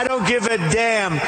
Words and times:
I 0.00 0.04
don't 0.04 0.26
give 0.26 0.46
a 0.46 0.56
damn. 0.56 1.20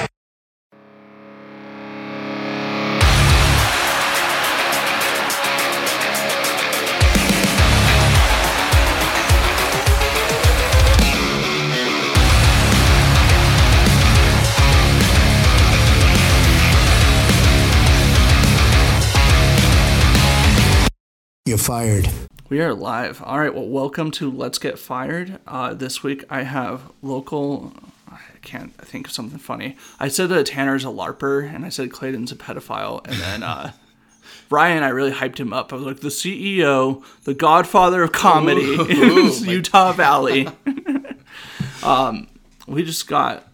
You're 21.44 21.58
fired. 21.58 22.08
We 22.48 22.62
are 22.62 22.72
live. 22.72 23.20
All 23.22 23.38
right. 23.38 23.54
Well, 23.54 23.68
welcome 23.68 24.10
to 24.12 24.30
Let's 24.30 24.56
Get 24.56 24.78
Fired. 24.78 25.40
Uh, 25.46 25.74
this 25.74 26.02
week 26.02 26.24
I 26.30 26.44
have 26.44 26.90
local. 27.02 27.74
I 28.12 28.38
can't 28.42 28.74
think 28.76 29.06
of 29.08 29.12
something 29.12 29.38
funny. 29.38 29.76
I 30.00 30.08
said 30.08 30.28
that 30.30 30.46
Tanner's 30.46 30.84
a 30.84 30.88
larper, 30.88 31.52
and 31.52 31.64
I 31.64 31.68
said 31.68 31.90
Clayton's 31.92 32.32
a 32.32 32.36
pedophile, 32.36 33.06
and 33.06 33.16
then 33.16 33.42
uh, 33.42 33.72
Ryan, 34.50 34.82
I 34.82 34.88
really 34.90 35.12
hyped 35.12 35.38
him 35.38 35.52
up. 35.52 35.72
I 35.72 35.76
was 35.76 35.84
like, 35.84 36.00
the 36.00 36.08
CEO, 36.08 37.02
the 37.24 37.34
Godfather 37.34 38.02
of 38.02 38.12
comedy 38.12 38.74
in 38.90 39.32
Utah 39.48 39.92
Valley. 39.92 40.48
um, 41.82 42.28
we 42.66 42.84
just 42.84 43.06
got 43.08 43.48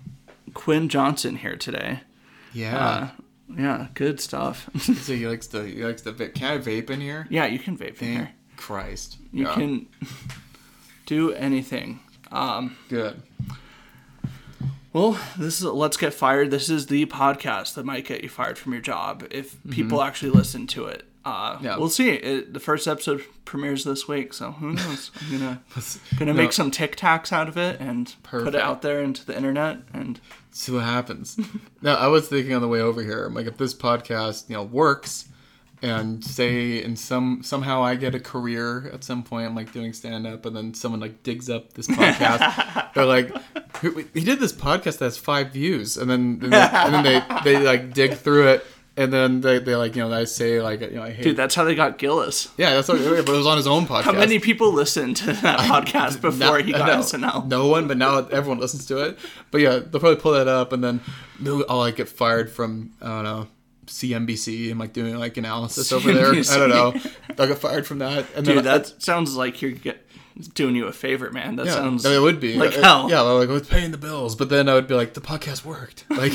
Quinn 0.54 0.88
Johnson 0.88 1.36
here 1.36 1.56
today. 1.56 2.00
Yeah. 2.52 2.76
Uh, 2.78 3.08
yeah, 3.56 3.86
good 3.94 4.20
stuff. 4.20 4.68
so 4.78 5.14
he 5.14 5.26
likes 5.26 5.46
to 5.48 5.62
he 5.64 5.82
likes 5.82 6.02
to 6.02 6.12
vape. 6.12 6.34
Can 6.34 6.52
I 6.52 6.58
vape 6.58 6.90
in 6.90 7.00
here? 7.00 7.26
yeah, 7.30 7.46
you 7.46 7.58
can 7.58 7.78
vape 7.78 8.00
in 8.02 8.12
here. 8.12 8.30
Christ. 8.56 9.16
You 9.32 9.44
Yeah. 9.46 9.54
can 9.54 9.86
do 11.06 11.32
anything. 11.32 12.00
Um, 12.30 12.76
Good. 12.90 13.22
Well, 14.92 15.18
this 15.38 15.58
is 15.58 15.64
Let's 15.64 15.96
Get 15.96 16.14
Fired. 16.14 16.50
This 16.50 16.68
is 16.70 16.86
the 16.86 17.06
podcast 17.06 17.74
that 17.74 17.84
might 17.84 18.06
get 18.06 18.22
you 18.22 18.28
fired 18.28 18.58
from 18.58 18.72
your 18.72 18.80
job 18.82 19.26
if 19.30 19.56
people 19.70 20.02
actually 20.02 20.30
listen 20.30 20.66
to 20.68 20.86
it. 20.86 21.02
Uh, 21.24 21.56
Mm-hmm. 21.56 21.64
Yeah. 21.66 21.76
We'll 21.76 21.90
see. 21.90 22.08
It, 22.10 22.54
the 22.54 22.60
first 22.60 22.86
episode 22.88 23.22
premieres 23.44 23.84
this 23.84 24.08
week, 24.08 24.32
so 24.32 24.52
who 24.52 24.72
knows? 24.72 25.10
I'm 25.20 25.30
gonna 25.38 25.60
gonna 26.18 26.32
No. 26.32 26.36
make 26.42 26.52
some 26.54 26.70
TikToks 26.70 27.32
out 27.32 27.48
of 27.48 27.58
it 27.58 27.80
and 27.80 28.14
put 28.22 28.46
it 28.48 28.54
out 28.54 28.80
there 28.82 29.02
into 29.02 29.26
the 29.26 29.36
internet. 29.36 29.78
And 29.92 30.18
See 30.52 30.72
what 30.72 30.84
happens. 30.84 31.38
now, 31.82 31.96
I 31.96 32.06
was 32.06 32.28
thinking 32.28 32.54
on 32.54 32.62
the 32.62 32.68
way 32.68 32.80
over 32.80 33.02
here. 33.02 33.26
I'm 33.26 33.34
like, 33.34 33.46
if 33.46 33.58
this 33.58 33.74
podcast, 33.74 34.48
you 34.48 34.56
know, 34.56 34.62
works, 34.62 35.28
and 35.82 36.24
say, 36.24 36.82
and 36.82 36.98
some 36.98 37.42
somehow 37.42 37.82
I 37.84 37.94
get 37.94 38.14
a 38.14 38.20
career 38.20 38.90
at 38.92 39.04
some 39.04 39.22
point, 39.22 39.46
I'm 39.46 39.54
like 39.54 39.72
doing 39.72 39.92
stand 39.92 40.26
up, 40.26 40.44
and 40.46 40.56
then 40.56 40.74
someone 40.74 41.00
like 41.00 41.22
digs 41.22 41.48
up 41.48 41.72
this 41.74 41.86
podcast. 41.86 42.92
They're 42.94 43.04
like, 43.04 43.30
"He- 44.14 44.20
did 44.24 44.40
this 44.40 44.52
podcast 44.52 44.98
that 44.98 45.04
has 45.06 45.16
five 45.18 45.52
views, 45.52 45.96
and 45.96 46.10
then 46.10 46.40
and 46.42 46.52
then, 46.52 46.74
and 46.74 46.94
then 46.94 47.04
they 47.04 47.22
they 47.44 47.62
like 47.64 47.94
dig 47.94 48.14
through 48.14 48.48
it. 48.48 48.66
And 48.96 49.12
then 49.12 49.42
they, 49.42 49.60
they 49.60 49.76
like 49.76 49.94
you 49.94 50.02
know 50.02 50.12
I 50.12 50.24
say 50.24 50.60
like 50.60 50.80
you 50.80 50.90
know 50.96 51.04
I 51.04 51.12
hate 51.12 51.22
dude, 51.22 51.36
that's 51.36 51.54
how 51.54 51.62
they 51.62 51.76
got 51.76 51.98
Gillis. 51.98 52.48
yeah 52.56 52.74
that's 52.74 52.88
what 52.88 52.98
but 52.98 53.28
it 53.28 53.28
was 53.28 53.46
on 53.46 53.56
his 53.56 53.68
own 53.68 53.86
podcast 53.86 54.02
How 54.02 54.10
many 54.12 54.40
people 54.40 54.72
listened 54.72 55.18
to 55.18 55.26
that 55.34 55.60
podcast 55.60 56.20
before 56.20 56.58
Not- 56.58 56.64
he 56.64 56.72
got 56.72 56.88
no, 56.88 56.98
SNL? 56.98 57.46
No 57.46 57.68
one, 57.68 57.86
but 57.86 57.96
now 57.96 58.26
everyone 58.26 58.58
listens 58.58 58.86
to 58.86 58.98
it. 59.04 59.16
But 59.52 59.60
yeah, 59.60 59.78
they'll 59.78 60.00
probably 60.00 60.16
pull 60.16 60.32
that 60.32 60.48
up, 60.48 60.72
and 60.72 60.82
then 60.82 61.00
I'll 61.46 61.78
like 61.78 61.94
get 61.94 62.08
fired 62.08 62.50
from 62.50 62.90
I 63.00 63.06
don't 63.06 63.22
know 63.22 63.46
CNBC 63.88 64.70
and 64.70 64.78
like 64.78 64.92
doing 64.92 65.16
like 65.16 65.36
analysis 65.36 65.92
over 65.96 66.12
there. 66.12 66.30
I 66.32 66.42
don't 66.58 66.68
know. 66.70 66.94
I 67.30 67.46
got 67.46 67.58
fired 67.58 67.86
from 67.86 67.98
that, 67.98 68.26
and 68.36 68.44
Dude, 68.44 68.58
then 68.58 68.64
that 68.64 69.02
sounds 69.02 69.34
like 69.36 69.60
you're 69.62 69.72
get, 69.72 70.04
doing 70.54 70.76
you 70.76 70.86
a 70.86 70.92
favor, 70.92 71.30
man. 71.32 71.56
That 71.56 71.66
yeah, 71.66 71.72
sounds 71.72 72.04
it 72.04 72.20
would 72.20 72.38
be 72.40 72.54
like 72.56 72.76
Uh, 72.78 72.82
hell. 72.82 73.10
Yeah, 73.10 73.20
like 73.22 73.48
it's 73.48 73.68
paying 73.68 73.90
the 73.90 73.98
bills, 73.98 74.34
but 74.36 74.48
then 74.48 74.68
I 74.68 74.74
would 74.74 74.86
be 74.86 74.94
like 74.94 75.14
the 75.14 75.20
podcast 75.20 75.64
worked. 75.64 76.04
Like, 76.18 76.32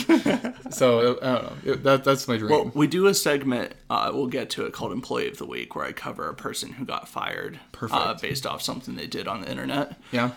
so 0.72 1.18
I 1.22 1.26
don't 1.26 1.44
know. 1.66 1.72
It- 1.74 1.84
that 1.84 2.04
that's 2.04 2.28
my 2.28 2.38
dream. 2.38 2.52
Well, 2.52 2.72
we 2.74 2.88
do 2.88 3.08
a 3.08 3.14
segment. 3.14 3.74
Uh, 3.90 4.12
we'll 4.14 4.28
get 4.28 4.50
to 4.52 4.66
it 4.66 4.74
called 4.74 4.92
Employee 4.92 5.28
of 5.28 5.38
the 5.38 5.46
Week, 5.46 5.76
where 5.76 5.86
I 5.86 5.92
cover 5.92 6.28
a 6.30 6.34
person 6.34 6.74
who 6.74 6.86
got 6.86 7.08
fired 7.08 7.56
uh, 7.56 7.60
Perfect. 7.74 8.22
based 8.22 8.46
off 8.48 8.62
something 8.62 8.96
they 8.96 9.08
did 9.08 9.28
on 9.28 9.42
the 9.42 9.50
internet. 9.52 9.98
yeah. 10.12 10.32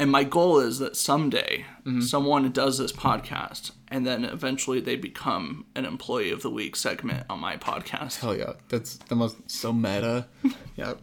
And 0.00 0.10
my 0.10 0.24
goal 0.24 0.58
is 0.58 0.78
that 0.80 0.96
someday 0.96 1.66
Mm-hmm. 1.84 2.02
someone 2.02 2.50
does 2.52 2.76
this 2.76 2.92
podcast, 2.92 3.70
and 3.88 4.06
then 4.06 4.24
eventually 4.24 4.80
they 4.80 4.96
become 4.96 5.64
an 5.74 5.86
Employee 5.86 6.30
of 6.30 6.42
the 6.42 6.50
Week 6.50 6.76
segment 6.76 7.24
on 7.30 7.40
my 7.40 7.56
podcast. 7.56 8.20
Hell 8.20 8.36
yeah, 8.36 8.52
that's 8.68 8.96
the 9.08 9.14
most 9.16 9.36
so 9.50 9.72
meta. 9.72 10.26
Yeah, 10.76 10.94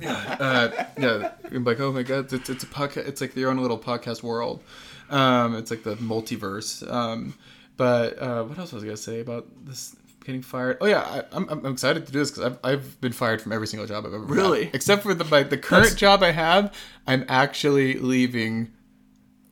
yeah, 0.00 0.36
uh, 0.38 0.84
yeah. 0.98 1.30
You're 1.50 1.60
like, 1.60 1.80
oh 1.80 1.90
my 1.92 2.02
god, 2.04 2.32
it's, 2.32 2.48
it's 2.50 2.62
a 2.62 2.66
podcast. 2.66 3.08
It's 3.08 3.20
like 3.20 3.34
your 3.36 3.50
own 3.50 3.58
little 3.58 3.78
podcast 3.78 4.22
world. 4.22 4.62
Um, 5.10 5.54
it's 5.56 5.70
like 5.72 5.82
the 5.82 5.96
multiverse. 5.96 6.88
Um, 6.88 7.34
but 7.76 8.18
uh, 8.20 8.44
what 8.44 8.58
else 8.58 8.72
was 8.72 8.82
I 8.84 8.86
gonna 8.86 8.96
say 8.96 9.20
about 9.20 9.46
this 9.64 9.96
getting 10.24 10.42
fired? 10.42 10.78
Oh 10.80 10.86
yeah, 10.86 11.00
I, 11.00 11.22
I'm, 11.32 11.48
I'm 11.48 11.66
excited 11.66 12.06
to 12.06 12.12
do 12.12 12.18
this 12.18 12.30
because 12.30 12.44
I've, 12.44 12.58
I've 12.64 13.00
been 13.00 13.12
fired 13.12 13.40
from 13.42 13.52
every 13.52 13.66
single 13.66 13.86
job 13.86 14.04
I've 14.06 14.12
ever 14.14 14.24
had. 14.26 14.30
Really? 14.34 14.70
except 14.72 15.02
for 15.02 15.14
the 15.14 15.24
my, 15.24 15.42
the 15.42 15.58
current 15.58 15.96
job 15.96 16.22
I 16.22 16.32
have. 16.32 16.74
I'm 17.06 17.24
actually 17.28 17.94
leaving. 17.94 18.72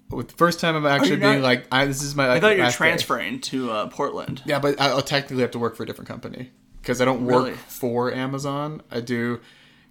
With 0.09 0.29
the 0.29 0.35
first 0.35 0.61
time 0.61 0.77
I'm 0.77 0.87
actually 0.87 1.11
you're 1.11 1.19
not- 1.19 1.31
being 1.33 1.43
like, 1.43 1.67
I, 1.73 1.85
this 1.87 2.03
is 2.03 2.15
my. 2.15 2.31
I 2.31 2.39
thought 2.41 2.57
you 2.57 2.63
were 2.63 2.71
transferring 2.71 3.41
to 3.41 3.71
uh, 3.73 3.87
Portland. 3.89 4.43
Yeah, 4.45 4.61
but 4.61 4.81
I'll 4.81 5.03
technically 5.03 5.43
have 5.43 5.51
to 5.53 5.59
work 5.59 5.75
for 5.77 5.83
a 5.83 5.87
different 5.87 6.09
company 6.09 6.53
because 6.81 7.01
I 7.01 7.05
don't 7.05 7.25
work 7.25 7.45
Really? 7.47 7.53
for 7.57 8.13
Amazon. 8.13 8.83
I 8.91 9.01
do 9.01 9.41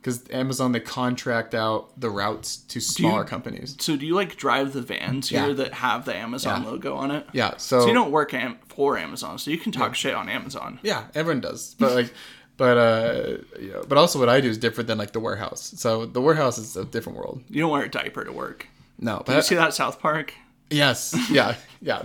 because 0.06 0.30
Amazon 0.30 0.72
they 0.72 0.80
contract 0.80 1.56
out 1.56 2.00
the 2.00 2.12
routes 2.12 2.58
to 2.58 2.80
smaller 2.80 3.24
companies. 3.24 3.76
So 3.80 3.96
do 3.98 4.06
you 4.06 4.14
like 4.14 4.36
drive 4.38 4.74
the 4.74 4.84
vans 4.84 5.30
here 5.30 5.48
Yeah. 5.48 5.54
that 5.54 5.74
have 5.74 6.06
the 6.06 6.16
Amazon 6.16 6.62
Yeah. 6.62 6.70
logo 6.70 6.96
on 6.96 7.10
it? 7.10 7.26
Yeah, 7.34 7.58
so, 7.58 7.82
So 7.82 7.88
you 7.88 7.94
don't 7.96 8.12
work 8.12 8.32
am- 8.36 8.60
for 8.68 9.00
Amazon, 9.00 9.40
so 9.40 9.50
you 9.50 9.58
can 9.58 9.72
talk 9.72 9.96
shit 9.96 10.14
on 10.14 10.30
Amazon. 10.30 10.78
Yeah, 10.84 11.06
everyone 11.16 11.42
does, 11.42 11.76
but 11.80 11.94
like, 11.96 12.14
but 12.56 12.78
uh, 12.78 13.38
yeah, 13.60 13.82
but 13.88 13.98
also 13.98 14.20
what 14.20 14.30
I 14.30 14.42
do 14.42 14.48
is 14.48 14.60
different 14.60 14.88
than 14.88 15.00
like 15.00 15.12
the 15.14 15.20
warehouse. 15.20 15.74
So 15.78 16.06
the 16.06 16.22
warehouse 16.22 16.60
is 16.60 16.78
a 16.78 16.86
different 16.86 17.18
world. 17.18 17.42
You 17.50 17.62
don't 17.62 17.72
wear 17.72 17.86
a 17.86 17.90
diaper 17.90 18.24
to 18.26 18.32
work. 18.32 18.68
No, 19.00 19.24
but 19.26 19.36
You 19.38 19.42
see 19.42 19.56
that 19.56 19.74
South 19.74 20.00
Park? 20.00 20.36
yes, 20.70 21.16
yeah, 21.32 21.56
yeah. 21.82 22.04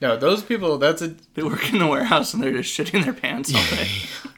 No, 0.00 0.16
those 0.16 0.42
people. 0.42 0.78
That's 0.78 1.02
a. 1.02 1.14
They 1.34 1.42
work 1.42 1.70
in 1.70 1.78
the 1.80 1.86
warehouse 1.86 2.32
and 2.32 2.42
they're 2.42 2.52
just 2.62 2.72
shitting 2.76 3.04
their 3.04 3.12
pants 3.12 3.54
all 3.54 3.62
day. 3.76 3.88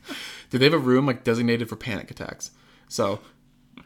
Do 0.50 0.58
they 0.58 0.64
have 0.64 0.75
a 0.75 0.78
room 0.78 1.06
like 1.06 1.22
designated 1.22 1.69
for 1.69 1.76
panic 1.76 2.10
attacks? 2.10 2.50
So 2.88 3.21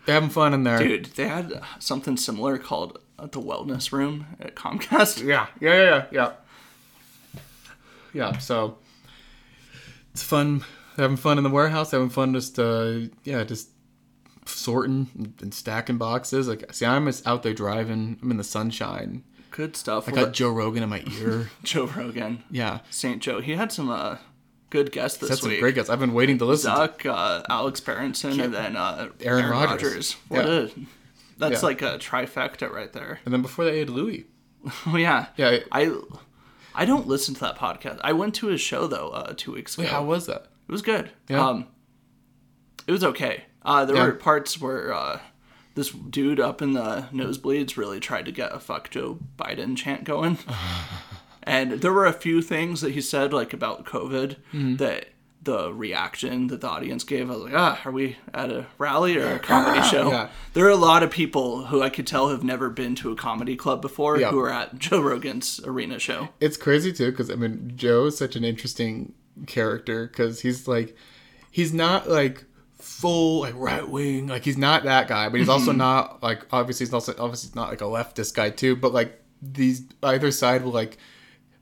they're 0.06 0.14
having 0.14 0.30
fun 0.30 0.54
in 0.54 0.64
there. 0.64 0.78
Dude, 0.78 1.06
they 1.16 1.28
had 1.28 1.60
something 1.78 2.16
similar 2.16 2.58
called 2.58 2.98
uh, 3.18 3.26
the 3.26 3.40
wellness 3.40 3.92
room 3.92 4.26
at 4.40 4.54
Comcast. 4.56 5.22
Yeah, 5.24 5.46
yeah, 5.60 5.74
yeah, 5.74 5.84
yeah, 5.84 6.04
yeah. 6.12 6.32
Yeah, 8.14 8.38
so 8.38 8.78
it's 10.12 10.22
fun 10.22 10.64
having 10.96 11.16
fun 11.16 11.38
in 11.38 11.44
the 11.44 11.50
warehouse, 11.50 11.90
having 11.92 12.10
fun 12.10 12.34
just 12.34 12.58
uh 12.58 13.00
yeah, 13.24 13.44
just 13.44 13.70
sorting 14.44 15.34
and- 15.40 15.54
stacking 15.54 15.98
boxes. 15.98 16.46
Like 16.48 16.72
see 16.74 16.84
I'm 16.86 17.06
just 17.06 17.26
out 17.26 17.42
there 17.42 17.54
driving, 17.54 18.18
I'm 18.22 18.30
in 18.30 18.36
the 18.36 18.44
sunshine. 18.44 19.24
Good 19.50 19.76
stuff. 19.76 20.08
I 20.08 20.12
Well, 20.12 20.24
got 20.26 20.34
Joe 20.34 20.50
Rogan 20.50 20.82
in 20.82 20.88
my 20.88 21.02
ear. 21.20 21.50
Joe 21.62 21.84
Rogan, 21.86 22.42
Yeah. 22.50 22.80
Saint 22.90 23.22
Joe. 23.22 23.40
He 23.40 23.52
had 23.52 23.70
some 23.70 23.90
uh, 23.90 24.16
good 24.72 24.90
guests 24.90 25.18
this 25.18 25.28
That's 25.28 25.42
week. 25.42 25.60
great 25.60 25.74
guys. 25.76 25.88
I've 25.90 26.00
been 26.00 26.14
waiting 26.14 26.38
to 26.38 26.44
listen 26.46 26.70
to 26.72 26.76
Duck, 26.78 27.04
uh, 27.06 27.42
Alex 27.50 27.78
Berenson, 27.80 28.40
and 28.40 28.52
then 28.54 28.74
uh, 28.76 29.10
Aaron 29.20 29.48
Rodgers. 29.48 30.14
What 30.28 30.46
Yeah. 30.46 30.52
a 30.52 30.68
that's 31.38 31.62
Yeah. 31.62 31.66
like 31.68 31.82
a 31.82 31.98
trifecta 31.98 32.70
right 32.72 32.92
there. 32.92 33.20
And 33.24 33.32
then 33.34 33.42
before 33.42 33.64
that, 33.66 33.74
had 33.74 33.90
Louis. 33.90 34.26
Oh 34.86 34.96
yeah, 34.96 35.26
Yeah. 35.36 35.58
I 35.70 35.92
I 36.74 36.84
don't 36.86 37.06
listen 37.06 37.34
to 37.34 37.40
that 37.42 37.58
podcast. 37.58 38.00
I 38.02 38.12
went 38.14 38.34
to 38.36 38.46
his 38.46 38.60
show 38.60 38.86
though 38.86 39.10
uh, 39.10 39.34
two 39.36 39.52
weeks 39.52 39.74
ago. 39.74 39.82
Wait, 39.84 39.90
how 39.92 40.04
was 40.04 40.26
that? 40.26 40.46
It 40.68 40.72
was 40.72 40.82
good. 40.82 41.10
Yeah. 41.28 41.46
Um, 41.46 41.66
it 42.86 42.92
was 42.92 43.04
okay. 43.04 43.44
Uh, 43.64 43.84
there 43.84 43.96
Yeah. 43.96 44.06
were 44.06 44.12
parts 44.12 44.60
where 44.60 44.92
uh, 44.94 45.20
this 45.74 45.90
dude 45.90 46.40
up 46.40 46.62
in 46.62 46.72
the 46.72 47.08
nosebleeds 47.12 47.76
really 47.76 48.00
tried 48.00 48.24
to 48.26 48.32
get 48.32 48.54
a 48.54 48.58
"fuck 48.60 48.88
Joe 48.90 49.18
Biden" 49.36 49.76
chant 49.76 50.04
going, 50.04 50.38
and 51.44 51.72
there 51.80 51.92
were 51.92 52.06
a 52.06 52.12
few 52.12 52.42
things 52.42 52.80
that 52.80 52.92
he 52.92 53.00
said 53.00 53.32
like 53.32 53.52
about 53.52 53.84
COVID 53.84 54.36
Mm-hmm. 54.52 54.76
that 54.76 55.06
the 55.44 55.72
reaction 55.72 56.46
that 56.46 56.60
the 56.60 56.68
audience 56.68 57.02
gave. 57.02 57.28
I 57.28 57.34
was 57.34 57.42
like, 57.42 57.54
ah, 57.56 57.80
are 57.84 57.90
we 57.90 58.16
at 58.32 58.48
a 58.52 58.66
rally 58.78 59.16
or 59.16 59.26
a 59.34 59.38
comedy 59.40 59.82
show? 59.88 60.08
Yeah. 60.08 60.28
There 60.52 60.64
are 60.66 60.70
a 60.70 60.76
lot 60.76 61.02
of 61.02 61.10
people 61.10 61.66
who 61.66 61.82
I 61.82 61.90
could 61.90 62.06
tell 62.06 62.28
have 62.28 62.44
never 62.44 62.70
been 62.70 62.94
to 62.96 63.10
a 63.10 63.16
comedy 63.16 63.56
club 63.56 63.82
before 63.82 64.18
Yeah. 64.20 64.30
who 64.30 64.38
are 64.38 64.50
at 64.50 64.78
Joe 64.78 65.00
Rogan's 65.00 65.60
arena 65.64 65.98
show. 65.98 66.28
It's 66.40 66.56
crazy 66.56 66.92
too 66.92 67.10
because 67.10 67.28
I 67.28 67.34
mean 67.34 67.72
Joe 67.74 68.06
is 68.06 68.16
such 68.16 68.36
an 68.36 68.44
interesting 68.44 69.14
character 69.48 70.06
because 70.06 70.42
he's 70.42 70.68
like 70.68 70.96
he's 71.50 71.74
not 71.74 72.08
like 72.08 72.44
full 72.78 73.40
like 73.40 73.54
right 73.56 73.88
wing 73.88 74.26
like 74.28 74.44
he's 74.44 74.58
not 74.58 74.84
that 74.84 75.08
guy 75.08 75.28
but 75.28 75.38
he's 75.40 75.48
also 75.48 75.72
not 75.72 76.22
like 76.22 76.46
obviously 76.52 76.84
he's 76.86 76.92
also 76.94 77.14
obviously 77.18 77.50
not 77.54 77.68
like 77.68 77.80
a 77.80 77.84
leftist 77.84 78.34
guy 78.34 78.50
too 78.50 78.74
but 78.76 78.92
like 78.92 79.20
these 79.40 79.82
either 80.02 80.30
side 80.30 80.64
will 80.64 80.72
like 80.72 80.98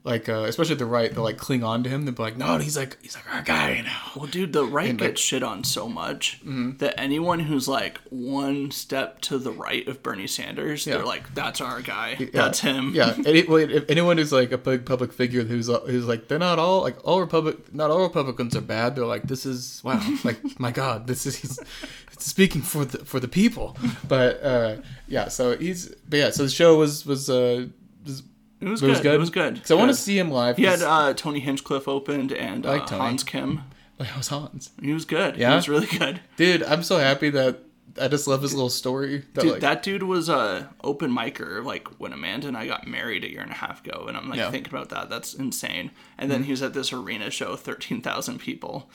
like 0.02 0.28
uh, 0.30 0.44
especially 0.44 0.76
the 0.76 0.86
right, 0.86 1.12
they'll 1.12 1.22
like 1.22 1.36
cling 1.36 1.62
on 1.62 1.82
to 1.82 1.90
him. 1.90 2.04
They'll 2.06 2.14
be 2.14 2.22
like, 2.22 2.36
no, 2.38 2.56
he's 2.58 2.76
like 2.76 2.96
he's 3.02 3.14
like 3.14 3.32
our 3.34 3.42
guy 3.42 3.82
now. 3.82 4.12
Well, 4.16 4.26
dude, 4.26 4.52
the 4.54 4.64
right 4.64 4.86
like- 4.86 4.96
Mm-hmm. 4.96 5.06
gets 5.06 5.20
shit 5.20 5.42
on 5.42 5.62
so 5.64 5.88
much 5.88 6.40
that 6.44 6.94
anyone 6.98 7.40
who's 7.40 7.68
like 7.68 8.00
one 8.08 8.70
step 8.70 9.20
to 9.22 9.36
the 9.38 9.52
right 9.52 9.86
of 9.88 10.02
Bernie 10.02 10.26
Sanders, 10.26 10.86
Yeah. 10.86 10.94
they're 10.96 11.04
like, 11.06 11.34
"That's 11.34 11.60
our 11.60 11.82
guy. 11.82 12.30
That's 12.32 12.60
him." 12.60 12.92
Yeah, 12.94 13.14
any, 13.26 13.42
well, 13.42 13.58
if 13.58 13.88
anyone 13.90 14.16
who's 14.16 14.32
like 14.32 14.52
a 14.52 14.58
big 14.58 14.86
public 14.86 15.12
figure 15.12 15.42
who's 15.42 15.66
who's 15.68 16.06
like 16.06 16.28
they're 16.28 16.38
not 16.38 16.58
all 16.58 16.80
like 16.80 16.96
all 17.06 17.20
Republic, 17.20 17.74
not 17.74 17.90
all 17.90 18.00
Republicans 18.02 18.56
are 18.56 18.60
bad. 18.62 18.96
They're 18.96 19.04
like 19.04 19.24
this 19.24 19.44
is 19.44 19.82
wow, 19.84 20.00
like 20.24 20.38
my 20.58 20.70
God, 20.72 21.06
this 21.06 21.26
is 21.26 21.36
he's, 21.36 21.58
he's 22.10 22.24
speaking 22.24 22.62
for 22.62 22.84
the 22.86 23.04
for 23.04 23.20
the 23.20 23.28
people. 23.28 23.76
But 24.08 24.42
uh, 24.42 24.76
yeah, 25.08 25.28
so 25.28 25.56
he's 25.58 25.88
but 26.08 26.18
yeah, 26.18 26.30
so 26.30 26.44
the 26.44 26.48
show 26.50 26.76
was 26.78 27.04
was 27.04 27.28
uh 27.28 27.66
was, 28.06 28.22
It 28.60 28.68
was 28.68 28.82
it 28.82 28.86
good. 28.86 28.90
was 28.90 29.00
good. 29.00 29.14
It 29.14 29.18
was 29.18 29.30
good. 29.30 29.54
Because 29.54 29.70
I 29.70 29.74
want 29.74 29.90
to 29.90 29.96
see 29.96 30.18
him 30.18 30.30
live. 30.30 30.56
He 30.56 30.64
had 30.64 30.82
uh, 30.82 31.14
Tony 31.14 31.40
Hinchcliffe 31.40 31.88
opened 31.88 32.32
and 32.32 32.66
uh, 32.66 32.70
like 32.72 32.86
Tony. 32.86 33.02
Hans 33.02 33.24
Kim. 33.24 33.62
like, 33.98 34.14
was 34.16 34.28
Hans, 34.28 34.70
He 34.82 34.92
was 34.92 35.04
good. 35.04 35.36
Yeah? 35.36 35.50
He 35.50 35.56
was 35.56 35.68
really 35.68 35.86
good. 35.86 36.20
dude. 36.36 36.62
I'm 36.62 36.82
so 36.82 36.98
happy 36.98 37.30
that 37.30 37.60
I 38.00 38.08
just 38.08 38.28
love 38.28 38.42
his 38.42 38.54
little 38.54 38.70
story. 38.70 39.24
That, 39.34 39.42
Dude, 39.42 39.52
like, 39.52 39.60
that 39.62 39.82
dude 39.82 40.04
was 40.04 40.28
a 40.28 40.70
open 40.84 41.10
micer 41.10 41.64
like 41.64 41.88
when 41.98 42.12
Amanda 42.12 42.46
and 42.48 42.56
I 42.56 42.66
got 42.66 42.86
married 42.86 43.24
a 43.24 43.30
year 43.30 43.40
and 43.40 43.50
a 43.50 43.54
half 43.54 43.84
ago, 43.84 44.04
and 44.06 44.16
I'm 44.16 44.28
like 44.28 44.36
Yeah. 44.38 44.44
Mm-hmm. 44.44 44.52
thinking 44.52 44.74
about 44.74 44.90
that. 44.90 45.10
That's 45.10 45.34
insane. 45.34 45.90
And 46.16 46.30
then 46.30 46.44
he 46.44 46.52
was 46.52 46.62
at 46.62 46.72
this 46.72 46.92
arena 46.92 47.30
show, 47.30 47.56
thirteen 47.56 48.00
thousand 48.00 48.38
people. 48.38 48.88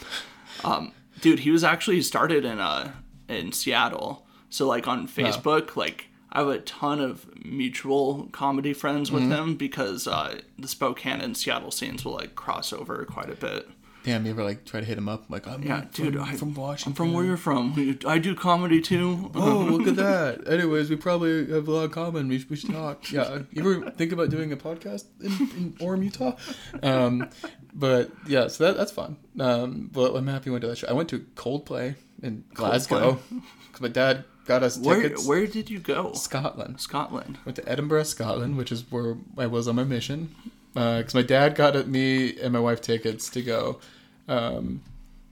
Um, 0.64 0.94
dude, 1.22 1.40
he 1.40 1.52
was 1.52 1.64
actually 1.64 2.02
started 2.04 2.46
in 2.46 2.60
uh 2.60 2.94
in 3.28 3.52
Seattle. 3.52 4.26
So 4.50 4.66
like 4.68 4.88
on 4.88 5.08
Facebook, 5.08 5.76
like 5.76 6.08
I 6.36 6.40
have 6.40 6.48
a 6.50 6.60
ton 6.60 7.00
of 7.00 7.28
mutual 7.46 8.28
comedy 8.32 8.74
friends 8.74 9.10
Mm-hmm. 9.10 9.30
with 9.30 9.40
him 9.40 9.56
because 9.56 10.06
uh, 10.08 10.42
the 10.60 10.68
Spokane 10.68 11.22
and 11.22 11.36
Seattle 11.38 11.72
scenes 11.72 12.04
will 12.06 12.14
like 12.14 12.36
cross 12.36 12.72
over 12.74 13.04
quite 13.06 13.30
a 13.30 13.36
bit. 13.36 13.68
damn, 14.04 14.24
you 14.26 14.32
ever 14.32 14.44
like 14.44 14.66
try 14.66 14.80
to 14.82 14.86
hit 14.86 14.98
him 15.00 15.10
up? 15.10 15.24
Like, 15.30 15.48
I'm 15.48 15.64
Yeah, 15.64 15.82
from, 15.82 15.90
dude, 16.12 16.18
I, 16.18 16.36
from 16.36 16.54
Washington. 16.54 16.92
I'm 16.92 16.96
from 16.96 17.14
where 17.14 17.26
you're 17.26 17.38
from. 17.38 17.74
I 18.06 18.20
do 18.20 18.36
comedy 18.36 18.80
too. 18.82 19.32
Oh, 19.34 19.68
look 19.72 19.88
at 19.88 19.96
that. 19.96 20.48
Anyways, 20.56 20.90
we 20.92 20.96
probably 20.96 21.48
have 21.52 21.68
a 21.68 21.72
lot 21.72 21.86
in 21.86 21.90
common. 21.92 22.28
We 22.28 22.38
should, 22.40 22.50
we 22.52 22.56
should 22.58 22.72
talk. 22.72 23.12
Yeah. 23.12 23.40
You 23.52 23.62
ever 23.62 23.90
think 23.92 24.12
about 24.12 24.30
doing 24.30 24.52
a 24.52 24.58
podcast 24.58 25.06
in, 25.22 25.32
in 25.58 25.74
Orem, 25.80 26.04
Utah? 26.04 26.36
Um, 26.84 27.30
but 27.74 28.12
yeah, 28.28 28.48
so 28.48 28.66
that, 28.66 28.78
that's 28.78 28.92
fun. 28.92 29.18
Um, 29.40 29.90
but 29.92 30.14
I'm 30.16 30.28
happy 30.28 30.50
we 30.50 30.54
went 30.54 30.62
to 30.64 30.68
that 30.68 30.78
show. 30.78 30.88
I 30.88 30.94
went 30.94 31.10
to 31.10 31.20
Coldplay 31.36 31.96
in 32.22 32.44
Glasgow 32.54 33.20
because 33.30 33.82
my 33.82 33.88
dad 33.88 34.26
got 34.46 34.64
us 34.64 34.78
Where 34.78 35.02
tickets. 35.02 35.26
where 35.28 35.48
did 35.48 35.70
you 35.70 35.80
go? 35.80 36.14
Scotland. 36.14 36.80
Scotland. 36.80 37.38
Went 37.46 37.56
to 37.58 37.68
Edinburgh, 37.70 38.04
Scotland, 38.04 38.58
which 38.58 38.72
is 38.72 38.84
where 38.92 39.16
I 39.38 39.48
was 39.48 39.68
on 39.68 39.76
my 39.76 39.84
mission. 39.84 40.34
Because 40.74 41.14
my 41.14 41.22
dad 41.22 41.56
got 41.56 41.88
me 41.88 42.38
and 42.40 42.52
my 42.54 42.60
wife 42.60 42.82
tickets 42.82 43.30
to 43.30 43.42
go. 43.42 43.80
Um, 44.28 44.82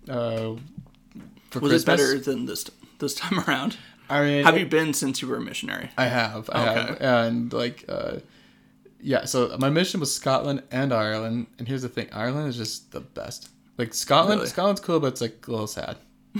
uh, 0.09 0.55
for 1.49 1.59
Was 1.59 1.71
Christmas. 1.71 1.83
it 1.83 1.87
better 1.87 2.19
than 2.19 2.45
this 2.45 2.69
this 2.99 3.13
time 3.15 3.39
around? 3.47 3.77
I 4.09 4.23
mean, 4.23 4.43
Have 4.45 4.57
you 4.57 4.65
been 4.65 4.93
since 4.93 5.21
you 5.21 5.27
were 5.27 5.37
a 5.37 5.41
missionary? 5.41 5.89
I 5.97 6.05
have, 6.05 6.49
I 6.51 6.59
have, 6.59 6.89
Okay. 6.91 7.05
and 7.05 7.51
like, 7.53 7.85
uh, 7.89 8.17
yeah. 9.01 9.25
So 9.25 9.55
my 9.59 9.69
mission 9.69 9.99
was 9.99 10.13
Scotland 10.13 10.63
and 10.71 10.93
Ireland, 10.93 11.47
and 11.57 11.67
here's 11.67 11.81
the 11.81 11.89
thing: 11.89 12.07
Ireland 12.11 12.49
is 12.49 12.57
just 12.57 12.91
the 12.91 12.99
best. 13.01 13.49
Like 13.77 13.93
Scotland, 13.93 14.39
Really? 14.39 14.49
Scotland's 14.49 14.81
cool, 14.81 14.99
but 14.99 15.07
it's 15.07 15.21
like 15.21 15.45
a 15.47 15.51
little 15.51 15.67
sad. 15.67 15.97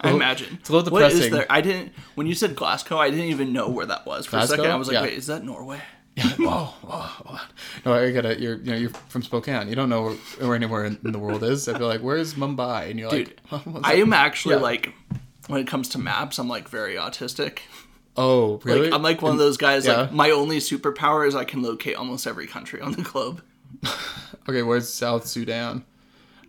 I 0.00 0.08
Well, 0.08 0.16
imagine. 0.16 0.58
it's 0.60 0.68
a 0.68 0.72
little 0.72 0.92
What 0.92 1.10
is 1.10 1.30
there? 1.30 1.46
I 1.50 1.60
didn't. 1.60 1.92
When 2.16 2.26
you 2.26 2.34
said 2.34 2.54
Glasgow, 2.54 2.98
I 2.98 3.10
didn't 3.10 3.26
even 3.26 3.52
know 3.52 3.68
where 3.68 3.86
that 3.86 4.04
was 4.06 4.26
for 4.26 4.36
a 4.38 4.46
second. 4.46 4.66
I 4.66 4.76
was 4.76 4.88
like, 4.88 4.94
Yeah. 4.94 5.02
wait, 5.02 5.14
is 5.14 5.26
that 5.28 5.44
Norway? 5.44 5.80
Yeah. 6.16 6.30
whoa, 6.30 6.64
whoa, 6.80 6.98
whoa. 7.26 7.38
No, 7.84 7.92
I 7.92 8.10
gotta. 8.10 8.40
You're, 8.40 8.56
you 8.56 8.70
know, 8.70 8.76
you're 8.76 8.88
from 9.08 9.22
Spokane. 9.22 9.68
You 9.68 9.74
don't 9.74 9.90
know 9.90 10.02
where, 10.02 10.14
where 10.46 10.54
anywhere 10.54 10.86
in, 10.86 10.98
in 11.04 11.12
the 11.12 11.18
world 11.18 11.42
is. 11.44 11.68
I 11.68 11.76
feel 11.76 11.86
like, 11.88 12.00
where's 12.00 12.32
Mumbai? 12.32 12.90
And 12.90 12.98
you're 12.98 13.10
Dude, 13.10 13.38
like, 13.50 13.62
I 13.84 13.94
am 13.96 14.14
actually 14.14 14.54
Yeah. 14.54 14.62
like, 14.62 14.94
when 15.48 15.60
it 15.60 15.66
comes 15.66 15.90
to 15.90 15.98
maps, 15.98 16.38
I'm 16.38 16.48
like 16.48 16.68
very 16.70 16.94
autistic. 16.94 17.58
Oh, 18.16 18.60
really? 18.64 18.86
Like 18.86 18.94
I'm 18.94 19.02
like 19.02 19.20
one 19.20 19.32
of 19.32 19.38
those 19.38 19.58
guys. 19.58 19.84
Yeah. 19.84 20.02
Like 20.02 20.12
my 20.12 20.30
only 20.30 20.56
superpower 20.56 21.28
is 21.28 21.34
I 21.34 21.44
can 21.44 21.60
locate 21.62 21.96
almost 21.96 22.26
every 22.26 22.46
country 22.46 22.80
on 22.80 22.92
the 22.92 23.02
globe. 23.02 23.42
okay, 24.48 24.62
where's 24.62 24.88
South 24.88 25.26
Sudan? 25.26 25.84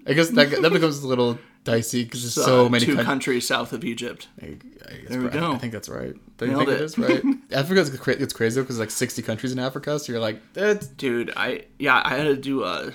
I 0.08 0.14
guess 0.14 0.30
that 0.30 0.50
that 0.62 0.72
becomes 0.72 1.04
a 1.04 1.08
little 1.10 1.38
dicey 1.72 2.04
because 2.04 2.22
there's 2.24 2.34
so 2.46 2.66
Uh, 2.66 2.70
many 2.70 2.86
two 2.86 2.92
countries. 2.96 3.06
countries 3.08 3.48
south 3.48 3.74
of 3.74 3.84
Egypt. 3.84 4.28
I, 4.42 4.46
I, 4.46 5.00
There 5.10 5.20
we 5.20 5.26
right. 5.26 5.34
go. 5.34 5.52
I 5.54 5.58
think 5.58 5.74
that's 5.74 5.90
right. 5.90 6.14
Do 6.38 6.46
you 6.46 6.52
Nailed 6.52 6.66
think 6.68 6.78
it 6.78 6.82
it. 6.82 6.86
is 6.86 6.98
right? 6.98 7.24
Africa's 7.52 7.90
cra- 7.98 8.14
it's 8.16 8.34
crazy 8.34 8.62
because 8.62 8.80
like 8.80 8.92
60 8.92 9.22
countries 9.22 9.52
in 9.52 9.60
Africa, 9.60 10.00
so 10.00 10.12
you're 10.12 10.22
like, 10.22 10.42
that's 10.54 10.88
Dude, 10.88 11.32
I 11.36 11.66
yeah, 11.80 12.02
I 12.04 12.16
had 12.16 12.24
to 12.26 12.36
do 12.38 12.64
a 12.64 12.94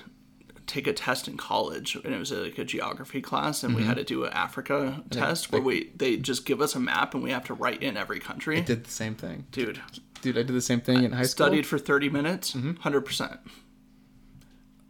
take 0.67 0.87
a 0.87 0.93
test 0.93 1.27
in 1.29 1.37
college, 1.37 1.97
and 1.97 2.15
it 2.15 2.19
was 2.19 2.31
like 2.33 2.57
a 2.57 2.65
geography 2.65 3.21
class, 3.21 3.63
and 3.65 3.75
we 3.75 3.83
had 3.83 3.97
to 3.97 4.05
do 4.05 4.25
an 4.25 4.33
Africa 4.33 5.03
test 5.11 5.53
where 5.53 5.61
we 5.61 5.91
they 5.97 6.17
just 6.17 6.47
give 6.47 6.61
us 6.63 6.75
a 6.75 6.81
map 6.81 7.15
and 7.15 7.23
we 7.23 7.31
have 7.31 7.45
to 7.47 7.55
write 7.55 7.83
in 7.83 7.97
every 7.97 8.21
country. 8.21 8.61
did 8.63 8.85
the 8.85 8.91
same 8.91 9.15
thing, 9.15 9.45
Dude, 9.51 9.81
dude. 10.23 10.39
I 10.39 10.43
did 10.45 10.55
the 10.55 10.61
same 10.63 10.81
thing 10.81 11.03
in 11.05 11.13
high 11.13 11.25
school. 11.25 11.47
studied 11.47 11.67
for 11.67 11.79
thirty 11.79 12.09
minutes, 12.09 12.53
Mm-hmm. 12.53 12.69
100 12.87 13.01
percent. 13.03 13.39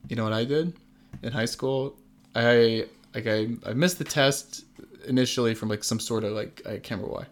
You 0.09 0.17
know 0.17 0.25
what 0.25 0.33
I 0.33 0.45
did 0.45 0.75
in 1.23 1.33
high 1.33 1.47
school? 1.47 1.97
I 2.35 2.87
like 3.15 3.27
I 3.27 3.49
I 3.67 3.73
missed 3.75 3.99
the 3.99 4.05
test 4.05 4.65
initially 5.07 5.55
from 5.55 5.69
like 5.69 5.85
some 5.85 6.01
sort 6.01 6.25
of 6.25 6.33
like 6.33 6.63
I 6.67 6.73
can't 6.79 7.01
remember 7.01 7.15
why. 7.15 7.27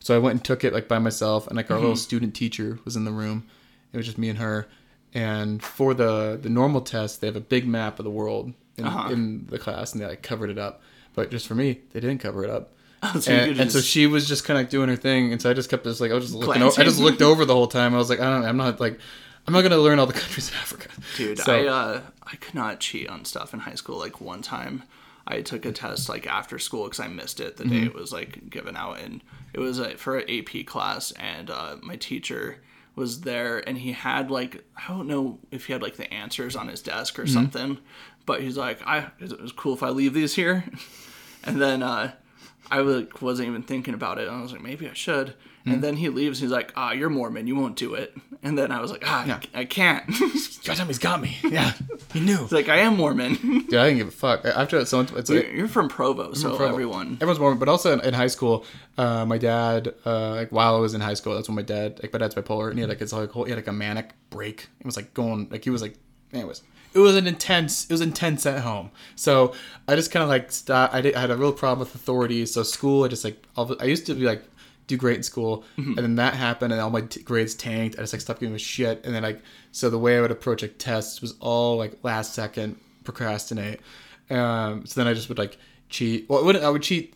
So 0.00 0.14
I 0.14 0.18
went 0.18 0.32
and 0.34 0.44
took 0.44 0.64
it 0.64 0.72
like 0.72 0.88
by 0.88 0.98
myself, 0.98 1.46
and 1.46 1.56
like 1.56 1.70
our 1.70 1.78
little 1.78 1.96
student 1.96 2.34
teacher 2.34 2.78
was 2.84 2.96
in 2.96 3.04
the 3.04 3.12
room. 3.12 3.46
It 3.92 3.96
was 3.96 4.06
just 4.06 4.18
me 4.18 4.28
and 4.28 4.38
her. 4.38 4.66
And 5.14 5.62
for 5.62 5.94
the 5.94 6.38
the 6.40 6.48
normal 6.48 6.80
test, 6.80 7.20
they 7.20 7.26
have 7.26 7.36
a 7.36 7.40
big 7.40 7.66
map 7.66 7.98
of 7.98 8.04
the 8.04 8.10
world 8.10 8.52
in, 8.76 8.84
Uh-huh. 8.86 9.12
in 9.12 9.46
the 9.46 9.58
class, 9.58 9.92
and 9.92 10.00
they 10.02 10.06
like 10.06 10.22
covered 10.22 10.50
it 10.50 10.58
up. 10.58 10.80
But 11.14 11.30
just 11.30 11.46
for 11.46 11.54
me, 11.54 11.80
they 11.92 12.00
didn't 12.00 12.18
cover 12.20 12.42
it 12.44 12.50
up. 12.50 12.72
So 13.20 13.32
and, 13.32 13.60
and 13.60 13.72
so 13.72 13.80
she 13.80 14.06
was 14.06 14.26
just 14.28 14.44
kind 14.44 14.60
of 14.60 14.68
doing 14.70 14.88
her 14.88 14.96
thing, 14.96 15.32
and 15.32 15.42
so 15.42 15.50
I 15.50 15.54
just 15.54 15.68
kept 15.68 15.84
just 15.84 16.00
like 16.00 16.10
I 16.10 16.14
was 16.14 16.24
just 16.24 16.34
looking. 16.36 16.62
Over, 16.62 16.80
I 16.80 16.84
just 16.84 17.00
looked 17.00 17.20
over 17.20 17.44
the 17.44 17.52
whole 17.54 17.66
time. 17.66 17.94
I 17.94 17.98
was 17.98 18.08
like, 18.08 18.20
I 18.20 18.30
don't, 18.30 18.44
I'm 18.44 18.56
not 18.56 18.80
like, 18.80 18.98
I'm 19.46 19.52
not 19.52 19.62
gonna 19.62 19.76
learn 19.78 19.98
all 19.98 20.06
the 20.06 20.12
countries 20.12 20.50
in 20.50 20.56
Africa, 20.56 20.88
Dude, 21.16 21.38
So- 21.40 21.52
I 21.52 21.66
uh, 21.66 22.00
I 22.22 22.36
could 22.36 22.54
not 22.54 22.78
cheat 22.80 23.08
on 23.08 23.24
stuff 23.24 23.52
in 23.52 23.60
high 23.60 23.74
school. 23.74 23.98
Like 23.98 24.20
one 24.20 24.40
time, 24.40 24.84
I 25.26 25.40
took 25.42 25.64
a 25.64 25.72
test 25.72 26.08
like 26.08 26.26
after 26.26 26.58
school 26.58 26.84
because 26.84 27.00
I 27.00 27.08
missed 27.08 27.40
it 27.40 27.56
the 27.56 27.64
Mm-hmm. 27.64 27.72
day 27.80 27.86
it 27.86 27.94
was 27.94 28.12
like 28.12 28.50
given 28.50 28.76
out, 28.76 29.00
and 29.00 29.22
it 29.52 29.60
was 29.60 29.78
uh, 29.80 29.94
for 29.96 30.18
an 30.18 30.28
AP 30.30 30.66
class, 30.66 31.12
and 31.12 31.50
uh, 31.50 31.76
my 31.82 31.96
teacher 31.96 32.58
was 32.94 33.22
there, 33.22 33.66
and 33.68 33.78
he 33.78 33.92
had 33.92 34.30
like 34.30 34.64
I 34.76 34.88
don't 34.92 35.06
know 35.06 35.38
if 35.50 35.66
he 35.66 35.72
had 35.72 35.82
like 35.82 35.96
the 35.96 36.12
answers 36.12 36.56
on 36.56 36.68
his 36.68 36.82
desk 36.82 37.14
Mm-hmm. 37.14 37.22
or 37.22 37.26
something, 37.26 37.78
but 38.26 38.42
he's 38.42 38.56
like, 38.56 38.80
I 38.86 39.10
it 39.20 39.40
was 39.40 39.52
cool 39.52 39.74
if 39.74 39.82
I 39.82 39.90
leave 39.90 40.12
these 40.14 40.34
here, 40.34 40.64
and 41.44 41.60
then 41.60 41.82
uh, 41.82 42.12
I 42.70 42.78
like 42.80 43.22
wasn't 43.22 43.48
even 43.48 43.62
thinking 43.62 43.94
about 43.94 44.18
it. 44.18 44.28
And 44.28 44.36
I 44.36 44.42
was 44.42 44.52
like, 44.52 44.62
maybe 44.62 44.88
I 44.88 44.92
should. 44.94 45.34
Hmm. 45.64 45.72
And 45.72 45.82
then 45.84 45.96
he 45.96 46.08
leaves. 46.08 46.40
He's 46.40 46.50
like, 46.50 46.72
ah, 46.76 46.92
you're 46.92 47.10
Mormon. 47.10 47.46
You 47.46 47.56
won't 47.56 47.76
do 47.76 47.94
it. 47.94 48.16
And 48.42 48.58
then 48.58 48.72
I 48.72 48.80
was 48.80 48.90
like, 48.90 49.04
ah, 49.06 49.24
Yeah. 49.24 49.40
I 49.54 49.64
can't. 49.64 50.04
Goddamn, 50.64 50.88
he's 50.88 50.98
got 50.98 51.20
me. 51.20 51.36
Yeah, 51.44 51.72
he 52.12 52.20
knew. 52.20 52.42
It's 52.42 52.52
like 52.52 52.68
I 52.68 52.78
am 52.78 52.96
Mormon. 52.96 53.34
Dude, 53.68 53.74
I 53.74 53.84
didn't 53.86 53.98
give 53.98 54.08
a 54.08 54.10
fuck. 54.10 54.44
After 54.44 54.84
someone, 54.84 55.08
it's 55.16 55.30
like 55.30 55.52
you're 55.52 55.68
from 55.68 55.88
Provo, 55.88 56.32
so 56.34 56.56
Provo. 56.56 56.72
everyone. 56.72 57.14
everyone's 57.14 57.38
Mormon, 57.38 57.58
but 57.58 57.68
also 57.68 57.92
in, 57.92 58.00
in 58.00 58.14
high 58.14 58.26
school, 58.26 58.64
uh, 58.98 59.24
my 59.26 59.38
dad, 59.38 59.94
uh, 60.04 60.30
like 60.30 60.50
while 60.50 60.74
I 60.74 60.78
was 60.78 60.94
in 60.94 61.00
high 61.00 61.14
school, 61.14 61.34
that's 61.34 61.48
when 61.48 61.56
my 61.56 61.62
dad, 61.62 62.00
like 62.02 62.12
my 62.12 62.18
dad's 62.18 62.34
bipolar, 62.34 62.68
and 62.68 62.78
he 62.78 62.80
had 62.80 62.88
like 62.88 63.00
his 63.00 63.12
like 63.12 63.30
whole, 63.30 63.44
he 63.44 63.50
had 63.50 63.58
like 63.58 63.68
a 63.68 63.72
manic 63.72 64.10
break. 64.30 64.68
It 64.80 64.86
was 64.86 64.96
like 64.96 65.14
going, 65.14 65.48
like 65.50 65.62
he 65.64 65.70
was 65.70 65.82
like, 65.82 65.94
anyways, 66.32 66.62
it 66.94 66.98
was 66.98 67.16
an 67.16 67.26
intense, 67.26 67.84
it 67.84 67.90
was 67.92 68.00
intense 68.00 68.44
at 68.46 68.60
home. 68.60 68.90
So 69.14 69.54
I 69.86 69.94
just 69.94 70.10
kind 70.10 70.22
of 70.22 70.28
like 70.28 70.50
stopped. 70.50 70.94
I, 70.94 71.00
did, 71.00 71.14
I 71.14 71.20
had 71.20 71.30
a 71.30 71.36
real 71.36 71.52
problem 71.52 71.80
with 71.80 71.94
authority. 71.94 72.44
So 72.46 72.62
school, 72.62 73.04
I 73.04 73.08
just 73.08 73.24
like, 73.24 73.42
I 73.56 73.84
used 73.84 74.06
to 74.06 74.14
be 74.14 74.24
like 74.24 74.42
do 74.96 75.00
great 75.00 75.16
in 75.16 75.22
school, 75.22 75.64
and 75.76 75.96
then 75.96 76.16
that 76.16 76.34
happened, 76.34 76.72
and 76.72 76.80
all 76.80 76.90
my 76.90 77.02
t- 77.02 77.22
grades 77.22 77.54
tanked. 77.54 77.98
I 77.98 78.02
just 78.02 78.12
like 78.12 78.20
stopped 78.20 78.40
giving 78.40 78.54
a 78.54 78.58
shit, 78.58 79.04
and 79.04 79.14
then 79.14 79.22
like, 79.22 79.40
so 79.72 79.90
the 79.90 79.98
way 79.98 80.18
I 80.18 80.20
would 80.20 80.30
approach 80.30 80.62
like 80.62 80.78
tests 80.78 81.20
was 81.20 81.34
all 81.40 81.76
like 81.76 81.98
last 82.02 82.34
second 82.34 82.78
procrastinate. 83.04 83.80
Um, 84.30 84.86
so 84.86 85.00
then 85.00 85.08
I 85.08 85.14
just 85.14 85.28
would 85.28 85.38
like 85.38 85.58
cheat. 85.88 86.28
Well, 86.28 86.40
I 86.40 86.44
wouldn't. 86.44 86.64
I 86.64 86.70
would 86.70 86.82
cheat 86.82 87.14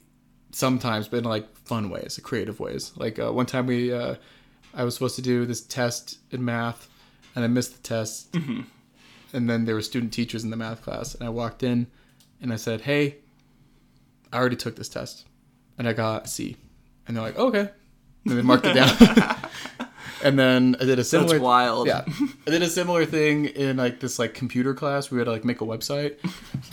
sometimes, 0.53 1.09
but 1.09 1.19
in 1.19 1.25
like 1.25 1.55
fun 1.59 1.91
ways, 1.91 2.19
creative 2.23 2.59
ways. 2.61 2.93
Like 2.97 3.19
uh, 3.19 3.33
one 3.33 3.47
time 3.47 3.67
we, 3.67 3.93
uh, 3.93 4.17
I 4.75 4.85
was 4.85 4.95
supposed 4.95 5.17
to 5.17 5.23
do 5.23 5.47
this 5.47 5.61
test 5.61 6.19
in 6.31 6.45
math, 6.45 6.89
and 7.35 7.45
I 7.45 7.49
missed 7.49 7.73
the 7.77 7.83
test. 7.83 8.35
And 9.33 9.51
then 9.51 9.65
there 9.65 9.75
were 9.75 9.83
student 9.83 10.13
teachers 10.13 10.45
in 10.45 10.51
the 10.51 10.57
math 10.57 10.83
class, 10.83 11.15
and 11.15 11.25
I 11.27 11.31
walked 11.31 11.63
in, 11.63 11.87
and 12.41 12.53
I 12.53 12.57
said, 12.57 12.83
"Hey, 12.83 13.17
I 14.33 14.39
already 14.39 14.57
took 14.57 14.77
this 14.77 14.89
test, 14.89 15.27
and 15.79 15.87
I 15.89 15.93
got 15.93 16.25
a 16.25 16.29
C." 16.29 16.57
And 17.07 17.17
they're 17.17 17.25
like, 17.25 17.39
"Okay," 17.39 17.69
and 18.27 18.39
they 18.39 18.43
marked 18.43 18.67
it 18.67 18.75
down. 18.75 18.91
and 20.23 20.39
then 20.39 20.77
I 20.81 20.85
did 20.85 20.99
a 20.99 21.05
similar. 21.05 21.35
That's 21.35 21.43
wild. 21.43 21.87
Yeah, 21.87 22.05
I 22.47 22.51
did 22.51 22.63
a 22.63 22.69
similar 22.69 23.05
thing 23.05 23.47
in 23.47 23.77
like 23.77 24.01
this 24.01 24.19
like 24.19 24.35
computer 24.35 24.75
class. 24.75 25.11
We 25.11 25.19
had 25.19 25.25
to 25.25 25.31
like 25.33 25.45
make 25.45 25.61
a 25.61 25.65
website, 25.65 26.17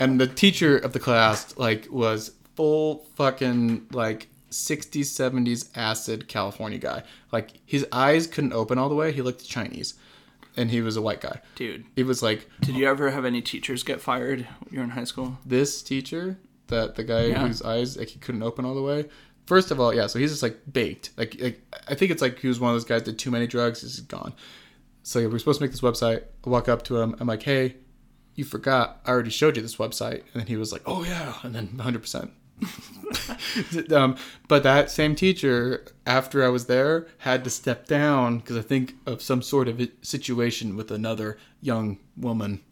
and 0.00 0.20
the 0.20 0.26
teacher 0.26 0.76
of 0.76 0.92
the 0.92 1.00
class 1.00 1.56
like 1.56 1.86
was 1.90 2.32
full 2.56 3.04
fucking 3.16 3.86
like 3.92 4.28
60s 4.50 5.06
70s 5.06 5.68
acid 5.76 6.28
California 6.28 6.78
guy. 6.78 7.02
Like 7.32 7.50
his 7.66 7.86
eyes 7.92 8.26
couldn't 8.26 8.52
open 8.52 8.78
all 8.78 8.88
the 8.88 8.94
way. 8.94 9.10
He 9.12 9.22
looked 9.22 9.44
Chinese. 9.48 9.94
and 10.56 10.70
he 10.70 10.80
was 10.80 10.96
a 10.96 11.02
white 11.02 11.20
guy. 11.20 11.40
Dude, 11.56 11.84
He 11.96 12.04
was 12.04 12.22
like 12.22 12.48
did 12.60 12.76
you 12.76 12.86
ever 12.88 13.10
have 13.10 13.24
any 13.24 13.42
teachers 13.42 13.82
get 13.82 14.00
fired? 14.00 14.46
when 14.60 14.72
You're 14.74 14.84
in 14.84 14.90
high 14.90 15.02
school. 15.04 15.38
this 15.44 15.82
teacher 15.82 16.38
that 16.68 16.94
the 16.94 17.02
guy 17.02 17.24
Yeah. 17.26 17.44
whose 17.46 17.60
eyes 17.62 17.96
like 17.96 18.08
he 18.10 18.20
couldn't 18.20 18.44
open 18.44 18.64
all 18.64 18.76
the 18.76 18.82
way. 18.82 19.06
First 19.46 19.70
of 19.70 19.78
all, 19.78 19.94
yeah, 19.94 20.06
so 20.06 20.18
he's 20.18 20.30
just 20.30 20.42
like 20.42 20.58
baked. 20.72 21.10
Like, 21.16 21.36
like 21.40 21.60
I 21.88 21.94
think 21.94 22.10
it's 22.10 22.22
like 22.22 22.38
he 22.38 22.48
was 22.48 22.60
one 22.60 22.70
of 22.70 22.74
those 22.74 22.84
guys 22.84 23.02
that 23.02 23.12
did 23.12 23.18
too 23.18 23.30
many 23.30 23.46
drugs. 23.46 23.82
He's 23.82 24.00
gone. 24.00 24.32
So 25.02 25.18
yeah, 25.18 25.26
we're 25.26 25.38
supposed 25.38 25.58
to 25.58 25.64
make 25.64 25.70
this 25.70 25.82
website. 25.82 26.22
I 26.46 26.50
walk 26.50 26.68
up 26.68 26.82
to 26.84 26.98
him. 26.98 27.14
I'm 27.20 27.26
like, 27.26 27.42
hey, 27.42 27.76
you 28.34 28.44
forgot. 28.44 29.00
I 29.04 29.10
already 29.10 29.30
showed 29.30 29.56
you 29.56 29.62
this 29.62 29.76
website. 29.76 30.22
And 30.32 30.40
then 30.42 30.46
he 30.46 30.56
was 30.56 30.72
like, 30.72 30.82
oh 30.86 31.04
yeah. 31.04 31.34
And 31.42 31.54
then 31.54 31.66
100. 31.76 32.00
percent 32.00 32.32
um, 33.92 34.16
but 34.48 34.62
that 34.62 34.90
same 34.90 35.14
teacher, 35.14 35.84
after 36.06 36.44
I 36.44 36.48
was 36.48 36.66
there, 36.66 37.06
had 37.18 37.44
to 37.44 37.50
step 37.50 37.86
down 37.86 38.38
because 38.38 38.56
I 38.56 38.62
think 38.62 38.94
of 39.06 39.22
some 39.22 39.42
sort 39.42 39.68
of 39.68 39.80
situation 40.02 40.76
with 40.76 40.90
another 40.90 41.36
young 41.60 41.98
woman. 42.16 42.62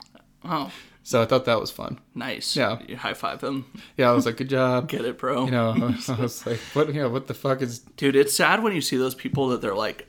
Oh, 0.45 0.71
So 1.05 1.21
I 1.21 1.27
thought 1.27 1.45
that 1.47 1.59
was 1.61 1.71
fun. 1.71 1.99
nice. 2.15 2.55
Yeah. 2.57 2.79
You 2.87 2.97
high 2.97 3.15
five 3.15 3.41
him. 3.43 3.65
Yeah, 3.97 4.11
I 4.11 4.13
was 4.13 4.25
like, 4.27 4.37
good 4.37 4.49
job. 4.49 4.89
Get 4.95 5.05
it, 5.05 5.19
bro. 5.19 5.47
You 5.47 5.51
know, 5.51 5.71
I 6.09 6.15
was 6.21 6.47
like, 6.47 6.61
what? 6.75 6.95
Yeah, 6.95 7.07
what 7.07 7.27
the 7.27 7.35
fuck 7.35 7.61
is? 7.63 7.79
Dude, 7.97 8.15
it's 8.17 8.35
sad 8.37 8.63
when 8.63 8.73
you 8.75 8.81
see 8.81 8.97
those 8.97 9.15
people 9.15 9.49
that 9.49 9.61
they're 9.61 9.75
like 9.75 10.07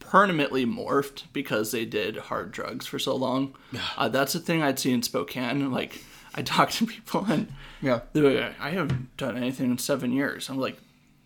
permanently 0.00 0.64
morphed 0.64 1.24
because 1.32 1.72
they 1.72 1.84
did 1.84 2.16
hard 2.16 2.52
drugs 2.52 2.86
for 2.86 2.98
so 2.98 3.14
long. 3.16 3.54
Uh, 3.96 4.08
that's 4.08 4.32
the 4.32 4.38
thing 4.40 4.62
I'd 4.62 4.78
see 4.78 4.92
in 4.92 5.02
Spokane. 5.02 5.70
Like, 5.72 6.02
I 6.34 6.42
talk 6.42 6.70
to 6.72 6.86
people 6.86 7.24
and 7.28 7.52
Yeah, 7.82 8.00
they're 8.12 8.22
like, 8.48 8.60
I 8.60 8.70
haven't 8.70 9.16
done 9.16 9.36
anything 9.36 9.70
in 9.70 9.78
seven 9.78 10.12
years. 10.12 10.48
I'm 10.48 10.58
like, 10.58 10.78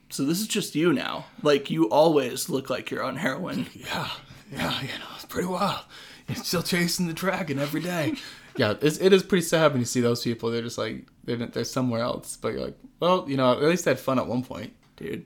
so 0.09 0.25
this 0.25 0.41
is 0.41 0.47
just 0.49 0.75
you 0.75 0.93
now. 0.93 1.27
Like, 1.43 1.71
you 1.71 1.89
always 1.91 2.49
look 2.49 2.71
like 2.71 2.91
you're 2.91 3.03
on 3.03 3.17
heroin. 3.17 3.67
yeah, 3.75 4.09
yeah. 4.51 4.81
You 4.81 4.89
know, 4.89 5.05
it's 5.15 5.27
pretty 5.27 5.49
wild. 5.49 5.85
You're 6.27 6.37
still 6.37 6.63
chasing 6.63 7.07
the 7.07 7.13
dragon 7.13 7.59
every 7.59 7.81
day. 7.83 8.15
Yeah, 8.57 8.75
it's, 8.81 8.99
it 8.99 9.13
is 9.13 9.23
pretty 9.23 9.43
sad 9.45 9.73
when 9.73 9.81
you 9.81 9.87
see 9.87 10.01
those 10.01 10.23
people. 10.25 10.51
They're 10.51 10.63
just 10.63 10.79
like 10.79 11.07
they're 11.25 11.37
they're 11.37 11.65
somewhere 11.65 12.01
else. 12.03 12.37
But 12.41 12.53
you're 12.53 12.65
like, 12.65 12.79
well, 12.99 13.25
you 13.29 13.37
know, 13.37 13.53
at 13.53 13.63
least 13.63 13.85
they 13.85 13.93
had 13.93 14.01
fun 14.01 14.19
at 14.19 14.27
one 14.27 14.43
point. 14.45 14.73
Dude, 14.97 15.25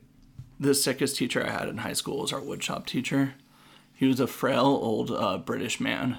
the 0.60 0.74
sickest 0.74 1.16
teacher 1.16 1.44
I 1.46 1.50
had 1.50 1.68
in 1.68 1.78
high 1.78 1.92
school 1.94 2.20
was 2.20 2.32
our 2.32 2.40
woodshop 2.40 2.86
teacher. 2.86 3.34
He 3.94 4.06
was 4.06 4.20
a 4.20 4.26
frail 4.26 4.66
old 4.66 5.10
uh, 5.10 5.38
British 5.38 5.80
man. 5.80 6.18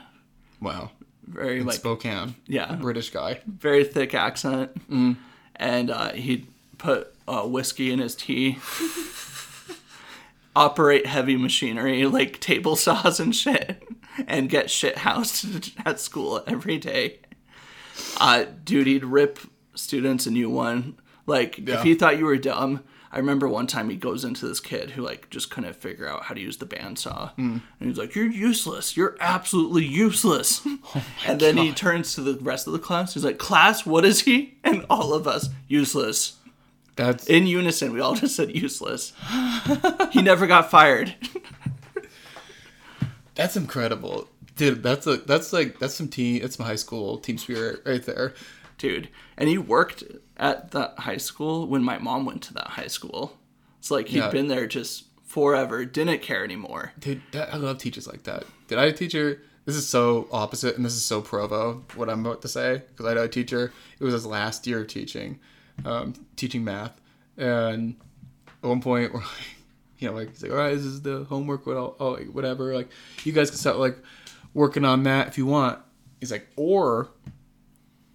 Wow, 0.61 0.91
Very 1.27 1.59
in 1.59 1.65
like 1.65 1.75
Spokane, 1.75 2.35
yeah, 2.47 2.75
British 2.75 3.09
guy. 3.09 3.41
very 3.45 3.83
thick 3.83 4.13
accent, 4.13 4.71
and 5.57 5.89
uh, 5.91 6.11
he'd 6.13 6.47
put 6.77 7.13
uh, 7.27 7.41
whiskey 7.43 7.91
in 7.91 7.99
his 7.99 8.15
tea. 8.15 8.57
Operate 10.55 11.05
heavy 11.05 11.35
machinery 11.35 12.05
like 12.05 12.39
table 12.39 12.77
saws 12.77 13.19
and 13.19 13.35
shit, 13.35 13.74
and 14.27 14.49
get 14.49 14.69
shit 14.69 14.99
housed 14.99 15.71
at 15.85 15.99
school 15.99 16.43
every 16.47 16.77
day. 16.77 17.19
Uh, 18.19 18.45
dude, 18.63 18.87
he'd 18.87 19.05
rip 19.05 19.39
students 19.73 20.25
a 20.25 20.31
new 20.31 20.49
one. 20.49 20.97
Like 21.25 21.57
Yeah. 21.57 21.75
if 21.75 21.83
he 21.83 21.95
thought 21.95 22.17
you 22.17 22.25
were 22.25 22.37
dumb, 22.37 22.83
I 23.11 23.17
remember 23.19 23.47
one 23.47 23.65
time 23.67 23.89
he 23.89 23.95
goes 23.95 24.25
into 24.25 24.45
this 24.45 24.59
kid 24.59 24.91
who 24.91 25.01
like 25.01 25.29
just 25.29 25.49
couldn't 25.49 25.75
figure 25.77 26.07
out 26.07 26.23
how 26.23 26.33
to 26.35 26.41
use 26.41 26.57
the 26.57 26.65
bandsaw, 26.65 27.31
and 27.37 27.61
he's 27.79 27.97
like, 27.97 28.13
"You're 28.13 28.25
useless. 28.27 28.97
You're 28.97 29.15
absolutely 29.21 29.85
useless." 29.85 30.61
and 31.25 31.39
then 31.39 31.55
he 31.55 31.71
turns 31.71 32.13
to 32.15 32.21
the 32.21 32.37
rest 32.43 32.67
of 32.67 32.73
the 32.73 32.79
class. 32.79 33.13
He's 33.13 33.23
like, 33.23 33.37
"Class, 33.37 33.85
what 33.85 34.03
is 34.03 34.21
he?" 34.23 34.57
And 34.65 34.85
all 34.89 35.13
of 35.13 35.27
us, 35.27 35.47
useless. 35.69 36.33
That's 36.97 37.25
In 37.27 37.47
unison, 37.47 37.93
we 37.93 38.01
all 38.01 38.15
just 38.15 38.35
said 38.35 38.53
useless. 38.55 39.13
he 40.11 40.21
never 40.21 40.45
got 40.47 40.69
fired. 40.69 41.15
that's 43.35 43.55
incredible, 43.55 44.27
dude. 44.55 44.81
That's 44.83 45.05
a 45.07 45.17
that's 45.17 45.53
like 45.53 45.79
that's 45.79 45.93
some 45.95 46.07
team. 46.07 46.41
It's 46.43 46.57
my 46.59 46.65
high 46.65 46.75
school 46.75 47.17
team 47.17 47.37
spirit 47.37 47.81
right 47.85 48.03
there. 48.03 48.33
dude. 48.77 49.07
And 49.37 49.47
he 49.47 49.57
worked 49.57 50.03
at 50.37 50.71
that 50.71 50.95
high 50.99 51.15
school 51.17 51.65
when 51.67 51.81
my 51.83 51.97
mom 51.97 52.25
went 52.25 52.41
to 52.43 52.53
that 52.55 52.67
high 52.67 52.87
school. 52.87 53.37
It's 53.79 53.89
like 53.89 54.07
he'd 54.09 54.17
Yeah. 54.17 54.29
been 54.31 54.47
there 54.47 54.67
just 54.67 55.05
forever, 55.25 55.85
didn't 55.85 56.21
care 56.21 56.43
anymore. 56.43 56.91
Dude, 56.99 57.21
that, 57.31 57.53
I 57.53 57.57
love 57.57 57.77
teachers 57.77 58.05
like 58.07 58.23
that. 58.23 58.43
Did 58.67 58.77
I 58.77 58.85
had 58.85 58.93
a 58.93 58.97
teacher? 58.97 59.41
This 59.65 59.75
is 59.77 59.87
so 59.87 60.27
opposite, 60.31 60.75
and 60.75 60.85
this 60.85 60.93
is 60.93 61.03
so 61.05 61.21
Provo. 61.21 61.83
What 61.95 62.09
I'm 62.09 62.25
about 62.25 62.41
to 62.43 62.47
say, 62.49 62.83
because 62.89 63.05
I 63.05 63.09
had 63.09 63.17
a 63.17 63.27
teacher. 63.27 63.71
It 63.99 64.03
was 64.03 64.13
his 64.13 64.25
last 64.25 64.67
year 64.67 64.81
of 64.81 64.87
teaching, 64.87 65.39
um, 65.85 66.13
teaching 66.35 66.63
math, 66.63 66.99
and 67.37 67.95
at 68.63 68.67
one 68.69 68.81
point, 68.81 69.13
we're 69.13 69.21
like, 69.21 69.54
you 69.99 70.07
know, 70.07 70.13
like 70.13 70.29
he's 70.29 70.43
like, 70.43 70.51
all 70.51 70.57
right, 70.57 70.75
this 70.75 70.83
is 70.83 71.01
the 71.01 71.23
homework. 71.25 71.65
What, 71.65 71.77
all, 71.77 71.95
oh, 71.99 72.15
whatever. 72.17 72.73
Like, 72.75 72.89
you 73.23 73.31
guys 73.31 73.49
can 73.49 73.59
start 73.59 73.77
like 73.77 73.97
working 74.53 74.85
on 74.85 75.03
that 75.03 75.27
if 75.27 75.37
you 75.37 75.45
want. 75.45 75.79
He's 76.19 76.31
like, 76.31 76.47
or 76.55 77.09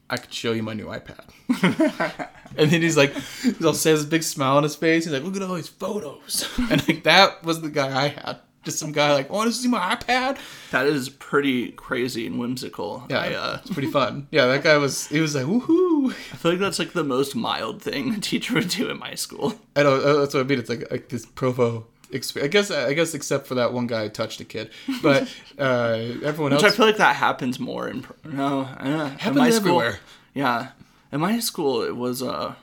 I 0.08 0.16
could 0.16 0.32
show 0.32 0.52
you 0.52 0.62
my 0.62 0.74
new 0.74 0.86
iPad. 0.86 1.24
and 2.56 2.70
then 2.70 2.82
he's 2.82 2.96
like, 2.96 3.14
he'll 3.58 3.74
say 3.74 3.92
this 3.92 4.04
big 4.04 4.22
smile 4.22 4.56
on 4.56 4.64
his 4.64 4.74
face. 4.74 5.04
He's 5.04 5.12
like, 5.12 5.22
look 5.22 5.36
at 5.36 5.42
all 5.42 5.54
these 5.54 5.68
photos. 5.68 6.48
And 6.70 6.86
like 6.88 7.04
that 7.04 7.44
was 7.44 7.60
the 7.60 7.70
guy 7.70 8.04
I 8.04 8.08
had. 8.08 8.40
Just 8.70 8.78
some 8.78 8.92
guy 8.92 9.12
like, 9.12 9.28
want 9.30 9.50
to 9.50 9.56
see 9.56 9.66
my 9.68 9.96
iPad? 9.96 10.38
That 10.70 10.86
is 10.86 11.08
pretty 11.08 11.72
crazy 11.72 12.26
and 12.26 12.38
whimsical. 12.38 13.04
Yeah, 13.10 13.18
I, 13.20 13.34
uh, 13.34 13.58
it's 13.62 13.72
pretty 13.72 13.90
fun. 13.90 14.28
Yeah, 14.30 14.46
that 14.46 14.62
guy 14.62 14.76
was. 14.76 15.08
He 15.08 15.20
was 15.20 15.34
like, 15.34 15.44
woohoo! 15.46 16.10
I 16.10 16.36
feel 16.36 16.52
like 16.52 16.60
that's 16.60 16.78
like 16.78 16.92
the 16.92 17.02
most 17.02 17.34
mild 17.34 17.82
thing 17.82 18.14
a 18.14 18.20
teacher 18.20 18.54
would 18.54 18.68
do 18.68 18.88
in 18.88 18.98
my 18.98 19.14
school. 19.14 19.54
I 19.74 19.82
know 19.82 19.96
uh, 19.96 20.20
that's 20.20 20.34
what 20.34 20.40
I 20.40 20.44
mean. 20.44 20.58
It's 20.60 20.68
like 20.70 20.90
like 20.90 21.08
this 21.08 21.26
Provo. 21.26 21.86
I 22.12 22.18
guess 22.48 22.70
I 22.70 22.92
guess 22.92 23.14
except 23.14 23.46
for 23.46 23.54
that 23.56 23.72
one 23.72 23.86
guy 23.86 24.04
who 24.04 24.08
touched 24.08 24.40
a 24.40 24.44
kid, 24.44 24.70
but 25.02 25.22
uh, 25.58 25.96
everyone 26.24 26.52
else 26.52 26.62
Which 26.62 26.72
I 26.72 26.76
feel 26.76 26.86
like 26.86 26.96
that 26.96 27.14
happens 27.16 27.60
more 27.60 27.88
in 27.88 28.04
no, 28.24 28.62
uh, 28.62 28.76
in 28.84 29.18
Happens 29.18 29.36
my 29.36 29.50
school. 29.50 29.80
everywhere. 29.80 29.98
Yeah, 30.34 30.68
in 31.12 31.20
my 31.20 31.38
school 31.40 31.82
it 31.82 31.94
was 31.96 32.20
uh 32.22 32.54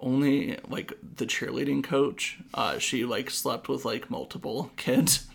only 0.00 0.58
like 0.68 0.92
the 1.16 1.26
cheerleading 1.26 1.82
coach. 1.84 2.38
Uh, 2.54 2.78
she 2.78 3.04
like 3.04 3.30
slept 3.30 3.68
with 3.68 3.84
like 3.84 4.10
multiple 4.10 4.72
kids. 4.76 5.26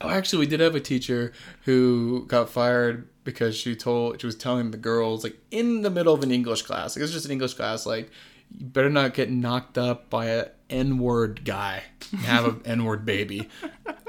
Oh, 0.00 0.08
actually, 0.08 0.40
we 0.40 0.46
did 0.46 0.60
have 0.60 0.76
a 0.76 0.80
teacher 0.80 1.32
who 1.64 2.24
got 2.26 2.48
fired 2.48 3.08
because 3.24 3.56
she 3.56 3.74
told 3.74 4.20
she 4.20 4.26
was 4.26 4.36
telling 4.36 4.70
the 4.70 4.76
girls 4.76 5.24
like 5.24 5.36
in 5.50 5.82
the 5.82 5.90
middle 5.90 6.14
of 6.14 6.22
an 6.22 6.30
English 6.30 6.62
class. 6.62 6.94
Like, 6.94 7.00
it 7.00 7.02
was 7.02 7.12
just 7.12 7.26
an 7.26 7.32
English 7.32 7.54
class. 7.54 7.84
Like, 7.84 8.10
you 8.56 8.66
better 8.66 8.90
not 8.90 9.14
get 9.14 9.30
knocked 9.30 9.76
up 9.76 10.08
by 10.08 10.26
a 10.26 10.46
N 10.70 10.98
word 10.98 11.44
guy, 11.44 11.82
have 12.24 12.44
an 12.44 12.62
N 12.66 12.84
word 12.84 13.04
baby. 13.06 13.48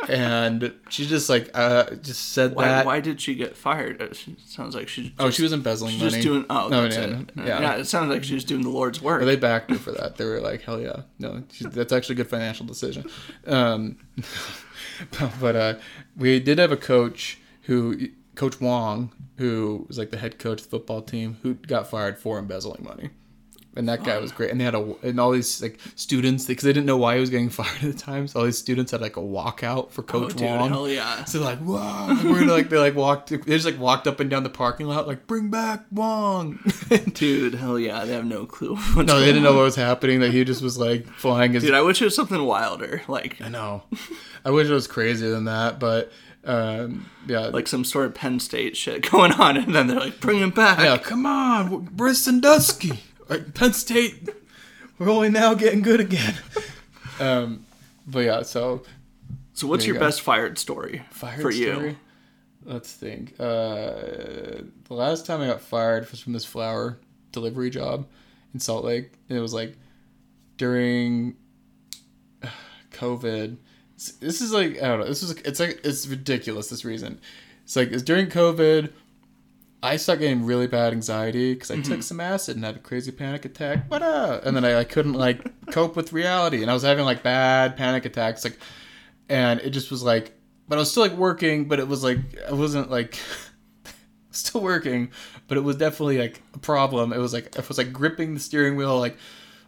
And 0.07 0.73
she 0.89 1.05
just 1.05 1.29
like 1.29 1.49
uh 1.53 1.91
just 1.95 2.33
said 2.33 2.55
Why, 2.55 2.65
that. 2.67 2.85
why 2.85 2.99
did 2.99 3.21
she 3.21 3.35
get 3.35 3.55
fired? 3.55 4.01
It 4.01 4.17
sounds 4.45 4.75
like 4.75 4.87
she. 4.87 5.13
oh, 5.19 5.29
she 5.29 5.43
was 5.43 5.53
embezzling 5.53 5.97
money. 5.97 6.09
just 6.09 6.21
doing. 6.21 6.45
Oh, 6.49 6.67
no, 6.69 6.87
no, 6.87 6.95
it. 6.95 7.35
no, 7.35 7.43
Yeah. 7.45 7.61
yeah. 7.61 7.75
it 7.75 7.85
sounds 7.85 8.09
like 8.09 8.23
she 8.23 8.33
was 8.33 8.43
doing 8.43 8.61
the 8.63 8.69
Lord's 8.69 9.01
work. 9.01 9.21
Or 9.21 9.25
they 9.25 9.35
backed 9.35 9.69
her 9.71 9.77
for 9.77 9.91
that. 9.91 10.17
They 10.17 10.25
were 10.25 10.39
like, 10.41 10.61
"Hell 10.61 10.79
yeah, 10.81 11.01
no, 11.19 11.43
she, 11.51 11.65
that's 11.65 11.93
actually 11.93 12.13
a 12.13 12.17
good 12.17 12.29
financial 12.29 12.65
decision." 12.65 13.09
Um, 13.45 13.97
but 15.39 15.55
uh, 15.55 15.73
we 16.17 16.39
did 16.39 16.57
have 16.59 16.71
a 16.71 16.77
coach 16.77 17.39
who, 17.63 18.07
Coach 18.35 18.59
Wong, 18.61 19.11
who 19.37 19.85
was 19.87 19.97
like 19.97 20.11
the 20.11 20.17
head 20.17 20.39
coach 20.39 20.59
of 20.61 20.65
the 20.65 20.69
football 20.71 21.01
team, 21.01 21.37
who 21.43 21.53
got 21.55 21.89
fired 21.89 22.17
for 22.17 22.39
embezzling 22.39 22.83
money, 22.83 23.09
and 23.75 23.87
that 23.87 24.03
guy 24.03 24.17
was 24.17 24.31
great. 24.31 24.51
And 24.51 24.59
they 24.59 24.65
had 24.65 24.75
a 24.75 24.95
and 25.03 25.19
all 25.19 25.31
these 25.31 25.61
like 25.61 25.79
students 25.95 26.45
because 26.45 26.63
they 26.63 26.73
didn't 26.73 26.85
know 26.85 26.97
why 26.97 27.15
he 27.15 27.21
was 27.21 27.29
getting 27.29 27.49
fired 27.49 27.83
at 27.83 27.93
the 27.93 27.93
time. 27.93 28.27
So 28.27 28.39
all 28.39 28.45
these 28.45 28.57
students 28.57 28.91
had 28.91 29.01
like 29.01 29.17
a 29.17 29.21
walkout 29.21 29.91
for 29.91 30.03
Coach 30.03 30.23
oh, 30.23 30.27
Coach 30.27 30.37
dude, 30.37 30.47
Wong. 30.47 30.69
hell 30.69 30.89
yeah. 30.89 31.23
So 31.25 31.41
like, 31.41 31.59
whoa! 31.59 32.17
We're 32.23 32.45
like, 32.45 32.69
they 32.69 32.77
like 32.77 32.95
walked, 32.95 33.29
they 33.29 33.37
just 33.37 33.65
like 33.65 33.79
walked 33.79 34.07
up 34.07 34.19
and 34.19 34.29
down 34.29 34.43
the 34.43 34.49
parking 34.49 34.87
lot, 34.87 35.07
like, 35.07 35.27
bring 35.27 35.49
back 35.49 35.85
Wong. 35.91 36.59
Dude, 37.13 37.55
hell 37.55 37.79
yeah. 37.79 38.05
They 38.05 38.13
have 38.13 38.25
no 38.25 38.45
clue. 38.45 38.75
What's 38.93 39.07
No, 39.07 39.19
they 39.19 39.27
didn't 39.27 39.43
know 39.43 39.53
what 39.53 39.63
was 39.63 39.75
happening. 39.75 40.19
That 40.19 40.31
he 40.31 40.43
just 40.43 40.61
was 40.61 40.77
like 40.77 41.07
flying 41.07 41.53
his. 41.53 41.63
Dude, 41.63 41.73
I 41.73 41.81
wish 41.81 42.01
it 42.01 42.05
was 42.05 42.15
something 42.15 42.43
wilder, 42.43 43.01
like 43.07 43.41
I 43.41 43.49
know. 43.49 43.83
I 44.43 44.51
wish 44.51 44.67
it 44.67 44.73
was 44.73 44.87
crazier 44.87 45.29
than 45.29 45.45
that, 45.45 45.79
but 45.79 46.11
um, 46.43 47.09
yeah, 47.27 47.47
like 47.47 47.67
some 47.67 47.83
sort 47.83 48.05
of 48.07 48.15
Penn 48.15 48.39
State 48.39 48.75
shit 48.75 49.09
going 49.11 49.33
on, 49.33 49.57
and 49.57 49.75
then 49.75 49.87
they're 49.87 49.99
like, 49.99 50.19
bring 50.19 50.39
him 50.39 50.49
back. 50.51 50.79
yeah. 50.79 50.97
Come 50.97 51.25
on, 51.25 52.13
Sandusky? 52.15 52.99
Right, 53.29 53.53
Penn 53.53 53.73
State. 53.73 54.27
We're 54.97 55.09
only 55.09 55.29
now 55.29 55.53
getting 55.53 55.81
good 55.81 55.99
again. 55.99 56.33
Um, 57.19 57.65
but 58.07 58.19
yeah, 58.19 58.41
so 58.41 58.83
So, 59.53 59.67
what's 59.67 59.85
you 59.85 59.93
your 59.93 59.99
go. 59.99 60.07
best 60.07 60.21
fired 60.21 60.57
story 60.57 61.03
fired 61.11 61.41
for 61.41 61.51
you? 61.51 61.95
Let's 62.63 62.91
think. 62.93 63.33
Uh, 63.39 64.65
the 64.85 64.93
last 64.93 65.25
time 65.25 65.41
I 65.41 65.47
got 65.47 65.61
fired 65.61 66.09
was 66.11 66.19
from 66.19 66.33
this 66.33 66.45
flower 66.45 66.97
delivery 67.31 67.69
job 67.69 68.07
in 68.53 68.59
Salt 68.59 68.83
Lake. 68.83 69.11
And 69.29 69.37
it 69.37 69.41
was 69.41 69.53
like 69.53 69.77
during 70.57 71.35
COVID. 72.91 73.57
This 74.19 74.41
is 74.41 74.51
like 74.53 74.81
I 74.81 74.87
don't 74.87 74.99
know. 75.01 75.07
This 75.07 75.23
is 75.23 75.31
it's 75.31 75.59
like 75.59 75.81
it's 75.83 76.07
ridiculous. 76.07 76.69
This 76.69 76.85
reason. 76.85 77.19
It's 77.63 77.75
like 77.75 77.91
it's 77.91 78.03
during 78.03 78.27
COVID. 78.27 78.91
I 79.81 79.95
started 79.95 80.21
getting 80.21 80.45
really 80.45 80.67
bad 80.67 80.91
anxiety 80.91 81.53
because 81.53 81.71
I 81.71 81.81
took 81.81 82.03
some 82.03 82.19
acid 82.19 82.57
and 82.57 82.65
had 82.65 82.75
a 82.75 82.79
crazy 82.79 83.11
panic 83.11 83.45
attack. 83.45 83.89
What 83.89 84.01
up? 84.01 84.45
And 84.45 84.55
then 84.55 84.65
I, 84.65 84.79
I 84.79 84.83
couldn't 84.83 85.13
like 85.13 85.41
cope 85.71 85.95
with 85.95 86.11
reality, 86.11 86.61
and 86.61 86.69
I 86.69 86.73
was 86.73 86.83
having 86.83 87.05
like 87.05 87.23
bad 87.23 87.77
panic 87.77 88.05
attacks. 88.05 88.43
Like, 88.43 88.57
and 89.29 89.59
it 89.61 89.69
just 89.69 89.89
was 89.89 90.03
like 90.03 90.33
but 90.69 90.77
I 90.77 90.79
was 90.79 90.91
still 90.91 91.03
like 91.03 91.13
working, 91.13 91.65
but 91.65 91.79
it 91.79 91.87
was 91.87 92.03
like 92.03 92.19
I 92.47 92.53
wasn't 92.53 92.91
like 92.91 93.17
still 94.31 94.61
working, 94.61 95.11
but 95.47 95.57
it 95.57 95.61
was 95.61 95.75
definitely 95.75 96.19
like 96.19 96.41
a 96.53 96.59
problem. 96.59 97.11
It 97.11 97.17
was 97.17 97.33
like 97.33 97.57
I 97.57 97.63
was 97.67 97.77
like 97.79 97.91
gripping 97.91 98.35
the 98.35 98.39
steering 98.39 98.75
wheel, 98.75 98.97
like, 98.99 99.17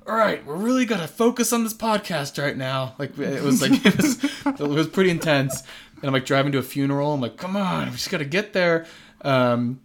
all 0.07 0.15
right, 0.15 0.45
we're 0.45 0.55
really 0.55 0.85
gonna 0.85 1.07
focus 1.07 1.51
on 1.51 1.63
this 1.63 1.73
podcast 1.73 2.41
right 2.41 2.55
now. 2.55 2.95
Like 2.99 3.17
it 3.17 3.41
was 3.43 3.63
like 3.63 3.83
it 3.83 3.97
was 3.97 4.23
it 4.45 4.59
was 4.59 4.87
pretty 4.87 5.09
intense. 5.09 5.63
And 5.95 6.05
I'm 6.05 6.13
like 6.13 6.25
driving 6.25 6.51
to 6.51 6.59
a 6.59 6.63
funeral. 6.63 7.13
I'm 7.13 7.21
like, 7.21 7.35
come 7.35 7.57
on, 7.57 7.87
we 7.87 7.93
just 7.93 8.11
gotta 8.11 8.23
get 8.23 8.53
there. 8.53 8.85
Um, 9.21 9.81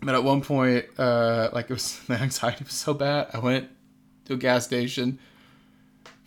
but 0.00 0.14
at 0.14 0.24
one 0.24 0.40
point, 0.40 0.86
uh, 0.98 1.50
like 1.52 1.70
it 1.70 1.74
was 1.74 1.98
the 2.08 2.14
anxiety 2.14 2.64
was 2.64 2.74
so 2.74 2.94
bad, 2.94 3.28
I 3.32 3.38
went 3.38 3.68
to 4.26 4.34
a 4.34 4.36
gas 4.36 4.64
station, 4.64 5.18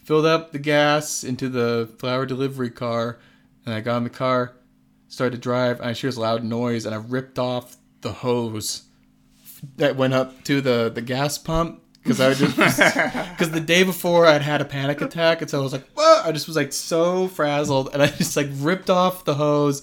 filled 0.03 0.25
up 0.25 0.51
the 0.51 0.59
gas 0.59 1.23
into 1.23 1.49
the 1.49 1.89
flower 1.97 2.25
delivery 2.25 2.71
car, 2.71 3.19
and 3.65 3.73
I 3.73 3.81
got 3.81 3.97
in 3.97 4.03
the 4.03 4.09
car, 4.09 4.53
started 5.07 5.35
to 5.35 5.41
drive, 5.41 5.79
and 5.79 5.89
I 5.89 5.93
hear 5.93 6.09
this 6.09 6.17
loud 6.17 6.43
noise, 6.43 6.85
and 6.85 6.95
I 6.95 6.97
ripped 6.97 7.39
off 7.39 7.77
the 8.01 8.11
hose 8.11 8.83
that 9.77 9.95
went 9.95 10.13
up 10.13 10.43
to 10.45 10.59
the 10.61 10.91
the 10.93 11.01
gas 11.01 11.37
pump 11.37 11.81
because 12.01 12.19
I 12.19 12.33
just 12.33 12.57
because 12.57 13.51
the 13.51 13.59
day 13.59 13.83
before 13.83 14.25
I'd 14.25 14.41
had 14.41 14.61
a 14.61 14.65
panic 14.65 15.01
attack, 15.01 15.41
and 15.41 15.49
so 15.49 15.59
I 15.59 15.63
was 15.63 15.73
like, 15.73 15.87
Whoa! 15.95 16.23
I 16.23 16.31
just 16.31 16.47
was 16.47 16.55
like 16.55 16.73
so 16.73 17.27
frazzled, 17.27 17.89
and 17.93 18.01
I 18.01 18.07
just 18.07 18.35
like 18.35 18.47
ripped 18.53 18.89
off 18.89 19.25
the 19.25 19.35
hose. 19.35 19.81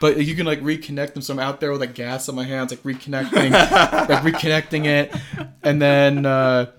But 0.00 0.24
you 0.24 0.34
can 0.34 0.46
like 0.46 0.62
reconnect 0.62 1.12
them, 1.12 1.22
so 1.22 1.34
I'm 1.34 1.38
out 1.38 1.60
there 1.60 1.70
with 1.70 1.80
like 1.80 1.94
gas 1.94 2.28
on 2.30 2.34
my 2.34 2.44
hands, 2.44 2.72
like 2.72 2.82
reconnecting, 2.82 3.50
like 4.08 4.22
reconnecting 4.22 4.86
it, 4.86 5.14
and 5.62 5.80
then 5.80 6.24
uh, 6.24 6.72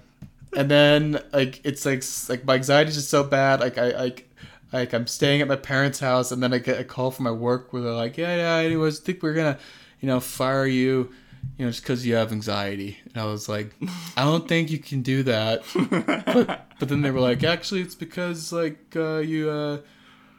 and 0.57 0.69
then 0.69 1.21
like 1.31 1.61
it's 1.63 1.85
like 1.85 2.03
like 2.29 2.45
my 2.45 2.55
anxiety 2.55 2.89
is 2.89 2.95
just 2.95 3.09
so 3.09 3.23
bad, 3.23 3.59
like 3.61 3.77
I 3.77 3.91
like. 3.91 4.27
Like 4.73 4.93
I'm 4.93 5.05
staying 5.05 5.41
at 5.41 5.49
my 5.49 5.57
parents' 5.57 5.99
house, 5.99 6.31
and 6.31 6.41
then 6.41 6.53
I 6.53 6.57
get 6.57 6.79
a 6.79 6.85
call 6.85 7.11
from 7.11 7.25
my 7.25 7.31
work 7.31 7.73
where 7.73 7.81
they're 7.81 7.91
like, 7.91 8.17
"Yeah, 8.17 8.33
yeah, 8.37 8.65
anyways, 8.65 9.01
I 9.01 9.03
think 9.03 9.21
we're 9.21 9.33
gonna, 9.33 9.59
you 9.99 10.07
know, 10.07 10.21
fire 10.21 10.65
you, 10.65 11.11
you 11.57 11.65
know, 11.65 11.71
just 11.71 11.83
because 11.83 12.05
you 12.07 12.15
have 12.15 12.31
anxiety." 12.31 12.97
And 13.13 13.17
I 13.21 13.25
was 13.25 13.49
like, 13.49 13.75
"I 14.15 14.23
don't 14.23 14.47
think 14.47 14.71
you 14.71 14.79
can 14.79 15.01
do 15.01 15.23
that." 15.23 15.63
but, 16.25 16.69
but 16.79 16.87
then 16.87 17.01
they 17.01 17.11
were 17.11 17.19
like, 17.19 17.43
"Actually, 17.43 17.81
it's 17.81 17.95
because 17.95 18.53
like 18.53 18.95
uh, 18.95 19.17
you, 19.17 19.49
uh, 19.49 19.79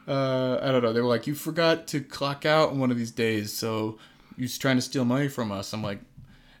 uh, 0.07 0.59
I 0.61 0.71
don't 0.71 0.81
know." 0.83 0.93
They 0.93 1.01
were 1.01 1.07
like, 1.07 1.27
"You 1.27 1.35
forgot 1.35 1.87
to 1.87 2.01
clock 2.01 2.45
out 2.45 2.69
on 2.69 2.79
one 2.79 2.91
of 2.91 2.97
these 2.97 3.11
days, 3.11 3.51
so 3.53 3.97
you're 4.37 4.49
trying 4.49 4.75
to 4.77 4.81
steal 4.81 5.05
money 5.05 5.27
from 5.27 5.51
us." 5.51 5.73
I'm 5.73 5.83
like, 5.83 5.99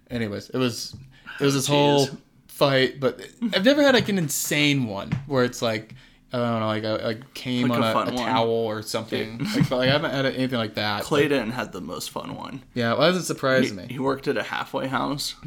anyways, 0.09 0.49
it 0.49 0.57
was 0.57 0.95
it 1.39 1.43
was 1.45 1.53
this 1.53 1.67
whole 1.67 2.07
fight, 2.47 2.99
but 2.99 3.19
I've 3.53 3.65
never 3.65 3.81
had 3.83 3.95
like 3.95 4.09
an 4.09 4.17
insane 4.17 4.85
one 4.87 5.11
where 5.27 5.43
it's 5.43 5.61
like. 5.61 5.95
I 6.35 6.37
don't 6.37 6.59
know, 6.61 6.65
like 6.65 6.83
I 6.83 6.95
like 7.05 7.33
came 7.35 7.67
Like 7.67 7.79
on 7.79 8.07
a 8.07 8.11
a, 8.11 8.13
a 8.15 8.17
towel 8.17 8.49
or 8.49 8.81
something. 8.81 9.37
Like, 9.37 9.69
but 9.69 9.77
like, 9.77 9.89
I 9.89 9.91
haven't 9.91 10.09
had 10.09 10.25
anything 10.25 10.57
like 10.57 10.73
that. 10.73 11.01
but- 11.01 11.05
Clayton 11.05 11.51
had 11.51 11.71
the 11.71 11.79
most 11.79 12.09
fun 12.09 12.35
one. 12.35 12.63
yeah, 12.73 12.93
well, 12.93 13.01
that 13.01 13.07
doesn't 13.09 13.25
surprise 13.25 13.69
He, 13.69 13.75
me. 13.75 13.85
he 13.87 13.99
worked 13.99 14.27
at 14.27 14.35
a 14.35 14.41
halfway 14.41 14.87
house. 14.87 15.35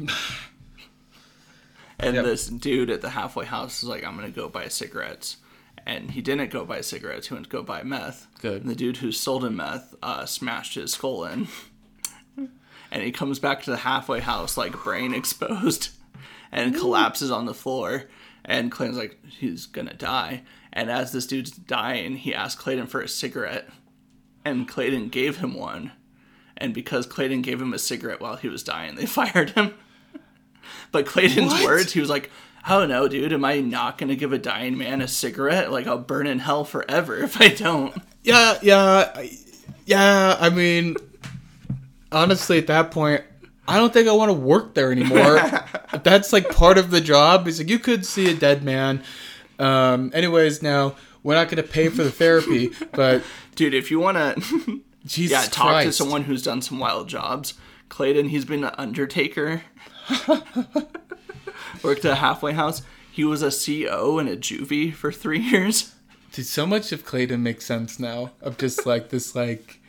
And 1.99 2.15
Yep. 2.15 2.25
this 2.25 2.47
dude 2.47 2.89
at 2.89 3.01
the 3.01 3.09
halfway 3.09 3.45
house 3.45 3.81
is 3.81 3.89
like, 3.89 4.05
I'm 4.05 4.15
gonna 4.15 4.29
go 4.29 4.49
buy 4.49 4.67
cigarettes. 4.67 5.37
And 5.87 6.11
he 6.11 6.21
didn't 6.21 6.51
go 6.51 6.65
buy 6.65 6.81
cigarettes, 6.81 7.29
he 7.29 7.33
went 7.33 7.45
to 7.45 7.49
go 7.49 7.63
buy 7.63 7.81
meth. 7.81 8.27
Good. 8.41 8.61
And 8.61 8.69
the 8.69 8.75
dude 8.75 8.97
who 8.97 9.13
sold 9.13 9.45
him 9.45 9.55
meth 9.55 9.95
uh, 10.03 10.25
smashed 10.25 10.75
his 10.75 10.91
skull 10.91 11.23
in. 11.23 11.47
and 12.91 13.03
he 13.03 13.11
comes 13.13 13.39
back 13.39 13.63
to 13.63 13.71
the 13.71 13.77
halfway 13.77 14.19
house 14.19 14.57
like 14.57 14.83
brain 14.83 15.13
exposed 15.15 15.91
and 16.51 16.75
collapses 16.75 17.31
on 17.31 17.45
the 17.45 17.53
floor. 17.53 18.03
And 18.43 18.69
Clayton's 18.69 18.97
like, 18.97 19.17
he's 19.25 19.65
gonna 19.65 19.93
die. 19.93 20.43
And 20.73 20.91
as 20.91 21.13
this 21.13 21.25
dude's 21.25 21.51
dying, 21.51 22.17
he 22.17 22.33
asked 22.35 22.59
Clayton 22.59 22.87
for 22.87 22.99
a 22.99 23.07
cigarette. 23.07 23.69
And 24.43 24.67
Clayton 24.67 25.07
gave 25.07 25.37
him 25.37 25.53
one. 25.53 25.93
And 26.57 26.73
because 26.73 27.05
Clayton 27.05 27.43
gave 27.43 27.61
him 27.61 27.73
a 27.73 27.79
cigarette 27.79 28.19
while 28.19 28.35
he 28.35 28.49
was 28.49 28.61
dying, 28.61 28.95
they 28.95 29.05
fired 29.07 29.51
him. 29.51 29.73
But 30.91 31.05
Clayton's 31.05 31.53
What? 31.53 31.63
words, 31.63 31.93
he 31.93 32.01
was 32.01 32.09
like, 32.09 32.29
"Oh 32.69 32.85
no, 32.85 33.07
dude, 33.07 33.33
am 33.33 33.45
I 33.45 33.59
not 33.61 33.97
gonna 33.97 34.15
give 34.15 34.33
a 34.33 34.37
dying 34.37 34.77
man 34.77 35.01
a 35.01 35.07
cigarette? 35.07 35.71
Like 35.71 35.87
I'll 35.87 35.97
burn 35.97 36.27
in 36.27 36.39
hell 36.39 36.63
forever 36.65 37.17
if 37.17 37.39
I 37.41 37.49
don't." 37.49 37.95
Yeah, 38.23 38.57
yeah, 38.61 39.11
I- 39.15 39.37
yeah. 39.85 40.37
I 40.39 40.49
mean, 40.49 40.95
honestly, 42.11 42.57
at 42.57 42.67
that 42.67 42.91
point, 42.91 43.23
I 43.67 43.77
don't 43.77 43.93
think 43.93 44.07
I 44.07 44.11
want 44.11 44.29
to 44.29 44.33
work 44.33 44.73
there 44.73 44.91
anymore. 44.91 45.39
That's 46.03 46.33
like 46.33 46.49
part 46.49 46.77
of 46.77 46.91
the 46.91 47.01
job. 47.01 47.45
He's 47.45 47.59
like, 47.59 47.69
you 47.69 47.79
could 47.79 48.05
see 48.05 48.29
a 48.29 48.33
dead 48.33 48.63
man. 48.63 49.01
Um, 49.59 50.11
anyways, 50.13 50.61
now 50.61 50.95
we're 51.23 51.35
not 51.35 51.49
going 51.49 51.63
to 51.63 51.69
pay 51.69 51.89
for 51.89 52.03
the 52.03 52.11
therapy, 52.11 52.71
but 52.91 53.23
Dude, 53.55 53.73
if 53.73 53.89
you 53.89 53.99
wanna, 53.99 54.35
Jesus 55.05 55.31
yeah, 55.45 55.49
talk 55.49 55.83
to 55.83 55.91
someone 55.91 56.23
who's 56.25 56.43
done 56.43 56.61
some 56.61 56.79
wild 56.79 57.07
jobs. 57.09 57.53
Clayton, 57.89 58.29
he's 58.29 58.45
been 58.45 58.63
an 58.63 58.75
undertaker. 58.77 59.63
Worked 61.83 62.05
at 62.05 62.11
a 62.13 62.15
halfway 62.15 62.53
house. 62.53 62.81
He 63.11 63.23
was 63.23 63.41
a 63.41 63.51
CO 63.51 64.19
in 64.19 64.27
a 64.27 64.35
juvie 64.35 64.93
for 64.93 65.11
three 65.11 65.39
years. 65.51 65.93
Dude, 66.33 66.45
so 66.45 66.65
much 66.65 66.91
of 66.91 67.05
Clayton 67.05 67.41
makes 67.41 67.65
sense 67.65 67.99
now. 67.99 68.31
Of 68.41 68.57
just 68.57 68.85
like 68.85 69.09
this, 69.09 69.35
like 69.35 69.79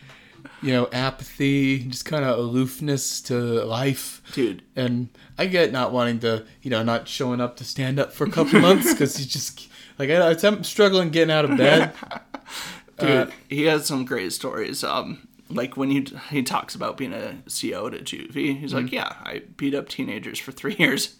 you 0.63 0.73
know, 0.73 0.89
apathy, 0.93 1.81
just 1.81 2.05
kind 2.05 2.25
of 2.25 2.39
aloofness 2.39 3.21
to 3.23 3.35
life. 3.65 4.23
Dude, 4.33 4.63
And 4.77 5.09
I 5.37 5.47
get 5.47 5.73
not 5.73 5.93
wanting 5.93 6.21
to, 6.21 6.47
you 6.63 6.71
know, 6.71 6.83
not 6.83 7.07
showing 7.09 7.41
up 7.41 7.57
to 7.57 7.65
stand 7.65 7.99
up 8.01 8.13
for 8.13 8.25
a 8.25 8.31
couple 8.31 8.61
months 8.61 8.93
because 8.93 9.17
he's 9.17 9.27
just 9.27 9.69
like 9.99 10.11
I, 10.11 10.31
I'm 10.47 10.65
struggling 10.65 11.11
getting 11.11 11.33
out 11.35 11.45
of 11.45 11.57
bed. 11.57 11.93
dude, 12.99 13.11
Uh, 13.11 13.27
he 13.49 13.65
has 13.65 13.87
some 13.87 14.05
great 14.05 14.33
stories. 14.33 14.83
Um, 14.85 15.27
like 15.51 15.77
when 15.77 15.91
he 15.91 16.07
he 16.31 16.43
talks 16.43 16.75
about 16.75 16.97
being 16.97 17.13
a 17.13 17.37
CO 17.49 17.87
at 17.89 17.95
a 17.95 17.99
juvie, 17.99 18.59
he's 18.59 18.73
Mm-hmm. 18.73 18.85
like, 18.85 18.93
"Yeah, 18.93 19.13
I 19.23 19.43
beat 19.57 19.75
up 19.75 19.89
teenagers 19.89 20.39
for 20.39 20.53
three 20.53 20.75
years." 20.79 21.17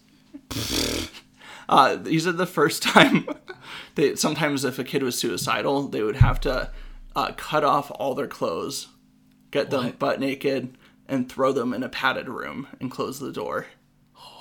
uh, 1.69 1.99
he 2.05 2.19
said 2.19 2.37
the 2.37 2.47
first 2.47 2.83
time 2.83 3.29
they 3.95 4.15
sometimes 4.17 4.65
if 4.65 4.79
a 4.79 4.85
kid 4.85 5.03
was 5.03 5.19
suicidal, 5.19 5.89
they 5.89 6.03
would 6.03 6.17
have 6.17 6.41
to 6.43 6.71
uh, 7.17 7.33
cut 7.37 7.65
off 7.65 7.91
all 7.95 8.15
their 8.15 8.27
clothes, 8.27 8.89
get 9.51 9.71
them 9.71 9.85
What? 9.85 9.99
butt 9.99 10.21
naked, 10.21 10.77
and 11.09 11.29
throw 11.31 11.53
them 11.53 11.73
in 11.75 11.83
a 11.83 11.89
padded 11.89 12.29
room 12.29 12.67
and 12.81 12.91
close 12.91 13.19
the 13.19 13.33
door. 13.33 13.67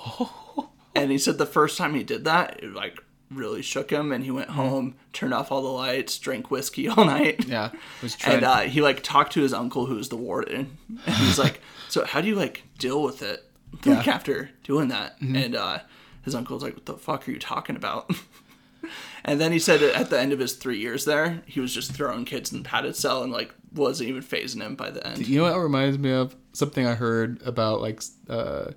and 0.94 1.10
he 1.10 1.18
said 1.18 1.38
the 1.38 1.46
first 1.46 1.78
time 1.78 1.94
he 1.94 2.02
did 2.04 2.24
that, 2.24 2.60
it 2.62 2.72
like 2.72 2.98
really 3.30 3.60
shook 3.62 3.90
him, 3.90 4.10
and 4.12 4.24
he 4.24 4.30
went 4.30 4.50
home, 4.50 4.94
turned 5.12 5.34
off 5.34 5.52
all 5.52 5.62
the 5.62 5.68
lights, 5.68 6.18
drank 6.18 6.50
whiskey 6.50 6.88
all 6.88 7.04
night. 7.04 7.44
Yeah, 7.46 7.70
was. 8.02 8.16
And 8.24 8.42
uh, 8.44 8.60
he 8.60 8.80
like 8.80 9.02
talked 9.02 9.32
to 9.34 9.42
his 9.42 9.52
uncle 9.52 9.86
who 9.86 9.96
was 9.96 10.08
the 10.08 10.16
warden, 10.16 10.78
and 11.06 11.14
he's 11.16 11.38
like, 11.38 11.60
"So 11.88 12.04
how 12.04 12.20
do 12.20 12.28
you 12.28 12.34
like 12.36 12.62
deal 12.78 13.02
with 13.02 13.22
it 13.22 13.44
like 13.84 14.06
Yeah. 14.06 14.14
after 14.14 14.50
doing 14.64 14.88
that?" 14.88 15.20
And 15.20 15.54
uh, 15.56 15.80
his 16.22 16.34
uncle's 16.34 16.62
like, 16.62 16.74
"What 16.74 16.86
the 16.86 16.94
fuck 16.96 17.28
are 17.28 17.30
you 17.32 17.38
talking 17.38 17.76
about?" 17.76 18.10
and 19.24 19.40
then 19.40 19.52
he 19.52 19.58
said 19.58 19.80
that 19.80 19.94
at 19.94 20.10
the 20.10 20.18
end 20.20 20.32
of 20.32 20.38
his 20.38 20.54
three 20.54 20.78
years 20.78 21.04
there, 21.04 21.42
he 21.46 21.60
was 21.60 21.74
just 21.74 21.92
throwing 21.92 22.24
kids 22.24 22.52
in 22.52 22.62
the 22.62 22.68
padded 22.68 22.96
cell 22.96 23.22
and 23.22 23.32
like 23.32 23.54
wasn't 23.74 24.08
even 24.08 24.22
phasing 24.22 24.62
him 24.62 24.74
by 24.76 24.90
the 24.90 25.06
end. 25.06 25.26
you 25.26 25.38
know 25.38 25.44
what 25.44 25.54
it 25.54 25.58
reminds 25.62 25.98
me 25.98 26.10
of? 26.12 26.34
Something 26.52 26.86
I 26.86 26.94
heard 26.94 27.40
about 27.44 27.80
like 27.80 28.02
uh, 28.28 28.70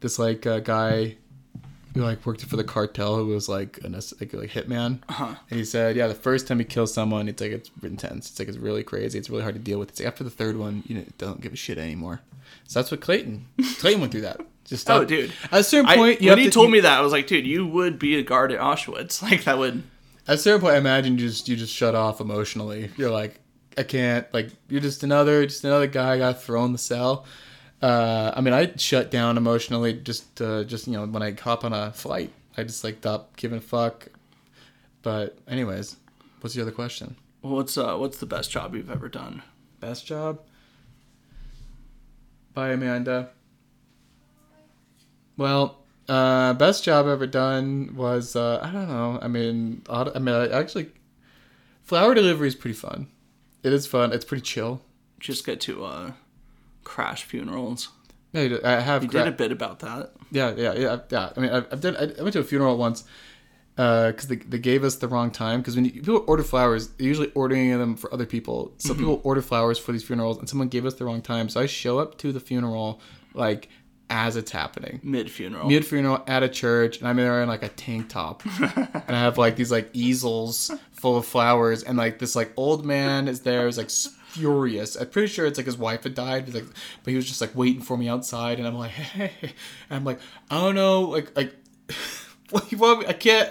this 0.00 0.18
like 0.18 0.46
uh, 0.46 0.60
guy 0.60 1.16
who 1.94 2.02
like 2.02 2.24
worked 2.24 2.44
for 2.44 2.56
the 2.56 2.64
cartel 2.64 3.16
who 3.16 3.26
was 3.26 3.48
like 3.48 3.78
an 3.84 3.92
like, 3.92 4.32
like 4.32 4.50
hitman, 4.50 5.00
Uh-huh. 5.08 5.34
and 5.50 5.58
he 5.58 5.64
said, 5.64 5.96
yeah, 5.96 6.06
the 6.06 6.14
first 6.14 6.46
time 6.46 6.58
he 6.60 6.64
kills 6.64 6.92
someone, 6.94 7.28
it's 7.28 7.40
like 7.42 7.50
it's 7.52 7.70
intense. 7.82 8.30
It's 8.30 8.38
like 8.38 8.48
it's 8.48 8.58
really 8.58 8.82
crazy. 8.84 9.18
It's 9.18 9.28
really 9.30 9.42
hard 9.42 9.54
to 9.56 9.60
deal 9.60 9.78
with. 9.78 9.90
It's 9.90 10.00
like 10.00 10.06
after 10.08 10.22
the 10.24 10.30
third 10.30 10.56
one, 10.56 10.82
you 10.86 10.96
know, 10.96 11.04
don't 11.18 11.40
give 11.40 11.52
a 11.52 11.56
shit 11.56 11.78
anymore. 11.78 12.20
So 12.70 12.78
that's 12.78 12.92
what 12.92 13.00
Clayton 13.00 13.46
Clayton 13.78 14.00
went 14.00 14.12
through 14.12 14.20
that. 14.20 14.40
Just 14.64 14.88
Oh, 14.88 14.98
stop- 14.98 15.08
dude. 15.08 15.32
At 15.50 15.60
a 15.60 15.64
certain 15.64 15.86
I, 15.90 15.96
point, 15.96 16.20
you 16.20 16.28
when 16.28 16.38
have 16.38 16.44
he 16.44 16.44
to, 16.44 16.50
told 16.52 16.66
you- 16.68 16.74
me 16.74 16.80
that, 16.80 16.98
I 16.98 17.00
was 17.00 17.10
like, 17.10 17.26
"Dude, 17.26 17.44
you 17.44 17.66
would 17.66 17.98
be 17.98 18.16
a 18.16 18.22
guard 18.22 18.52
at 18.52 18.60
Auschwitz." 18.60 19.20
Like 19.28 19.42
that 19.44 19.58
would. 19.58 19.82
At 20.28 20.34
a 20.36 20.38
certain 20.38 20.60
point, 20.60 20.74
I 20.74 20.78
imagine 20.78 21.18
you 21.18 21.26
just 21.26 21.48
you 21.48 21.56
just 21.56 21.74
shut 21.74 21.96
off 21.96 22.20
emotionally. 22.20 22.90
You're 22.96 23.10
like, 23.10 23.40
I 23.76 23.82
can't. 23.82 24.32
Like 24.32 24.50
you're 24.68 24.80
just 24.80 25.02
another 25.02 25.44
just 25.46 25.64
another 25.64 25.88
guy 25.88 26.18
got 26.18 26.40
thrown 26.42 26.66
in 26.66 26.72
the 26.72 26.78
cell. 26.78 27.24
Uh, 27.82 28.30
I 28.36 28.40
mean, 28.40 28.54
I 28.54 28.72
shut 28.76 29.10
down 29.10 29.36
emotionally 29.36 29.94
just 29.94 30.40
uh, 30.40 30.62
just 30.62 30.86
you 30.86 30.92
know 30.92 31.06
when 31.06 31.24
I 31.24 31.32
hop 31.32 31.64
on 31.64 31.72
a 31.72 31.92
flight. 31.92 32.30
I 32.56 32.62
just 32.62 32.84
like 32.84 32.98
stop 32.98 33.34
giving 33.36 33.58
a 33.58 33.60
fuck. 33.62 34.06
But 35.02 35.38
anyways, 35.48 35.96
what's 36.40 36.54
the 36.54 36.62
other 36.62 36.70
question? 36.70 37.16
What's 37.40 37.76
uh 37.76 37.96
What's 37.96 38.18
the 38.18 38.26
best 38.26 38.52
job 38.52 38.76
you've 38.76 38.90
ever 38.90 39.08
done? 39.08 39.42
Best 39.80 40.06
job? 40.06 40.38
Bye, 42.60 42.72
Amanda. 42.72 43.30
Well, 45.38 45.78
uh, 46.10 46.52
best 46.52 46.84
job 46.84 47.06
ever 47.06 47.26
done 47.26 47.96
was 47.96 48.36
uh, 48.36 48.60
I 48.62 48.70
don't 48.70 48.86
know. 48.86 49.18
I 49.22 49.28
mean, 49.28 49.80
I 49.88 50.18
mean, 50.18 50.34
I 50.34 50.48
actually, 50.48 50.90
flower 51.84 52.12
delivery 52.14 52.48
is 52.48 52.54
pretty 52.54 52.74
fun. 52.74 53.06
It 53.62 53.72
is 53.72 53.86
fun. 53.86 54.12
It's 54.12 54.26
pretty 54.26 54.42
chill. 54.42 54.82
Just 55.18 55.46
get 55.46 55.58
to 55.62 55.86
uh, 55.86 56.12
crash 56.84 57.24
funerals. 57.24 57.88
Yeah, 58.34 58.58
I 58.62 58.80
have. 58.80 59.04
You 59.04 59.08
gra- 59.08 59.24
did 59.24 59.32
a 59.32 59.36
bit 59.36 59.52
about 59.52 59.78
that. 59.78 60.12
Yeah, 60.30 60.52
yeah, 60.54 60.74
yeah, 60.74 60.98
yeah. 61.08 61.30
I 61.34 61.40
mean, 61.40 61.50
I've, 61.50 61.66
I've 61.72 61.80
done. 61.80 61.96
I 61.96 62.12
I 62.20 62.22
went 62.22 62.34
to 62.34 62.40
a 62.40 62.44
funeral 62.44 62.76
once, 62.76 63.04
Uh, 63.80 64.10
because 64.10 64.28
they, 64.28 64.36
they 64.36 64.58
gave 64.58 64.84
us 64.84 64.96
the 64.96 65.08
wrong 65.08 65.30
time. 65.30 65.60
Because 65.60 65.74
when 65.74 65.86
you, 65.86 65.92
people 65.92 66.22
order 66.26 66.42
flowers, 66.42 66.88
they're 66.88 67.06
usually 67.06 67.32
ordering 67.34 67.78
them 67.78 67.96
for 67.96 68.12
other 68.12 68.26
people. 68.26 68.74
So 68.76 68.90
mm-hmm. 68.90 68.98
people 68.98 69.20
order 69.24 69.40
flowers 69.40 69.78
for 69.78 69.92
these 69.92 70.04
funerals, 70.04 70.36
and 70.36 70.46
someone 70.46 70.68
gave 70.68 70.84
us 70.84 70.94
the 70.94 71.06
wrong 71.06 71.22
time. 71.22 71.48
So 71.48 71.62
I 71.62 71.66
show 71.66 71.98
up 71.98 72.18
to 72.18 72.30
the 72.30 72.40
funeral 72.40 73.00
like 73.32 73.70
as 74.10 74.36
it's 74.36 74.50
happening 74.50 75.00
Mid 75.02 75.30
funeral. 75.30 75.68
mid 75.68 75.86
funeral 75.86 76.22
at 76.26 76.42
a 76.42 76.48
church, 76.48 76.98
and 76.98 77.08
I'm 77.08 77.16
there 77.16 77.42
in 77.42 77.48
like 77.48 77.62
a 77.62 77.68
tank 77.68 78.10
top, 78.10 78.42
and 78.60 79.16
I 79.16 79.20
have 79.20 79.38
like 79.38 79.56
these 79.56 79.70
like 79.70 79.88
easels 79.94 80.70
full 80.92 81.16
of 81.16 81.24
flowers, 81.24 81.82
and 81.82 81.96
like 81.96 82.18
this 82.18 82.36
like 82.36 82.52
old 82.58 82.84
man 82.84 83.28
is 83.28 83.40
there, 83.40 83.66
is 83.66 83.78
like 83.78 83.88
furious. 83.90 84.96
I'm 84.96 85.08
pretty 85.08 85.28
sure 85.28 85.46
it's 85.46 85.58
like 85.58 85.66
his 85.66 85.78
wife 85.78 86.02
had 86.02 86.14
died, 86.14 86.46
but, 86.46 86.54
like, 86.54 86.64
but 87.02 87.10
he 87.10 87.16
was 87.16 87.26
just 87.26 87.40
like 87.40 87.54
waiting 87.54 87.80
for 87.80 87.96
me 87.96 88.08
outside, 88.08 88.58
and 88.58 88.68
I'm 88.68 88.74
like, 88.76 88.90
hey, 88.90 89.32
and 89.42 89.52
I'm 89.90 90.04
like, 90.04 90.18
I 90.50 90.60
don't 90.60 90.74
know, 90.74 91.02
like 91.02 91.34
like, 91.36 91.54
what 92.52 92.68
do 92.68 92.76
you 92.76 92.80
want 92.80 93.00
me? 93.00 93.06
I 93.06 93.12
can't. 93.12 93.50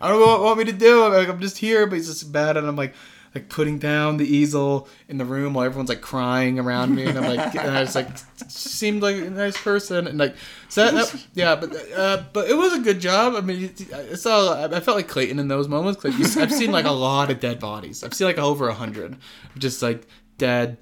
I 0.00 0.08
don't 0.08 0.20
know 0.20 0.26
what 0.26 0.38
you 0.38 0.44
want 0.44 0.58
me 0.58 0.64
to 0.66 0.72
do. 0.72 1.04
I'm, 1.04 1.12
like, 1.12 1.28
I'm 1.28 1.40
just 1.40 1.58
here, 1.58 1.86
but 1.86 1.96
he's 1.96 2.08
just 2.08 2.32
bad, 2.32 2.56
and 2.56 2.66
I'm 2.66 2.76
like. 2.76 2.94
Like 3.36 3.48
putting 3.48 3.80
down 3.80 4.16
the 4.18 4.24
easel 4.24 4.86
in 5.08 5.18
the 5.18 5.24
room 5.24 5.54
while 5.54 5.64
everyone's 5.64 5.88
like 5.88 6.00
crying 6.00 6.60
around 6.60 6.94
me, 6.94 7.02
and 7.04 7.18
I'm 7.18 7.24
like, 7.36 7.52
and 7.56 7.76
I 7.76 7.82
just 7.82 7.96
like, 7.96 8.06
seemed 8.46 9.02
like 9.02 9.16
a 9.16 9.28
nice 9.28 9.60
person, 9.60 10.06
and 10.06 10.16
like, 10.16 10.36
so 10.68 10.84
that, 10.88 10.94
that- 11.08 11.26
yeah, 11.34 11.56
but 11.56 11.74
uh, 11.98 12.22
but 12.32 12.48
it 12.48 12.54
was 12.56 12.72
a 12.74 12.78
good 12.78 13.00
job. 13.00 13.34
I 13.34 13.40
mean, 13.40 13.74
I 13.92 14.14
saw, 14.14 14.64
I 14.72 14.78
felt 14.78 14.96
like 14.96 15.08
Clayton 15.08 15.40
in 15.40 15.48
those 15.48 15.66
moments. 15.66 16.04
Like, 16.04 16.14
I've 16.36 16.52
seen 16.52 16.70
like 16.70 16.84
a 16.84 16.92
lot 16.92 17.28
of 17.32 17.40
dead 17.40 17.58
bodies. 17.58 18.04
I've 18.04 18.14
seen 18.14 18.28
like 18.28 18.38
over 18.38 18.68
a 18.68 18.74
hundred, 18.74 19.16
just 19.58 19.82
like 19.82 20.06
dead 20.38 20.76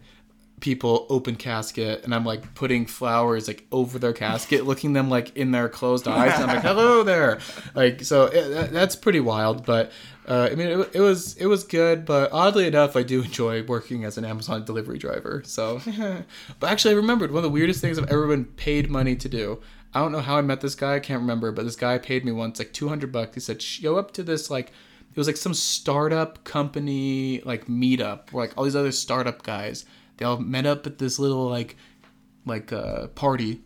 people 0.62 1.07
open 1.11 1.35
casket 1.37 2.03
and 2.05 2.14
i'm 2.14 2.25
like 2.25 2.55
putting 2.55 2.87
flowers 2.87 3.48
like 3.48 3.66
over 3.72 3.98
their 3.98 4.12
casket 4.14 4.64
looking 4.70 4.92
them 4.94 5.11
like 5.11 5.37
in 5.37 5.51
their 5.51 5.68
closed 5.68 6.07
eyes 6.09 6.33
and 6.40 6.44
i'm 6.51 6.57
like 6.57 6.64
hello 6.70 7.03
there. 7.03 7.40
Like 7.75 8.03
so 8.03 8.27
it, 8.27 8.48
that- 8.51 8.72
that's 8.72 8.96
pretty 8.96 9.18
wild 9.20 9.66
but 9.66 9.90
uh, 10.29 10.48
i 10.51 10.55
mean 10.55 10.68
it, 10.68 10.90
it 10.94 11.01
was 11.01 11.37
it 11.37 11.46
was 11.46 11.64
good 11.64 12.07
but 12.07 12.33
oddly 12.33 12.66
enough 12.68 12.94
i 12.96 13.03
do 13.03 13.22
enjoy 13.22 13.64
working 13.64 14.05
as 14.05 14.16
an 14.16 14.25
amazon 14.25 14.64
delivery 14.64 14.98
driver 14.98 15.42
so. 15.44 15.81
But 16.61 16.70
actually 16.70 16.94
i 16.94 16.96
remembered 16.96 17.33
one 17.33 17.38
of 17.38 17.42
the 17.42 17.51
weirdest 17.51 17.81
things 17.81 17.98
i've 17.98 18.09
ever 18.09 18.29
been 18.29 18.44
paid 18.44 18.88
money 18.88 19.16
to 19.16 19.29
do. 19.29 19.61
I 19.92 20.01
don't 20.01 20.12
know 20.12 20.20
how 20.20 20.37
i 20.38 20.42
met 20.42 20.61
this 20.61 20.77
guy 20.77 20.94
i 20.94 21.01
can't 21.01 21.20
remember 21.20 21.51
but 21.51 21.64
this 21.64 21.77
guy 21.77 21.98
paid 21.98 22.25
me 22.25 22.31
once 22.33 22.59
like 22.61 22.72
200 22.72 23.11
bucks. 23.11 23.35
He 23.35 23.40
said 23.40 23.61
show 23.61 23.96
up 23.96 24.12
to 24.12 24.22
this 24.22 24.48
like 24.48 24.68
it 24.68 25.16
was 25.18 25.27
like 25.27 25.37
some 25.37 25.53
startup 25.55 26.42
company 26.44 27.42
like 27.44 27.66
meetup 27.66 28.33
where 28.33 28.46
like 28.46 28.57
all 28.57 28.64
these 28.64 28.77
other 28.77 28.92
startup 28.92 29.42
guys 29.42 29.85
they 30.16 30.25
all 30.25 30.38
met 30.38 30.66
up 30.66 30.87
at 30.87 30.98
this 30.98 31.18
little 31.18 31.48
like 31.48 31.77
like 32.46 32.72
uh 32.72 33.07
party 33.09 33.61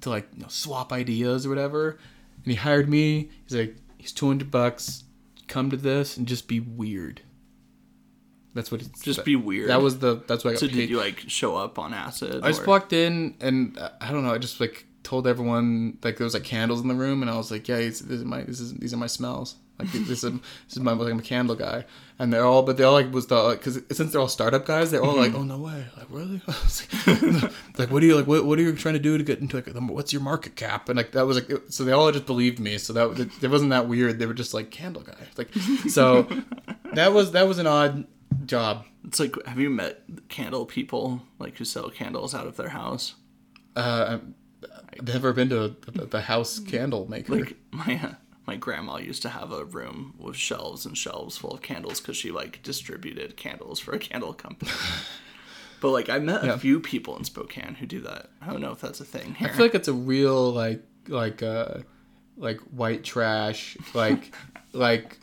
to 0.00 0.10
like 0.10 0.28
you 0.34 0.42
know, 0.42 0.48
swap 0.48 0.92
ideas 0.92 1.44
or 1.46 1.48
whatever 1.48 1.98
and 2.44 2.46
he 2.46 2.54
hired 2.54 2.88
me 2.88 3.30
he's 3.46 3.56
like 3.56 3.76
he's 3.98 4.12
200 4.12 4.50
bucks 4.50 5.04
come 5.48 5.70
to 5.70 5.76
this 5.76 6.16
and 6.16 6.26
just 6.26 6.48
be 6.48 6.58
weird 6.60 7.20
that's 8.54 8.72
what 8.72 8.80
it's 8.82 9.00
Just 9.02 9.24
be 9.24 9.36
weird. 9.36 9.70
that 9.70 9.80
was 9.80 10.00
the 10.00 10.22
that's 10.26 10.44
what 10.44 10.50
i 10.50 10.52
got 10.54 10.60
so 10.60 10.66
paid. 10.66 10.74
did 10.74 10.90
you 10.90 10.98
like 10.98 11.22
show 11.28 11.54
up 11.56 11.78
on 11.78 11.94
acid? 11.94 12.40
I 12.42 12.48
just 12.48 12.62
or- 12.62 12.66
walked 12.66 12.92
in 12.92 13.36
and 13.40 13.78
uh, 13.78 13.90
I 14.00 14.10
don't 14.10 14.24
know. 14.24 14.34
I 14.34 14.38
just 14.38 14.60
like 14.60 14.86
told 15.04 15.28
everyone 15.28 15.98
like 16.02 16.16
there 16.16 16.24
was 16.24 16.34
like 16.34 16.42
candles 16.44 16.80
in 16.80 16.88
the 16.88 16.94
room, 16.96 17.22
and 17.22 17.30
I 17.30 17.36
was 17.36 17.52
like, 17.52 17.68
"Yeah, 17.68 17.76
these, 17.78 18.00
this 18.00 18.18
is 18.18 18.24
my 18.24 18.42
this 18.42 18.58
is 18.58 18.74
these 18.74 18.92
are 18.92 18.96
my 18.96 19.06
smells. 19.06 19.54
Like 19.80 19.92
this 19.92 20.22
is 20.24 20.32
this 20.32 20.40
is 20.72 20.80
my 20.80 20.92
like, 20.92 21.10
I'm 21.12 21.18
a 21.18 21.22
candle 21.22 21.56
guy." 21.56 21.84
And 22.18 22.32
they're 22.32 22.44
all, 22.44 22.62
but 22.62 22.76
they 22.76 22.84
all 22.84 22.92
like 22.92 23.12
was 23.12 23.26
the 23.28 23.50
because 23.50 23.80
since 23.96 24.12
they're 24.12 24.20
all 24.20 24.28
startup 24.28 24.66
guys, 24.66 24.90
they're 24.90 25.02
all 25.02 25.16
like, 25.16 25.34
"Oh 25.34 25.42
no 25.42 25.58
way! 25.58 25.86
Like 25.96 26.06
really? 26.10 26.42
Like, 27.06 27.52
like, 27.78 27.90
what 27.90 28.02
are 28.02 28.06
you 28.06 28.14
like? 28.16 28.26
What, 28.26 28.44
what 28.44 28.58
are 28.58 28.62
you 28.62 28.74
trying 28.74 28.94
to 28.94 29.00
do 29.00 29.16
to 29.16 29.24
get 29.24 29.38
into 29.40 29.56
like 29.56 29.64
the- 29.64 29.80
what's 29.80 30.12
your 30.12 30.22
market 30.22 30.54
cap?" 30.56 30.88
And 30.88 30.96
like 30.96 31.12
that 31.12 31.26
was 31.26 31.36
like 31.38 31.48
it- 31.50 31.72
so 31.72 31.84
they 31.84 31.92
all 31.92 32.12
just 32.12 32.26
believed 32.26 32.58
me. 32.60 32.76
So 32.78 32.92
that 32.92 33.30
it 33.42 33.48
wasn't 33.50 33.70
that 33.70 33.88
weird. 33.88 34.18
They 34.18 34.26
were 34.26 34.34
just 34.34 34.52
like 34.54 34.70
candle 34.70 35.02
guy. 35.02 35.14
Like 35.36 35.52
so 35.88 36.22
that 36.92 37.12
was 37.12 37.32
that 37.32 37.48
was 37.48 37.58
an 37.58 37.66
odd 37.66 38.06
job. 38.44 38.84
It's 39.04 39.18
like, 39.18 39.34
have 39.46 39.58
you 39.58 39.70
met 39.70 40.02
candle 40.28 40.66
people 40.66 41.22
like 41.38 41.56
who 41.56 41.64
sell 41.64 41.88
candles 41.90 42.34
out 42.34 42.46
of 42.46 42.56
their 42.56 42.68
house? 42.68 43.14
Uh, 43.74 44.18
I've 44.92 45.06
never 45.06 45.32
been 45.32 45.48
to 45.48 45.74
the, 45.86 46.04
the 46.06 46.20
house 46.20 46.58
candle 46.58 47.08
maker. 47.08 47.36
Like 47.36 47.56
my 47.70 47.98
uh, 48.02 48.14
my 48.50 48.56
grandma 48.56 48.96
used 48.96 49.22
to 49.22 49.28
have 49.28 49.52
a 49.52 49.64
room 49.64 50.12
with 50.18 50.34
shelves 50.34 50.84
and 50.84 50.98
shelves 50.98 51.36
full 51.36 51.52
of 51.52 51.62
candles 51.62 52.00
because 52.00 52.16
she 52.16 52.32
like 52.32 52.60
distributed 52.64 53.36
candles 53.36 53.78
for 53.78 53.92
a 53.92 53.98
candle 54.00 54.34
company. 54.34 54.72
but 55.80 55.90
like 55.90 56.08
I 56.08 56.18
met 56.18 56.44
a 56.44 56.58
few 56.58 56.80
people 56.80 57.16
in 57.16 57.22
Spokane 57.22 57.76
who 57.76 57.86
do 57.86 58.00
that. 58.00 58.30
I 58.42 58.48
don't 58.48 58.60
know 58.60 58.72
if 58.72 58.80
that's 58.80 58.98
a 58.98 59.04
thing 59.04 59.36
here. 59.36 59.46
I 59.46 59.52
feel 59.52 59.66
like 59.66 59.76
it's 59.76 59.86
a 59.86 59.92
real 59.92 60.50
like 60.50 60.82
like 61.06 61.44
uh 61.44 61.82
like 62.36 62.58
white 62.72 63.04
trash 63.04 63.76
like 63.94 64.34
like 64.72 65.16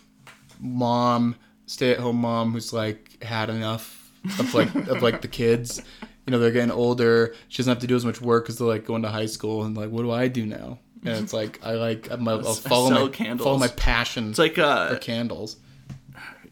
mom 0.61 1.35
stay 1.65 1.91
at 1.91 1.99
home 1.99 2.21
mom 2.21 2.53
who's 2.53 2.71
like 2.71 3.21
had 3.21 3.49
enough 3.49 4.09
of 4.39 4.53
like 4.53 4.73
of 4.73 5.01
like 5.01 5.21
the 5.21 5.27
kids. 5.27 5.81
You 6.25 6.31
know 6.31 6.39
they're 6.39 6.51
getting 6.51 6.71
older. 6.71 7.35
She 7.49 7.57
doesn't 7.57 7.71
have 7.71 7.81
to 7.81 7.87
do 7.87 7.95
as 7.97 8.05
much 8.05 8.21
work 8.21 8.45
because 8.45 8.57
they're 8.57 8.69
like 8.69 8.85
going 8.85 9.01
to 9.01 9.09
high 9.09 9.25
school 9.25 9.63
and 9.63 9.75
like 9.75 9.89
what 9.89 10.03
do 10.03 10.11
I 10.11 10.29
do 10.29 10.45
now? 10.45 10.79
And 11.07 11.23
it's 11.23 11.33
like 11.33 11.59
I 11.63 11.73
like 11.73 12.09
I'm, 12.11 12.27
I'll 12.27 12.41
follow 12.53 12.89
sell 12.89 13.05
my 13.05 13.11
candles. 13.11 13.45
follow 13.45 13.57
my 13.57 13.67
passion 13.67 14.29
it's 14.29 14.39
like 14.39 14.55
for 14.55 14.61
uh, 14.61 14.97
candles. 14.99 15.57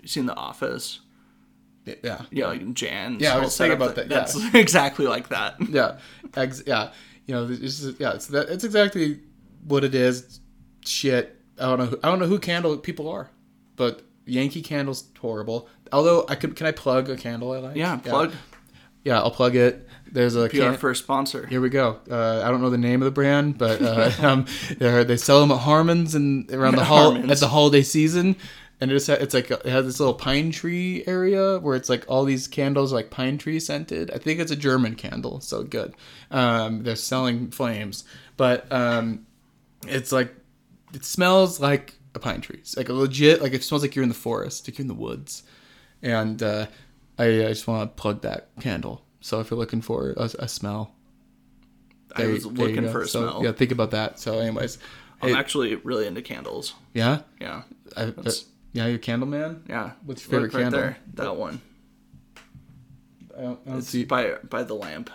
you 0.02 0.08
seen 0.08 0.26
The 0.26 0.36
Office? 0.36 1.00
Yeah. 1.86 2.22
Yeah, 2.32 2.48
like 2.48 2.74
Jan. 2.74 3.18
Yeah, 3.20 3.36
I 3.36 3.40
was 3.40 3.58
thinking 3.58 3.78
about 3.78 3.96
that, 3.96 4.10
yeah. 4.10 4.20
That's 4.20 4.36
exactly 4.54 5.06
like 5.06 5.30
that. 5.30 5.56
yeah, 5.70 6.00
ex- 6.36 6.64
yeah. 6.66 6.92
You 7.26 7.36
know, 7.36 7.48
it's 7.50 7.80
just, 7.80 8.00
yeah, 8.00 8.14
it's 8.14 8.28
that. 8.28 8.50
It's 8.50 8.64
exactly 8.64 9.20
what 9.68 9.84
it 9.84 9.96
is. 9.96 10.40
Shit. 10.86 11.40
I 11.60 11.64
don't 11.68 11.80
know. 11.80 11.86
Who, 11.86 12.00
I 12.04 12.10
don't 12.10 12.20
know 12.20 12.28
who 12.28 12.38
candle 12.40 12.78
people 12.78 13.08
are, 13.10 13.30
but 13.76 14.04
Yankee 14.26 14.62
candles 14.62 15.06
horrible. 15.20 15.68
Although 15.92 16.26
I 16.28 16.36
could, 16.36 16.56
can 16.56 16.68
I 16.68 16.72
plug 16.72 17.10
a 17.10 17.16
candle 17.16 17.52
I 17.52 17.60
like? 17.60 17.76
Yeah, 17.76 17.98
plug. 17.98 18.32
Yeah, 18.32 18.38
I'll 19.20 19.32
plug 19.32 19.56
it. 19.56 19.88
There's 20.12 20.36
a 20.36 20.48
can- 20.50 20.78
first 20.78 21.04
sponsor. 21.04 21.46
Here 21.46 21.62
we 21.62 21.70
go. 21.70 22.00
Uh, 22.10 22.42
I 22.44 22.50
don't 22.50 22.62
know 22.62 22.70
the 22.70 22.78
name 22.78 23.02
of 23.02 23.06
the 23.06 23.12
brand, 23.12 23.58
but 23.58 23.82
uh, 23.82 24.12
um, 24.22 24.46
they're- 24.78 25.18
sell 25.18 25.42
them 25.42 25.52
at 25.52 25.60
Harmon's 25.60 26.16
and 26.16 26.50
around 26.52 26.76
the 26.76 26.84
hall 26.92 27.16
at 27.16 27.40
the 27.40 27.48
holiday 27.48 27.82
season. 27.84 28.36
And 28.82 28.92
it 28.92 28.94
just 28.96 29.08
ha- 29.08 29.14
it's 29.14 29.34
like 29.34 29.50
it 29.52 29.66
has 29.66 29.86
this 29.86 30.00
little 30.02 30.14
pine 30.14 30.52
tree 30.52 31.04
area 31.08 31.60
where 31.60 31.76
it's 31.78 31.88
like 31.88 32.04
all 32.10 32.26
these 32.26 32.48
candles 32.48 32.92
are 32.92 32.98
like 32.98 33.10
pine 33.10 33.38
tree 33.38 33.60
scented. 33.60 34.12
I 34.12 34.18
think 34.18 34.40
it's 34.42 34.52
a 34.52 34.56
German 34.56 34.96
candle, 34.96 35.40
so 35.40 35.64
good. 35.64 35.96
Um, 36.30 36.84
they're 36.84 36.98
selling 36.98 37.52
flames, 37.52 38.04
but 38.36 38.70
um, 38.74 39.26
it's 39.88 40.12
like 40.12 40.36
it 40.94 41.06
smells 41.06 41.60
like 41.62 41.94
a 42.16 42.20
pine 42.20 42.42
tree. 42.42 42.58
It's 42.60 42.76
like 42.76 42.90
a 42.90 42.94
legit 42.94 43.42
like 43.42 43.54
it 43.54 43.64
smells 43.64 43.82
like 43.82 43.96
you're 43.96 44.04
in 44.04 44.10
the 44.10 44.16
forest, 44.16 44.68
like 44.68 44.78
you're 44.78 44.84
in 44.84 44.90
the 44.90 44.94
woods. 44.94 45.44
And 46.02 46.44
uh, 46.44 46.68
I, 47.18 47.26
I 47.26 47.48
just 47.50 47.68
want 47.68 47.96
to 47.96 48.02
plug 48.02 48.22
that 48.22 48.50
candle. 48.60 49.04
So 49.22 49.40
if 49.40 49.50
you're 49.50 49.60
looking 49.60 49.82
for 49.82 50.12
a, 50.18 50.30
a 50.40 50.48
smell, 50.48 50.94
I 52.16 52.28
was 52.28 52.46
looking 52.46 52.88
for 52.90 53.02
a 53.02 53.08
so, 53.08 53.22
smell. 53.30 53.44
Yeah, 53.44 53.52
think 53.52 53.72
about 53.72 53.92
that. 53.92 54.20
So, 54.20 54.40
anyways, 54.40 54.78
I'm 55.22 55.30
Hey, 55.30 55.36
actually 55.36 55.76
really 55.76 56.08
into 56.08 56.22
candles. 56.22 56.74
yeah, 56.94 57.22
Yeah, 57.42 57.64
I, 57.98 58.04
uh, 58.04 58.32
yeah, 58.74 58.86
you're 58.88 58.96
a 58.96 59.00
candle 59.00 59.28
man. 59.28 59.64
yeah. 59.70 59.92
What's 60.06 60.24
your 60.24 60.32
favorite 60.42 60.52
candle? 60.52 60.80
There, 60.82 60.98
that 61.16 61.36
one. 61.36 61.62
I 63.38 63.42
don't, 63.42 63.60
I 63.66 63.70
don't 63.70 63.78
It's 63.80 63.90
see. 63.90 64.06
by 64.06 64.36
by 64.50 64.64
the 64.64 64.74
lamp. 64.76 65.10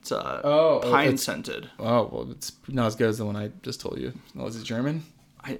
It's 0.00 0.12
uh 0.12 0.40
Oh, 0.44 0.80
oh, 0.82 0.90
pine 0.90 1.18
scented. 1.18 1.68
Oh 1.78 2.08
well, 2.10 2.30
it's 2.30 2.52
not 2.68 2.86
as 2.86 2.96
good 2.96 3.08
as 3.08 3.18
the 3.18 3.26
one 3.26 3.36
I 3.36 3.50
just 3.62 3.80
told 3.80 3.98
you. 3.98 4.12
Oh, 4.38 4.46
is 4.46 4.56
it 4.56 4.64
German? 4.64 5.04
I 5.42 5.58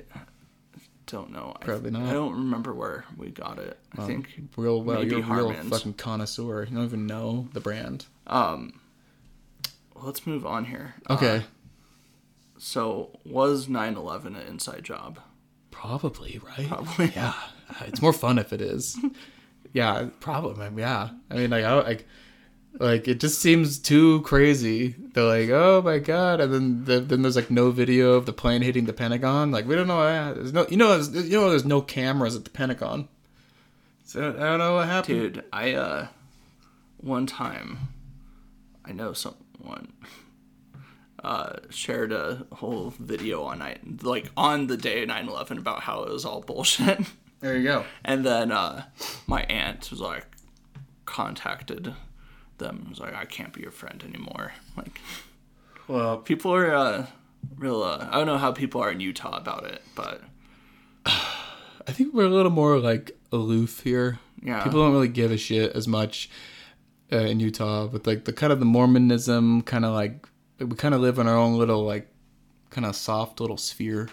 don't 1.06 1.32
know. 1.32 1.54
Probably 1.60 1.90
I, 1.90 1.92
not. 1.92 2.08
I 2.08 2.12
don't 2.12 2.32
remember 2.32 2.74
where 2.74 3.04
we 3.16 3.30
got 3.30 3.58
it. 3.58 3.78
I 3.96 4.06
think 4.06 4.40
Real 4.56 4.82
well, 4.82 5.04
you're 5.04 5.20
a 5.20 5.22
real 5.22 5.52
fucking 5.52 5.94
connoisseur. 5.94 6.64
You 6.64 6.74
don't 6.76 6.84
even 6.84 7.06
know 7.06 7.48
the 7.52 7.60
brand. 7.60 8.06
um 8.26 8.80
let's 9.94 10.26
move 10.26 10.44
on 10.44 10.66
here. 10.66 10.94
Okay, 11.08 11.36
Uh, 11.38 11.40
so 12.58 13.18
was 13.24 13.66
9/11 13.68 14.26
an 14.26 14.36
inside 14.48 14.82
job? 14.84 15.20
probably 15.70 16.40
right. 16.42 16.68
Probably. 16.68 17.12
Yeah, 17.14 17.34
it's 17.82 18.00
more 18.02 18.12
fun 18.12 18.38
if 18.38 18.52
it 18.52 18.60
is. 18.60 18.98
yeah, 19.72 20.08
mean, 20.24 20.78
Yeah, 20.78 21.10
I 21.30 21.34
mean, 21.34 21.50
like, 21.50 21.64
I 21.64 21.74
like, 21.74 22.06
like 22.78 23.08
it 23.08 23.20
just 23.20 23.40
seems 23.40 23.78
too 23.78 24.20
crazy. 24.22 24.94
They're 25.14 25.24
like, 25.24 25.48
oh 25.50 25.82
my 25.84 25.98
god, 25.98 26.40
and 26.40 26.52
then 26.52 26.84
the, 26.84 27.00
then 27.00 27.22
there's 27.22 27.36
like 27.36 27.50
no 27.50 27.70
video 27.70 28.12
of 28.14 28.26
the 28.26 28.32
plane 28.32 28.62
hitting 28.62 28.84
the 28.84 28.92
Pentagon. 28.92 29.50
Like, 29.50 29.66
we 29.66 29.74
don't 29.74 29.86
know. 29.86 30.00
uh, 30.00 30.34
There's 30.34 30.52
no, 30.52 30.66
you 30.68 30.76
know, 30.76 30.88
there's, 30.98 31.26
you 31.28 31.38
know, 31.40 31.50
there's 31.50 31.64
no 31.64 31.80
cameras 31.80 32.36
at 32.36 32.44
the 32.44 32.50
Pentagon. 32.50 33.08
So 34.04 34.30
I 34.30 34.40
don't 34.40 34.58
know 34.58 34.74
what 34.76 34.86
happened. 34.86 35.34
Dude, 35.34 35.44
I 35.52 35.72
uh 35.74 36.08
one 36.98 37.26
time 37.26 37.78
I 38.84 38.92
know 38.92 39.12
someone 39.12 39.92
uh 41.24 41.56
shared 41.70 42.12
a 42.12 42.46
whole 42.52 42.94
video 43.00 43.42
on 43.42 43.58
night 43.58 44.02
like 44.04 44.30
on 44.36 44.66
the 44.68 44.76
day 44.76 45.02
of 45.02 45.08
9/11 45.08 45.58
about 45.58 45.82
how 45.82 46.02
it 46.04 46.12
was 46.12 46.24
all 46.24 46.40
bullshit. 46.40 47.00
There 47.40 47.56
you 47.56 47.64
go. 47.64 47.84
And 48.04 48.24
then 48.24 48.52
uh 48.52 48.84
my 49.26 49.42
aunt 49.44 49.90
was 49.90 50.00
like 50.00 50.26
contacted 51.04 51.94
them 52.58 52.86
was 52.88 53.00
like 53.00 53.14
I 53.14 53.24
can't 53.24 53.52
be 53.52 53.62
your 53.62 53.70
friend 53.70 54.02
anymore. 54.06 54.52
Like 54.76 55.00
Well, 55.88 56.18
people 56.18 56.52
are 56.54 56.74
uh 56.74 57.06
real 57.56 57.82
uh, 57.82 58.08
I 58.10 58.18
don't 58.18 58.26
know 58.26 58.38
how 58.38 58.52
people 58.52 58.80
are 58.82 58.90
in 58.90 59.00
Utah 59.00 59.36
about 59.36 59.64
it, 59.64 59.82
but 59.94 60.22
I 61.06 61.92
think 61.92 62.14
we're 62.14 62.26
a 62.26 62.30
little 62.30 62.50
more 62.50 62.78
like 62.78 63.16
aloof 63.32 63.80
here. 63.80 64.18
Yeah. 64.42 64.62
People 64.62 64.80
don't 64.80 64.92
really 64.92 65.08
give 65.08 65.30
a 65.30 65.36
shit 65.36 65.72
as 65.74 65.88
much 65.88 66.28
uh, 67.12 67.18
in 67.18 67.40
Utah 67.40 67.86
with 67.86 68.06
like 68.06 68.24
the 68.24 68.32
kind 68.32 68.52
of 68.52 68.58
the 68.58 68.66
Mormonism 68.66 69.62
kind 69.62 69.84
of 69.84 69.92
like 69.92 70.26
we 70.58 70.74
kind 70.76 70.94
of 70.94 71.00
live 71.00 71.18
in 71.18 71.26
our 71.28 71.36
own 71.36 71.58
little 71.58 71.84
like 71.84 72.08
kind 72.70 72.86
of 72.86 72.96
soft 72.96 73.40
little 73.40 73.56
sphere 73.56 74.08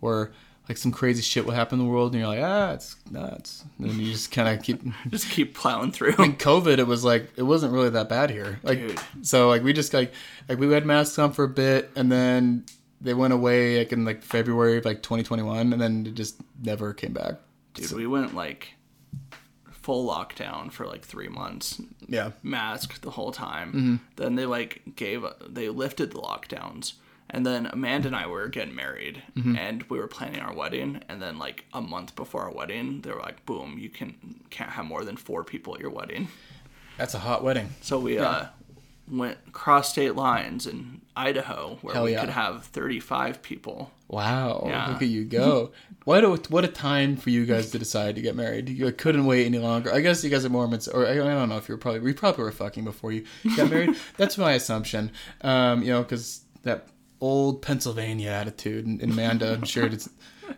where 0.00 0.32
like 0.68 0.76
some 0.76 0.92
crazy 0.92 1.22
shit 1.22 1.46
will 1.46 1.54
happen 1.54 1.80
in 1.80 1.86
the 1.86 1.90
world 1.90 2.12
and 2.12 2.20
you're 2.20 2.28
like 2.28 2.42
ah 2.42 2.72
it's 2.72 2.96
nuts 3.10 3.64
and 3.78 3.88
then 3.90 3.98
you 3.98 4.12
just 4.12 4.30
kind 4.30 4.48
of 4.48 4.62
keep 4.62 4.82
Just 5.08 5.30
keep 5.30 5.54
plowing 5.54 5.92
through. 5.92 6.14
in 6.18 6.34
COVID, 6.36 6.78
it 6.78 6.86
was 6.86 7.04
like 7.04 7.30
it 7.36 7.42
wasn't 7.42 7.72
really 7.72 7.90
that 7.90 8.08
bad 8.08 8.30
here. 8.30 8.60
Like 8.62 8.78
Dude. 8.78 9.00
so, 9.22 9.48
like 9.48 9.62
we 9.62 9.72
just 9.72 9.94
like 9.94 10.12
like 10.48 10.58
we 10.58 10.70
had 10.72 10.84
masks 10.84 11.18
on 11.18 11.32
for 11.32 11.44
a 11.44 11.48
bit, 11.48 11.90
and 11.96 12.10
then 12.12 12.64
they 13.00 13.14
went 13.14 13.32
away 13.32 13.78
like 13.78 13.92
in 13.92 14.04
like 14.04 14.22
February 14.22 14.78
of 14.78 14.84
like 14.84 15.02
2021, 15.02 15.72
and 15.72 15.80
then 15.80 16.04
it 16.06 16.14
just 16.14 16.40
never 16.62 16.92
came 16.92 17.12
back. 17.12 17.36
Dude, 17.74 17.92
we 17.92 18.06
went 18.06 18.34
like 18.34 18.74
full 19.70 20.06
lockdown 20.08 20.70
for 20.70 20.86
like 20.86 21.04
three 21.04 21.28
months, 21.28 21.80
Yeah, 22.06 22.32
masked 22.42 23.02
the 23.02 23.10
whole 23.12 23.32
time. 23.32 23.68
Mm-hmm. 23.68 23.96
Then 24.16 24.34
they 24.34 24.46
like 24.46 24.82
gave 24.96 25.24
they 25.48 25.68
lifted 25.68 26.10
the 26.10 26.18
lockdowns, 26.18 26.94
and 27.30 27.44
then 27.46 27.66
Amanda 27.66 28.08
and 28.08 28.16
I 28.16 28.26
were 28.26 28.48
getting 28.48 28.74
married, 28.74 29.22
Mm-hmm. 29.36 29.56
and 29.56 29.82
we 29.84 29.98
were 29.98 30.06
planning 30.08 30.40
our 30.40 30.54
wedding. 30.54 31.02
And 31.08 31.20
then 31.22 31.38
like 31.38 31.64
a 31.72 31.80
month 31.80 32.16
before 32.16 32.42
our 32.42 32.52
wedding, 32.52 33.02
they 33.02 33.10
were 33.12 33.20
like, 33.20 33.44
"Boom, 33.46 33.76
you 33.78 33.88
can 33.90 34.14
can't 34.50 34.70
have 34.70 34.84
more 34.86 35.04
than 35.04 35.16
four 35.16 35.44
people 35.44 35.74
at 35.74 35.80
your 35.80 35.90
wedding." 35.90 36.28
that's 36.96 37.14
a 37.14 37.18
hot 37.20 37.44
wedding. 37.44 37.68
So 37.80 37.98
we 38.00 38.18
uh, 38.18 38.46
went 39.10 39.52
cross 39.52 39.90
state 39.90 40.14
lines 40.16 40.66
in 40.66 41.00
Idaho, 41.16 41.78
where 41.82 41.94
Hell 41.94 42.04
we 42.04 42.12
yeah. 42.12 42.20
could 42.20 42.30
have 42.30 42.64
thirty 42.64 43.00
five 43.00 43.42
people. 43.42 43.90
Wow, 44.08 44.64
Yeah. 44.66 44.88
look 44.92 45.02
at 45.02 45.08
you 45.08 45.24
go! 45.24 45.72
what 46.04 46.24
a 46.24 46.30
what 46.48 46.64
a 46.64 46.68
time 46.68 47.16
for 47.16 47.28
you 47.30 47.44
guys 47.46 47.70
to 47.72 47.78
decide 47.78 48.14
to 48.16 48.22
get 48.22 48.34
married. 48.34 48.68
You 48.70 48.90
couldn't 48.92 49.26
wait 49.26 49.44
any 49.46 49.58
longer. 49.58 49.92
I 49.92 50.00
guess 50.00 50.24
you 50.24 50.30
guys 50.30 50.44
are 50.44 50.48
Mormons, 50.48 50.88
or 50.88 51.06
I, 51.06 51.12
I 51.12 51.16
don't 51.16 51.48
know 51.50 51.58
if 51.58 51.68
you 51.68 51.74
were 51.74 51.78
probably 51.78 52.00
we 52.00 52.14
probably 52.14 52.42
were 52.44 52.52
fucking 52.52 52.84
before 52.84 53.12
you 53.12 53.24
got 53.56 53.70
married. 53.70 53.94
That's 54.16 54.38
my 54.38 54.52
assumption. 54.52 55.10
Um, 55.42 55.82
you 55.82 55.90
know, 55.90 56.02
because 56.02 56.40
that 56.62 56.88
old 57.20 57.62
Pennsylvania 57.62 58.30
attitude 58.30 58.86
and, 58.86 59.00
and 59.02 59.12
Amanda, 59.12 59.52
I'm 59.54 59.64
sure 59.64 59.86
it's, 59.86 60.08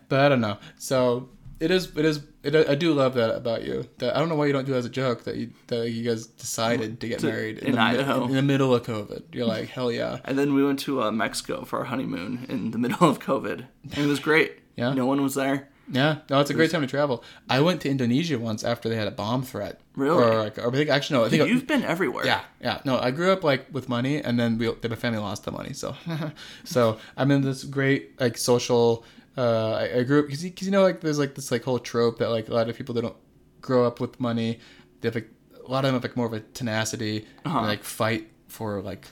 but 0.09 0.19
I 0.19 0.29
don't 0.29 0.41
know. 0.41 0.57
So 0.77 1.29
it 1.61 1.69
is. 1.69 1.95
It 1.95 2.05
is. 2.05 2.21
It, 2.43 2.55
I 2.55 2.73
do 2.73 2.91
love 2.93 3.13
that 3.13 3.35
about 3.35 3.63
you. 3.63 3.87
That 3.99 4.15
I 4.15 4.19
don't 4.19 4.29
know 4.29 4.35
why 4.35 4.47
you 4.47 4.53
don't 4.53 4.65
do 4.65 4.73
it 4.73 4.77
as 4.77 4.85
a 4.85 4.89
joke 4.89 5.25
that 5.25 5.35
you 5.35 5.51
that 5.67 5.91
you 5.91 6.03
guys 6.03 6.25
decided 6.25 6.99
to 7.01 7.07
get 7.07 7.21
married 7.21 7.59
in 7.59 7.73
the, 7.73 7.81
Idaho. 7.81 8.25
in 8.25 8.33
the 8.33 8.41
middle 8.41 8.73
of 8.73 8.83
COVID. 8.83 9.35
You're 9.35 9.45
like 9.45 9.69
hell 9.69 9.91
yeah. 9.91 10.19
And 10.25 10.39
then 10.39 10.55
we 10.55 10.65
went 10.65 10.79
to 10.79 11.03
uh, 11.03 11.11
Mexico 11.11 11.63
for 11.63 11.79
our 11.79 11.85
honeymoon 11.85 12.47
in 12.49 12.71
the 12.71 12.79
middle 12.79 13.07
of 13.07 13.19
COVID. 13.19 13.67
And 13.83 13.97
it 13.97 14.07
was 14.07 14.19
great. 14.19 14.57
Yeah. 14.75 14.93
No 14.93 15.05
one 15.05 15.21
was 15.21 15.35
there. 15.35 15.69
Yeah, 15.91 16.19
no, 16.29 16.39
it's 16.39 16.49
a 16.49 16.53
great 16.53 16.71
time 16.71 16.81
to 16.81 16.87
travel. 16.87 17.23
I 17.49 17.59
went 17.59 17.81
to 17.81 17.89
Indonesia 17.89 18.39
once 18.39 18.63
after 18.63 18.87
they 18.89 18.95
had 18.95 19.07
a 19.07 19.11
bomb 19.11 19.43
threat. 19.43 19.81
Really? 19.95 20.23
Or, 20.23 20.35
like, 20.43 20.57
or 20.57 20.67
I 20.69 20.71
think 20.71 20.89
actually 20.89 21.19
no, 21.19 21.25
I 21.25 21.29
think 21.29 21.47
You've 21.49 21.67
been 21.67 21.83
everywhere. 21.83 22.25
yeah, 22.25 22.41
yeah. 22.61 22.79
No, 22.85 22.97
I 22.97 23.11
grew 23.11 23.31
up 23.31 23.43
like 23.43 23.67
with 23.73 23.89
money, 23.89 24.21
and 24.23 24.39
then 24.39 24.57
we, 24.57 24.67
my 24.89 24.95
family 24.95 25.19
lost 25.19 25.43
the 25.43 25.51
money. 25.51 25.73
So, 25.73 25.95
so 26.63 26.97
I'm 27.17 27.29
in 27.31 27.41
this 27.41 27.63
great 27.65 28.19
like 28.19 28.37
social. 28.37 29.03
Uh, 29.37 29.71
I, 29.73 29.99
I 29.99 30.03
grew 30.03 30.19
up 30.21 30.27
because 30.27 30.43
you 30.65 30.71
know 30.71 30.83
like 30.83 31.01
there's 31.01 31.19
like 31.19 31.35
this 31.35 31.51
like 31.51 31.63
whole 31.63 31.79
trope 31.79 32.19
that 32.19 32.29
like 32.29 32.47
a 32.49 32.53
lot 32.53 32.69
of 32.69 32.77
people 32.77 32.95
that 32.95 33.01
don't 33.01 33.15
grow 33.61 33.85
up 33.85 33.99
with 33.99 34.19
money, 34.19 34.59
they 35.01 35.07
have 35.07 35.15
like 35.15 35.29
a 35.65 35.69
lot 35.71 35.79
of 35.85 35.89
them 35.89 35.93
have 35.95 36.03
like 36.03 36.17
more 36.17 36.25
of 36.27 36.33
a 36.33 36.39
tenacity 36.39 37.25
Uh-huh. 37.45 37.57
and 37.59 37.67
like 37.67 37.83
fight 37.83 38.29
for 38.47 38.81
like 38.81 39.07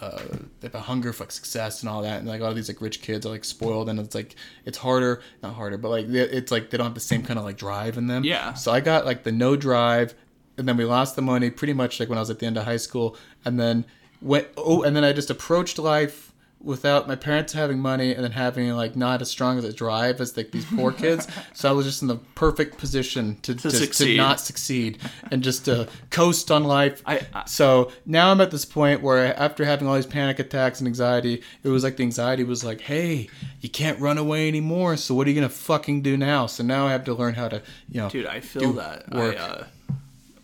uh, 0.00 0.20
a 0.62 0.80
hunger 0.80 1.12
for 1.12 1.24
like 1.24 1.32
success 1.32 1.82
and 1.82 1.88
all 1.88 2.02
that, 2.02 2.18
and 2.18 2.28
like 2.28 2.40
all 2.40 2.54
these 2.54 2.68
like 2.68 2.80
rich 2.80 3.02
kids 3.02 3.26
are 3.26 3.30
like 3.30 3.44
spoiled, 3.44 3.88
and 3.88 3.98
it's 3.98 4.14
like 4.14 4.34
it's 4.64 4.78
harder, 4.78 5.22
not 5.42 5.54
harder, 5.54 5.78
but 5.78 5.88
like 5.88 6.06
it's 6.08 6.50
like 6.50 6.70
they 6.70 6.78
don't 6.78 6.86
have 6.86 6.94
the 6.94 7.00
same 7.00 7.22
kind 7.22 7.38
of 7.38 7.44
like 7.44 7.56
drive 7.56 7.98
in 7.98 8.06
them. 8.06 8.24
Yeah. 8.24 8.54
So 8.54 8.72
I 8.72 8.80
got 8.80 9.04
like 9.04 9.24
the 9.24 9.32
no 9.32 9.56
drive, 9.56 10.14
and 10.56 10.68
then 10.68 10.76
we 10.76 10.84
lost 10.84 11.16
the 11.16 11.22
money 11.22 11.50
pretty 11.50 11.72
much 11.72 12.00
like 12.00 12.08
when 12.08 12.18
I 12.18 12.22
was 12.22 12.30
at 12.30 12.38
the 12.38 12.46
end 12.46 12.56
of 12.56 12.64
high 12.64 12.76
school, 12.78 13.16
and 13.44 13.58
then 13.58 13.84
went 14.22 14.48
oh, 14.56 14.82
and 14.82 14.96
then 14.96 15.04
I 15.04 15.12
just 15.12 15.30
approached 15.30 15.78
life 15.78 16.29
without 16.62 17.08
my 17.08 17.16
parents 17.16 17.54
having 17.54 17.78
money 17.78 18.14
and 18.14 18.22
then 18.22 18.32
having 18.32 18.70
like 18.72 18.94
not 18.94 19.22
as 19.22 19.30
strong 19.30 19.56
as 19.56 19.64
a 19.64 19.72
drive 19.72 20.20
as 20.20 20.36
like 20.36 20.50
these 20.50 20.66
poor 20.66 20.92
kids. 20.92 21.26
so 21.54 21.70
I 21.70 21.72
was 21.72 21.86
just 21.86 22.02
in 22.02 22.08
the 22.08 22.16
perfect 22.34 22.76
position 22.76 23.36
to 23.42 23.54
to, 23.54 23.62
to, 23.62 23.70
succeed. 23.70 24.16
not 24.18 24.40
succeed 24.40 24.98
and 25.30 25.42
just 25.42 25.64
to 25.64 25.88
coast 26.10 26.50
on 26.50 26.64
life. 26.64 27.02
I- 27.06 27.26
I- 27.34 27.44
so 27.46 27.90
now 28.04 28.30
I'm 28.30 28.40
at 28.42 28.50
this 28.50 28.66
point 28.66 29.00
where 29.00 29.34
after 29.38 29.64
having 29.64 29.88
all 29.88 29.94
these 29.94 30.04
panic 30.06 30.38
attacks 30.38 30.80
and 30.80 30.86
anxiety, 30.86 31.42
it 31.62 31.68
was 31.68 31.82
like 31.82 31.96
the 31.96 32.02
anxiety 32.02 32.44
was 32.44 32.62
like, 32.62 32.82
"Hey, 32.82 33.28
you 33.60 33.70
can't 33.70 33.98
run 33.98 34.18
away 34.18 34.46
anymore. 34.46 34.96
So 34.98 35.14
what 35.14 35.26
are 35.26 35.30
you 35.30 35.36
gonna 35.36 35.48
fucking 35.48 36.02
do 36.02 36.16
now?" 36.18 36.46
So 36.46 36.62
now 36.62 36.86
I 36.86 36.92
have 36.92 37.04
to 37.04 37.14
learn 37.14 37.34
how 37.34 37.48
to, 37.48 37.62
you 37.88 38.00
know, 38.02 38.10
Dude, 38.10 38.26
I 38.26 38.40
feel 38.40 38.74
that. 38.74 39.10
work. 39.10 39.36
I, 39.40 39.42
uh, 39.42 39.64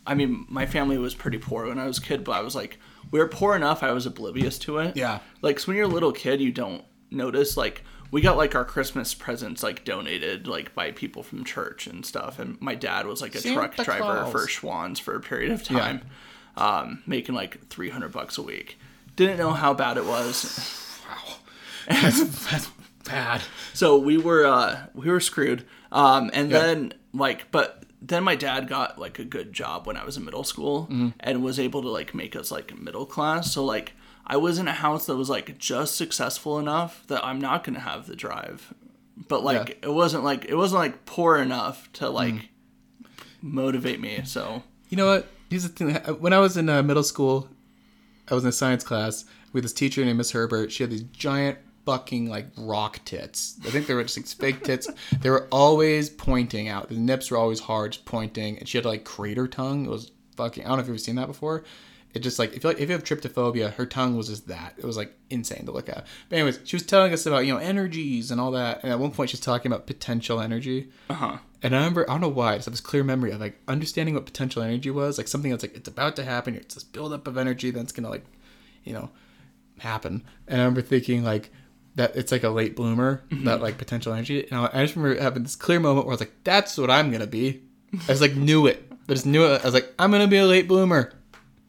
I 0.06 0.14
mean, 0.14 0.46
my 0.48 0.66
family 0.66 0.98
was 0.98 1.14
pretty 1.14 1.38
poor 1.38 1.66
when 1.66 1.78
I 1.78 1.86
was 1.86 1.98
a 1.98 2.00
kid, 2.00 2.24
but 2.24 2.32
I 2.32 2.40
was 2.40 2.54
like, 2.54 2.78
we 3.10 3.18
were 3.18 3.28
poor 3.28 3.54
enough 3.56 3.82
I 3.82 3.92
was 3.92 4.06
oblivious 4.06 4.58
to 4.60 4.78
it. 4.78 4.96
Yeah. 4.96 5.20
Like, 5.42 5.56
'cause 5.56 5.66
when 5.66 5.76
you're 5.76 5.86
a 5.86 5.88
little 5.88 6.12
kid, 6.12 6.40
you 6.40 6.52
don't 6.52 6.84
notice. 7.10 7.56
Like, 7.56 7.84
we 8.10 8.20
got 8.20 8.36
like 8.36 8.54
our 8.54 8.64
Christmas 8.64 9.14
presents 9.14 9.62
like 9.62 9.84
donated 9.84 10.46
like 10.46 10.74
by 10.74 10.92
people 10.92 11.22
from 11.22 11.44
church 11.44 11.86
and 11.86 12.06
stuff. 12.06 12.38
And 12.38 12.60
my 12.60 12.74
dad 12.74 13.06
was 13.06 13.20
like 13.20 13.34
a 13.34 13.40
truck 13.40 13.74
Santa 13.74 13.84
driver 13.84 14.20
Claus. 14.22 14.32
for 14.32 14.46
Schwan's 14.48 15.00
for 15.00 15.14
a 15.16 15.20
period 15.20 15.50
of 15.52 15.62
time, 15.64 16.02
um, 16.56 17.02
making 17.06 17.34
like 17.34 17.68
300 17.68 18.12
bucks 18.12 18.38
a 18.38 18.42
week. 18.42 18.78
Didn't 19.16 19.38
know 19.38 19.52
how 19.52 19.74
bad 19.74 19.96
it 19.96 20.04
was. 20.04 20.98
that's, 21.88 22.50
that's 22.50 22.70
bad. 23.04 23.42
So 23.72 23.96
we 23.98 24.18
were 24.18 24.44
uh 24.46 24.86
we 24.94 25.08
were 25.10 25.20
screwed. 25.20 25.64
Um 25.92 26.30
and 26.32 26.50
then 26.50 26.92
like 27.12 27.50
but 27.50 27.82
then 28.00 28.22
my 28.24 28.34
dad 28.36 28.68
got 28.68 28.98
like 28.98 29.18
a 29.18 29.24
good 29.24 29.52
job 29.52 29.86
when 29.86 29.96
I 29.96 30.04
was 30.04 30.16
in 30.16 30.24
middle 30.24 30.44
school 30.44 30.84
Mm-hmm. 30.90 31.08
and 31.20 31.42
was 31.42 31.58
able 31.58 31.82
to 31.82 31.88
like 31.88 32.14
make 32.14 32.36
us 32.36 32.50
like 32.50 32.78
middle 32.78 33.06
class. 33.06 33.52
So 33.52 33.64
like 33.64 33.92
I 34.26 34.36
was 34.36 34.58
in 34.58 34.68
a 34.68 34.72
house 34.72 35.06
that 35.06 35.16
was 35.16 35.30
like 35.30 35.58
just 35.58 35.96
successful 35.96 36.58
enough 36.58 37.04
that 37.08 37.24
I'm 37.24 37.40
not 37.40 37.64
gonna 37.64 37.80
have 37.80 38.06
the 38.06 38.16
drive. 38.16 38.74
But 39.28 39.42
like 39.44 39.68
Yeah. 39.68 39.88
it 39.88 39.94
wasn't 39.94 40.24
like 40.24 40.44
it 40.44 40.54
wasn't 40.56 40.80
like 40.80 41.06
poor 41.06 41.36
enough 41.38 41.90
to 41.94 42.08
like 42.10 42.34
Mm. 42.34 42.48
motivate 43.42 44.00
me. 44.00 44.20
So 44.24 44.62
You 44.88 44.96
know 44.96 45.06
what? 45.06 45.26
Here's 45.50 45.62
the 45.62 45.68
thing. 45.68 45.94
When 46.20 46.32
I 46.32 46.38
was 46.38 46.56
in 46.56 46.68
uh, 46.68 46.82
middle 46.82 47.02
school, 47.04 47.48
I 48.28 48.34
was 48.34 48.44
in 48.44 48.48
a 48.48 48.52
science 48.52 48.82
class 48.84 49.24
with 49.52 49.62
this 49.64 49.72
teacher 49.72 50.04
named 50.04 50.18
Miss 50.18 50.32
Herbert. 50.32 50.72
She 50.72 50.82
had 50.82 50.90
these 50.90 51.02
giant 51.04 51.58
fucking 51.86 52.28
like 52.28 52.48
rock 52.58 53.00
tits. 53.04 53.58
I 53.64 53.70
think 53.70 53.86
they 53.86 53.94
were 53.94 54.02
just 54.02 54.18
like 54.18 54.26
fake 54.26 54.64
tits. 54.64 54.88
They 55.20 55.30
were 55.30 55.46
always 55.50 56.10
pointing 56.10 56.68
out. 56.68 56.88
The 56.88 56.96
nips 56.96 57.30
were 57.30 57.38
always 57.38 57.60
hard, 57.60 57.92
just 57.92 58.04
pointing. 58.04 58.58
And 58.58 58.68
she 58.68 58.76
had 58.76 58.84
like 58.84 59.04
crater 59.04 59.48
tongue. 59.48 59.86
It 59.86 59.90
was 59.90 60.10
fucking. 60.36 60.64
I 60.64 60.68
don't 60.68 60.76
know 60.76 60.80
if 60.82 60.86
you've 60.88 60.94
ever 60.96 60.98
seen 60.98 61.16
that 61.16 61.28
before. 61.28 61.64
It 62.12 62.20
just 62.20 62.38
like 62.38 62.54
if 62.54 62.64
you 62.64 62.70
like 62.70 62.80
if 62.80 62.88
you 62.88 62.94
have 62.94 63.04
trypophobia, 63.04 63.74
her 63.74 63.84
tongue 63.84 64.16
was 64.16 64.28
just 64.28 64.48
that. 64.48 64.74
It 64.78 64.84
was 64.84 64.96
like 64.96 65.14
insane 65.30 65.66
to 65.66 65.72
look 65.72 65.88
at. 65.88 66.06
But 66.28 66.36
anyways, 66.36 66.60
she 66.64 66.76
was 66.76 66.84
telling 66.86 67.12
us 67.12 67.26
about 67.26 67.44
you 67.46 67.52
know 67.52 67.58
energies 67.58 68.30
and 68.30 68.40
all 68.40 68.52
that. 68.52 68.82
And 68.82 68.90
at 68.90 68.98
one 68.98 69.10
point, 69.10 69.30
she's 69.30 69.40
talking 69.40 69.70
about 69.70 69.86
potential 69.86 70.40
energy. 70.40 70.90
uh 71.10 71.14
huh. 71.14 71.38
And 71.62 71.74
I 71.74 71.78
remember, 71.78 72.08
I 72.08 72.14
don't 72.14 72.20
know 72.20 72.28
why, 72.28 72.52
I 72.52 72.56
just 72.56 72.66
have 72.66 72.74
this 72.74 72.80
clear 72.80 73.02
memory 73.02 73.32
of 73.32 73.40
like 73.40 73.58
understanding 73.66 74.14
what 74.14 74.24
potential 74.24 74.62
energy 74.62 74.90
was, 74.90 75.18
like 75.18 75.26
something 75.26 75.50
that's 75.50 75.64
like 75.64 75.76
it's 75.76 75.88
about 75.88 76.14
to 76.16 76.24
happen. 76.24 76.54
It's 76.54 76.74
this 76.74 76.84
buildup 76.84 77.26
of 77.26 77.36
energy 77.36 77.70
that's 77.70 77.92
gonna 77.92 78.10
like, 78.10 78.24
you 78.84 78.92
know, 78.92 79.10
happen. 79.78 80.24
And 80.46 80.60
I 80.60 80.64
remember 80.64 80.82
thinking 80.82 81.22
like 81.24 81.50
that 81.96 82.14
it's 82.16 82.30
like 82.32 82.44
a 82.44 82.48
late 82.50 82.76
bloomer, 82.76 83.22
that 83.30 83.60
like 83.60 83.76
potential 83.78 84.12
energy. 84.12 84.46
And 84.50 84.60
I 84.72 84.84
just 84.84 84.96
remember 84.96 85.20
having 85.20 85.42
this 85.42 85.56
clear 85.56 85.80
moment 85.80 86.06
where 86.06 86.12
I 86.12 86.14
was 86.14 86.20
like, 86.20 86.32
that's 86.44 86.76
what 86.78 86.90
I'm 86.90 87.10
gonna 87.10 87.26
be. 87.26 87.62
I 87.94 87.98
just 88.08 88.20
like 88.20 88.34
knew 88.36 88.66
it. 88.66 88.90
I 89.08 89.12
just 89.12 89.26
knew 89.26 89.44
it. 89.46 89.60
I 89.62 89.64
was 89.64 89.74
like, 89.74 89.92
I'm 89.98 90.10
gonna 90.10 90.26
be 90.28 90.36
a 90.38 90.46
late 90.46 90.68
bloomer. 90.68 91.12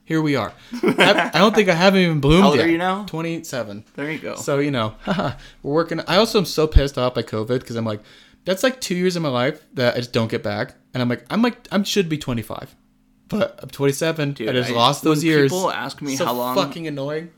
Here 0.03 0.21
we 0.21 0.35
are. 0.37 0.53
I, 0.83 1.31
I 1.33 1.39
don't 1.39 1.53
think 1.53 1.67
I 1.67 1.73
haven't 1.73 1.99
even 2.01 2.21
bloomed 2.21 2.41
How 2.43 2.47
old 2.49 2.57
yet. 2.57 2.65
are 2.67 2.69
you 2.69 2.77
now? 2.77 3.03
27. 3.07 3.83
There 3.95 4.09
you 4.09 4.19
go. 4.19 4.35
So 4.35 4.59
you 4.59 4.71
know, 4.71 4.95
we're 5.63 5.73
working. 5.73 5.99
I 6.07 6.15
also 6.17 6.39
am 6.39 6.45
so 6.45 6.65
pissed 6.67 6.97
off 6.97 7.13
by 7.13 7.23
COVID 7.23 7.59
because 7.59 7.75
I'm 7.75 7.83
like, 7.85 8.01
that's 8.45 8.63
like 8.63 8.79
two 8.79 8.95
years 8.95 9.15
of 9.17 9.21
my 9.23 9.27
life 9.29 9.65
that 9.73 9.95
I 9.95 9.97
just 9.97 10.13
don't 10.13 10.29
get 10.31 10.43
back, 10.43 10.75
and 10.93 11.01
I'm 11.03 11.09
like, 11.09 11.25
I'm 11.29 11.41
like, 11.41 11.67
I 11.71 11.81
should 11.83 12.07
be 12.07 12.17
25, 12.17 12.73
but 13.27 13.59
I'm 13.61 13.69
27. 13.69 14.31
Dude, 14.33 14.47
I 14.49 14.53
just 14.53 14.71
I- 14.71 14.73
lost 14.73 15.03
those 15.03 15.23
years. 15.25 15.51
people 15.51 15.69
ask 15.71 16.01
me 16.01 16.15
so 16.15 16.25
how 16.25 16.33
long- 16.33 16.55
fucking 16.55 16.87
annoying. 16.87 17.31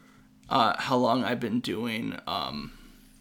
uh, 0.49 0.73
how 0.79 0.97
long 0.97 1.23
I've 1.23 1.39
been 1.39 1.59
doing 1.61 2.15
um, 2.27 2.71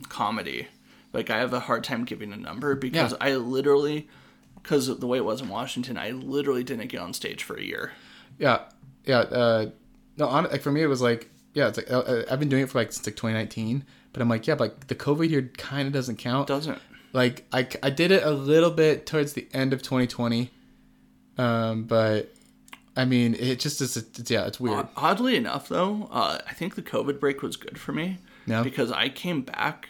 comedy. 0.08 0.68
Like 1.12 1.30
I 1.30 1.38
have 1.38 1.52
a 1.52 1.60
hard 1.60 1.84
time 1.84 2.04
giving 2.04 2.32
a 2.32 2.36
number 2.36 2.74
because 2.74 3.12
Yeah. 3.12 3.18
I 3.20 3.34
literally, 3.36 4.08
because 4.62 4.88
of 4.88 5.00
the 5.00 5.06
way 5.06 5.18
it 5.18 5.24
was 5.24 5.40
in 5.40 5.48
Washington, 5.48 5.96
I 5.96 6.10
literally 6.10 6.64
didn't 6.64 6.88
get 6.88 7.00
on 7.00 7.12
stage 7.14 7.42
for 7.42 7.56
a 7.56 7.62
year. 7.62 7.92
Yeah, 8.38 8.60
yeah. 9.04 9.20
Uh, 9.20 9.70
no, 10.16 10.26
on, 10.28 10.44
like 10.44 10.60
for 10.62 10.70
me, 10.72 10.82
it 10.82 10.86
was 10.86 11.00
like, 11.00 11.30
yeah, 11.54 11.68
it's 11.68 11.78
like 11.78 11.90
uh, 11.90 12.22
I've 12.30 12.38
been 12.38 12.48
doing 12.48 12.62
it 12.64 12.70
for 12.70 12.78
like 12.78 12.92
since 12.92 13.06
like 13.06 13.16
2019, 13.16 13.84
but 14.12 14.20
I'm 14.22 14.28
like, 14.28 14.46
yeah, 14.46 14.54
but 14.54 14.72
like 14.72 14.86
the 14.88 14.94
COVID 14.94 15.28
here 15.28 15.50
kind 15.56 15.86
of 15.86 15.92
doesn't 15.94 16.16
count. 16.16 16.46
Doesn't 16.48 16.78
Like 17.12 17.46
I, 17.52 17.66
I 17.82 17.90
did 17.90 18.10
it 18.10 18.22
a 18.22 18.30
little 18.30 18.70
bit 18.70 19.06
towards 19.06 19.32
the 19.32 19.48
end 19.52 19.72
of 19.72 19.82
2020, 19.82 20.50
um, 21.38 21.84
but 21.84 22.34
I 22.96 23.04
mean, 23.04 23.34
it 23.34 23.60
just 23.60 23.80
is. 23.80 23.96
It's, 23.96 24.30
yeah, 24.30 24.46
it's 24.46 24.60
weird. 24.60 24.86
oddly 24.96 25.36
enough 25.36 25.68
though, 25.68 26.08
uh, 26.12 26.38
I 26.46 26.52
think 26.52 26.74
the 26.74 26.82
COVID 26.82 27.18
break 27.20 27.42
was 27.42 27.56
good 27.56 27.78
for 27.78 27.92
me. 27.92 28.18
Yeah? 28.48 28.62
Because 28.62 28.90
I 28.90 29.08
came 29.08 29.42
back 29.42 29.88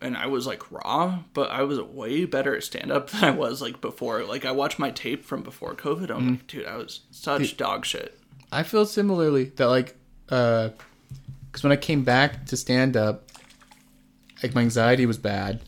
and 0.00 0.16
I 0.16 0.26
was 0.26 0.46
like 0.46 0.70
raw, 0.70 1.20
but 1.32 1.50
I 1.50 1.62
was 1.62 1.80
way 1.80 2.24
better 2.24 2.54
at 2.54 2.62
stand 2.62 2.92
up 2.92 3.10
than 3.10 3.24
I 3.24 3.30
was 3.30 3.60
like 3.62 3.80
before. 3.80 4.24
Like 4.24 4.44
I 4.44 4.52
watched 4.52 4.78
my 4.78 4.90
tape 4.90 5.24
from 5.24 5.42
before 5.42 5.74
COVID. 5.74 6.10
I'm 6.10 6.30
like, 6.30 6.46
dude, 6.46 6.66
I 6.66 6.76
was 6.76 7.00
such 7.10 7.56
dog 7.56 7.84
shit. 7.84 8.18
I 8.52 8.62
feel 8.62 8.86
similarly 8.86 9.44
that 9.56 9.66
like 9.66 9.96
uh 10.28 10.70
because 11.46 11.62
when 11.62 11.72
I 11.72 11.76
came 11.76 12.02
back 12.02 12.46
to 12.46 12.56
stand 12.56 12.96
up, 12.96 13.30
like 14.42 14.54
my 14.54 14.62
anxiety 14.62 15.06
was 15.06 15.18
bad. 15.18 15.60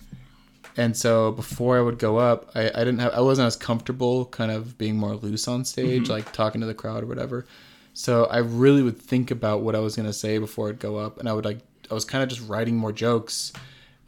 And 0.77 0.95
so 0.97 1.33
before 1.33 1.79
I 1.79 1.81
would 1.81 1.99
go 1.99 2.19
up, 2.19 2.51
I, 2.55 2.69
I 2.69 2.81
didn't 2.81 2.99
have 2.99 3.15
I 3.15 3.21
wasn't 3.21 3.47
as 3.47 3.57
comfortable 3.57 4.27
kind 4.27 4.51
of 4.51 4.77
being 4.77 4.97
more 4.97 5.15
loose 5.15 5.49
on 5.49 5.65
stage, 5.65 6.09
like 6.09 6.33
talking 6.33 6.61
to 6.61 6.67
the 6.67 6.75
crowd 6.75 7.05
or 7.05 7.07
whatever. 7.07 7.47
So 7.95 8.27
I 8.27 8.39
really 8.39 8.83
would 8.83 8.99
think 9.01 9.31
about 9.31 9.63
what 9.63 9.75
I 9.75 9.79
was 9.79 9.97
gonna 9.97 10.13
say 10.13 10.37
before 10.37 10.69
I'd 10.69 10.79
go 10.79 10.97
up, 10.97 11.19
and 11.19 11.29
I 11.29 11.33
would 11.33 11.47
like 11.47 11.61
I 11.91 11.95
was 11.95 12.05
kind 12.05 12.23
of 12.23 12.29
just 12.29 12.47
writing 12.49 12.77
more 12.77 12.93
jokes, 12.93 13.53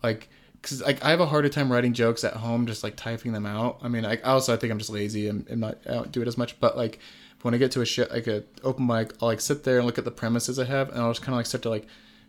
like 0.02 0.28
because 0.60 0.82
like 0.82 1.04
I 1.04 1.10
have 1.10 1.20
a 1.20 1.26
harder 1.26 1.48
time 1.48 1.70
writing 1.70 1.92
jokes 1.92 2.24
at 2.24 2.34
home, 2.34 2.66
just 2.66 2.82
like 2.82 2.96
typing 2.96 3.32
them 3.32 3.46
out. 3.46 3.78
I 3.82 3.88
mean, 3.88 4.04
I 4.04 4.16
also 4.22 4.52
I 4.52 4.56
think 4.56 4.72
I'm 4.72 4.78
just 4.78 4.90
lazy 4.90 5.28
and, 5.28 5.46
and 5.48 5.60
not 5.60 5.78
I 5.86 5.92
don't 5.92 6.12
do 6.12 6.22
it 6.22 6.28
as 6.28 6.38
much, 6.38 6.58
but 6.60 6.76
like 6.76 6.98
when 7.42 7.54
I 7.54 7.58
get 7.58 7.70
to 7.72 7.80
a 7.80 7.86
shit 7.86 8.10
like 8.10 8.26
a 8.26 8.44
open 8.62 8.86
mic, 8.86 9.12
I'll 9.20 9.28
like 9.28 9.40
sit 9.40 9.64
there 9.64 9.78
and 9.78 9.86
look 9.86 9.98
at 9.98 10.04
the 10.04 10.10
premises 10.10 10.58
I 10.58 10.64
have, 10.64 10.88
and 10.90 10.98
I'll 10.98 11.10
just 11.10 11.22
kind 11.22 11.34
of 11.34 11.38
like 11.38 11.46
start 11.46 11.62
to 11.62 11.70
like 11.70 11.86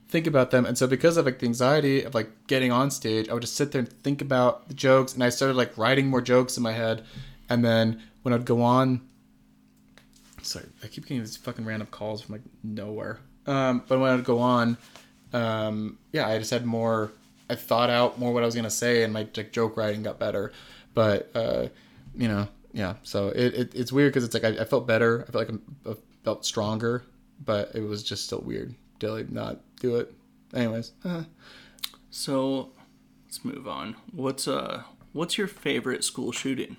think 0.08 0.28
about 0.28 0.52
them. 0.52 0.66
And 0.66 0.78
so 0.78 0.88
because 0.88 1.18
of 1.18 1.26
like 1.26 1.40
the 1.40 1.46
anxiety 1.46 2.04
of 2.04 2.14
like 2.14 2.30
getting 2.48 2.72
on 2.72 2.92
stage, 2.92 3.30
I 3.30 3.34
would 3.34 3.42
just 3.42 3.56
sit 3.56 3.72
there 3.72 3.80
and 3.80 3.90
think 3.90 4.22
about 4.22 4.68
the 4.68 4.74
jokes, 4.74 5.14
and 5.14 5.24
I 5.24 5.30
started 5.30 5.56
like 5.56 5.78
writing 5.78 6.08
more 6.08 6.22
jokes 6.22 6.58
in 6.58 6.64
my 6.64 6.74
head, 6.74 7.04
and 7.50 7.64
then 7.64 8.02
when 8.22 8.34
I'd 8.34 8.46
go 8.46 8.62
on. 8.62 9.02
Sorry, 10.42 10.66
I 10.84 10.88
keep 10.88 11.06
getting 11.06 11.20
these 11.20 11.36
fucking 11.36 11.66
random 11.66 11.88
calls 11.92 12.22
from 12.22 12.34
like 12.34 12.44
nowhere. 12.64 13.20
Um, 13.46 13.84
but 13.88 14.00
when 14.00 14.12
I'd 14.12 14.24
go 14.24 14.40
on, 14.40 14.78
um, 15.34 15.98
yeah, 16.12 16.28
I 16.28 16.38
just 16.40 16.52
had 16.52 16.66
more. 16.66 17.12
I 17.50 17.56
thought 17.56 17.90
out 17.90 18.20
more 18.20 18.32
what 18.34 18.44
I 18.44 18.46
was 18.46 18.56
gonna 18.56 18.70
say, 18.70 19.04
and 19.04 19.12
my 19.14 19.28
like 19.36 19.52
joke 19.52 19.76
writing 19.78 20.04
got 20.04 20.20
better. 20.20 20.52
But 20.94 21.32
uh, 21.36 21.68
you 22.16 22.28
know, 22.28 22.48
yeah. 22.74 22.96
So 23.04 23.30
it, 23.30 23.54
it 23.54 23.76
it's 23.76 23.92
weird 23.92 24.12
because 24.14 24.24
it's 24.24 24.34
like 24.34 24.44
I, 24.44 24.62
I 24.62 24.66
felt 24.66 24.86
better. 24.88 25.22
I 25.28 25.32
felt 25.32 25.36
like 25.48 25.50
I'm- 25.50 25.76
I 25.88 25.96
felt 26.26 26.46
stronger, 26.46 27.04
but 27.46 27.72
it 27.74 27.82
was 27.82 28.04
just 28.04 28.26
still 28.26 28.42
weird 28.42 28.76
to 29.00 29.12
like 29.12 29.32
not 29.32 29.60
do 29.80 29.96
it. 29.96 30.14
Anyways, 30.54 30.92
uh, 31.06 31.24
So 32.10 32.72
let's 33.26 33.44
move 33.46 33.68
on. 33.68 33.96
What's 34.12 34.48
uh 34.48 34.84
what's 35.14 35.38
your 35.38 35.48
favorite 35.48 36.04
school 36.04 36.32
shooting? 36.32 36.78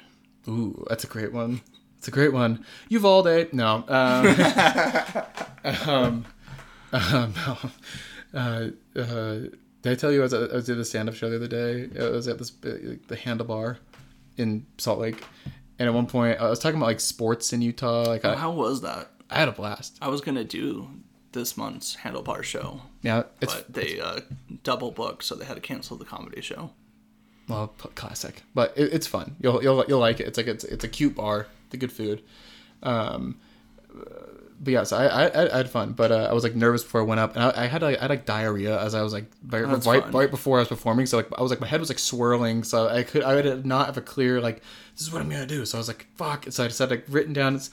ooh, 0.48 0.84
that's 0.88 1.04
a 1.04 1.06
great 1.06 1.32
one. 1.32 1.60
It's 1.98 2.08
a 2.08 2.10
great 2.10 2.32
one. 2.32 2.64
Uvalde, 2.88 3.52
no. 3.52 3.84
Um, 3.88 4.26
um, 5.86 6.24
um, 6.92 7.34
no. 7.46 7.58
Uh, 8.34 8.68
uh, 8.96 9.34
did 9.82 9.92
I 9.92 9.94
tell 9.94 10.12
you 10.12 10.20
I 10.20 10.22
was, 10.24 10.32
at, 10.34 10.50
I 10.50 10.54
was 10.54 10.68
at 10.70 10.78
a 10.78 10.84
stand-up 10.84 11.14
show 11.14 11.30
the 11.30 11.36
other 11.36 11.48
day? 11.48 11.88
I 11.98 12.10
was 12.10 12.28
at 12.28 12.38
this 12.38 12.50
uh, 12.64 12.96
the 13.08 13.16
Handlebar 13.16 13.78
in 14.36 14.66
Salt 14.78 14.98
Lake, 15.00 15.24
and 15.78 15.88
at 15.88 15.94
one 15.94 16.06
point 16.06 16.40
I 16.40 16.48
was 16.48 16.58
talking 16.58 16.76
about 16.76 16.86
like 16.86 17.00
sports 17.00 17.52
in 17.52 17.62
Utah. 17.62 18.02
Like 18.04 18.24
I, 18.24 18.34
How 18.36 18.50
was 18.50 18.82
that? 18.82 19.10
I 19.30 19.38
had 19.38 19.48
a 19.48 19.52
blast. 19.52 19.98
I 20.02 20.08
was 20.08 20.20
gonna 20.20 20.44
do 20.44 20.88
this 21.32 21.56
month's 21.56 21.96
Handlebar 21.96 22.42
show, 22.42 22.82
Yeah, 23.02 23.22
it's 23.40 23.54
but 23.54 23.72
they 23.72 24.00
uh, 24.00 24.20
double 24.64 24.90
booked, 24.90 25.24
so 25.24 25.34
they 25.34 25.44
had 25.44 25.54
to 25.54 25.60
cancel 25.60 25.96
the 25.96 26.04
comedy 26.04 26.40
show. 26.40 26.70
well 27.48 27.68
classic, 27.94 28.42
but 28.54 28.76
it, 28.76 28.92
it's 28.92 29.06
fun. 29.06 29.36
You'll 29.40 29.62
you'll 29.62 29.84
you'll 29.88 30.00
like 30.00 30.20
it. 30.20 30.26
It's 30.26 30.36
like 30.36 30.46
it's 30.48 30.64
it's 30.64 30.84
a 30.84 30.88
cute 30.88 31.14
bar. 31.14 31.46
The 31.70 31.76
good 31.76 31.92
food. 31.92 32.22
Um, 32.82 33.38
but 34.62 34.72
yeah, 34.72 34.82
so 34.82 34.98
I, 34.98 35.26
I 35.26 35.54
I 35.54 35.56
had 35.56 35.70
fun, 35.70 35.92
but 35.92 36.12
uh, 36.12 36.28
I 36.30 36.34
was 36.34 36.44
like 36.44 36.54
nervous 36.54 36.82
before 36.82 37.00
I 37.00 37.04
went 37.04 37.18
up, 37.18 37.34
and 37.34 37.42
I, 37.42 37.64
I 37.64 37.66
had 37.66 37.80
like 37.80 37.96
I 37.96 38.02
had 38.02 38.10
like 38.10 38.26
diarrhea 38.26 38.78
as 38.78 38.94
I 38.94 39.00
was 39.00 39.12
like 39.12 39.24
right, 39.46 39.64
right, 39.64 40.12
right 40.12 40.30
before 40.30 40.58
I 40.58 40.60
was 40.60 40.68
performing. 40.68 41.06
So 41.06 41.16
like 41.16 41.28
I 41.38 41.42
was 41.42 41.50
like 41.50 41.60
my 41.60 41.66
head 41.66 41.80
was 41.80 41.88
like 41.88 41.98
swirling, 41.98 42.62
so 42.62 42.86
I 42.86 43.02
could 43.02 43.22
I 43.22 43.34
would 43.34 43.64
not 43.64 43.86
have 43.86 43.96
a 43.96 44.02
clear 44.02 44.38
like 44.38 44.62
this 44.92 45.00
is 45.00 45.12
what 45.12 45.22
I'm 45.22 45.30
gonna 45.30 45.46
do. 45.46 45.64
So 45.64 45.78
I 45.78 45.80
was 45.80 45.88
like 45.88 46.06
fuck. 46.16 46.44
So 46.50 46.64
I 46.64 46.66
just 46.66 46.78
had 46.78 46.90
like 46.90 47.04
written 47.08 47.32
down 47.32 47.56
it's 47.56 47.70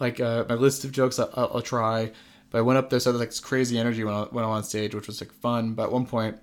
like 0.00 0.18
uh, 0.18 0.44
my 0.48 0.56
list 0.56 0.84
of 0.84 0.90
jokes 0.90 1.20
I'll, 1.20 1.30
I'll, 1.34 1.50
I'll 1.54 1.62
try. 1.62 2.10
But 2.50 2.58
I 2.58 2.62
went 2.62 2.78
up 2.78 2.90
there, 2.90 2.98
so 2.98 3.10
there 3.10 3.14
was 3.14 3.20
like 3.20 3.30
this 3.30 3.40
crazy 3.40 3.78
energy 3.78 4.02
when 4.02 4.14
I 4.14 4.22
when 4.24 4.44
I 4.44 4.48
went 4.48 4.58
on 4.58 4.64
stage, 4.64 4.94
which 4.94 5.06
was 5.06 5.20
like 5.20 5.32
fun. 5.32 5.74
But 5.74 5.84
at 5.84 5.92
one 5.92 6.06
point, 6.06 6.36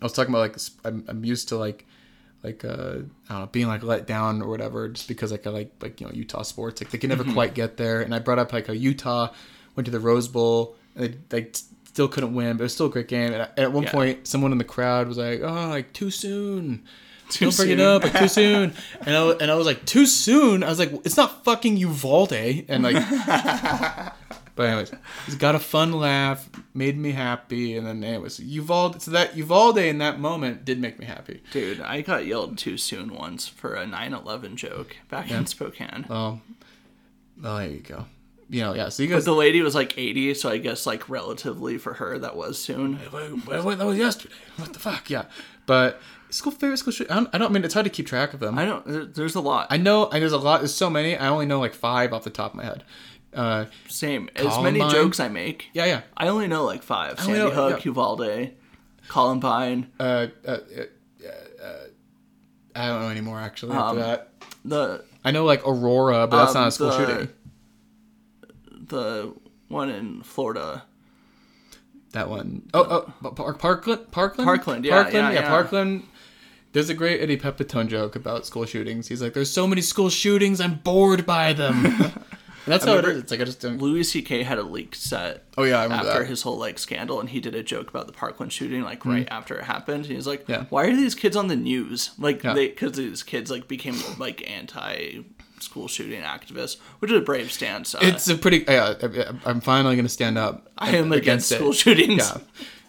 I 0.00 0.04
was 0.04 0.12
talking 0.12 0.32
about 0.32 0.40
like 0.40 0.56
I'm, 0.84 1.04
I'm 1.08 1.24
used 1.24 1.48
to 1.48 1.56
like 1.56 1.84
like 2.46 2.64
uh 2.64 2.68
I 3.28 3.32
don't 3.32 3.40
know 3.40 3.48
being 3.52 3.66
like 3.66 3.82
let 3.82 4.06
down 4.06 4.40
or 4.42 4.48
whatever 4.48 4.88
just 4.88 5.08
because 5.08 5.30
like 5.32 5.46
I 5.46 5.50
like 5.50 5.70
like 5.82 6.00
you 6.00 6.06
know 6.06 6.12
Utah 6.12 6.42
sports 6.42 6.80
like 6.80 6.90
they 6.90 6.98
can 6.98 7.10
never 7.10 7.24
quite 7.24 7.54
get 7.54 7.76
there. 7.76 8.00
And 8.02 8.14
I 8.14 8.18
brought 8.20 8.38
up 8.38 8.52
like 8.52 8.68
a 8.68 8.76
Utah 8.76 9.32
went 9.74 9.84
to 9.86 9.90
the 9.92 10.00
Rose 10.00 10.28
Bowl 10.28 10.76
and 10.94 11.18
they 11.28 11.36
like 11.38 11.56
still 11.84 12.08
couldn't 12.08 12.34
win 12.34 12.56
but 12.56 12.62
it 12.62 12.66
was 12.66 12.74
still 12.74 12.86
a 12.86 12.90
great 12.90 13.08
game. 13.08 13.32
And, 13.32 13.48
at 13.56 13.72
one 13.72 13.84
Yeah. 13.84 13.92
point 13.92 14.26
someone 14.26 14.52
in 14.52 14.58
the 14.58 14.64
crowd 14.64 15.08
was 15.08 15.18
like 15.18 15.40
oh 15.42 15.68
like 15.68 15.92
too 15.92 16.10
soon. 16.10 16.84
Too 17.28 17.46
don't 17.46 17.56
bring 17.56 17.70
it 17.70 17.80
up 17.80 18.04
like 18.04 18.16
too 18.18 18.28
soon. 18.28 18.72
And 19.06 19.16
I, 19.16 19.30
and 19.40 19.50
I 19.50 19.54
was 19.56 19.66
like 19.66 19.84
too 19.84 20.06
soon? 20.06 20.62
I 20.62 20.68
was 20.68 20.78
like 20.78 20.92
it's 21.04 21.16
not 21.16 21.44
fucking 21.44 21.76
Uvalde. 21.76 22.32
And 22.68 22.82
like 22.84 22.96
but 24.56 24.64
anyways 24.66 24.90
he's 25.26 25.36
got 25.36 25.54
a 25.54 25.58
fun 25.60 25.92
laugh 25.92 26.48
made 26.74 26.98
me 26.98 27.12
happy 27.12 27.76
and 27.76 27.86
then 27.86 28.02
anyways 28.02 28.40
Uvalde 28.40 29.00
so 29.00 29.10
that 29.12 29.36
Uvalde 29.36 29.78
in 29.78 29.98
that 29.98 30.18
moment 30.18 30.64
did 30.64 30.80
make 30.80 30.98
me 30.98 31.06
happy 31.06 31.42
Dude, 31.52 31.80
I 31.80 32.00
got 32.00 32.26
yelled 32.26 32.58
too 32.58 32.76
soon 32.76 33.14
once 33.14 33.46
for 33.46 33.74
a 33.74 33.84
9/11 33.86 34.56
joke 34.56 34.96
back 35.08 35.30
in 35.30 35.46
Spokane. 35.46 36.06
Oh, 36.10 36.40
oh, 37.44 37.58
there 37.58 37.68
you 37.68 37.80
go. 37.80 38.06
You 38.48 38.60
know, 38.62 38.74
yeah. 38.74 38.88
So 38.90 39.02
you 39.02 39.08
But 39.08 39.16
guys, 39.16 39.24
the 39.24 39.32
lady 39.34 39.60
was 39.60 39.74
like 39.74 39.98
80, 39.98 40.34
so 40.34 40.48
I 40.48 40.58
guess 40.58 40.86
like 40.86 41.08
relatively 41.08 41.78
for 41.78 41.94
her 41.94 42.18
that 42.18 42.36
was 42.36 42.58
soon. 42.58 42.98
wait, 43.12 43.64
wait, 43.64 43.78
that 43.78 43.86
was 43.86 43.98
yesterday. 43.98 44.34
What 44.56 44.72
the 44.72 44.78
fuck? 44.78 45.10
Yeah, 45.10 45.24
but 45.66 46.00
school 46.30 46.52
favorite 46.52 46.76
school. 46.78 46.94
I 47.10 47.14
don't, 47.14 47.28
I 47.34 47.38
don't 47.38 47.50
I 47.50 47.52
mean 47.52 47.64
it's 47.64 47.74
hard 47.74 47.84
to 47.84 47.90
keep 47.90 48.06
track 48.06 48.34
of 48.34 48.40
them. 48.40 48.58
I 48.58 48.62
I, 48.62 48.66
don't. 48.66 49.14
There's 49.14 49.34
a 49.34 49.40
lot. 49.40 49.66
I 49.70 49.76
know, 49.76 50.08
and 50.10 50.22
there's 50.22 50.32
a 50.32 50.38
lot. 50.38 50.60
There's 50.60 50.74
so 50.74 50.88
many. 50.88 51.16
I 51.16 51.28
only 51.28 51.46
know 51.46 51.58
like 51.58 51.74
five 51.74 52.12
off 52.12 52.24
the 52.24 52.30
top 52.30 52.52
of 52.52 52.56
my 52.56 52.64
head. 52.64 52.84
Uh, 53.34 53.66
Same. 53.88 54.30
As 54.34 54.44
many 54.60 54.78
Columbine? 54.78 54.90
jokes 54.90 55.20
I 55.20 55.28
make, 55.28 55.66
yeah, 55.74 55.84
yeah. 55.84 56.00
I 56.16 56.28
only 56.28 56.46
know 56.48 56.64
like 56.64 56.82
five. 56.82 57.20
only 57.20 57.34
Sandy 57.34 57.38
know- 57.38 57.50
Hook, 57.70 57.84
yeah. 57.84 57.90
Uvalde, 57.90 58.50
Columbine. 59.08 59.90
Uh, 60.00 60.26
uh, 60.46 60.50
uh, 60.50 60.56
uh, 61.62 61.72
I 62.74 62.86
don't 62.88 63.02
know 63.02 63.08
anymore 63.10 63.38
actually. 63.40 63.72
After 63.76 63.90
Um, 63.90 63.96
that, 63.98 64.28
The 64.64 65.04
I 65.24 65.30
know 65.32 65.44
like 65.44 65.66
Aurora, 65.66 66.26
but 66.26 66.36
that's 66.44 66.54
um, 66.54 66.62
not 66.62 66.68
a 66.68 66.70
school 66.72 66.88
the- 66.88 66.96
shooting. 66.98 67.28
the 68.88 69.34
one 69.68 69.90
in 69.90 70.22
Florida. 70.22 70.84
That 72.12 72.30
one. 72.30 72.62
Oh, 72.72 73.04
oh, 73.22 73.30
Park, 73.32 73.58
Parkland, 73.58 74.10
Parkland, 74.10 74.46
Parkland, 74.46 74.84
yeah, 74.84 75.08
yeah, 75.08 75.30
yeah. 75.32 75.48
Parkland. 75.48 76.04
There's 76.72 76.88
a 76.88 76.94
great 76.94 77.20
Eddie 77.20 77.36
Pepitone 77.36 77.88
joke 77.88 78.16
about 78.16 78.46
school 78.46 78.64
shootings. 78.64 79.08
He's 79.08 79.20
like, 79.20 79.34
"There's 79.34 79.50
so 79.50 79.66
many 79.66 79.82
school 79.82 80.08
shootings, 80.08 80.60
I'm 80.60 80.76
bored 80.76 81.26
by 81.26 81.52
them." 81.52 82.12
and 82.66 82.72
that's 82.74 82.84
how 82.84 82.98
it 82.98 83.04
is. 83.06 83.18
It's 83.18 83.30
like 83.30 83.40
I 83.40 83.44
just 83.44 83.60
don't. 83.60 83.78
Louis 83.80 84.02
C.K. 84.04 84.42
had 84.42 84.58
a 84.58 84.62
leaked 84.62 84.96
set. 84.96 85.44
Oh 85.56 85.62
yeah, 85.64 85.78
I 85.80 85.84
remember 85.84 86.06
after 86.08 86.20
that. 86.24 86.28
his 86.28 86.42
whole 86.42 86.58
like 86.58 86.78
scandal, 86.78 87.18
and 87.20 87.30
he 87.30 87.40
did 87.40 87.54
a 87.54 87.62
joke 87.62 87.88
about 87.88 88.06
the 88.06 88.12
Parkland 88.12 88.52
shooting 88.52 88.82
like 88.82 89.04
right 89.06 89.26
after 89.30 89.54
it 89.56 89.64
happened. 89.64 90.04
And 90.06 90.14
he's 90.14 90.26
like, 90.26 90.42
Mm-hmm. 90.42 90.52
Yeah. 90.52 90.64
"Why 90.68 90.84
are 90.86 90.94
these 90.94 91.14
kids 91.14 91.36
on 91.36 91.48
the 91.48 91.56
news? 91.56 92.10
Like 92.18 92.42
Yeah. 92.42 92.52
they 92.52 92.68
because 92.68 92.92
these 92.92 93.22
kids 93.22 93.50
like 93.50 93.66
became 93.68 93.94
like 94.18 94.48
anti 94.50 95.22
school 95.60 95.88
shooting 95.88 96.20
activists, 96.20 96.76
which 96.98 97.10
is 97.10 97.16
a 97.16 97.22
brave 97.22 97.50
stance. 97.50 97.94
Uh, 97.94 98.00
It's 98.02 98.28
a 98.28 98.36
pretty. 98.36 98.64
Yeah, 98.68 98.94
I- 99.02 99.48
I'm 99.50 99.60
finally 99.60 99.96
gonna 99.96 100.08
stand 100.08 100.36
up. 100.36 100.70
I 100.76 100.96
am 100.96 101.12
against 101.12 101.48
school 101.48 101.72
shootings. 101.72 102.28
Yeah, 102.28 102.38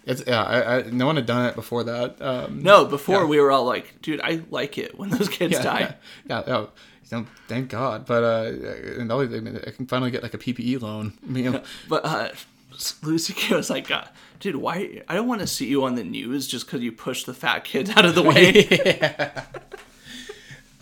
it's 0.06 0.24
yeah. 0.28 0.44
I, 0.44 0.78
I 0.80 0.82
no 0.84 1.06
one 1.06 1.16
had 1.16 1.26
done 1.26 1.46
it 1.48 1.56
before 1.56 1.84
that. 1.86 2.22
Um, 2.22 2.64
No, 2.64 2.86
before 2.86 3.22
Yeah. 3.22 3.26
we 3.26 3.40
were 3.40 3.52
all 3.52 3.66
like, 3.66 4.02
dude, 4.02 4.22
I 4.22 4.42
like 4.50 4.78
it 4.78 4.98
when 4.98 5.10
those 5.10 5.30
kids 5.30 5.54
yeah, 5.54 5.62
die. 5.64 5.96
yeah, 6.30 6.44
yeah, 6.48 6.66
yeah. 7.12 7.24
Thank 7.48 7.70
God. 7.70 8.06
But 8.06 8.24
uh, 8.24 9.00
and 9.00 9.12
always, 9.12 9.34
I, 9.34 9.72
can 9.72 9.88
finally 9.88 10.12
get 10.12 10.24
like 10.24 10.34
a 10.34 10.38
PPE 10.38 10.82
loan. 10.82 11.14
You 11.30 11.52
know, 11.52 11.64
But 11.88 12.06
uh, 12.06 12.30
Louis 13.04 13.20
C.K. 13.26 13.56
was 13.56 13.70
like, 13.70 13.90
uh, 13.92 14.06
dude, 14.40 14.56
why? 14.58 15.04
I 15.08 15.16
don't 15.16 15.28
want 15.28 15.42
to 15.42 15.48
see 15.48 15.68
you 15.68 15.84
on 15.84 15.96
the 15.96 16.04
news 16.04 16.48
just 16.48 16.66
because 16.66 16.82
you 16.82 16.92
push 16.92 17.24
the 17.24 17.34
fat 17.34 17.64
kids 17.64 17.90
out 17.92 18.06
of 18.06 18.16
the 18.16 18.24
way. 18.24 18.68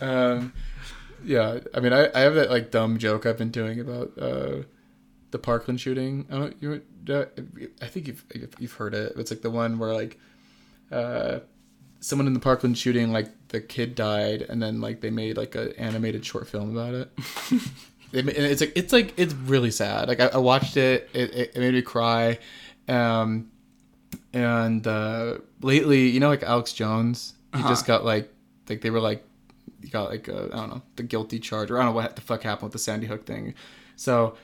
um, 0.00 0.52
yeah. 1.24 1.60
I 1.74 1.80
mean, 1.80 1.92
I, 1.92 2.10
I 2.14 2.20
have 2.20 2.34
that 2.34 2.50
like 2.50 2.70
dumb 2.70 2.98
joke 2.98 3.26
I've 3.26 3.38
been 3.38 3.50
doing 3.50 3.80
about 3.80 4.12
uh, 4.18 4.62
the 5.30 5.38
Parkland 5.38 5.80
shooting. 5.80 6.26
I 6.30 6.38
don't 6.38 6.56
you. 6.60 6.82
Uh, 7.08 7.26
I 7.80 7.86
think 7.86 8.08
you've 8.08 8.24
you've 8.58 8.72
heard 8.72 8.94
it. 8.94 9.12
It's 9.16 9.30
like 9.30 9.42
the 9.42 9.50
one 9.50 9.78
where 9.78 9.92
like 9.92 10.18
uh, 10.90 11.40
someone 12.00 12.26
in 12.26 12.34
the 12.34 12.40
Parkland 12.40 12.78
shooting, 12.78 13.12
like 13.12 13.30
the 13.48 13.60
kid 13.60 13.94
died, 13.94 14.42
and 14.42 14.62
then 14.62 14.80
like 14.80 15.00
they 15.00 15.10
made 15.10 15.36
like 15.36 15.54
an 15.54 15.72
animated 15.78 16.24
short 16.24 16.48
film 16.48 16.76
about 16.76 16.94
it. 16.94 17.10
It's 18.12 18.60
like 18.60 18.72
it's 18.76 18.92
like 18.92 19.14
it's 19.16 19.34
really 19.34 19.70
sad. 19.70 20.08
Like 20.08 20.20
I, 20.20 20.26
I 20.26 20.36
watched 20.38 20.76
it, 20.76 21.10
it, 21.12 21.34
it 21.34 21.56
made 21.56 21.74
me 21.74 21.82
cry. 21.82 22.38
Um, 22.88 23.50
and 24.32 24.86
uh, 24.86 25.38
lately, 25.60 26.08
you 26.08 26.20
know, 26.20 26.28
like 26.28 26.42
Alex 26.42 26.72
Jones, 26.72 27.34
he 27.54 27.62
just 27.62 27.84
got 27.84 28.04
like 28.04 28.32
like 28.68 28.80
they 28.80 28.90
were 28.90 29.00
like 29.00 29.24
he 29.82 29.88
got 29.88 30.10
like 30.10 30.28
uh, 30.28 30.46
I 30.46 30.56
don't 30.56 30.70
know 30.70 30.82
the 30.96 31.02
guilty 31.02 31.38
charge 31.38 31.70
or 31.70 31.78
I 31.78 31.84
don't 31.84 31.92
know 31.92 31.96
what 31.96 32.16
the 32.16 32.22
fuck 32.22 32.42
happened 32.42 32.66
with 32.66 32.72
the 32.72 32.78
Sandy 32.78 33.06
Hook 33.06 33.26
thing. 33.26 33.54
So 33.96 34.36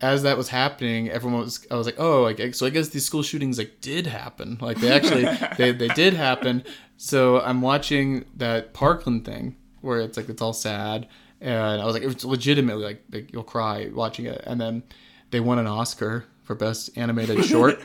as 0.00 0.22
that 0.22 0.36
was 0.36 0.48
happening, 0.48 1.10
everyone 1.10 1.40
was. 1.40 1.66
I 1.70 1.76
was 1.76 1.86
like, 1.86 1.98
oh, 1.98 2.22
like 2.22 2.54
so. 2.54 2.66
I 2.66 2.70
guess 2.70 2.88
these 2.88 3.04
school 3.04 3.22
shootings 3.22 3.58
like 3.58 3.80
did 3.80 4.06
happen. 4.06 4.58
Like 4.60 4.78
they 4.78 4.90
actually 4.90 5.24
they 5.58 5.72
they 5.72 5.88
did 5.88 6.14
happen. 6.14 6.64
So 6.96 7.40
I'm 7.40 7.60
watching 7.60 8.24
that 8.36 8.72
Parkland 8.72 9.24
thing 9.24 9.56
where 9.80 10.00
it's 10.00 10.16
like 10.16 10.28
it's 10.28 10.42
all 10.42 10.52
sad, 10.52 11.08
and 11.40 11.80
I 11.80 11.84
was 11.84 11.94
like, 11.94 12.02
it's 12.02 12.24
legitimately 12.24 12.84
like, 12.84 13.02
like 13.12 13.32
you'll 13.32 13.42
cry 13.42 13.90
watching 13.92 14.26
it. 14.26 14.42
And 14.46 14.60
then 14.60 14.82
they 15.30 15.40
won 15.40 15.58
an 15.58 15.66
Oscar 15.66 16.24
for 16.42 16.54
best 16.54 16.90
animated 16.96 17.44
short. 17.46 17.80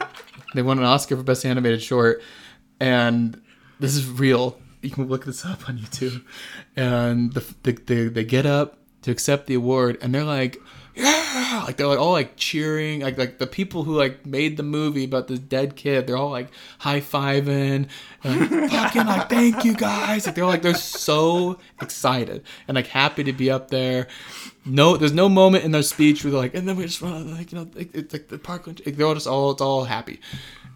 they 0.53 0.61
won 0.61 0.78
an 0.78 0.86
Oscar 0.86 1.18
for 1.18 1.24
best 1.24 1.45
animated 1.45 1.82
short, 1.82 2.22
and 2.80 3.41
this 3.80 3.95
is 3.95 4.07
real. 4.09 4.59
You 4.82 4.91
can 4.91 5.07
look 5.07 5.26
this 5.26 5.45
up 5.45 5.68
on 5.68 5.80
YouTube. 5.80 6.24
And 6.76 7.34
the, 7.34 7.55
the, 7.63 7.72
the 7.72 8.07
they 8.09 8.24
get 8.24 8.45
up 8.45 8.78
to 9.01 9.11
accept 9.11 9.47
the 9.47 9.53
award, 9.55 9.97
and 10.01 10.13
they're 10.13 10.24
like, 10.24 10.57
yeah, 10.96 11.64
like 11.66 11.78
they're 11.78 11.88
like 11.88 12.00
all 12.00 12.14
like 12.14 12.38
cheering, 12.38 13.02
like 13.02 13.18
like 13.18 13.38
the 13.38 13.48
people 13.48 13.84
who 13.84 13.98
like 13.98 14.26
made 14.26 14.56
the 14.58 14.64
movie 14.64 15.04
about 15.04 15.28
this 15.28 15.39
dead 15.39 15.76
kid, 15.76 16.08
they're 16.08 16.18
all 16.18 16.32
like 16.32 16.50
high 16.80 17.02
fiving, 17.02 17.89
like 18.24 18.50
fucking 18.72 19.06
like 19.06 19.30
thank 19.30 19.66
you 19.66 19.74
guys, 19.74 20.26
like 20.26 20.36
they're 20.36 20.46
like 20.46 20.62
they're 20.62 20.74
so 20.74 21.60
excited 21.82 22.43
and 22.68 22.76
like 22.76 22.88
happy 22.88 23.24
to 23.24 23.34
be 23.34 23.52
up 23.52 23.70
there. 23.70 24.08
No, 24.66 24.96
there's 24.98 25.14
no 25.14 25.28
moment 25.28 25.66
in 25.66 25.72
their 25.72 25.84
speech 25.84 26.24
where 26.24 26.32
they're 26.32 26.39
like, 26.39 26.56
and 26.56 26.68
then 26.68 26.78
we 26.78 26.86
just 26.86 27.02
run 27.02 27.36
like 27.36 27.52
you 27.52 27.60
know, 27.60 27.70
like, 27.76 27.93
it's 27.93 28.14
like 28.14 28.30
the 28.30 28.39
parkland, 28.39 28.82
like, 28.86 28.96
they're 28.96 29.06
all 29.06 29.14
just 29.14 29.28
all 29.28 29.52
it's 29.52 29.62
all 29.62 29.84
happy. 29.84 30.20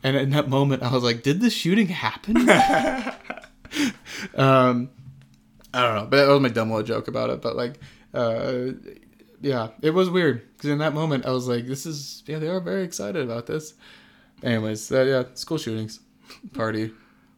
And 0.03 0.15
in 0.15 0.29
that 0.31 0.47
moment, 0.49 0.83
I 0.83 0.91
was 0.93 1.03
like, 1.03 1.23
did 1.23 1.41
the 1.41 1.49
shooting 1.49 1.87
happen? 1.87 2.37
um, 4.35 4.89
I 5.73 5.83
don't 5.83 5.95
know, 5.95 6.07
but 6.09 6.17
that 6.17 6.27
was 6.27 6.39
my 6.39 6.49
dumb 6.49 6.69
little 6.69 6.85
joke 6.85 7.07
about 7.07 7.29
it. 7.29 7.41
But 7.41 7.55
like, 7.55 7.79
uh, 8.13 8.71
yeah, 9.41 9.69
it 9.81 9.91
was 9.91 10.09
weird 10.09 10.41
because 10.55 10.69
in 10.69 10.79
that 10.79 10.93
moment 10.93 11.25
I 11.25 11.31
was 11.31 11.47
like, 11.47 11.65
"This 11.65 11.85
is 11.85 12.23
yeah." 12.25 12.39
They 12.39 12.47
are 12.47 12.59
very 12.59 12.83
excited 12.83 13.23
about 13.23 13.45
this. 13.47 13.73
Anyways, 14.43 14.91
uh, 14.91 15.03
yeah, 15.03 15.23
school 15.33 15.57
shootings, 15.57 15.99
party. 16.53 16.91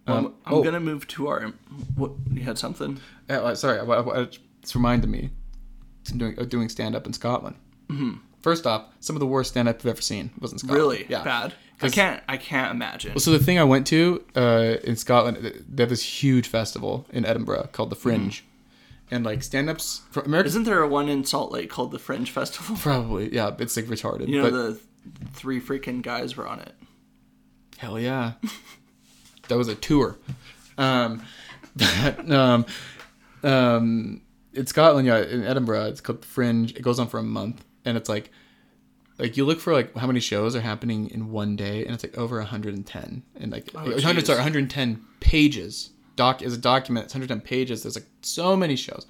Um, 0.07 0.17
Um, 0.17 0.33
I'm 0.45 0.53
oh, 0.55 0.63
gonna 0.63 0.79
move 0.79 1.07
to 1.09 1.27
our. 1.27 1.53
What 1.95 2.11
you 2.31 2.43
had 2.43 2.57
something? 2.57 2.99
uh, 3.29 3.55
sorry, 3.55 3.79
I, 3.79 3.83
I, 3.83 4.27
it's 4.61 4.75
reminded 4.75 5.09
me 5.09 5.29
doing 6.17 6.37
uh, 6.39 6.43
doing 6.45 6.69
stand 6.69 6.95
up 6.95 7.05
in 7.05 7.13
Scotland. 7.13 7.55
Mm-hmm. 7.87 8.13
First 8.41 8.65
off, 8.65 8.85
some 8.99 9.15
of 9.15 9.19
the 9.19 9.27
worst 9.27 9.51
stand 9.51 9.67
up 9.69 9.77
I've 9.81 9.85
ever 9.85 10.01
seen 10.01 10.31
was 10.39 10.51
in 10.51 10.57
Scotland. 10.57 10.81
Really 10.81 11.05
Yeah. 11.09 11.23
bad. 11.23 11.53
I 11.83 11.89
can't. 11.89 12.21
I 12.29 12.37
can't 12.37 12.71
imagine. 12.71 13.17
So 13.19 13.31
the 13.31 13.39
thing 13.39 13.57
I 13.57 13.63
went 13.63 13.87
to 13.87 14.23
uh, 14.35 14.77
in 14.83 14.95
Scotland, 14.95 15.37
they 15.67 15.81
have 15.83 15.89
this 15.89 16.03
huge 16.03 16.47
festival 16.47 17.07
in 17.11 17.25
Edinburgh 17.25 17.69
called 17.71 17.89
the 17.89 17.95
Fringe, 17.95 18.43
and 19.11 19.25
like 19.25 19.43
stand-ups 19.43 20.01
from 20.09 20.25
America. 20.25 20.47
Isn't 20.47 20.63
there 20.63 20.81
a 20.81 20.87
one 20.87 21.09
in 21.09 21.23
Salt 21.25 21.51
Lake 21.51 21.69
called 21.69 21.91
the 21.91 21.99
Fringe 21.99 22.31
Festival? 22.31 22.75
Probably, 22.79 23.33
yeah, 23.33 23.53
it's 23.59 23.75
like 23.75 23.85
retarded. 23.85 24.27
You 24.29 24.41
know 24.41 24.49
but 24.49 24.53
the 24.53 24.79
three 25.33 25.59
freaking 25.59 26.01
guys 26.01 26.35
were 26.37 26.47
on 26.47 26.59
it. 26.59 26.73
hell 27.77 27.99
yeah, 27.99 28.33
that 29.49 29.57
was 29.57 29.67
a 29.67 29.75
tour. 29.75 30.17
Um, 30.77 31.23
but, 31.75 32.31
um, 32.31 32.65
um, 33.43 34.21
in 34.53 34.65
Scotland, 34.65 35.07
yeah, 35.07 35.19
in 35.21 35.43
Edinburgh, 35.43 35.85
it's 35.85 36.01
called 36.01 36.21
the 36.21 36.27
Fringe. 36.27 36.71
It 36.71 36.81
goes 36.81 36.99
on 36.99 37.07
for 37.07 37.19
a 37.19 37.23
month, 37.23 37.63
and 37.85 37.97
it's 37.97 38.09
like, 38.09 38.31
like 39.17 39.37
you 39.37 39.45
look 39.45 39.59
for 39.59 39.73
like 39.73 39.95
how 39.95 40.07
many 40.07 40.19
shows 40.19 40.55
are 40.55 40.61
happening 40.61 41.09
in 41.09 41.31
one 41.31 41.55
day, 41.55 41.83
and 41.85 41.93
it's 41.93 42.03
like 42.03 42.17
over 42.17 42.37
110, 42.37 43.23
and 43.35 43.51
like 43.51 43.69
Oh, 43.75 43.89
100 43.91 44.25
sorry, 44.25 44.37
110 44.37 45.05
pages. 45.19 45.91
Doc 46.15 46.41
is 46.41 46.53
a 46.53 46.57
document. 46.57 47.05
It's 47.05 47.13
110 47.13 47.41
pages. 47.41 47.83
There's 47.83 47.95
like 47.95 48.07
so 48.21 48.55
many 48.55 48.75
shows, 48.75 49.05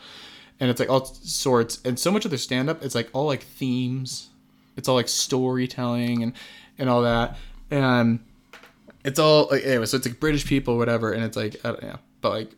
and 0.60 0.70
it's 0.70 0.80
like 0.80 0.90
all 0.90 1.06
sorts, 1.06 1.80
and 1.84 2.00
so 2.00 2.12
much 2.12 2.26
of 2.26 2.32
their 2.32 2.38
stand 2.38 2.70
up. 2.70 2.84
It's 2.84 2.96
like 2.96 3.10
all 3.14 3.26
like 3.26 3.44
themes. 3.44 4.30
It's 4.78 4.88
all 4.88 4.96
like 4.96 5.08
storytelling 5.08 6.24
and 6.24 6.34
and 6.78 6.90
all 6.90 7.02
that, 7.04 7.38
and 7.70 8.20
it's 9.04 9.20
all 9.20 9.48
like 9.52 9.66
anyway. 9.66 9.86
So 9.86 9.98
it's 9.98 10.06
like 10.06 10.20
British 10.20 10.46
people, 10.46 10.78
whatever, 10.78 11.12
and 11.12 11.24
it's 11.24 11.38
like 11.38 11.58
I 11.64 11.70
don't 11.70 11.84
know, 11.84 12.00
but 12.22 12.30
like 12.30 12.52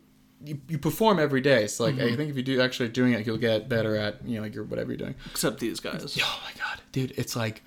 you, 0.44 0.60
you 0.68 0.78
perform 0.78 1.18
every 1.18 1.40
day. 1.40 1.66
So 1.66 1.84
like 1.84 1.94
I 1.94 1.98
mm-hmm. 1.98 2.16
think 2.16 2.30
if 2.30 2.36
you 2.36 2.42
do 2.42 2.60
actually 2.60 2.90
doing 2.90 3.12
it, 3.12 3.26
you'll 3.26 3.38
get 3.38 3.68
better 3.68 3.96
at 3.96 4.24
you 4.26 4.36
know 4.36 4.42
like 4.42 4.54
your 4.54 4.64
whatever 4.64 4.90
you're 4.90 4.98
doing. 4.98 5.14
Except 5.30 5.58
these 5.58 5.80
guys. 5.80 6.18
Oh 6.20 6.40
my 6.44 6.52
god, 6.60 6.80
dude, 6.92 7.12
it's 7.16 7.34
like 7.34 7.62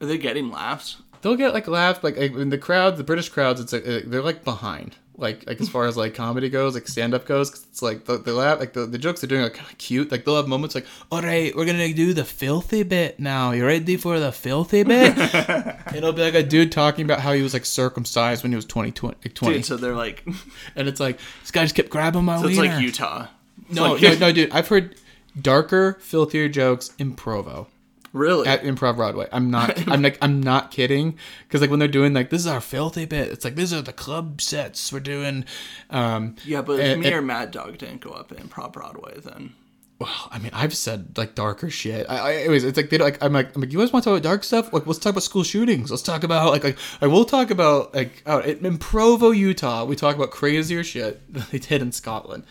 Are 0.00 0.06
they 0.06 0.18
getting 0.18 0.50
laughs? 0.50 1.02
they'll 1.22 1.36
get 1.36 1.54
like 1.54 1.66
laughs 1.66 2.04
like, 2.04 2.16
like 2.16 2.34
in 2.34 2.50
the 2.50 2.58
crowd, 2.58 2.96
the 2.96 3.04
British 3.04 3.28
crowds. 3.30 3.60
It's 3.60 3.72
like 3.72 3.84
they're 3.84 4.22
like 4.22 4.44
behind. 4.44 4.96
Like, 5.18 5.46
like 5.46 5.60
as 5.60 5.68
far 5.68 5.86
as 5.86 5.96
like 5.96 6.14
comedy 6.14 6.48
goes, 6.48 6.74
like 6.74 6.88
stand 6.88 7.12
up 7.12 7.26
goes, 7.26 7.50
'cause 7.50 7.66
it's 7.70 7.82
like 7.82 8.06
the, 8.06 8.16
the 8.16 8.32
laugh, 8.32 8.58
like 8.58 8.72
the, 8.72 8.86
the 8.86 8.96
jokes 8.98 9.20
they're 9.20 9.28
doing 9.28 9.42
are 9.42 9.50
kind 9.50 9.70
of 9.70 9.76
cute. 9.78 10.10
Like 10.10 10.24
they'll 10.24 10.36
have 10.36 10.48
moments 10.48 10.74
like, 10.74 10.86
"All 11.12 11.20
right, 11.20 11.54
we're 11.54 11.66
gonna 11.66 11.92
do 11.92 12.14
the 12.14 12.24
filthy 12.24 12.82
bit 12.82 13.20
now. 13.20 13.52
You 13.52 13.66
ready 13.66 13.96
for 13.98 14.18
the 14.18 14.32
filthy 14.32 14.82
bit?" 14.84 15.14
It'll 15.94 16.12
be 16.14 16.22
like 16.22 16.34
a 16.34 16.42
dude 16.42 16.72
talking 16.72 17.04
about 17.04 17.20
how 17.20 17.34
he 17.34 17.42
was 17.42 17.52
like 17.52 17.66
circumcised 17.66 18.42
when 18.42 18.52
he 18.52 18.56
was 18.56 18.64
20, 18.64 18.90
20, 18.92 19.16
like 19.22 19.34
20. 19.34 19.54
Dude, 19.56 19.64
so 19.66 19.76
they're 19.76 19.94
like, 19.94 20.24
and 20.76 20.88
it's 20.88 20.98
like 20.98 21.18
this 21.42 21.50
guy 21.50 21.62
just 21.64 21.74
kept 21.74 21.90
grabbing 21.90 22.24
my 22.24 22.40
so 22.40 22.48
it's 22.48 22.58
wiener. 22.58 22.74
like 22.74 22.82
Utah. 22.82 23.26
It's 23.68 23.74
no, 23.76 23.92
like- 23.92 24.02
no, 24.02 24.14
no, 24.18 24.32
dude. 24.32 24.50
I've 24.50 24.68
heard 24.68 24.96
darker, 25.40 25.98
filthier 26.00 26.48
jokes 26.48 26.90
in 26.98 27.14
Provo 27.14 27.68
Really? 28.12 28.46
at 28.46 28.62
Improv 28.62 28.96
Broadway. 28.96 29.26
I'm 29.32 29.50
not. 29.50 29.88
I'm 29.90 30.02
like. 30.02 30.18
I'm 30.20 30.42
not 30.42 30.70
kidding. 30.70 31.18
Because 31.46 31.60
like 31.60 31.70
when 31.70 31.78
they're 31.78 31.88
doing 31.88 32.12
like 32.12 32.30
this 32.30 32.42
is 32.42 32.46
our 32.46 32.60
filthy 32.60 33.04
bit. 33.06 33.28
It's 33.28 33.44
like 33.44 33.54
these 33.54 33.72
are 33.72 33.80
the 33.82 33.92
club 33.92 34.40
sets 34.42 34.92
we're 34.92 35.00
doing. 35.00 35.44
Um, 35.90 36.36
yeah, 36.44 36.62
but 36.62 36.78
if 36.80 36.86
and- 36.92 37.00
me 37.00 37.06
and- 37.06 37.16
or 37.16 37.22
Mad 37.22 37.50
Dog 37.50 37.78
didn't 37.78 38.00
go 38.02 38.10
up 38.10 38.30
in 38.32 38.38
Improv 38.38 38.72
Broadway, 38.72 39.18
then 39.20 39.54
well, 39.98 40.28
I 40.32 40.38
mean, 40.40 40.50
I've 40.52 40.76
said 40.76 41.16
like 41.16 41.34
darker 41.36 41.70
shit. 41.70 42.06
I, 42.08 42.18
I 42.18 42.34
anyways, 42.34 42.64
it's 42.64 42.76
like 42.76 42.90
they 42.90 42.98
like. 42.98 43.22
I'm 43.22 43.32
like, 43.32 43.54
I'm 43.54 43.60
like, 43.62 43.72
you 43.72 43.78
guys 43.78 43.92
want 43.92 44.02
to 44.02 44.10
talk 44.10 44.18
about 44.18 44.28
dark 44.28 44.42
stuff? 44.44 44.72
Like, 44.72 44.86
let's 44.86 44.98
talk 44.98 45.10
about 45.12 45.22
school 45.22 45.44
shootings. 45.44 45.90
Let's 45.90 46.02
talk 46.02 46.24
about 46.24 46.50
like, 46.50 46.64
like, 46.64 46.76
like 47.00 47.10
we'll 47.10 47.24
talk 47.24 47.50
about 47.52 47.94
like 47.94 48.22
out 48.26 48.44
in, 48.44 48.66
in 48.66 48.78
Provo, 48.78 49.30
Utah. 49.30 49.84
We 49.84 49.94
talk 49.96 50.16
about 50.16 50.32
crazier 50.32 50.82
shit 50.82 51.20
than 51.32 51.44
they 51.52 51.58
did 51.58 51.80
in 51.82 51.92
Scotland, 51.92 52.44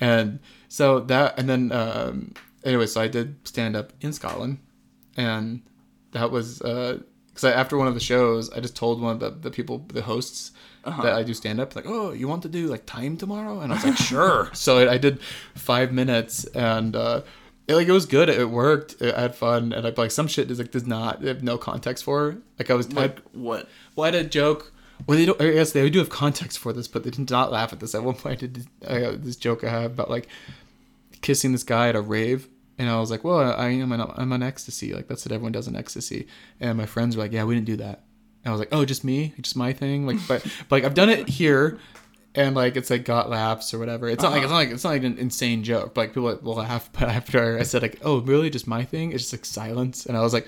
and 0.00 0.40
so 0.68 1.00
that, 1.00 1.38
and 1.38 1.48
then 1.48 1.72
um, 1.72 2.34
anyway, 2.64 2.86
so 2.86 3.00
I 3.00 3.08
did 3.08 3.36
stand 3.48 3.76
up 3.76 3.92
in 4.02 4.12
Scotland, 4.12 4.58
and 5.16 5.62
that 6.12 6.30
was 6.30 6.60
uh, 6.62 7.00
because 7.28 7.44
I 7.44 7.52
after 7.52 7.76
one 7.76 7.88
of 7.88 7.94
the 7.94 8.00
shows, 8.00 8.50
I 8.50 8.60
just 8.60 8.76
told 8.76 9.00
one 9.00 9.14
of 9.14 9.20
the, 9.20 9.30
the 9.30 9.50
people, 9.50 9.78
the 9.88 10.02
hosts. 10.02 10.52
Uh-huh. 10.86 11.00
That 11.00 11.14
I 11.14 11.22
do 11.22 11.32
stand 11.32 11.60
up, 11.60 11.74
like, 11.74 11.86
oh, 11.88 12.12
you 12.12 12.28
want 12.28 12.42
to 12.42 12.48
do 12.50 12.66
like 12.66 12.84
time 12.84 13.16
tomorrow? 13.16 13.60
And 13.60 13.72
I 13.72 13.76
was 13.76 13.84
like, 13.86 13.96
sure. 14.12 14.50
so 14.52 14.80
I, 14.80 14.92
I 14.92 14.98
did 14.98 15.18
five 15.54 15.94
minutes, 15.94 16.44
and 16.44 16.94
uh, 16.94 17.22
it, 17.66 17.74
like 17.74 17.88
it 17.88 17.92
was 17.92 18.04
good. 18.04 18.28
It 18.28 18.50
worked. 18.50 19.00
I 19.00 19.18
had 19.18 19.34
fun, 19.34 19.72
and 19.72 19.86
I 19.86 19.94
like 19.96 20.10
some 20.10 20.26
shit 20.26 20.50
is 20.50 20.58
like 20.58 20.70
does 20.70 20.86
not 20.86 21.22
have 21.22 21.42
no 21.42 21.56
context 21.56 22.04
for. 22.04 22.36
Like 22.58 22.70
I 22.70 22.74
was, 22.74 22.86
I, 22.88 23.00
like 23.00 23.20
what? 23.32 23.66
well, 23.96 24.04
I 24.04 24.14
had 24.14 24.26
a 24.26 24.28
joke. 24.28 24.72
Well, 25.06 25.16
they 25.16 25.24
don't. 25.24 25.40
I 25.40 25.52
guess 25.52 25.72
they 25.72 25.88
do 25.88 26.00
have 26.00 26.10
context 26.10 26.58
for 26.58 26.74
this, 26.74 26.86
but 26.86 27.02
they 27.04 27.10
did 27.10 27.30
not 27.30 27.50
laugh 27.50 27.72
at 27.72 27.80
this. 27.80 27.94
At 27.94 28.02
one 28.02 28.14
point, 28.14 28.42
I 28.42 28.46
did 28.46 28.66
I 28.86 29.00
got 29.00 29.24
this 29.24 29.36
joke 29.36 29.64
I 29.64 29.70
have 29.70 29.92
about 29.92 30.10
like 30.10 30.28
kissing 31.22 31.52
this 31.52 31.64
guy 31.64 31.88
at 31.88 31.96
a 31.96 32.02
rave, 32.02 32.48
and 32.78 32.88
I 32.88 32.98
was 33.00 33.10
like, 33.10 33.24
"Well, 33.24 33.40
I 33.40 33.68
am 33.68 33.92
I'm 33.92 34.32
on 34.32 34.42
ecstasy. 34.42 34.92
Like 34.92 35.08
that's 35.08 35.24
what 35.24 35.32
everyone 35.32 35.52
does 35.52 35.68
in 35.68 35.76
ecstasy." 35.76 36.26
And 36.60 36.78
my 36.78 36.86
friends 36.86 37.16
were 37.16 37.22
like, 37.22 37.32
"Yeah, 37.32 37.44
we 37.44 37.54
didn't 37.54 37.66
do 37.66 37.76
that." 37.76 38.04
And 38.44 38.48
I 38.48 38.50
was 38.50 38.60
like, 38.60 38.70
"Oh, 38.72 38.84
just 38.84 39.04
me, 39.04 39.34
just 39.40 39.56
my 39.56 39.72
thing." 39.72 40.06
Like, 40.06 40.18
but, 40.28 40.42
but 40.68 40.76
like 40.76 40.84
I've 40.84 40.94
done 40.94 41.10
it 41.10 41.28
here, 41.28 41.78
and 42.34 42.54
like 42.54 42.76
it's 42.76 42.90
like 42.90 43.04
got 43.04 43.30
laughs 43.30 43.72
or 43.74 43.78
whatever. 43.78 44.08
It's 44.08 44.22
not 44.22 44.32
like 44.32 44.42
it's 44.42 44.50
not 44.50 44.56
like 44.56 44.70
it's 44.70 44.84
not 44.84 44.90
like 44.90 45.04
an 45.04 45.18
insane 45.18 45.62
joke. 45.62 45.94
But 45.94 46.00
like 46.02 46.10
people 46.10 46.38
will 46.42 46.56
laugh. 46.56 46.90
But 46.92 47.04
after 47.08 47.58
I 47.58 47.62
said 47.62 47.82
like, 47.82 48.00
"Oh, 48.02 48.20
really, 48.20 48.50
just 48.50 48.66
my 48.66 48.84
thing?" 48.84 49.12
It's 49.12 49.24
just 49.24 49.32
like 49.32 49.44
silence, 49.44 50.06
and 50.06 50.16
I 50.16 50.20
was 50.20 50.32
like 50.32 50.46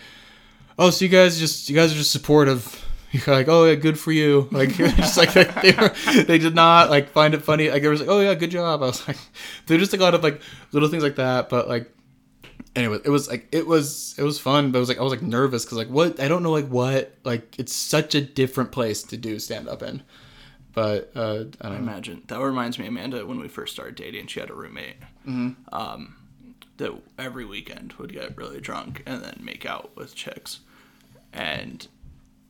oh, 0.79 0.91
so 0.91 1.05
you 1.05 1.11
guys 1.11 1.39
just 1.39 1.69
you 1.69 1.75
guys 1.77 1.93
are 1.93 1.97
just 1.97 2.11
supportive. 2.11 2.85
You're 3.13 3.35
like, 3.35 3.49
oh 3.49 3.65
yeah, 3.65 3.77
good 3.77 3.99
for 3.99 4.13
you. 4.13 4.49
Like 4.51 4.71
just 4.75 5.17
like 5.17 5.33
they 5.33 5.73
were, 5.73 5.95
they 6.25 6.39
did 6.39 6.55
not 6.55 6.91
like 6.91 7.11
find 7.11 7.35
it 7.35 7.43
funny. 7.43 7.71
Like 7.71 7.83
it 7.83 7.89
was 7.89 8.01
like, 8.01 8.11
oh 8.11 8.21
yeah, 8.21 8.35
good 8.35 8.51
job. 8.51 8.83
I 8.83 8.87
was 8.87 9.07
like, 9.07 9.17
they're 9.67 9.79
just 9.79 9.93
like 9.93 10.01
a 10.01 10.05
lot 10.05 10.15
of 10.15 10.23
like 10.23 10.41
little 10.73 10.89
things 10.89 11.03
like 11.03 11.17
that. 11.17 11.49
But 11.49 11.69
like, 11.69 11.91
anyway, 12.77 12.99
it 13.05 13.11
was 13.11 13.29
like 13.29 13.49
it 13.51 13.67
was 13.67 14.15
it 14.19 14.23
was 14.23 14.39
fun. 14.39 14.71
But 14.71 14.79
it 14.79 14.81
was 14.81 14.89
like 14.89 14.99
I 14.99 15.03
was 15.03 15.11
like 15.11 15.23
nervous 15.23 15.65
because 15.65 15.79
like 15.79 15.89
what 15.89 16.21
I 16.21 16.29
don't 16.29 16.43
know 16.43 16.53
like 16.53 16.69
what 16.69 17.15
like 17.25 17.59
it's 17.59 17.73
such 17.73 18.15
a 18.15 18.21
different 18.21 18.71
place 18.71 19.03
to 19.05 19.17
do 19.17 19.39
stand 19.39 19.69
up 19.69 19.83
in. 19.83 20.03
But 20.73 21.11
uh, 21.17 21.45
I 21.63 21.69
I 21.69 21.77
imagine 21.77 22.23
that 22.27 22.39
reminds 22.39 22.79
me, 22.79 22.87
Amanda, 22.87 23.25
when 23.27 23.41
we 23.41 23.49
first 23.49 23.73
started 23.73 23.95
dating, 23.95 24.27
she 24.27 24.41
had 24.41 24.51
a 24.51 24.55
roommate 24.55 24.97
um, 25.73 26.17
that 26.77 26.93
every 27.19 27.47
weekend 27.47 27.95
would 27.95 28.13
get 28.13 28.37
really 28.37 28.61
drunk 28.61 29.03
and 29.07 29.23
then 29.23 29.41
make 29.41 29.65
out 29.65 29.97
with 29.97 30.15
chicks, 30.15 30.61
and 31.33 31.89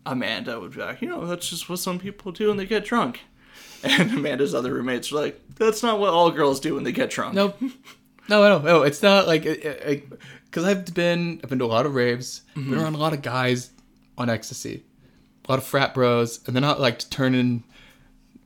Amanda 0.04 0.58
would 0.58 0.72
be 0.72 0.80
like, 0.80 1.00
you 1.00 1.08
know, 1.08 1.24
that's 1.24 1.48
just 1.48 1.68
what 1.68 1.78
some 1.78 2.00
people 2.00 2.32
do 2.32 2.48
when 2.48 2.56
they 2.56 2.66
get 2.66 2.84
drunk, 2.84 3.20
and 3.84 4.10
Amanda's 4.12 4.56
other 4.56 4.74
roommates 4.74 5.12
were 5.12 5.20
like, 5.20 5.40
that's 5.54 5.84
not 5.84 6.00
what 6.00 6.10
all 6.10 6.32
girls 6.32 6.58
do 6.58 6.74
when 6.74 6.82
they 6.82 6.92
get 6.92 7.10
drunk. 7.10 7.34
Nope. 7.34 7.60
No, 8.28 8.48
no, 8.48 8.58
no. 8.60 8.82
It's 8.82 9.02
not 9.02 9.26
like 9.26 9.42
because 9.44 10.64
I've 10.64 10.92
been 10.94 11.40
I've 11.42 11.50
been 11.50 11.58
to 11.60 11.64
a 11.64 11.66
lot 11.66 11.86
of 11.86 11.94
raves, 11.94 12.42
been 12.54 12.74
around 12.74 12.94
a 12.94 12.98
lot 12.98 13.12
of 13.12 13.22
guys 13.22 13.70
on 14.18 14.28
ecstasy, 14.30 14.84
a 15.46 15.52
lot 15.52 15.58
of 15.58 15.64
frat 15.64 15.94
bros, 15.94 16.40
and 16.46 16.54
they're 16.56 16.60
not 16.60 16.80
like 16.80 17.08
turning. 17.10 17.64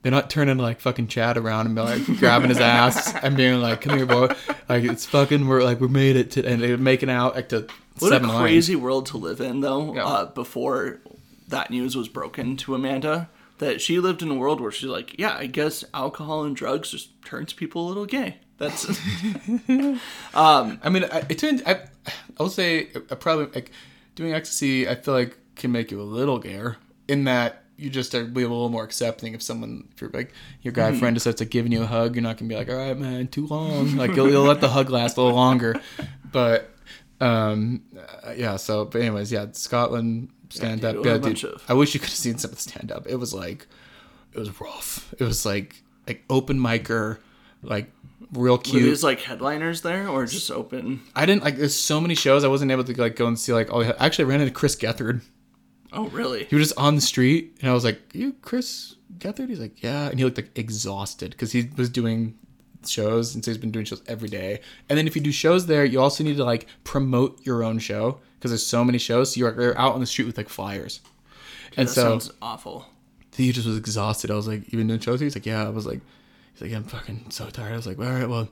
They're 0.03 0.11
not 0.13 0.31
turning 0.31 0.57
like 0.57 0.81
fucking 0.81 1.09
Chad 1.09 1.37
around 1.37 1.67
and 1.67 1.75
be 1.75 1.83
like 1.83 2.05
grabbing 2.19 2.49
his 2.49 2.59
ass 2.59 3.15
and 3.23 3.37
being 3.37 3.61
like, 3.61 3.83
"Come 3.83 3.97
here, 3.99 4.07
boy!" 4.07 4.29
Like 4.69 4.85
it's 4.85 5.05
fucking. 5.07 5.47
We're 5.47 5.63
like 5.63 5.81
we 5.81 5.89
made 5.89 6.17
it 6.17 6.31
to, 6.33 6.47
and 6.47 6.63
they're 6.63 6.79
making 6.79 7.11
out 7.11 7.35
like 7.35 7.51
to 7.51 7.67
What 7.99 8.13
a 8.13 8.27
lines. 8.27 8.41
crazy 8.41 8.77
world 8.77 9.07
to 9.07 9.19
live 9.19 9.41
in, 9.43 9.61
though. 9.61 9.95
Yeah. 9.95 10.07
Uh, 10.07 10.25
before 10.27 11.01
that 11.49 11.71
news 11.71 11.97
was 11.97 12.09
broken 12.09 12.57
to 12.59 12.75
Amanda, 12.75 13.29
that 13.59 13.81
she 13.83 13.99
lived 14.01 14.23
in 14.23 14.31
a 14.31 14.35
world 14.35 14.61
where 14.61 14.71
she's 14.71 14.89
like, 14.89 15.19
yeah, 15.19 15.37
I 15.37 15.47
guess 15.47 15.85
alcohol 15.93 16.45
and 16.45 16.57
drugs 16.57 16.91
just 16.93 17.23
turns 17.25 17.53
people 17.53 17.87
a 17.87 17.89
little 17.89 18.07
gay. 18.07 18.39
That's 18.61 18.87
I 20.35 20.89
mean, 20.91 21.05
I, 21.05 21.25
it 21.31 21.39
turned. 21.39 21.63
I, 21.67 21.81
I 22.39 22.43
will 22.43 22.51
say, 22.51 22.89
I 23.11 23.15
probably 23.15 23.47
like 23.47 23.73
doing 24.15 24.35
ecstasy. 24.35 24.87
I 24.87 24.95
feel 24.95 25.15
like 25.15 25.37
can 25.57 25.73
make 25.73 25.91
you 25.91 26.01
a 26.01 26.05
little 26.05 26.39
gayer 26.39 26.77
in 27.09 27.25
that 27.25 27.65
you 27.79 27.89
just 27.89 28.15
are 28.15 28.25
be 28.25 28.43
a 28.43 28.49
little 28.49 28.69
more 28.69 28.85
accepting 28.85 29.33
if 29.33 29.41
someone, 29.41 29.89
if 29.95 30.03
you're 30.03 30.11
like 30.11 30.35
your 30.61 30.73
guy 30.73 30.95
friend 30.99 31.15
decides 31.17 31.41
like 31.41 31.49
giving 31.49 31.73
you 31.73 31.83
a 31.83 31.87
hug, 31.87 32.15
you're 32.15 32.23
not 32.23 32.37
gonna 32.37 32.51
be 32.51 32.55
like, 32.55 32.69
all 32.69 32.77
right, 32.77 32.97
man, 32.99 33.29
too 33.29 33.47
long. 33.47 33.97
Like 33.97 34.15
you'll, 34.15 34.31
you'll 34.31 34.45
let 34.45 34.61
the 34.61 34.69
hug 34.69 34.91
last 34.91 35.17
a 35.17 35.23
little 35.23 35.37
longer. 35.37 35.81
But 36.31 36.71
um, 37.23 37.83
uh, 38.23 38.35
yeah. 38.37 38.57
So, 38.57 38.85
but 38.85 39.01
anyways, 39.01 39.33
yeah, 39.33 39.47
Scotland 39.53 40.29
stand 40.51 40.83
dude, 40.83 40.99
up. 40.99 41.05
Yeah, 41.07 41.17
dude, 41.17 41.45
of- 41.45 41.65
I 41.67 41.73
wish 41.73 41.95
you 41.95 42.01
could 42.01 42.11
have 42.11 42.19
seen 42.19 42.37
some 42.37 42.51
of 42.51 42.57
the 42.57 42.63
stand 42.63 42.93
up. 42.93 43.07
It 43.07 43.17
was 43.17 43.33
like, 43.33 43.67
it 44.35 44.39
was 44.39 44.61
rough. 44.61 45.15
It 45.19 45.25
was 45.25 45.47
like 45.47 45.83
like 46.07 46.25
open 46.29 46.59
micer, 46.59 47.19
like 47.63 47.91
real 48.33 48.59
cute. 48.59 48.83
were 48.83 48.89
these 48.89 49.03
like 49.03 49.21
headliners 49.21 49.83
there 49.83 50.09
or 50.09 50.27
just 50.27 50.51
open? 50.51 51.03
I 51.15 51.27
didn't 51.27 51.43
like. 51.45 51.57
There's 51.57 51.75
so 51.75 52.01
many 52.01 52.15
shows 52.15 52.45
I 52.45 52.49
wasn't 52.49 52.71
able 52.71 52.85
to 52.85 53.01
like 53.01 53.17
go 53.17 53.27
and 53.27 53.39
see. 53.39 53.53
Like, 53.53 53.69
oh, 53.73 53.83
actually, 53.99 54.27
I 54.27 54.29
ran 54.29 54.41
into 54.41 54.53
Chris 54.53 54.77
Gethard. 54.77 55.23
Oh, 55.93 56.07
really? 56.09 56.45
He 56.45 56.55
was 56.55 56.69
just 56.69 56.79
on 56.79 56.95
the 56.95 57.01
street, 57.01 57.57
and 57.61 57.71
I 57.71 57.75
was 57.75 57.85
like, 57.85 58.01
"You, 58.15 58.35
Chris 58.43 58.95
Gethard?" 59.19 59.49
He's 59.49 59.59
like, 59.61 59.83
"Yeah," 59.83 60.09
and 60.09 60.19
he 60.19 60.25
looked 60.25 60.37
like 60.39 60.57
exhausted 60.57 61.31
because 61.33 61.51
he 61.53 61.69
was 61.77 61.89
doing 61.91 62.39
shows, 62.87 63.35
and 63.35 63.45
so 63.45 63.51
he's 63.51 63.59
been 63.59 63.73
doing 63.73 63.85
shows 63.85 64.03
every 64.07 64.29
day. 64.29 64.61
And 64.89 64.97
then 64.97 65.07
if 65.07 65.17
you 65.17 65.21
do 65.23 65.33
shows 65.33 65.67
there, 65.67 65.85
you 65.85 66.01
also 66.01 66.23
need 66.25 66.37
to 66.37 66.45
like 66.45 66.67
promote 66.85 67.45
your 67.45 67.63
own 67.65 67.79
show 67.81 68.21
because 68.39 68.53
there's 68.53 68.65
so 68.67 68.85
many 68.85 68.99
shows. 68.99 69.35
So 69.35 69.41
you're, 69.41 69.61
you're 69.61 69.79
out 69.79 69.95
on 69.95 70.01
the 70.01 70.07
street 70.07 70.27
with 70.27 70.37
like 70.39 70.49
flyers, 70.49 71.01
and 71.77 71.89
That 71.89 71.93
so 71.93 72.03
sounds 72.03 72.33
awful. 72.41 72.87
he 73.37 73.51
just 73.51 73.67
was 73.67 73.77
exhausted. 73.77 74.31
I 74.31 74.35
was 74.35 74.47
like, 74.47 74.73
"You 74.73 74.79
been 74.79 74.87
doing 74.87 75.01
shows?" 75.01 75.19
He's 75.19 75.35
like, 75.35 75.45
"Yeah." 75.47 75.67
I 75.67 75.71
was 75.71 75.87
like, 75.87 76.01
"He's 76.61 76.71
like, 76.71 76.77
I'm 76.77 76.85
fucking 76.85 77.27
so 77.31 77.49
tired." 77.51 77.73
I 77.73 77.77
was 77.77 77.87
like, 77.87 77.99
"All 77.99 78.05
right, 78.05 78.29
well." 78.29 78.49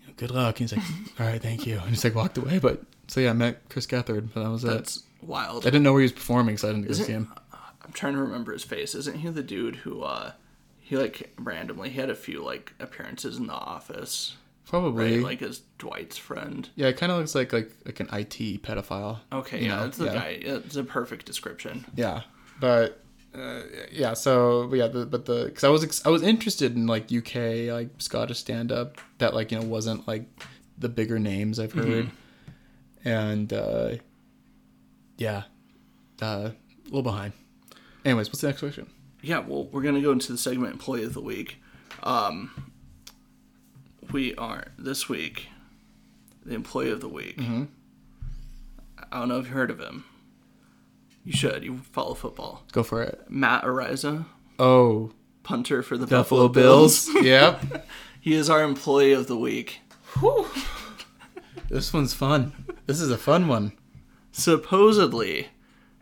you 0.00 0.06
know, 0.08 0.12
Good 0.16 0.30
luck. 0.30 0.60
And 0.60 0.70
he's 0.70 0.76
like, 0.78 0.86
all 1.20 1.26
right, 1.26 1.40
thank 1.40 1.66
you. 1.66 1.78
And 1.78 1.90
just 1.90 2.04
like 2.04 2.14
walked 2.14 2.36
away. 2.38 2.58
But 2.58 2.82
so 3.08 3.20
yeah, 3.20 3.30
I 3.30 3.34
met 3.34 3.68
Chris 3.68 3.86
Gethard, 3.86 4.28
but 4.34 4.42
that 4.42 4.50
was 4.50 4.64
it. 4.64 4.68
That's 4.68 5.02
wild. 5.22 5.62
I 5.66 5.70
didn't 5.70 5.82
know 5.82 5.92
where 5.92 6.00
he 6.02 6.04
was 6.04 6.12
performing, 6.12 6.56
so 6.58 6.68
I 6.68 6.72
didn't 6.72 6.84
go 6.86 6.90
Isn't- 6.90 7.06
see 7.06 7.12
him. 7.12 7.32
I'm 7.82 7.92
trying 7.92 8.14
to 8.14 8.20
remember 8.20 8.52
his 8.52 8.62
face. 8.62 8.94
Isn't 8.94 9.16
he 9.18 9.28
the 9.30 9.42
dude 9.42 9.76
who 9.76 10.02
uh 10.02 10.32
he 10.78 10.96
like 10.96 11.32
randomly 11.38 11.88
he 11.90 12.00
had 12.00 12.10
a 12.10 12.14
few 12.14 12.42
like 12.42 12.72
appearances 12.78 13.36
in 13.36 13.46
the 13.46 13.52
office, 13.52 14.36
Probably. 14.66 15.16
right? 15.16 15.24
Like 15.24 15.42
as 15.42 15.62
Dwight's 15.78 16.16
friend. 16.18 16.68
yeah, 16.76 16.88
it 16.88 16.96
kind 16.96 17.10
of 17.10 17.18
looks 17.18 17.34
like 17.34 17.52
like 17.52 17.72
like 17.84 17.98
an 18.00 18.08
IT 18.12 18.62
pedophile. 18.62 19.18
Okay, 19.32 19.58
you 19.60 19.66
yeah, 19.66 19.76
know? 19.76 19.82
that's 19.84 19.98
the 19.98 20.04
yeah. 20.06 20.14
guy. 20.14 20.38
It's 20.40 20.76
a 20.76 20.84
perfect 20.84 21.26
description. 21.26 21.84
Yeah, 21.96 22.22
but 22.60 23.02
uh, 23.34 23.60
yeah. 23.92 24.14
So 24.14 24.66
but 24.68 24.76
yeah, 24.76 24.88
the, 24.88 25.06
but 25.06 25.26
the 25.26 25.46
because 25.46 25.64
I 25.64 25.68
was 25.68 25.84
ex- 25.84 26.04
I 26.06 26.10
was 26.10 26.22
interested 26.22 26.74
in 26.74 26.86
like 26.86 27.12
UK 27.12 27.72
like 27.72 27.90
Scottish 27.98 28.38
stand 28.38 28.72
up 28.72 28.98
that 29.18 29.34
like 29.34 29.52
you 29.52 29.60
know 29.60 29.66
wasn't 29.66 30.06
like 30.08 30.24
the 30.78 30.88
bigger 30.88 31.18
names 31.18 31.58
I've 31.60 31.72
heard, 31.72 32.10
and 33.04 33.52
uh, 33.52 33.96
yeah, 35.16 35.44
uh, 36.20 36.50
a 36.50 36.54
little 36.84 37.02
behind. 37.02 37.32
Anyways, 38.04 38.28
what's 38.28 38.40
the 38.40 38.48
next 38.48 38.60
question? 38.60 38.88
Yeah, 39.22 39.40
well, 39.40 39.66
we're 39.66 39.82
gonna 39.82 40.00
go 40.00 40.12
into 40.12 40.32
the 40.32 40.38
segment 40.38 40.72
employee 40.72 41.04
of 41.04 41.14
the 41.14 41.20
week. 41.20 41.62
Um, 42.02 42.72
we 44.10 44.34
are 44.36 44.66
this 44.78 45.08
week 45.08 45.48
the 46.44 46.54
employee 46.54 46.90
of 46.90 47.00
the 47.00 47.08
week. 47.08 47.36
Mm-hmm. 47.36 47.64
I 49.12 49.18
don't 49.18 49.28
know 49.28 49.38
if 49.38 49.46
you 49.46 49.52
heard 49.52 49.70
of 49.70 49.78
him. 49.78 50.04
You 51.24 51.32
should. 51.32 51.62
You 51.64 51.78
follow 51.92 52.14
football. 52.14 52.64
Go 52.72 52.82
for 52.82 53.02
it. 53.02 53.24
Matt 53.28 53.64
Araiza, 53.64 54.24
Oh, 54.58 55.12
punter 55.42 55.82
for 55.82 55.96
the 55.98 56.06
Buffalo 56.06 56.48
Bills. 56.48 57.08
yep. 57.22 57.86
He 58.20 58.34
is 58.34 58.50
our 58.50 58.62
employee 58.62 59.12
of 59.12 59.26
the 59.26 59.36
week. 59.36 59.80
This 61.68 61.92
one's 61.92 62.14
fun. 62.14 62.52
This 62.86 63.00
is 63.00 63.10
a 63.10 63.18
fun 63.18 63.46
one. 63.48 63.72
Supposedly, 64.32 65.48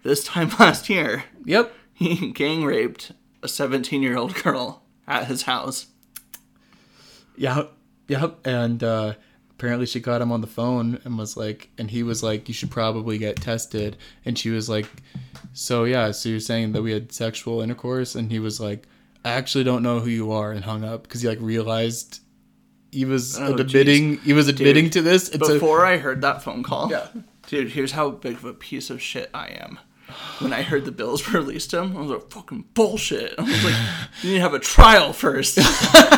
this 0.02 0.24
time 0.24 0.50
last 0.58 0.88
year, 0.88 1.24
Yep. 1.44 1.72
he 1.92 2.30
gang 2.32 2.64
raped 2.64 3.12
a 3.42 3.48
17 3.48 4.02
year 4.02 4.16
old 4.16 4.34
girl 4.42 4.82
at 5.06 5.26
his 5.26 5.42
house. 5.42 5.86
Yep. 7.36 7.72
Yep. 8.08 8.46
And 8.46 8.82
uh, 8.82 9.14
apparently 9.58 9.86
she 9.86 9.98
got 9.98 10.22
him 10.22 10.30
on 10.30 10.40
the 10.40 10.46
phone 10.46 11.00
and 11.04 11.18
was 11.18 11.36
like, 11.36 11.68
and 11.78 11.90
he 11.90 12.04
was 12.04 12.22
like, 12.22 12.46
you 12.46 12.54
should 12.54 12.70
probably 12.70 13.18
get 13.18 13.34
tested. 13.40 13.96
And 14.24 14.38
she 14.38 14.50
was 14.50 14.68
like, 14.68 14.86
so 15.52 15.82
yeah, 15.82 16.12
so 16.12 16.28
you're 16.28 16.38
saying 16.38 16.72
that 16.72 16.82
we 16.82 16.92
had 16.92 17.10
sexual 17.10 17.60
intercourse? 17.60 18.14
And 18.14 18.30
he 18.30 18.38
was 18.38 18.60
like, 18.60 18.86
I 19.24 19.30
actually 19.30 19.64
don't 19.64 19.82
know 19.82 19.98
who 19.98 20.10
you 20.10 20.30
are, 20.30 20.52
and 20.52 20.64
hung 20.64 20.84
up 20.84 21.02
because 21.02 21.22
he 21.22 21.28
like 21.28 21.40
realized 21.40 22.20
he 22.92 23.04
was 23.04 23.36
Oh, 23.38 23.56
admitting 23.56 24.18
he 24.18 24.32
was 24.32 24.46
admitting 24.46 24.84
Dude, 24.84 24.92
to 24.92 25.02
this. 25.02 25.28
It's 25.30 25.48
Before 25.48 25.84
I 25.84 25.96
heard 25.96 26.20
that 26.20 26.42
phone 26.44 26.62
call, 26.62 26.88
Yeah. 26.92 27.08
dude, 27.48 27.70
here's 27.70 27.92
how 27.92 28.10
big 28.10 28.34
of 28.34 28.44
a 28.44 28.54
piece 28.54 28.90
of 28.90 29.02
shit 29.02 29.28
I 29.34 29.48
am. 29.48 29.80
When 30.38 30.52
I 30.52 30.62
heard 30.62 30.84
the 30.84 30.92
Bills 30.92 31.28
released 31.34 31.74
him, 31.74 31.96
I 31.96 32.00
was 32.00 32.10
like, 32.10 32.30
fucking 32.30 32.66
bullshit. 32.74 33.34
I 33.38 33.42
was 33.42 33.64
like, 33.64 33.74
you 34.22 34.30
need 34.30 34.36
to 34.36 34.42
have 34.42 34.54
a 34.54 34.60
trial 34.60 35.12
first. 35.12 35.58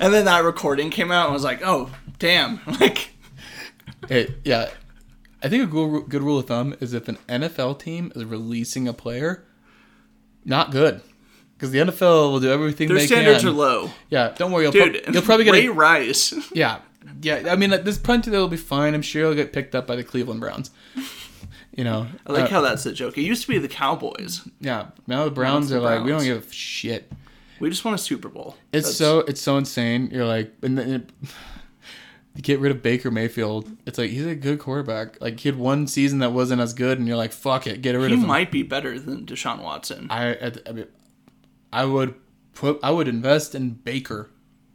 and 0.00 0.12
then 0.14 0.24
that 0.26 0.44
recording 0.44 0.90
came 0.90 1.10
out, 1.10 1.24
and 1.26 1.30
I 1.30 1.34
was 1.34 1.44
like, 1.44 1.60
oh, 1.64 1.90
damn. 2.18 2.60
Like, 2.80 3.10
Hey, 4.08 4.34
yeah. 4.44 4.70
I 5.42 5.48
think 5.48 5.64
a 5.64 5.66
good, 5.66 6.08
good 6.08 6.22
rule 6.22 6.38
of 6.38 6.46
thumb 6.46 6.76
is 6.80 6.94
if 6.94 7.08
an 7.08 7.18
NFL 7.28 7.78
team 7.78 8.12
is 8.14 8.24
releasing 8.24 8.86
a 8.88 8.92
player, 8.92 9.44
not 10.44 10.70
good. 10.70 11.00
Because 11.54 11.70
the 11.70 11.78
NFL 11.78 12.30
will 12.30 12.40
do 12.40 12.50
everything 12.50 12.88
their 12.88 12.98
they 12.98 13.06
standards 13.06 13.40
can. 13.40 13.48
are 13.48 13.52
low. 13.52 13.90
Yeah, 14.10 14.34
don't 14.36 14.52
worry. 14.52 14.64
You'll, 14.64 14.72
Dude, 14.72 15.02
prob- 15.04 15.14
you'll 15.14 15.22
probably 15.22 15.44
get 15.44 15.52
Ray 15.52 15.66
a, 15.66 15.72
Rice. 15.72 16.34
Yeah, 16.52 16.80
yeah. 17.22 17.44
I 17.50 17.56
mean, 17.56 17.70
plenty 18.04 18.30
that 18.30 18.38
will 18.38 18.48
be 18.48 18.56
fine. 18.56 18.94
I'm 18.94 19.02
sure 19.02 19.22
he'll 19.24 19.34
get 19.34 19.52
picked 19.52 19.74
up 19.74 19.86
by 19.86 19.96
the 19.96 20.04
Cleveland 20.04 20.40
Browns. 20.40 20.70
You 21.74 21.84
know, 21.84 22.06
I 22.26 22.32
like 22.32 22.44
Uh, 22.44 22.48
how 22.48 22.60
that's 22.60 22.84
the 22.84 22.92
joke. 22.92 23.16
It 23.18 23.22
used 23.22 23.42
to 23.42 23.48
be 23.48 23.58
the 23.58 23.68
Cowboys. 23.68 24.46
yeah. 24.60 24.88
Now 25.06 25.24
the 25.24 25.30
Browns 25.30 25.70
the 25.70 25.78
are 25.78 25.80
like, 25.80 26.04
we 26.04 26.10
don't 26.10 26.22
give 26.24 26.46
a 26.48 26.52
shit. 26.52 27.10
We 27.60 27.70
just 27.70 27.84
won 27.84 27.94
a 27.94 27.98
Super 27.98 28.28
Bowl. 28.28 28.56
It's 28.72 28.84
That's- 28.86 28.96
so 28.96 29.20
it's 29.20 29.40
so 29.40 29.56
insane. 29.56 30.10
You're 30.12 30.26
like, 30.26 30.52
and 30.62 30.76
then 30.78 30.90
it, 30.90 31.10
you 32.34 32.42
get 32.42 32.58
rid 32.60 32.70
of 32.70 32.82
Baker 32.82 33.10
Mayfield. 33.10 33.70
It's 33.86 33.98
like 33.98 34.10
he's 34.10 34.26
a 34.26 34.34
good 34.34 34.58
quarterback. 34.58 35.20
Like 35.20 35.40
he 35.40 35.48
had 35.48 35.58
one 35.58 35.86
season 35.86 36.18
that 36.18 36.32
wasn't 36.32 36.60
as 36.60 36.74
good, 36.74 36.98
and 36.98 37.08
you're 37.08 37.16
like, 37.16 37.32
fuck 37.32 37.66
it, 37.66 37.80
get 37.82 37.92
rid 37.92 38.08
he 38.10 38.14
of 38.16 38.20
him. 38.20 38.26
might 38.26 38.50
be 38.50 38.62
better 38.62 38.98
than 38.98 39.24
Deshaun 39.26 39.62
Watson. 39.62 40.06
I, 40.10 40.34
I, 40.34 40.52
I 40.68 40.72
mean, 40.72 40.86
I 41.72 41.84
would 41.86 42.14
put, 42.54 42.78
I 42.82 42.90
would 42.90 43.08
invest 43.08 43.54
in 43.54 43.70
Baker. 43.70 44.30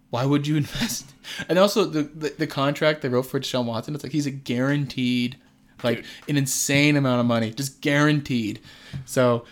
Why 0.09 0.25
would 0.25 0.47
you 0.47 0.55
invest? 0.57 1.13
And 1.47 1.57
also 1.59 1.86
the, 1.86 2.03
the, 2.03 2.29
the 2.38 2.47
contract 2.47 3.01
they 3.01 3.09
wrote 3.09 3.23
for 3.27 3.39
Deshaun 3.39 3.65
Watson, 3.65 3.93
it's 3.95 4.03
like 4.03 4.11
he's 4.11 4.25
a 4.25 4.32
guaranteed, 4.32 5.38
like 5.84 5.97
Dude. 5.97 6.05
an 6.29 6.38
insane 6.38 6.97
amount 6.97 7.19
of 7.21 7.25
money, 7.27 7.51
just 7.51 7.79
guaranteed. 7.82 8.59
So, 9.05 9.45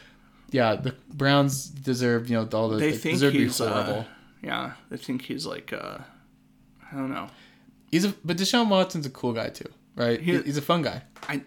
yeah, 0.51 0.75
the 0.75 0.95
Browns 1.13 1.65
deserve, 1.65 2.29
you 2.29 2.35
know, 2.37 2.47
all 2.53 2.69
the 2.69 2.77
they 2.77 2.91
they 2.91 2.97
think 2.97 3.15
deserve 3.15 3.33
to 3.33 3.39
be 3.39 3.47
horrible. 3.49 3.99
uh, 4.01 4.03
yeah. 4.41 4.71
They 4.89 4.97
think 4.97 5.23
he's 5.23 5.45
like 5.45 5.71
uh, 5.73 5.97
I 6.91 6.95
don't 6.95 7.11
know. 7.11 7.27
he's 7.91 8.05
a, 8.05 8.13
but 8.23 8.37
Deshaun 8.37 8.69
Watson's 8.69 9.05
a 9.05 9.09
cool 9.09 9.33
guy 9.33 9.49
too, 9.49 9.69
right? 9.95 10.19
He- 10.19 10.41
he's 10.41 10.57
a 10.57 10.61
fun 10.61 10.81
guy. 10.81 11.03
I 11.27 11.41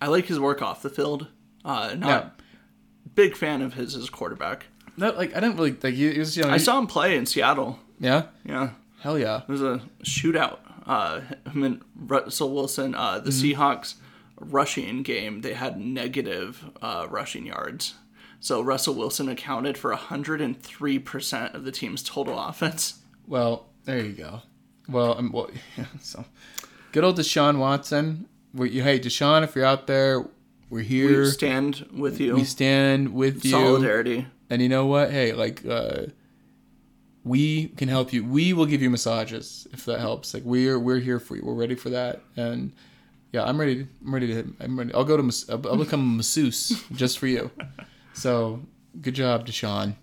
I 0.00 0.08
like 0.08 0.26
his 0.26 0.38
work 0.40 0.62
off 0.62 0.82
the 0.82 0.90
field. 0.90 1.28
Uh, 1.64 1.94
not 1.96 2.08
Yeah. 2.08 2.28
big 3.14 3.36
fan 3.36 3.62
of 3.62 3.74
his 3.74 3.94
as 3.96 4.10
quarterback. 4.10 4.66
No, 4.96 5.10
like 5.10 5.34
I 5.36 5.40
didn't 5.40 5.56
really 5.56 5.72
like. 5.82 5.94
He, 5.94 6.12
he 6.12 6.18
was, 6.18 6.36
you 6.36 6.42
know, 6.44 6.50
I 6.50 6.58
saw 6.58 6.78
him 6.78 6.86
play 6.86 7.16
in 7.16 7.26
Seattle. 7.26 7.78
yeah, 7.98 8.24
Yeah, 8.44 8.70
hell 9.00 9.18
yeah. 9.18 9.42
it 9.42 9.48
was 9.48 9.62
a 9.62 9.80
shootout. 10.04 10.58
Uh, 10.86 11.20
him 11.50 11.62
and 11.64 11.80
Russell 11.96 12.54
Wilson. 12.54 12.94
Uh, 12.94 13.18
the 13.18 13.30
Mm-hmm. 13.30 13.60
Seahawks 13.60 13.94
rushing 14.38 15.02
game. 15.02 15.40
They 15.40 15.54
had 15.54 15.80
negative 15.80 16.70
uh, 16.82 17.06
rushing 17.10 17.46
yards. 17.46 17.94
So 18.44 18.60
Russell 18.60 18.92
Wilson 18.92 19.30
accounted 19.30 19.78
for 19.78 19.96
103% 19.96 21.54
of 21.54 21.64
the 21.64 21.72
team's 21.72 22.02
total 22.02 22.38
offense. 22.38 22.98
Well, 23.26 23.70
there 23.84 24.00
you 24.00 24.12
go. 24.12 24.42
Well, 24.86 25.16
um, 25.16 25.32
well, 25.32 25.48
yeah, 25.78 25.86
so 26.02 26.26
good 26.92 27.04
old 27.04 27.16
Deshaun 27.16 27.56
Watson. 27.56 28.28
We, 28.52 28.68
you, 28.68 28.82
hey, 28.82 29.00
Deshaun, 29.00 29.44
if 29.44 29.56
you're 29.56 29.64
out 29.64 29.86
there, 29.86 30.28
we're 30.68 30.82
here. 30.82 31.22
We 31.22 31.30
stand 31.30 31.86
with 31.90 32.20
you. 32.20 32.34
We 32.34 32.44
stand 32.44 33.14
with 33.14 33.46
you. 33.46 33.52
Solidarity. 33.52 34.26
And 34.50 34.60
you 34.60 34.68
know 34.68 34.84
what? 34.84 35.10
Hey, 35.10 35.32
like, 35.32 35.64
uh, 35.64 36.08
we 37.24 37.68
can 37.68 37.88
help 37.88 38.12
you. 38.12 38.26
We 38.26 38.52
will 38.52 38.66
give 38.66 38.82
you 38.82 38.90
massages 38.90 39.66
if 39.72 39.86
that 39.86 40.00
helps. 40.00 40.34
Like, 40.34 40.42
we're 40.44 40.78
we're 40.78 41.00
here 41.00 41.18
for 41.18 41.34
you. 41.34 41.42
We're 41.46 41.54
ready 41.54 41.76
for 41.76 41.88
that. 41.88 42.20
And 42.36 42.74
yeah, 43.32 43.44
I'm 43.44 43.58
ready. 43.58 43.88
I'm 44.04 44.12
ready 44.12 44.26
to. 44.26 44.54
I'm 44.60 44.78
ready. 44.78 44.92
I'll 44.92 45.04
go 45.04 45.16
to. 45.16 45.32
I'll 45.48 45.78
become 45.78 46.00
a 46.00 46.16
masseuse 46.16 46.84
just 46.92 47.18
for 47.18 47.26
you. 47.26 47.50
So 48.14 48.62
good 49.00 49.14
job, 49.14 49.46
Deshaun. 49.46 49.96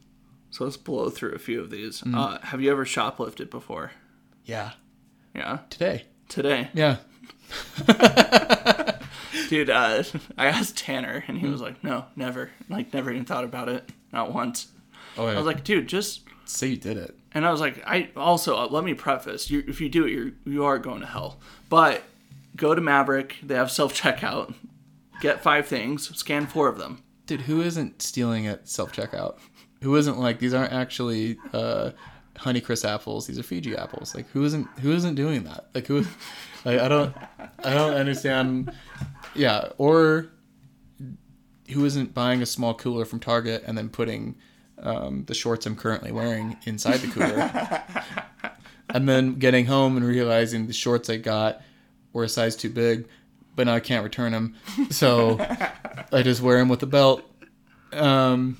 So 0.52 0.66
let's 0.66 0.78
blow 0.78 1.10
through 1.10 1.32
a 1.34 1.40
few 1.40 1.62
of 1.62 1.72
these. 1.72 2.02
Mm. 2.02 2.16
Uh, 2.16 2.40
have 2.46 2.62
you 2.62 2.70
ever 2.72 2.86
shoplifted 2.86 3.50
before? 3.50 3.92
Yeah. 4.46 4.72
Yeah. 5.34 5.60
Today. 5.70 6.04
Today. 6.28 6.70
Yeah. 6.74 6.98
Dude, 9.50 9.70
uh, 9.70 10.04
I 10.38 10.46
asked 10.46 10.78
Tanner, 10.78 11.24
and 11.28 11.38
he 11.38 11.48
was 11.48 11.62
like, 11.62 11.84
"No, 11.84 12.06
never. 12.16 12.52
Like, 12.70 12.94
never 12.94 13.12
even 13.12 13.26
thought 13.26 13.44
about 13.44 13.68
it, 13.70 13.90
not 14.14 14.34
once." 14.34 14.68
Oh, 15.18 15.26
yeah. 15.28 15.34
I 15.34 15.38
was 15.38 15.46
like, 15.46 15.64
"Dude, 15.64 15.88
just." 15.88 16.22
say 16.52 16.68
you 16.68 16.78
did 16.78 16.98
it. 16.98 17.18
And 17.34 17.46
I 17.46 17.52
was 17.52 17.62
like, 17.62 17.82
I 17.88 18.10
also 18.16 18.58
uh, 18.58 18.68
let 18.68 18.84
me 18.84 18.94
preface: 18.94 19.50
you, 19.50 19.64
if 19.68 19.80
you 19.82 19.90
do 19.90 20.06
it, 20.06 20.12
you 20.12 20.34
you 20.46 20.66
are 20.66 20.78
going 20.80 21.00
to 21.02 21.08
hell. 21.08 21.40
But 21.70 22.04
go 22.56 22.76
to 22.76 22.82
Maverik; 22.82 23.34
they 23.42 23.56
have 23.56 23.72
self 23.72 23.94
checkout. 23.94 24.54
Get 25.22 25.42
five 25.42 25.68
things, 25.68 26.16
scan 26.18 26.48
four 26.48 26.68
of 26.68 26.78
them. 26.78 27.04
Dude, 27.32 27.40
who 27.40 27.62
isn't 27.62 28.02
stealing 28.02 28.46
at 28.48 28.68
self 28.68 28.92
checkout? 28.92 29.38
Who 29.84 29.96
isn't 29.96 30.20
like 30.20 30.40
these 30.40 30.54
aren't 30.54 30.74
actually 30.74 31.38
uh, 31.54 31.92
Honeycrisp 32.36 32.84
apples? 32.84 33.26
These 33.26 33.40
are 33.40 33.44
Fuji 33.44 33.74
apples. 33.74 34.14
Like 34.14 34.28
who 34.32 34.44
isn't 34.44 34.68
who 34.80 34.92
isn't 34.92 35.16
doing 35.16 35.46
that? 35.46 35.70
Like 35.74 35.88
who? 35.88 36.04
Like 36.66 36.82
I 36.82 36.90
don't 36.90 37.16
I 37.64 37.74
don't 37.74 37.94
understand. 37.94 38.74
Yeah, 39.34 39.70
or 39.78 40.28
who 41.70 41.86
isn't 41.86 42.14
buying 42.14 42.42
a 42.42 42.46
small 42.46 42.74
cooler 42.74 43.06
from 43.06 43.22
Target 43.22 43.64
and 43.66 43.78
then 43.78 43.88
putting 43.88 44.36
um, 44.80 45.24
the 45.24 45.34
shorts 45.34 45.66
I'm 45.66 45.78
currently 45.78 46.12
wearing 46.12 46.58
inside 46.66 46.98
the 46.98 47.08
cooler, 47.08 48.52
and 48.90 49.08
then 49.08 49.36
getting 49.36 49.68
home 49.68 49.96
and 49.96 50.06
realizing 50.06 50.68
the 50.68 50.74
shorts 50.74 51.10
I 51.10 51.16
got 51.16 51.62
were 52.12 52.26
a 52.26 52.30
size 52.30 52.58
too 52.58 52.70
big, 52.70 53.08
but 53.56 53.68
now 53.68 53.74
I 53.76 53.80
can't 53.80 54.04
return 54.04 54.32
them, 54.32 54.56
so 54.90 55.38
I 56.12 56.22
just 56.24 56.42
wear 56.42 56.58
them 56.58 56.70
with 56.70 56.82
a 56.84 56.88
belt. 56.88 57.24
Um, 57.94 58.58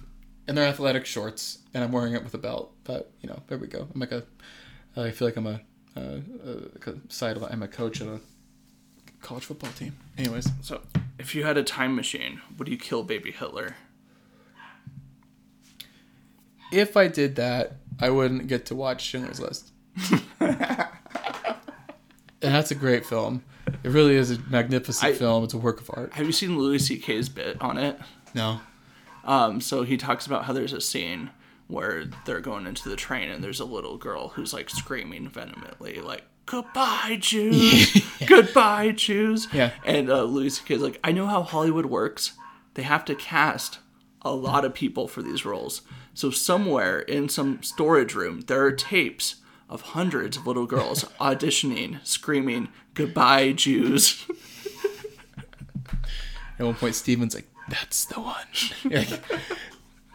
and 0.48 0.58
they're 0.58 0.68
athletic 0.68 1.06
shorts, 1.06 1.60
and 1.74 1.84
I'm 1.84 1.92
wearing 1.92 2.14
it 2.14 2.24
with 2.24 2.34
a 2.34 2.38
belt. 2.38 2.74
But 2.84 3.12
you 3.22 3.30
know, 3.30 3.42
there 3.48 3.58
we 3.58 3.68
go. 3.68 3.88
I'm 3.94 4.00
like 4.00 4.12
a, 4.12 4.24
I 4.98 5.12
feel 5.12 5.28
like 5.28 5.38
I'm 5.38 5.48
a, 5.48 5.62
a, 5.96 6.22
a 6.90 6.94
side 7.10 7.38
of 7.38 7.44
I'm 7.44 7.64
a 7.64 7.68
coach 7.68 8.02
of 8.02 8.08
a 8.08 8.20
college 9.22 9.46
football 9.46 9.72
team. 9.72 9.96
Anyways, 10.18 10.50
So, 10.62 10.82
if 11.20 11.36
you 11.36 11.44
had 11.46 11.58
a 11.58 11.64
time 11.64 11.96
machine, 11.96 12.42
would 12.58 12.68
you 12.68 12.78
kill 12.78 13.04
baby 13.04 13.32
Hitler? 13.32 13.76
if 16.72 16.96
I 16.96 17.08
did 17.08 17.36
that, 17.36 17.74
I 18.00 18.10
wouldn't 18.10 18.48
get 18.48 18.66
to 18.68 18.76
watch 18.76 19.02
Schindler's 19.04 19.40
List. 19.42 19.72
and 20.40 20.88
that's 22.40 22.72
a 22.72 22.76
great 22.76 23.06
film. 23.06 23.44
It 23.84 23.90
really 23.90 24.16
is 24.16 24.32
a 24.32 24.40
magnificent 24.50 25.14
I- 25.14 25.18
film. 25.18 25.44
It's 25.44 25.54
a 25.54 25.58
work 25.58 25.82
of 25.82 25.90
art. 25.94 26.14
Have 26.14 26.26
you 26.28 26.32
seen 26.32 26.58
Louis 26.58 26.78
C.K.'s 26.80 27.30
bit 27.30 27.60
on 27.62 27.78
it? 27.78 27.98
No. 28.36 28.62
Um, 29.24 29.60
so 29.62 29.84
he 29.84 29.98
talks 29.98 30.26
about 30.28 30.46
how 30.46 30.54
there's 30.54 30.74
a 30.74 30.82
scene 30.82 31.32
where 31.68 32.06
they're 32.26 32.42
going 32.42 32.68
into 32.68 32.90
the 32.90 32.96
train 32.96 33.30
and 33.30 33.44
there's 33.44 33.60
a 33.60 33.66
little 33.66 33.98
girl 33.98 34.30
who's 34.30 34.54
like 34.54 34.70
screaming 34.70 35.30
vehemently, 35.30 36.00
like 36.02 36.24
"Goodbye, 36.46 37.18
Jews! 37.20 38.02
Goodbye, 38.28 38.92
Jews!" 38.92 39.48
Yeah. 39.54 39.72
And 39.86 40.10
uh, 40.10 40.24
Louis 40.24 40.50
C.K.'s 40.50 40.82
like, 40.82 41.00
"I 41.04 41.12
know 41.12 41.26
how 41.28 41.42
Hollywood 41.44 41.86
works. 41.88 42.34
They 42.76 42.84
have 42.84 43.06
to 43.06 43.16
cast 43.16 43.80
a 44.22 44.32
lot 44.34 44.64
of 44.66 44.74
people 44.74 45.08
for 45.08 45.22
these 45.24 45.44
roles. 45.46 45.82
So 46.14 46.30
somewhere 46.30 47.00
in 47.00 47.30
some 47.30 47.64
storage 47.64 48.14
room, 48.14 48.42
there 48.42 48.64
are 48.64 48.72
tapes." 48.72 49.36
Of 49.70 49.82
hundreds 49.96 50.36
of 50.36 50.46
little 50.46 50.66
girls 50.66 51.06
auditioning, 51.22 52.06
screaming, 52.06 52.68
"Goodbye, 52.94 53.54
Jews!" 53.54 54.26
At 56.60 56.66
one 56.66 56.76
point, 56.76 56.96
Steven's 56.96 57.36
like, 57.36 57.48
"That's 57.70 58.06
the 58.06 58.20
one." 58.20 58.36
Like, 58.92 59.24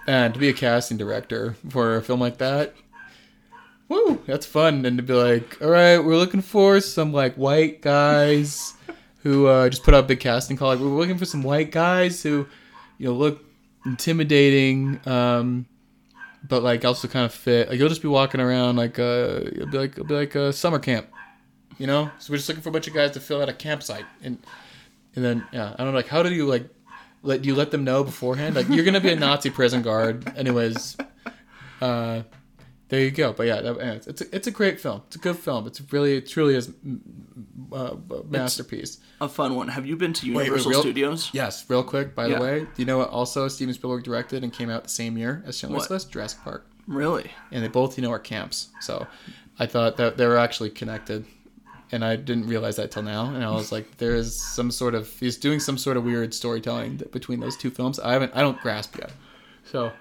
and 0.08 0.32
to 0.34 0.38
be 0.38 0.48
a 0.48 0.52
casting 0.52 0.96
director 0.96 1.56
for 1.68 1.96
a 1.96 2.02
film 2.02 2.20
like 2.20 2.38
that, 2.38 2.76
woo, 3.88 4.22
that's 4.24 4.46
fun. 4.46 4.84
And 4.84 4.98
to 4.98 5.02
be 5.02 5.14
like, 5.14 5.60
"All 5.60 5.70
right, 5.70 5.98
we're 5.98 6.16
looking 6.16 6.42
for 6.42 6.80
some 6.80 7.12
like 7.12 7.34
white 7.34 7.82
guys 7.82 8.74
who 9.24 9.48
uh, 9.48 9.68
just 9.68 9.82
put 9.82 9.94
out 9.94 10.04
a 10.04 10.06
big 10.06 10.20
casting 10.20 10.56
call. 10.56 10.68
Like, 10.68 10.78
we're 10.78 10.86
looking 10.86 11.18
for 11.18 11.24
some 11.24 11.42
white 11.42 11.72
guys 11.72 12.22
who, 12.22 12.46
you 12.98 13.06
know, 13.06 13.14
look 13.14 13.44
intimidating." 13.84 15.00
Um, 15.06 15.66
but 16.48 16.62
like 16.62 16.84
also 16.84 17.08
kind 17.08 17.24
of 17.24 17.32
fit. 17.32 17.68
Like 17.68 17.78
you'll 17.78 17.88
just 17.88 18.02
be 18.02 18.08
walking 18.08 18.40
around 18.40 18.76
like 18.76 18.98
uh, 18.98 19.40
it'll 19.44 19.66
be 19.66 19.78
like 19.78 19.92
it'll 19.92 20.04
be 20.04 20.14
like 20.14 20.34
a 20.34 20.52
summer 20.52 20.78
camp, 20.78 21.08
you 21.78 21.86
know. 21.86 22.10
So 22.18 22.32
we're 22.32 22.36
just 22.36 22.48
looking 22.48 22.62
for 22.62 22.68
a 22.70 22.72
bunch 22.72 22.86
of 22.88 22.94
guys 22.94 23.12
to 23.12 23.20
fill 23.20 23.42
out 23.42 23.48
a 23.48 23.52
campsite, 23.52 24.06
and 24.22 24.38
and 25.14 25.24
then 25.24 25.44
yeah, 25.52 25.72
I 25.74 25.84
don't 25.84 25.92
know, 25.92 25.96
like 25.98 26.08
how 26.08 26.22
do 26.22 26.32
you 26.34 26.46
like 26.46 26.68
let 27.22 27.42
do 27.42 27.48
you 27.48 27.54
let 27.54 27.70
them 27.70 27.84
know 27.84 28.04
beforehand? 28.04 28.54
Like 28.56 28.68
you're 28.68 28.84
gonna 28.84 29.00
be 29.00 29.10
a 29.12 29.16
Nazi 29.16 29.50
prison 29.50 29.82
guard, 29.82 30.32
anyways. 30.36 30.96
Uh, 31.80 32.22
there 32.88 33.00
you 33.00 33.10
go. 33.10 33.32
But 33.32 33.46
yeah, 33.48 33.60
that, 33.62 34.06
it's 34.06 34.20
a, 34.20 34.34
it's 34.36 34.46
a 34.46 34.50
great 34.50 34.80
film. 34.80 35.02
It's 35.08 35.16
a 35.16 35.18
good 35.18 35.36
film. 35.36 35.66
It's 35.66 35.80
really 35.92 36.16
it 36.18 36.28
truly 36.28 36.54
is 36.54 36.68
mm, 36.68 37.00
uh, 37.72 37.96
a 38.14 38.24
masterpiece. 38.24 38.98
A 39.20 39.28
fun 39.28 39.56
one. 39.56 39.68
Have 39.68 39.86
you 39.86 39.96
been 39.96 40.12
to 40.14 40.34
wait, 40.34 40.44
Universal 40.44 40.70
real- 40.70 40.80
Studios? 40.82 41.30
Yes, 41.32 41.64
real 41.68 41.82
quick. 41.82 42.14
By 42.14 42.26
Yeah. 42.26 42.36
the 42.38 42.44
way, 42.44 42.60
do 42.60 42.68
you 42.76 42.84
know 42.84 42.98
what? 42.98 43.10
Also, 43.10 43.48
Steven 43.48 43.74
Spielberg 43.74 44.04
directed 44.04 44.44
and 44.44 44.52
came 44.52 44.70
out 44.70 44.84
the 44.84 44.90
same 44.90 45.18
year 45.18 45.42
as 45.46 45.58
Schindler's? 45.58 45.90
List, 45.90 46.12
Jurassic 46.12 46.40
Park, 46.44 46.66
Really? 46.86 47.30
and 47.50 47.64
they 47.64 47.68
both 47.68 47.98
you 47.98 48.02
know 48.02 48.12
are 48.12 48.18
camps. 48.20 48.68
So 48.80 49.06
I 49.58 49.66
thought 49.66 49.96
that 49.96 50.16
they 50.16 50.26
were 50.26 50.38
actually 50.38 50.70
connected. 50.70 51.24
And 51.92 52.04
I 52.04 52.16
didn't 52.16 52.48
realize 52.48 52.76
that 52.76 52.90
till 52.90 53.02
now, 53.04 53.26
and 53.26 53.44
I 53.44 53.50
was 53.50 53.70
like, 53.70 53.98
"There 53.98 54.14
is 54.14 54.40
some 54.40 54.72
sort 54.72 54.94
of 54.94 55.08
he's 55.20 55.36
doing 55.36 55.60
some 55.60 55.78
sort 55.78 55.96
of 55.96 56.04
weird 56.04 56.34
storytelling 56.34 57.00
between 57.12 57.38
those 57.38 57.56
two 57.56 57.70
films." 57.70 58.00
I 58.00 58.12
haven't, 58.12 58.32
I 58.34 58.40
don't 58.40 58.60
grasp 58.60 58.96
yet. 58.98 59.12
So, 59.64 59.92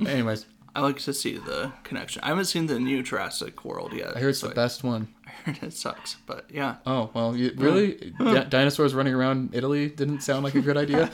anyways, 0.00 0.46
I 0.74 0.80
like 0.80 0.98
to 1.00 1.14
see 1.14 1.36
the 1.38 1.72
connection. 1.84 2.22
I 2.24 2.28
haven't 2.28 2.46
seen 2.46 2.66
the 2.66 2.80
new 2.80 3.02
Jurassic 3.04 3.64
World 3.64 3.92
yet. 3.92 4.16
I 4.16 4.20
heard 4.20 4.30
it's 4.30 4.40
so 4.40 4.48
the 4.48 4.54
best 4.56 4.82
one. 4.82 5.14
I 5.26 5.50
heard 5.50 5.62
it 5.62 5.72
sucks, 5.72 6.16
but 6.26 6.46
yeah. 6.52 6.76
Oh 6.84 7.10
well, 7.14 7.36
you, 7.36 7.52
really? 7.56 8.12
Di- 8.18 8.44
dinosaurs 8.48 8.92
running 8.92 9.14
around 9.14 9.50
Italy 9.54 9.88
didn't 9.88 10.22
sound 10.22 10.42
like 10.42 10.56
a 10.56 10.60
good 10.60 10.76
idea. 10.76 11.08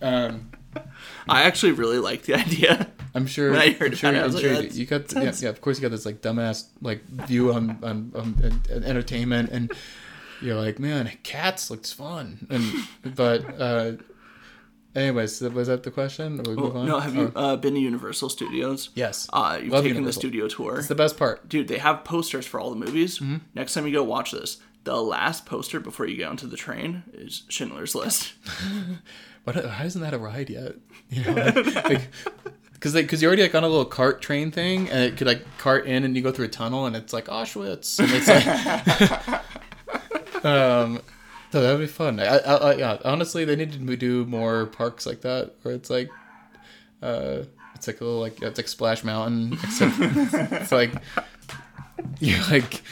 um, 0.00 0.50
I 1.28 1.42
actually 1.42 1.72
really 1.72 1.98
like 1.98 2.22
the 2.22 2.34
idea. 2.34 2.90
I'm 3.14 3.26
sure. 3.26 3.50
When 3.52 3.60
I 3.60 3.70
heard 3.72 3.92
I'm 3.92 3.96
sure, 3.96 4.10
I 4.10 4.20
I'm 4.22 4.32
like, 4.32 4.40
sure 4.40 4.50
you, 4.50 4.56
"That's- 4.56 4.76
you 4.76 4.86
got. 4.86 5.12
Yeah, 5.12 5.32
yeah, 5.38 5.48
of 5.50 5.60
course 5.60 5.78
you 5.78 5.82
got 5.82 5.90
this 5.92 6.04
like 6.06 6.20
dumbass 6.20 6.64
like 6.82 7.04
view 7.06 7.52
on 7.52 7.78
on, 7.82 8.12
on, 8.14 8.60
en- 8.70 8.82
entertainment, 8.84 9.50
and 9.50 9.72
you're 10.42 10.56
like, 10.56 10.78
man, 10.78 11.10
cats 11.22 11.70
looks 11.70 11.92
fun, 11.92 12.46
and 12.50 13.14
but. 13.14 13.60
uh 13.60 13.92
Anyways, 14.96 15.40
was 15.40 15.66
that 15.66 15.82
the 15.82 15.90
question? 15.90 16.38
Or 16.38 16.50
we 16.50 16.54
move 16.54 16.76
on? 16.76 16.86
No, 16.86 17.00
have 17.00 17.16
you 17.16 17.32
Oh, 17.34 17.44
uh, 17.54 17.56
been 17.56 17.74
to 17.74 17.80
Universal 17.80 18.28
Studios? 18.28 18.90
yes. 18.94 19.28
Uh, 19.32 19.58
you've 19.60 19.72
Love 19.72 19.82
taken 19.82 19.96
Universal. 19.96 20.04
the 20.06 20.12
studio 20.28 20.46
tour. 20.46 20.78
It's 20.78 20.86
the 20.86 20.94
best 20.94 21.16
part. 21.16 21.48
Dude, 21.48 21.66
they 21.66 21.78
have 21.78 22.04
posters 22.04 22.46
for 22.46 22.60
all 22.60 22.70
the 22.70 22.76
movies. 22.76 23.18
Mm-hmm. 23.18 23.38
Next 23.56 23.74
time 23.74 23.88
you 23.88 23.92
go 23.92 24.04
watch 24.04 24.30
this, 24.30 24.58
the 24.84 24.94
last 25.02 25.46
poster 25.46 25.80
before 25.80 26.06
you 26.06 26.16
get 26.16 26.28
onto 26.28 26.46
the 26.46 26.56
train 26.56 27.02
is 27.12 27.42
Schindler's 27.48 27.96
List. 27.96 28.34
But 29.44 29.56
how 29.64 29.84
isn't 29.84 30.00
that 30.00 30.14
a 30.14 30.18
ride 30.18 30.48
yet? 30.48 30.76
You 31.10 31.24
know, 31.24 31.32
like, 31.34 31.84
like 31.90 32.00
because 32.84 32.92
because 33.00 33.22
you're 33.22 33.30
already 33.30 33.40
like 33.40 33.54
on 33.54 33.64
a 33.64 33.68
little 33.68 33.86
cart 33.86 34.20
train 34.20 34.50
thing, 34.50 34.90
and 34.90 35.02
it 35.02 35.16
could 35.16 35.26
like 35.26 35.42
cart 35.56 35.86
in, 35.86 36.04
and 36.04 36.14
you 36.14 36.20
go 36.20 36.30
through 36.30 36.44
a 36.44 36.48
tunnel, 36.48 36.84
and 36.84 36.94
it's 36.94 37.14
like 37.14 37.28
Auschwitz, 37.28 37.98
and 37.98 38.10
it's 38.12 38.28
like, 40.34 40.44
um, 40.44 41.00
so 41.50 41.62
that'd 41.62 41.80
be 41.80 41.86
fun. 41.86 42.20
I, 42.20 42.26
I, 42.26 42.54
I, 42.54 42.74
yeah, 42.74 42.98
honestly, 43.02 43.46
they 43.46 43.56
need 43.56 43.72
to 43.72 43.96
do 43.96 44.26
more 44.26 44.66
parks 44.66 45.06
like 45.06 45.22
that, 45.22 45.54
where 45.62 45.74
it's 45.74 45.88
like, 45.88 46.10
uh, 47.02 47.44
it's 47.74 47.86
like 47.86 48.02
a 48.02 48.04
little 48.04 48.20
like 48.20 48.42
it's 48.42 48.58
like 48.58 48.68
Splash 48.68 49.02
Mountain, 49.02 49.54
except 49.54 49.94
it's 50.52 50.70
like 50.72 50.92
you're 52.20 52.44
like. 52.50 52.82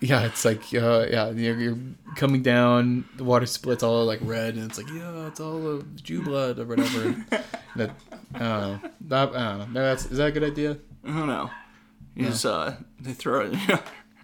Yeah, 0.00 0.26
it's 0.26 0.44
like 0.44 0.62
uh, 0.74 1.06
yeah, 1.10 1.30
you're, 1.30 1.58
you're 1.58 1.78
coming 2.14 2.42
down. 2.42 3.04
The 3.16 3.24
water 3.24 3.46
splits 3.46 3.82
all 3.82 4.04
like 4.04 4.20
red, 4.22 4.54
and 4.54 4.64
it's 4.64 4.78
like 4.78 4.88
yeah, 4.90 5.26
it's 5.26 5.40
all 5.40 5.66
of 5.66 6.02
Jew 6.02 6.22
blood 6.22 6.58
or 6.58 6.66
whatever. 6.66 7.16
that 7.76 7.90
I 8.34 8.38
don't 8.38 8.40
know. 8.40 8.80
That, 9.08 9.28
I 9.30 9.32
don't 9.32 9.58
know. 9.58 9.66
Maybe 9.66 9.80
that's 9.80 10.06
is 10.06 10.18
that 10.18 10.28
a 10.28 10.32
good 10.32 10.44
idea? 10.44 10.78
I 11.04 11.08
don't 11.08 11.26
know. 11.26 11.50
You 12.14 12.26
just, 12.26 12.44
uh, 12.44 12.72
they 13.00 13.12
throw 13.12 13.52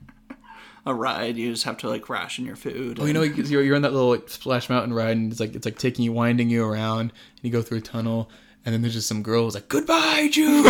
a 0.87 0.95
ride. 0.95 1.37
You 1.37 1.53
just 1.53 1.65
have 1.65 1.79
to 1.79 1.89
like 1.89 2.09
ration 2.09 2.45
your 2.45 2.57
food. 2.57 2.99
Oh, 3.01 3.05
you 3.05 3.13
know, 3.13 3.23
you're, 3.23 3.63
you're 3.63 3.77
on 3.77 3.83
that 3.83 3.93
little 3.93 4.11
like, 4.11 4.29
Splash 4.29 4.69
Mountain 4.69 4.93
ride, 4.93 5.17
and 5.17 5.31
it's 5.31 5.41
like 5.41 5.55
it's 5.55 5.65
like 5.65 5.79
taking 5.79 6.05
you, 6.05 6.13
winding 6.13 6.51
you 6.51 6.65
around, 6.65 7.01
and 7.01 7.13
you 7.43 7.51
go 7.51 7.63
through 7.63 7.79
a 7.79 7.83
tunnel, 7.83 8.31
and 8.65 8.73
then 8.73 8.83
there's 8.83 8.95
just 8.95 9.09
some 9.09 9.23
girl 9.23 9.45
who's 9.45 9.55
like, 9.55 9.69
"Goodbye, 9.69 10.29
Jews." 10.31 10.65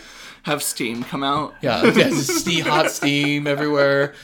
have 0.42 0.62
steam 0.62 1.02
come 1.02 1.22
out. 1.22 1.54
yeah, 1.60 1.84
yeah, 1.96 2.10
steam, 2.10 2.64
hot 2.64 2.90
steam 2.90 3.46
everywhere, 3.46 4.14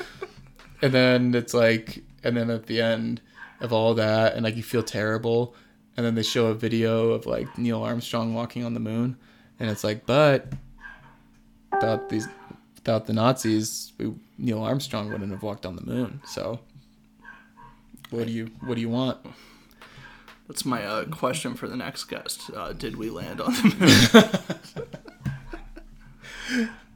and 0.83 0.93
then 0.93 1.35
it's 1.35 1.55
like, 1.55 2.03
and 2.25 2.37
then 2.37 2.51
at 2.51 2.67
the 2.67 2.81
end 2.81 3.21
of 3.61 3.73
all 3.73 3.95
that, 3.95 4.35
and 4.35 4.45
like 4.45 4.57
you 4.57 4.62
feel 4.62 4.83
terrible, 4.83 5.55
and 5.97 6.05
then 6.05 6.14
they 6.14 6.23
show 6.23 6.47
a 6.47 6.55
video 6.55 7.11
of 7.11 7.27
like 7.27 7.59
Neil 7.59 7.83
Armstrong 7.83 8.35
walking 8.35 8.64
on 8.64 8.75
the 8.75 8.81
moon, 8.81 9.17
and 9.59 9.71
it's 9.71 9.85
like, 9.85 10.07
but 10.07 10.53
without 11.73 12.09
these, 12.09 12.29
without 12.75 13.07
the 13.07 13.12
Nazis, 13.12 13.93
we, 13.99 14.12
Neil 14.39 14.62
Armstrong 14.62 15.11
wouldn't 15.11 15.31
have 15.31 15.43
walked 15.43 15.67
on 15.67 15.77
the 15.77 15.85
moon. 15.85 16.21
So, 16.27 16.61
what 18.11 18.27
do 18.27 18.33
you 18.33 18.51
what 18.61 18.75
do 18.75 18.81
you 18.81 18.91
want? 18.91 19.19
That's 20.49 20.64
my 20.64 20.85
uh, 20.85 21.05
question 21.07 21.55
for 21.55 21.67
the 21.69 21.77
next 21.77 22.05
guest. 22.05 22.51
Uh, 22.55 22.73
did 22.73 22.97
we 22.97 23.11
land 23.11 23.41
on 23.41 23.53
the 23.53 24.71
moon? 24.75 24.87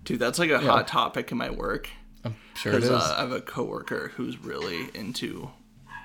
Dude, 0.04 0.18
that's 0.18 0.38
like 0.38 0.50
a 0.50 0.58
hot 0.60 0.88
topic 0.88 1.30
in 1.32 1.38
my 1.38 1.50
work. 1.50 1.88
I'm 2.24 2.36
sure 2.54 2.72
it 2.74 2.82
is. 2.84 2.90
Uh, 2.90 3.14
I 3.16 3.20
have 3.22 3.32
a 3.32 3.40
coworker 3.40 4.12
who's 4.16 4.38
really 4.38 4.88
into 4.94 5.50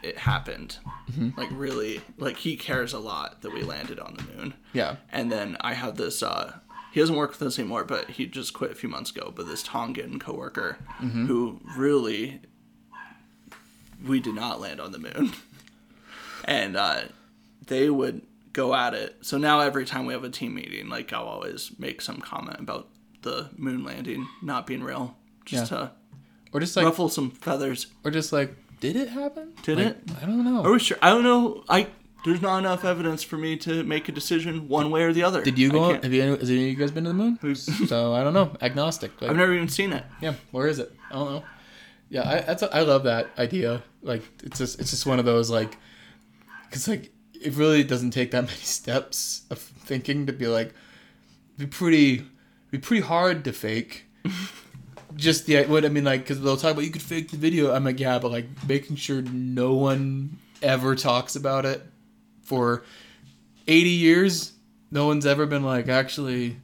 it 0.04 0.18
happened. 0.20 0.78
Mm-hmm. 1.12 1.40
Like 1.40 1.50
really, 1.52 2.02
like 2.18 2.38
he 2.38 2.56
cares 2.58 2.94
a 2.94 3.00
lot 3.00 3.42
that 3.42 3.52
we 3.54 3.64
landed 3.64 4.00
on 4.00 4.16
the 4.16 4.24
moon. 4.36 4.54
yeah. 4.74 4.98
And 5.12 5.32
then 5.32 5.58
I 5.62 5.74
have 5.74 5.96
this. 5.98 6.22
uh 6.22 6.58
He 6.94 7.00
doesn't 7.00 7.16
work 7.16 7.32
with 7.32 7.42
us 7.42 7.58
anymore, 7.60 7.84
but 7.86 8.12
he 8.12 8.26
just 8.28 8.54
quit 8.54 8.72
a 8.72 8.76
few 8.76 8.90
months 8.90 9.10
ago. 9.12 9.34
But 9.36 9.48
this 9.48 9.64
Tongan 9.64 10.20
coworker 10.20 10.78
Mm-hmm. 11.02 11.26
who 11.28 11.60
really, 11.76 12.42
we 14.06 14.20
did 14.20 14.36
not 14.36 14.60
land 14.62 14.80
on 14.80 14.92
the 14.92 15.00
moon, 15.00 15.34
and 16.46 16.76
uh 16.78 17.02
they 17.68 17.90
would 17.90 18.22
go 18.54 18.74
at 18.76 18.94
it. 18.94 19.18
So 19.22 19.38
now 19.38 19.60
every 19.60 19.86
time 19.86 20.06
we 20.06 20.14
have 20.14 20.24
a 20.24 20.30
team 20.30 20.54
meeting, 20.56 20.88
like 20.88 21.12
I'll 21.12 21.26
always 21.26 21.72
make 21.80 22.00
some 22.02 22.18
comment 22.22 22.60
about 22.60 22.88
the 23.26 23.50
moon 23.58 23.84
landing 23.84 24.26
not 24.42 24.66
being 24.66 24.82
real, 24.84 25.18
just 25.44 25.70
Yeah. 25.72 25.78
to 25.78 25.92
Or 26.54 26.62
just 26.62 26.78
like, 26.78 26.86
ruffle 26.86 27.10
some 27.10 27.32
feathers. 27.32 27.88
or 28.06 28.12
just 28.12 28.32
like, 28.32 28.56
did 28.80 28.96
it 28.96 29.10
happen? 29.10 29.52
Did 29.64 29.78
Like, 29.78 29.88
it? 29.88 29.98
I 30.22 30.26
don't 30.26 30.46
know. 30.46 30.64
Are 30.64 30.72
we 30.72 30.80
sure? 30.80 30.98
I 31.02 31.10
don't 31.10 31.24
know. 31.24 31.64
I 31.68 31.88
there's 32.24 32.42
not 32.42 32.58
enough 32.58 32.84
evidence 32.84 33.22
for 33.22 33.38
me 33.38 33.56
to 33.58 33.84
make 33.84 34.10
a 34.10 34.12
decision 34.12 34.68
one 34.68 34.90
way 34.90 35.04
or 35.04 35.14
the 35.14 35.22
other. 35.22 35.44
Did 35.44 35.60
you 35.60 35.70
go? 35.72 35.94
Have 35.94 36.12
you? 36.12 36.22
Has 36.38 36.50
any 36.50 36.64
of 36.64 36.70
you 36.70 36.76
guys 36.76 36.90
been 36.92 37.04
to 37.04 37.10
the 37.12 37.14
moon? 37.14 37.38
so 37.56 38.14
I 38.14 38.24
don't 38.24 38.34
know. 38.34 38.56
Agnostic. 38.62 39.12
Like, 39.22 39.30
I've 39.30 39.38
never 39.38 39.54
even 39.54 39.70
seen 39.70 39.94
it. 39.94 40.04
Yeah, 40.22 40.34
where 40.52 40.68
is 40.68 40.80
it? 40.80 40.92
I 41.12 41.14
don't 41.16 41.32
know. 41.34 41.44
Yeah, 42.10 42.28
I 42.30 42.40
that's 42.42 42.64
I 42.64 42.82
love 42.82 43.04
that 43.04 43.30
idea. 43.38 43.84
Like 44.02 44.24
it's 44.44 44.58
just 44.58 44.80
it's 44.80 44.90
just 44.92 45.06
one 45.06 45.20
of 45.20 45.26
those 45.26 45.50
like, 45.52 45.78
cause 46.72 46.88
like 46.88 47.12
it 47.40 47.54
really 47.56 47.84
doesn't 47.84 48.12
take 48.12 48.32
that 48.32 48.42
many 48.52 48.58
steps 48.58 49.44
of 49.52 49.60
thinking 49.60 50.26
to 50.26 50.34
be 50.34 50.48
like, 50.48 50.74
be 51.58 51.66
pretty, 51.68 52.26
be 52.76 52.82
pretty 52.82 53.04
hard 53.04 53.44
to 53.46 53.54
fake. 53.54 54.06
just 55.16 55.46
the 55.46 55.64
what 55.66 55.86
I 55.86 55.90
mean 55.90 56.04
like 56.04 56.22
because 56.22 56.42
they'll 56.42 56.58
talk 56.58 56.72
about 56.72 56.84
you 56.84 56.92
could 56.92 57.02
fake 57.02 57.32
the 57.32 57.38
video. 57.38 57.74
I'm 57.74 57.86
like 57.86 58.00
yeah, 58.00 58.20
but 58.20 58.32
like 58.32 58.48
making 58.68 58.98
sure 58.98 59.22
no 59.22 59.74
one 59.74 60.38
ever 60.62 60.96
talks 60.96 61.36
about 61.36 61.66
it 61.66 61.84
for 62.44 62.84
80 63.68 63.90
years. 63.90 64.54
No 64.92 65.08
one's 65.08 65.26
ever 65.26 65.46
been 65.46 65.64
like 65.64 65.88
actually. 65.88 66.58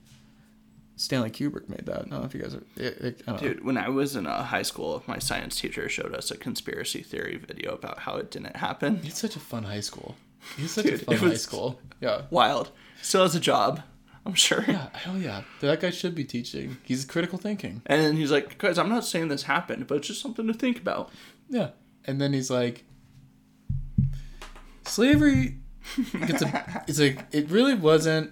Stanley 0.98 1.32
Kubrick 1.32 1.68
made 1.68 1.88
that. 1.88 1.96
I 1.96 2.00
don't 2.02 2.12
know 2.12 2.24
if 2.24 2.36
you 2.36 2.42
guys 2.42 2.54
are. 2.54 2.64
It, 2.76 2.98
it, 3.00 3.22
I 3.26 3.32
don't 3.32 3.42
know. 3.42 3.48
Dude, 3.54 3.66
when 3.66 3.76
I 3.76 3.90
was 3.90 4.16
in 4.16 4.28
uh, 4.28 4.44
high 4.44 4.62
school, 4.62 5.02
my 5.08 5.18
science 5.18 5.60
teacher 5.60 5.90
showed 5.90 6.14
us 6.14 6.30
a 6.30 6.38
conspiracy 6.38 7.02
theory 7.02 7.38
video 7.38 7.74
about 7.74 7.98
how 7.98 8.18
it 8.18 8.30
didn't 8.30 8.56
happen. 8.56 9.00
It's 9.04 9.20
such 9.20 9.36
a 9.36 9.40
fun 9.40 9.64
high 9.64 9.80
school. 9.80 10.16
It's 10.60 10.74
such 10.74 10.86
Dude, 10.86 11.02
a 11.02 11.06
fun 11.06 11.18
high 11.18 11.34
school. 11.34 11.80
Yeah. 12.02 12.24
Wild. 12.30 12.70
Still 13.02 13.24
has 13.24 13.34
a 13.34 13.40
job, 13.40 13.82
I'm 14.26 14.36
sure. 14.36 14.64
Yeah, 14.68 14.90
hell 14.94 15.18
yeah. 15.18 15.42
That 15.62 15.80
guy 15.80 15.90
should 15.90 16.14
be 16.14 16.24
teaching. 16.24 16.78
He's 16.84 17.06
critical 17.06 17.40
thinking. 17.40 17.82
And 17.88 18.02
then 18.02 18.16
he's 18.16 18.32
like, 18.32 18.58
guys, 18.58 18.78
I'm 18.78 18.90
not 18.90 19.04
saying 19.06 19.30
this 19.30 19.44
happened, 19.44 19.88
but 19.88 19.98
it's 19.98 20.08
just 20.08 20.22
something 20.22 20.46
to 20.48 20.54
think 20.54 20.80
about. 20.80 21.10
Yeah. 21.50 21.72
And 22.06 22.22
then 22.22 22.34
he's 22.34 22.50
like, 22.52 22.84
slavery. 24.86 25.58
It's 26.14 26.44
a. 26.44 26.84
It's 26.88 27.00
like 27.00 27.26
it 27.32 27.50
really 27.50 27.74
wasn't 27.74 28.32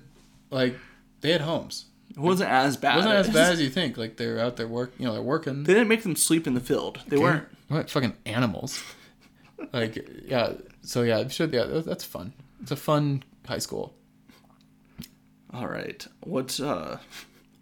like 0.52 0.78
they 1.22 1.32
had 1.32 1.42
homes. 1.42 1.86
It 2.12 2.20
wasn't 2.20 2.52
as 2.52 2.78
bad. 2.78 2.94
It 2.94 2.98
wasn't 2.98 3.16
as 3.16 3.30
bad 3.34 3.54
as 3.54 3.62
you 3.62 3.70
think. 3.70 3.98
Like 3.98 4.18
they're 4.18 4.40
out 4.40 4.56
there 4.56 4.68
work. 4.68 4.94
You 5.00 5.08
know, 5.08 5.14
they're 5.14 5.22
working. 5.22 5.64
They 5.64 5.74
didn't 5.74 5.88
make 5.88 6.04
them 6.04 6.16
sleep 6.16 6.46
in 6.46 6.54
the 6.54 6.60
field. 6.60 7.00
They 7.08 7.18
weren't. 7.18 7.48
What 7.68 7.90
fucking 7.90 8.14
animals? 8.28 8.84
like 9.74 9.98
yeah. 10.26 10.54
So 10.84 11.02
yeah, 11.02 11.18
I'm 11.18 11.30
sure. 11.30 11.48
Yeah, 11.48 11.82
that's 11.84 12.04
fun. 12.04 12.34
It's 12.62 12.72
a 12.72 12.76
fun 12.76 13.24
high 13.48 13.58
school. 13.58 13.96
All 15.54 15.68
right. 15.68 16.06
What's 16.22 16.60
uh 16.60 17.00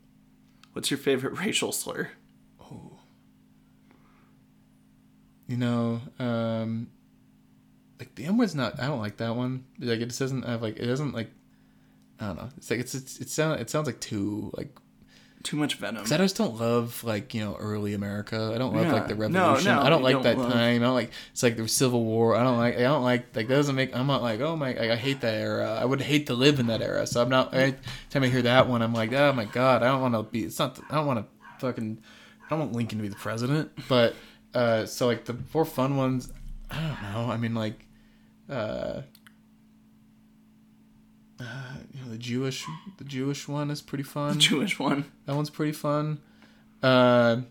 what's 0.74 0.92
your 0.92 0.98
favorite 0.98 1.40
racial 1.46 1.72
slur? 1.72 2.10
Oh. 2.62 3.00
You 5.48 5.58
know, 5.58 6.02
um, 6.20 6.90
like 8.00 8.16
the 8.16 8.26
N 8.26 8.38
word's 8.38 8.56
not. 8.56 8.80
I 8.80 8.88
don't 8.88 9.00
like 9.00 9.18
that 9.18 9.36
one. 9.36 9.64
Like 9.80 10.00
it 10.00 10.08
just 10.08 10.20
doesn't 10.20 10.44
have 10.44 10.62
like 10.62 10.78
it 10.78 10.86
doesn't 10.86 11.14
like. 11.14 11.32
I 12.20 12.28
don't 12.28 12.38
know. 12.38 12.50
It's 12.58 12.70
like 12.70 12.80
it's, 12.80 12.96
it's 12.96 13.20
it 13.20 13.30
sounds 13.30 13.62
it 13.62 13.70
sounds 13.70 13.88
like 13.88 14.00
too 14.00 14.52
like. 14.56 14.78
Too 15.48 15.56
much 15.56 15.76
venom. 15.76 16.04
'cause 16.04 16.12
I 16.12 16.18
just 16.18 16.36
don't 16.36 16.60
love 16.60 17.02
like 17.06 17.34
you 17.34 17.40
know 17.40 17.56
early 17.58 17.94
America. 17.94 18.52
I 18.54 18.58
don't 18.58 18.76
love 18.76 18.92
like 18.92 19.08
the 19.08 19.14
Yeah. 19.16 19.28
No, 19.30 19.42
revolution. 19.48 19.76
no, 19.76 19.82
I 19.82 19.90
don't 19.90 20.04
like 20.04 20.14
don't 20.14 20.24
that 20.24 20.38
love- 20.38 20.52
time. 20.52 20.82
I 20.82 20.86
don't 20.86 20.94
like 20.94 21.12
it's 21.32 21.42
like 21.42 21.56
the 21.56 21.68
Civil 21.70 22.04
War. 22.04 22.36
I 22.36 22.44
don't 22.44 22.58
like 22.58 22.76
I 22.76 22.82
don't 22.82 23.04
like 23.04 23.28
like 23.34 23.48
that 23.48 23.56
doesn't 23.56 23.76
make. 23.76 23.96
I'm 23.96 24.08
not 24.08 24.22
like 24.22 24.42
oh 24.42 24.58
my 24.58 24.76
I, 24.76 24.92
I 24.92 24.96
hate 24.98 25.22
that 25.22 25.36
era. 25.36 25.78
I 25.82 25.86
would 25.86 26.02
hate 26.02 26.28
to 26.28 26.34
live 26.34 26.60
in 26.60 26.68
that 26.68 26.82
era. 26.82 27.08
So 27.08 27.22
I'm 27.22 27.30
not. 27.30 27.54
Every 27.54 27.76
time 28.10 28.24
I 28.24 28.28
hear 28.28 28.42
that 28.42 28.68
one, 28.68 28.82
I'm 28.82 28.94
like 28.94 29.14
oh 29.14 29.32
my 29.32 29.46
god. 29.46 29.84
I 29.84 29.88
don't 29.88 30.02
want 30.02 30.16
to 30.16 30.24
be. 30.24 30.44
It's 30.44 30.60
not. 30.60 30.78
I 30.90 30.96
don't 30.96 31.08
want 31.08 31.20
to 31.20 31.26
fucking. 31.66 31.98
I 32.46 32.50
don't 32.50 32.60
want 32.60 32.74
Lincoln 32.74 32.98
to 32.98 33.04
be 33.04 33.08
the 33.10 33.16
president. 33.16 33.72
But 33.88 34.16
uh, 34.54 34.86
so 34.86 35.08
like 35.08 35.24
the 35.26 35.34
four 35.34 35.64
fun 35.64 35.96
ones. 35.96 36.30
I 36.70 36.82
don't 36.82 37.02
know. 37.26 37.32
I 37.32 37.38
mean 37.38 37.56
like. 37.56 37.86
Uh, 38.50 39.02
uh, 41.40 41.44
you 41.94 42.02
know 42.04 42.10
the 42.12 42.18
Jewish 42.18 42.66
the 42.98 43.04
Jewish 43.04 43.48
one 43.48 43.70
is 43.72 43.82
pretty 43.82 44.04
fun. 44.04 44.40
Jewish 44.40 44.80
one. 44.80 45.06
That 45.26 45.36
one's 45.36 45.50
pretty 45.50 45.72
fun. 45.74 46.20
Uh, 46.84 47.42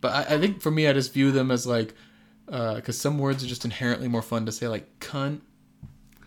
but 0.00 0.12
I, 0.30 0.34
I 0.34 0.38
think 0.40 0.60
for 0.62 0.70
me, 0.70 0.86
I 0.88 0.92
just 0.92 1.12
view 1.14 1.30
them 1.32 1.50
as 1.50 1.66
like, 1.66 1.94
because 2.46 2.98
some 2.98 3.18
words 3.18 3.44
are 3.44 3.46
just 3.46 3.64
inherently 3.64 4.08
more 4.08 4.22
fun 4.22 4.46
to 4.46 4.52
say, 4.52 4.68
like 4.68 4.98
cunt. 5.00 5.40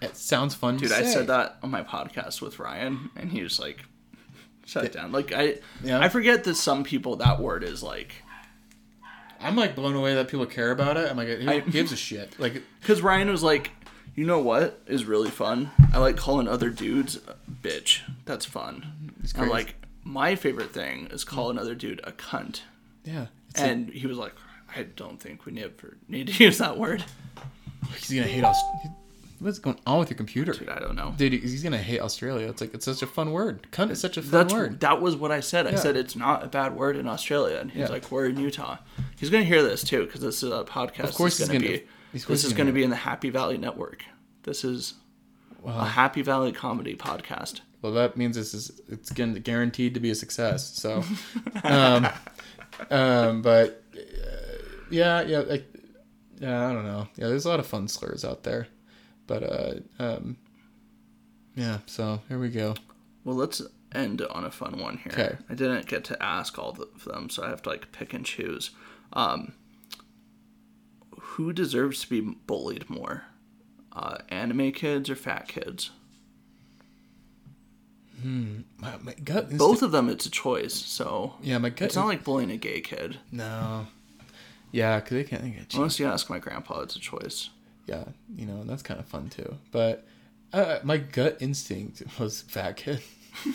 It 0.02 0.16
sounds 0.18 0.54
fun. 0.56 0.78
Dude, 0.78 0.92
I 0.92 1.02
say. 1.04 1.14
said 1.14 1.28
that 1.28 1.58
on 1.64 1.72
my 1.72 1.82
podcast 1.84 2.42
with 2.42 2.60
Ryan 2.60 3.10
and 3.16 3.32
he 3.32 3.42
was 3.42 3.60
like 3.60 3.80
shut 4.66 4.84
it 4.86 4.92
down. 4.92 5.12
Like 5.12 5.32
I 5.34 5.56
Yeah. 5.84 6.00
I 6.00 6.10
forget 6.10 6.44
that 6.44 6.56
some 6.56 6.84
people 6.84 7.16
that 7.18 7.40
word 7.40 7.64
is 7.64 7.82
like 7.82 8.14
I'm 9.40 9.56
like 9.56 9.76
blown 9.76 9.96
away 9.96 10.16
that 10.16 10.28
people 10.28 10.46
care 10.46 10.72
about 10.72 10.98
it. 10.98 11.10
I'm 11.10 11.18
like, 11.18 11.28
who 11.28 11.50
I- 11.50 11.60
gives 11.60 11.92
a 11.92 11.96
shit? 11.98 12.40
Like, 12.40 12.62
cuz 12.82 13.02
Ryan 13.02 13.30
was 13.30 13.44
like 13.44 13.72
you 14.16 14.26
know 14.26 14.40
what 14.40 14.82
is 14.88 15.06
really 15.06 15.30
fun? 15.30 15.72
I 15.94 15.98
like 16.00 16.18
calling 16.18 16.48
other 16.48 16.70
dudes 16.70 17.18
a 17.28 17.36
bitch. 17.66 18.02
That's 18.26 18.46
fun. 18.46 19.12
I'm 19.22 19.32
crazy. 19.34 19.50
like 19.52 19.76
my 20.04 20.36
favorite 20.36 20.72
thing 20.72 21.08
is 21.08 21.24
call 21.24 21.50
another 21.50 21.76
dude 21.76 22.00
a 22.04 22.12
cunt. 22.12 22.62
yeah, 23.04 23.28
it's 23.50 23.60
And 23.62 23.90
he 23.90 24.08
was 24.08 24.18
like 24.18 24.34
I 24.76 24.84
don't 24.84 25.20
think 25.20 25.46
we 25.46 25.52
never 25.54 25.98
need 26.08 26.28
to 26.28 26.44
use 26.46 26.58
that 26.60 26.78
word. 26.78 27.04
he's 27.98 28.10
gonna 28.10 28.24
hate 28.28 28.44
us. 28.44 28.62
What's 29.40 29.60
going 29.60 29.78
on 29.86 30.00
with 30.00 30.10
your 30.10 30.16
computer, 30.18 30.54
Dude, 30.54 30.70
I 30.70 30.80
don't 30.80 30.96
know. 30.96 31.14
dude? 31.18 31.34
He's 31.34 31.62
gonna 31.62 31.78
hate 31.78 32.00
Australia. 32.00 32.48
It's 32.48 32.62
like 32.62 32.74
it's 32.74 32.86
such 32.86 33.02
a 33.02 33.08
fun 33.08 33.32
word. 33.32 33.68
Cunt 33.72 33.92
is 33.92 34.00
such 34.00 34.16
a 34.18 34.22
fun 34.22 34.32
That's 34.32 34.54
word. 34.54 34.80
that 34.80 35.02
was 35.02 35.16
what 35.18 35.32
I 35.32 35.42
said. 35.42 35.68
I 35.68 35.72
Yeah. 35.72 35.76
said 35.78 35.98
it's 35.98 36.16
not 36.16 36.44
a 36.44 36.48
bad 36.48 36.76
word 36.76 36.96
in 36.96 37.06
Australia, 37.08 37.58
and 37.60 37.70
he's 37.70 37.82
Yeah. 37.82 37.88
like, 37.90 38.10
"We're 38.12 38.28
in 38.28 38.40
Utah." 38.40 38.78
He's 39.18 39.30
gonna 39.30 39.44
hear 39.44 39.62
this 39.62 39.84
too 39.84 40.06
because 40.06 40.22
this 40.22 40.42
is 40.42 40.52
a 40.52 40.64
podcast. 40.64 41.04
Of 41.04 41.16
course 41.16 41.38
he's 41.38 41.48
gonna, 41.48 41.60
gonna- 41.60 41.72
be. 41.80 41.84
This 42.14 42.44
is 42.44 42.54
gonna 42.54 42.66
gonna 42.66 42.72
be 42.74 42.84
in 42.84 42.90
the 42.90 42.96
Happy 42.96 43.30
Valley 43.30 43.58
Network. 43.58 44.04
This 44.44 44.64
is 44.64 44.94
a 45.66 45.86
Happy 45.86 46.22
Valley 46.22 46.52
comedy 46.52 46.96
podcast. 46.96 47.62
Well, 47.82 47.94
that 47.94 48.18
means 48.18 48.36
this 48.36 48.54
is 48.54 48.82
it's 48.90 49.12
gu- 49.12 49.40
guaranteed 49.40 49.94
to 49.94 50.00
be 50.00 50.10
a 50.10 50.16
success. 50.16 50.74
So, 50.76 51.04
um, 51.64 52.08
um, 52.90 53.42
but 53.42 53.84
uh, 53.96 54.00
yeah, 54.90 55.22
yeah, 55.22 55.40
like, 55.40 55.66
yeah, 56.40 56.68
I 56.68 56.74
don't 56.74 56.86
know. 56.86 57.08
Yeah, 57.16 57.28
there's 57.28 57.46
a 57.46 57.50
lot 57.50 57.60
of 57.60 57.68
fun 57.68 57.88
slurs 57.88 58.26
out 58.26 58.44
there, 58.44 58.68
but 59.28 59.44
uh, 59.44 59.74
um, 60.00 60.38
yeah. 61.56 61.80
So 61.86 62.22
here 62.28 62.40
we 62.40 62.50
go. 62.50 62.76
Well, 63.24 63.36
let's 63.36 63.62
end 63.94 64.22
on 64.22 64.46
a 64.46 64.52
fun 64.52 64.80
one 64.80 64.98
here. 64.98 65.12
Okay. 65.14 65.38
I 65.50 65.54
didn't 65.54 65.88
get 65.88 66.04
to 66.06 66.24
ask 66.24 66.58
all 66.58 66.70
of 66.80 67.04
them, 67.06 67.30
so 67.30 67.44
I 67.44 67.50
have 67.50 67.62
to 67.64 67.70
like 67.70 67.92
pick 67.92 68.14
and 68.14 68.26
choose. 68.26 68.72
Um, 69.14 69.54
who 71.36 71.54
deserves 71.54 72.02
to 72.02 72.10
be 72.10 72.22
bullied 72.22 72.90
more, 72.90 73.24
uh, 73.94 74.18
anime 74.30 74.72
kids 74.72 75.10
or 75.10 75.16
fat 75.16 75.48
kids? 75.48 75.92
My, 78.24 78.98
my 79.04 79.14
gut. 79.24 79.56
Both 79.56 79.84
of 79.84 79.92
them, 79.92 80.10
it's 80.10 80.26
a 80.26 80.32
choice. 80.32 80.74
So 80.74 81.36
Yeah, 81.44 81.60
my 81.60 81.70
gut. 81.70 81.84
it's 81.84 81.96
not 81.96 82.08
like 82.08 82.24
bullying 82.24 82.50
a 82.52 82.58
gay 82.58 82.82
kid. 82.82 83.20
no. 83.32 83.88
Yeah, 84.72 85.00
because 85.00 85.12
they 85.16 85.24
can't 85.24 85.42
think 85.42 85.58
of 85.58 85.68
Unless 85.76 86.00
you 86.00 86.08
ask 86.08 86.30
my 86.30 86.40
grandpa, 86.40 86.82
it's 86.82 86.96
a 86.98 87.00
choice. 87.00 87.50
Yeah, 87.86 88.04
you 88.36 88.46
know, 88.46 88.64
that's 88.66 88.82
kind 88.84 89.00
of 89.00 89.06
fun 89.06 89.30
too. 89.30 89.56
But 89.72 90.06
uh, 90.52 90.80
my 90.84 90.98
gut 90.98 91.38
instinct 91.40 92.04
was 92.20 92.42
fat 92.42 92.76
kid. 92.76 93.02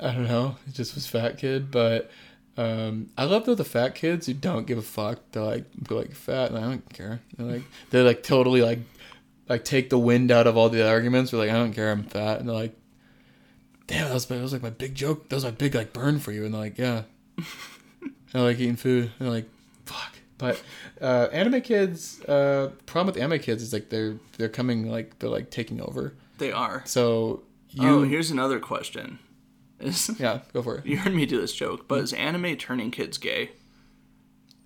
I 0.00 0.12
don't 0.12 0.24
know. 0.28 0.56
It 0.66 0.74
just 0.74 0.94
was 0.94 1.06
fat 1.06 1.38
kid, 1.38 1.70
but 1.70 2.10
um, 2.56 3.10
I 3.18 3.24
love 3.24 3.46
though 3.46 3.54
the 3.54 3.64
fat 3.64 3.94
kids 3.94 4.26
who 4.26 4.34
don't 4.34 4.66
give 4.66 4.78
a 4.78 4.82
fuck. 4.82 5.20
They're 5.32 5.42
like, 5.42 5.64
be 5.88 5.94
like 5.94 6.14
fat, 6.14 6.50
and 6.50 6.58
I 6.58 6.62
don't 6.62 6.92
care. 6.92 7.20
They're 7.36 7.46
like, 7.46 7.62
they're 7.90 8.04
like 8.04 8.22
totally 8.22 8.62
like, 8.62 8.80
like 9.48 9.64
take 9.64 9.90
the 9.90 9.98
wind 9.98 10.30
out 10.30 10.46
of 10.46 10.56
all 10.56 10.68
the 10.68 10.88
arguments. 10.88 11.30
They're 11.30 11.40
like, 11.40 11.50
I 11.50 11.54
don't 11.54 11.72
care, 11.72 11.90
I'm 11.90 12.04
fat, 12.04 12.40
and 12.40 12.48
they're 12.48 12.56
like, 12.56 12.76
damn, 13.86 14.06
that 14.06 14.14
was, 14.14 14.26
that 14.26 14.40
was 14.40 14.52
like 14.52 14.62
my 14.62 14.70
big 14.70 14.94
joke. 14.94 15.28
That 15.28 15.36
was 15.36 15.44
my 15.44 15.50
big 15.50 15.74
like 15.74 15.92
burn 15.92 16.20
for 16.20 16.32
you, 16.32 16.44
and 16.44 16.54
they're 16.54 16.60
like, 16.60 16.78
yeah. 16.78 17.02
I 18.34 18.40
like 18.40 18.58
eating 18.58 18.76
food. 18.76 19.04
And 19.04 19.28
they're 19.28 19.34
like, 19.34 19.48
fuck. 19.84 20.12
But 20.38 20.62
uh, 21.00 21.28
anime 21.32 21.60
kids, 21.60 22.20
uh, 22.22 22.72
problem 22.86 23.14
with 23.14 23.22
anime 23.22 23.38
kids 23.38 23.62
is 23.62 23.72
like 23.72 23.88
they're 23.88 24.16
they're 24.36 24.48
coming 24.48 24.90
like 24.90 25.18
they're 25.18 25.30
like 25.30 25.50
taking 25.50 25.80
over. 25.80 26.14
They 26.38 26.50
are. 26.50 26.82
So 26.86 27.44
you 27.70 27.88
oh, 27.88 28.02
here's 28.02 28.30
another 28.30 28.58
question. 28.58 29.20
Is, 29.80 30.10
Yeah, 30.18 30.40
go 30.52 30.62
for 30.62 30.78
it. 30.78 30.86
You 30.86 30.98
heard 30.98 31.14
me 31.14 31.26
do 31.26 31.40
this 31.40 31.52
joke, 31.52 31.88
but 31.88 32.00
is 32.00 32.12
anime 32.12 32.56
turning 32.56 32.90
kids 32.90 33.18
gay? 33.18 33.50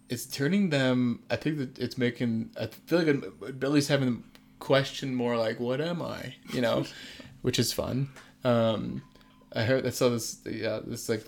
It's 0.08 0.26
turning 0.26 0.70
them. 0.70 1.22
I 1.30 1.36
think 1.36 1.58
that 1.58 1.78
it's 1.78 1.98
making. 1.98 2.50
I 2.58 2.66
feel 2.66 2.98
like 2.98 3.08
I'm 3.08 3.24
at 3.62 3.70
least 3.70 3.88
having 3.88 4.06
them 4.06 4.24
question 4.58 5.14
more 5.14 5.36
like, 5.36 5.60
"What 5.60 5.80
am 5.80 6.00
I?" 6.00 6.34
You 6.52 6.62
know, 6.62 6.86
which 7.42 7.58
is 7.58 7.72
fun. 7.72 8.08
Um, 8.42 9.02
I 9.52 9.64
heard 9.64 9.86
I 9.86 9.90
saw 9.90 10.08
this 10.08 10.38
yeah 10.46 10.80
this 10.82 11.10
like 11.10 11.26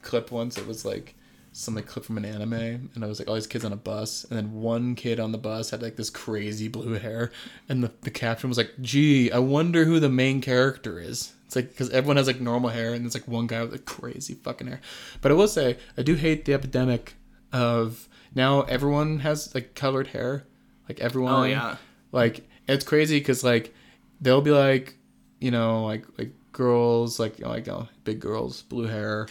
clip 0.00 0.30
once. 0.30 0.56
It 0.56 0.66
was 0.66 0.86
like 0.86 1.14
some 1.52 1.74
like 1.74 1.86
clip 1.86 2.06
from 2.06 2.16
an 2.16 2.24
anime, 2.24 2.90
and 2.94 3.04
I 3.04 3.06
was 3.06 3.18
like 3.18 3.28
all 3.28 3.34
these 3.34 3.46
kids 3.46 3.64
on 3.64 3.74
a 3.74 3.76
bus, 3.76 4.24
and 4.24 4.38
then 4.38 4.54
one 4.54 4.94
kid 4.94 5.20
on 5.20 5.32
the 5.32 5.38
bus 5.38 5.68
had 5.70 5.82
like 5.82 5.96
this 5.96 6.08
crazy 6.08 6.68
blue 6.68 6.94
hair, 6.94 7.30
and 7.68 7.84
the 7.84 7.92
the 8.00 8.10
caption 8.10 8.48
was 8.48 8.56
like, 8.56 8.72
"Gee, 8.80 9.30
I 9.30 9.38
wonder 9.38 9.84
who 9.84 10.00
the 10.00 10.08
main 10.08 10.40
character 10.40 10.98
is." 10.98 11.33
It's 11.46 11.56
like 11.56 11.68
because 11.68 11.90
everyone 11.90 12.16
has 12.16 12.26
like 12.26 12.40
normal 12.40 12.70
hair, 12.70 12.94
and 12.94 13.04
there's 13.04 13.14
like 13.14 13.28
one 13.28 13.46
guy 13.46 13.62
with 13.62 13.72
like 13.72 13.84
crazy 13.84 14.34
fucking 14.34 14.66
hair. 14.66 14.80
But 15.20 15.30
I 15.30 15.34
will 15.34 15.48
say, 15.48 15.76
I 15.96 16.02
do 16.02 16.14
hate 16.14 16.44
the 16.44 16.54
epidemic 16.54 17.14
of 17.52 18.08
now 18.34 18.62
everyone 18.62 19.20
has 19.20 19.54
like 19.54 19.74
colored 19.74 20.08
hair, 20.08 20.44
like 20.88 21.00
everyone. 21.00 21.32
Oh, 21.34 21.44
yeah. 21.44 21.76
Like 22.12 22.48
it's 22.66 22.84
crazy 22.84 23.18
because 23.18 23.44
like 23.44 23.74
they'll 24.20 24.40
be 24.40 24.50
like, 24.52 24.96
you 25.40 25.50
know, 25.50 25.84
like 25.84 26.06
like 26.18 26.32
girls 26.52 27.18
like 27.20 27.38
you 27.38 27.44
know, 27.44 27.50
like 27.50 27.68
oh, 27.68 27.88
big 28.04 28.20
girls, 28.20 28.62
blue 28.62 28.86
hair, 28.86 29.28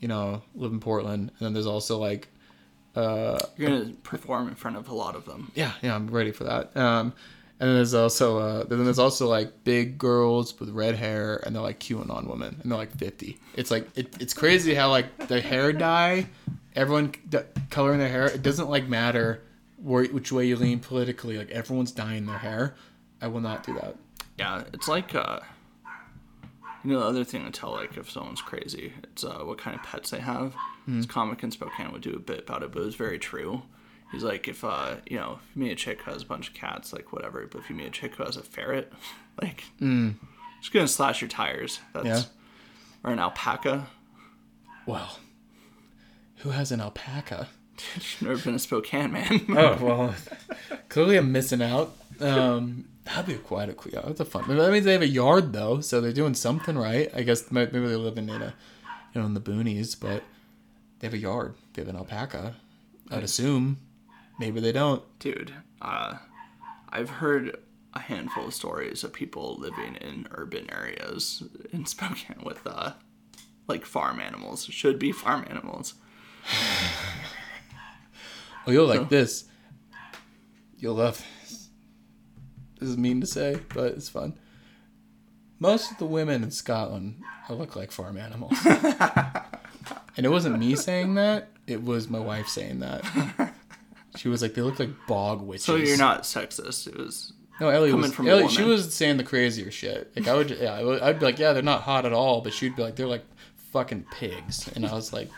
you 0.00 0.08
know, 0.08 0.42
live 0.54 0.72
in 0.72 0.80
Portland, 0.80 1.30
and 1.30 1.38
then 1.40 1.52
there's 1.54 1.66
also 1.66 1.98
like 1.98 2.28
Uh, 2.94 3.38
You're 3.56 3.70
gonna 3.70 3.92
perform 4.04 4.46
in 4.48 4.54
front 4.54 4.76
of 4.76 4.88
a 4.88 4.94
lot 4.94 5.16
of 5.16 5.24
them. 5.24 5.50
yeah, 5.56 5.72
yeah, 5.82 5.96
I'm 5.96 6.06
ready 6.08 6.30
for 6.30 6.44
that. 6.44 6.76
Um, 6.76 7.12
and 7.60 7.68
then 7.68 7.76
there's 7.76 7.94
also 7.94 8.38
uh, 8.38 8.64
then 8.64 8.84
there's 8.84 8.98
also 8.98 9.28
like 9.28 9.64
big 9.64 9.96
girls 9.98 10.58
with 10.58 10.70
red 10.70 10.96
hair, 10.96 11.42
and 11.46 11.54
they're 11.54 11.62
like 11.62 11.80
QAnon 11.80 12.28
women, 12.28 12.58
and 12.62 12.70
they're 12.70 12.78
like 12.78 12.96
50. 12.96 13.38
It's 13.54 13.70
like 13.70 13.88
it, 13.96 14.14
it's 14.20 14.34
crazy 14.34 14.74
how 14.74 14.90
like 14.90 15.28
the 15.28 15.40
hair 15.40 15.72
dye, 15.72 16.26
everyone 16.74 17.14
d- 17.28 17.38
coloring 17.70 17.98
their 17.98 18.08
hair. 18.08 18.26
It 18.26 18.42
doesn't 18.42 18.68
like 18.68 18.88
matter 18.88 19.42
where, 19.76 20.04
which 20.06 20.32
way 20.32 20.46
you 20.46 20.56
lean 20.56 20.80
politically. 20.80 21.38
Like 21.38 21.50
everyone's 21.50 21.92
dyeing 21.92 22.26
their 22.26 22.38
hair. 22.38 22.74
I 23.20 23.28
will 23.28 23.40
not 23.40 23.64
do 23.64 23.74
that. 23.74 23.96
Yeah, 24.36 24.64
it's 24.72 24.88
like 24.88 25.14
uh, 25.14 25.38
you 26.84 26.92
know 26.92 27.00
the 27.00 27.06
other 27.06 27.24
thing 27.24 27.44
to 27.44 27.50
tell 27.50 27.70
like 27.72 27.96
if 27.96 28.10
someone's 28.10 28.42
crazy, 28.42 28.92
it's 29.04 29.22
uh, 29.24 29.38
what 29.44 29.58
kind 29.58 29.76
of 29.76 29.82
pets 29.84 30.10
they 30.10 30.20
have. 30.20 30.54
This 30.86 31.06
comic 31.06 31.42
in 31.42 31.50
Spokane 31.50 31.92
would 31.92 32.02
do 32.02 32.14
a 32.14 32.18
bit 32.18 32.40
about 32.40 32.62
it, 32.62 32.72
but 32.72 32.82
it 32.82 32.84
was 32.84 32.94
very 32.94 33.18
true. 33.18 33.62
He's 34.14 34.22
like, 34.24 34.48
if 34.48 34.64
uh, 34.64 34.96
you 35.06 35.16
know, 35.18 35.38
if 35.50 35.56
you 35.56 35.62
meet 35.64 35.72
a 35.72 35.76
chick 35.76 36.00
who 36.02 36.10
has 36.12 36.22
a 36.22 36.26
bunch 36.26 36.48
of 36.48 36.54
cats, 36.54 36.92
like 36.92 37.12
whatever, 37.12 37.46
but 37.50 37.58
if 37.60 37.68
you 37.70 37.76
meet 37.76 37.86
a 37.86 37.90
chick 37.90 38.14
who 38.14 38.24
has 38.24 38.36
a 38.36 38.42
ferret, 38.42 38.92
like, 39.42 39.64
just 39.80 40.72
gonna 40.72 40.88
slash 40.88 41.20
your 41.20 41.28
tires. 41.28 41.80
That's 41.92 42.06
Yeah. 42.06 42.22
or 43.02 43.12
an 43.12 43.18
alpaca. 43.18 43.86
Well, 44.86 45.18
who 46.38 46.50
has 46.50 46.70
an 46.72 46.80
alpaca? 46.80 47.48
You've 47.96 48.22
never 48.22 48.36
been 48.40 48.52
to 48.52 48.58
Spokane, 48.58 49.12
man. 49.12 49.46
Oh 49.50 49.78
well, 49.80 50.14
clearly 50.88 51.16
I'm 51.16 51.32
missing 51.32 51.62
out. 51.62 51.96
Um, 52.20 52.84
that'd 53.04 53.26
be 53.26 53.34
quite 53.34 53.68
a 53.68 53.76
yeah, 53.90 54.02
that's 54.06 54.20
a 54.20 54.24
fun. 54.24 54.44
That 54.56 54.70
means 54.70 54.84
they 54.84 54.92
have 54.92 55.02
a 55.02 55.08
yard 55.08 55.52
though, 55.52 55.80
so 55.80 56.00
they're 56.00 56.12
doing 56.12 56.34
something 56.34 56.78
right. 56.78 57.10
I 57.14 57.22
guess 57.22 57.50
maybe 57.50 57.80
they're 57.80 57.98
living 57.98 58.28
in 58.28 58.42
a, 58.42 58.54
you 59.12 59.20
know, 59.20 59.26
in 59.26 59.34
the 59.34 59.40
boonies, 59.40 59.98
but 59.98 60.22
they 61.00 61.06
have 61.08 61.14
a 61.14 61.18
yard. 61.18 61.54
They 61.72 61.82
have 61.82 61.88
an 61.88 61.96
alpaca. 61.96 62.54
I'd 63.10 63.22
assume. 63.24 63.78
Maybe 64.38 64.60
they 64.60 64.72
don't. 64.72 65.02
Dude, 65.18 65.52
uh, 65.80 66.14
I've 66.88 67.10
heard 67.10 67.56
a 67.94 68.00
handful 68.00 68.46
of 68.48 68.54
stories 68.54 69.04
of 69.04 69.12
people 69.12 69.56
living 69.58 69.96
in 69.96 70.26
urban 70.32 70.68
areas 70.72 71.42
in 71.72 71.86
Spokane 71.86 72.42
with, 72.44 72.66
uh, 72.66 72.92
like 73.68 73.84
farm 73.84 74.20
animals. 74.20 74.64
Should 74.66 74.98
be 74.98 75.12
farm 75.12 75.44
animals. 75.48 75.94
Oh, 78.66 78.70
you'll 78.70 78.86
like 78.86 79.08
this. 79.08 79.44
You'll 80.78 80.94
love 80.94 81.24
this. 81.42 81.68
This 82.80 82.88
is 82.88 82.96
mean 82.96 83.20
to 83.20 83.26
say, 83.26 83.60
but 83.74 83.92
it's 83.92 84.08
fun. 84.08 84.38
Most 85.58 85.92
of 85.92 85.98
the 85.98 86.06
women 86.06 86.42
in 86.42 86.50
Scotland 86.50 87.22
look 87.48 87.76
like 87.76 87.90
farm 87.90 88.16
animals. 88.16 88.56
and 88.64 90.26
it 90.26 90.30
wasn't 90.30 90.58
me 90.58 90.76
saying 90.76 91.14
that, 91.14 91.50
it 91.66 91.84
was 91.84 92.08
my 92.08 92.18
wife 92.18 92.48
saying 92.48 92.80
that. 92.80 93.04
She 94.16 94.28
was 94.28 94.42
like, 94.42 94.54
they 94.54 94.62
look 94.62 94.78
like 94.78 94.90
bog 95.06 95.42
witches. 95.42 95.64
So 95.64 95.76
you're 95.76 95.96
not 95.98 96.22
sexist. 96.22 96.86
It 96.86 96.96
was 96.96 97.32
No, 97.60 97.68
Ellie 97.68 97.90
coming 97.90 98.02
was. 98.02 98.14
from 98.14 98.26
a 98.28 98.30
Ellie, 98.30 98.48
she 98.48 98.62
was 98.62 98.94
saying 98.94 99.16
the 99.16 99.24
crazier 99.24 99.70
shit. 99.70 100.12
Like 100.16 100.28
I 100.28 100.34
would, 100.34 100.50
yeah, 100.50 100.72
I 100.74 100.82
would, 100.84 101.02
I'd 101.02 101.18
be 101.18 101.24
like, 101.26 101.38
yeah, 101.38 101.52
they're 101.52 101.62
not 101.62 101.82
hot 101.82 102.04
at 102.06 102.12
all, 102.12 102.40
but 102.40 102.52
she'd 102.52 102.76
be 102.76 102.82
like, 102.82 102.96
they're 102.96 103.06
like 103.06 103.24
fucking 103.72 104.06
pigs, 104.12 104.68
and 104.74 104.86
I 104.86 104.92
was 104.94 105.12
like, 105.12 105.28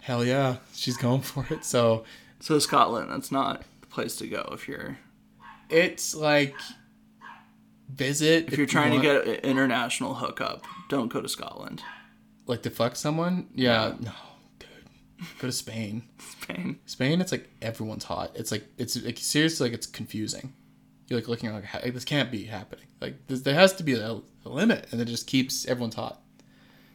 hell 0.00 0.24
yeah, 0.24 0.56
she's 0.74 0.96
going 0.96 1.22
for 1.22 1.46
it. 1.50 1.64
So 1.64 2.04
so 2.40 2.58
Scotland. 2.58 3.10
That's 3.10 3.32
not 3.32 3.64
the 3.80 3.86
place 3.88 4.16
to 4.16 4.26
go 4.28 4.48
if 4.52 4.68
you're 4.68 4.98
it's 5.70 6.14
like 6.14 6.54
visit 7.88 8.52
if 8.52 8.58
you're 8.58 8.66
trying 8.66 8.92
to 8.92 9.00
get 9.00 9.26
an 9.26 9.34
international 9.36 10.14
hookup. 10.14 10.64
Don't 10.88 11.08
go 11.12 11.20
to 11.20 11.28
Scotland. 11.28 11.82
like 12.46 12.62
to 12.62 12.70
fuck 12.70 12.96
someone. 12.96 13.48
Yeah, 13.54 13.94
no, 14.00 14.10
dude, 14.10 14.12
go 15.40 15.48
to 15.48 15.52
Spain. 15.52 16.02
Spain. 16.18 16.78
Spain, 16.86 17.20
it's 17.20 17.32
like 17.32 17.48
everyone's 17.62 18.04
hot. 18.04 18.32
It's 18.34 18.50
like 18.52 18.64
it's 18.78 19.02
like 19.02 19.18
seriously 19.18 19.68
like 19.68 19.74
it's 19.74 19.86
confusing. 19.86 20.52
You're 21.08 21.18
like 21.20 21.28
looking 21.28 21.52
like, 21.52 21.64
this 21.92 22.04
can't 22.04 22.30
be 22.30 22.44
happening. 22.44 22.86
Like 23.00 23.26
this, 23.26 23.42
there 23.42 23.54
has 23.54 23.74
to 23.74 23.82
be 23.82 23.92
a, 23.94 24.20
a 24.44 24.48
limit, 24.48 24.86
and 24.90 25.00
it 25.00 25.04
just 25.04 25.26
keeps 25.26 25.66
everyone's 25.66 25.94
hot. 25.96 26.20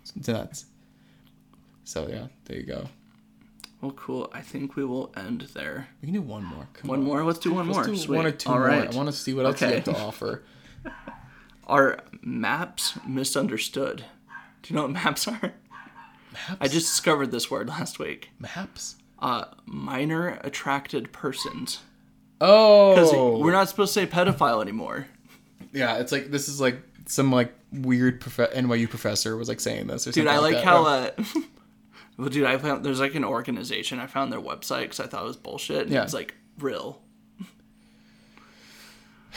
It's 0.01 0.27
nuts. 0.27 0.65
So 1.83 2.07
yeah, 2.07 2.27
there 2.45 2.57
you 2.57 2.63
go. 2.65 2.89
Well, 3.81 3.91
cool. 3.91 4.29
I 4.33 4.41
think 4.41 4.75
we 4.75 4.83
will 4.83 5.13
end 5.15 5.41
there. 5.53 5.87
We 6.01 6.07
can 6.07 6.13
do 6.13 6.21
one 6.21 6.43
more. 6.43 6.67
Come 6.73 6.89
One 6.89 6.99
on. 6.99 7.05
more. 7.05 7.23
Let's 7.23 7.39
do 7.39 7.53
one 7.53 7.67
Let's 7.69 7.87
more. 7.87 7.95
do 7.95 8.13
one 8.13 8.25
or 8.25 8.31
two 8.31 8.49
All 8.49 8.57
more. 8.57 8.67
right. 8.67 8.93
I 8.93 8.95
want 8.97 9.07
to 9.07 9.13
see 9.13 9.33
what 9.33 9.45
else 9.45 9.61
you 9.61 9.67
have 9.67 9.83
to 9.85 9.97
offer. 9.97 10.43
Are 11.67 11.99
maps 12.21 12.97
misunderstood? 13.07 14.03
Do 14.63 14.73
you 14.73 14.75
know 14.75 14.81
what 14.83 14.91
maps 14.91 15.27
are? 15.27 15.53
Maps. 16.33 16.57
I 16.61 16.67
just 16.67 16.87
discovered 16.87 17.31
this 17.31 17.49
word 17.51 17.67
last 17.77 17.99
week. 17.99 18.29
maps. 18.39 18.95
Uh, 19.19 19.45
minor 19.65 20.39
attracted 20.43 21.11
persons. 21.11 21.79
Oh, 22.41 22.95
Because 22.95 23.13
we're 23.41 23.51
not 23.51 23.67
supposed 23.67 23.93
to 23.93 23.99
say 24.01 24.05
pedophile 24.07 24.61
anymore. 24.61 25.07
Yeah, 25.73 25.97
it's 25.97 26.11
like 26.13 26.31
this 26.31 26.47
is 26.47 26.61
like 26.61 26.77
some 27.05 27.31
like 27.31 27.53
weird 27.73 28.21
prof- 28.21 28.51
NYU 28.53 28.89
professor 28.89 29.35
was 29.35 29.49
like 29.49 29.59
saying 29.59 29.87
this 29.87 30.07
or 30.07 30.11
Dude, 30.11 30.25
something. 30.25 30.33
I 30.35 30.39
like 30.39 30.53
that. 30.55 30.63
how. 30.63 30.85
Uh, 30.85 31.11
well, 32.17 32.29
dude, 32.29 32.45
I 32.45 32.57
found 32.57 32.85
there's 32.85 32.99
like 33.01 33.13
an 33.15 33.25
organization. 33.25 33.99
I 33.99 34.07
found 34.07 34.31
their 34.31 34.39
website 34.39 34.83
because 34.83 35.01
I 35.01 35.07
thought 35.07 35.23
it 35.23 35.27
was 35.27 35.35
bullshit. 35.37 35.81
And 35.83 35.91
Yeah. 35.91 36.03
It's 36.03 36.13
like 36.13 36.33
real. 36.59 37.01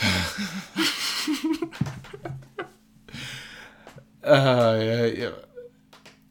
Uh, 4.24 4.78
yeah, 4.80 5.06
yeah. 5.06 5.30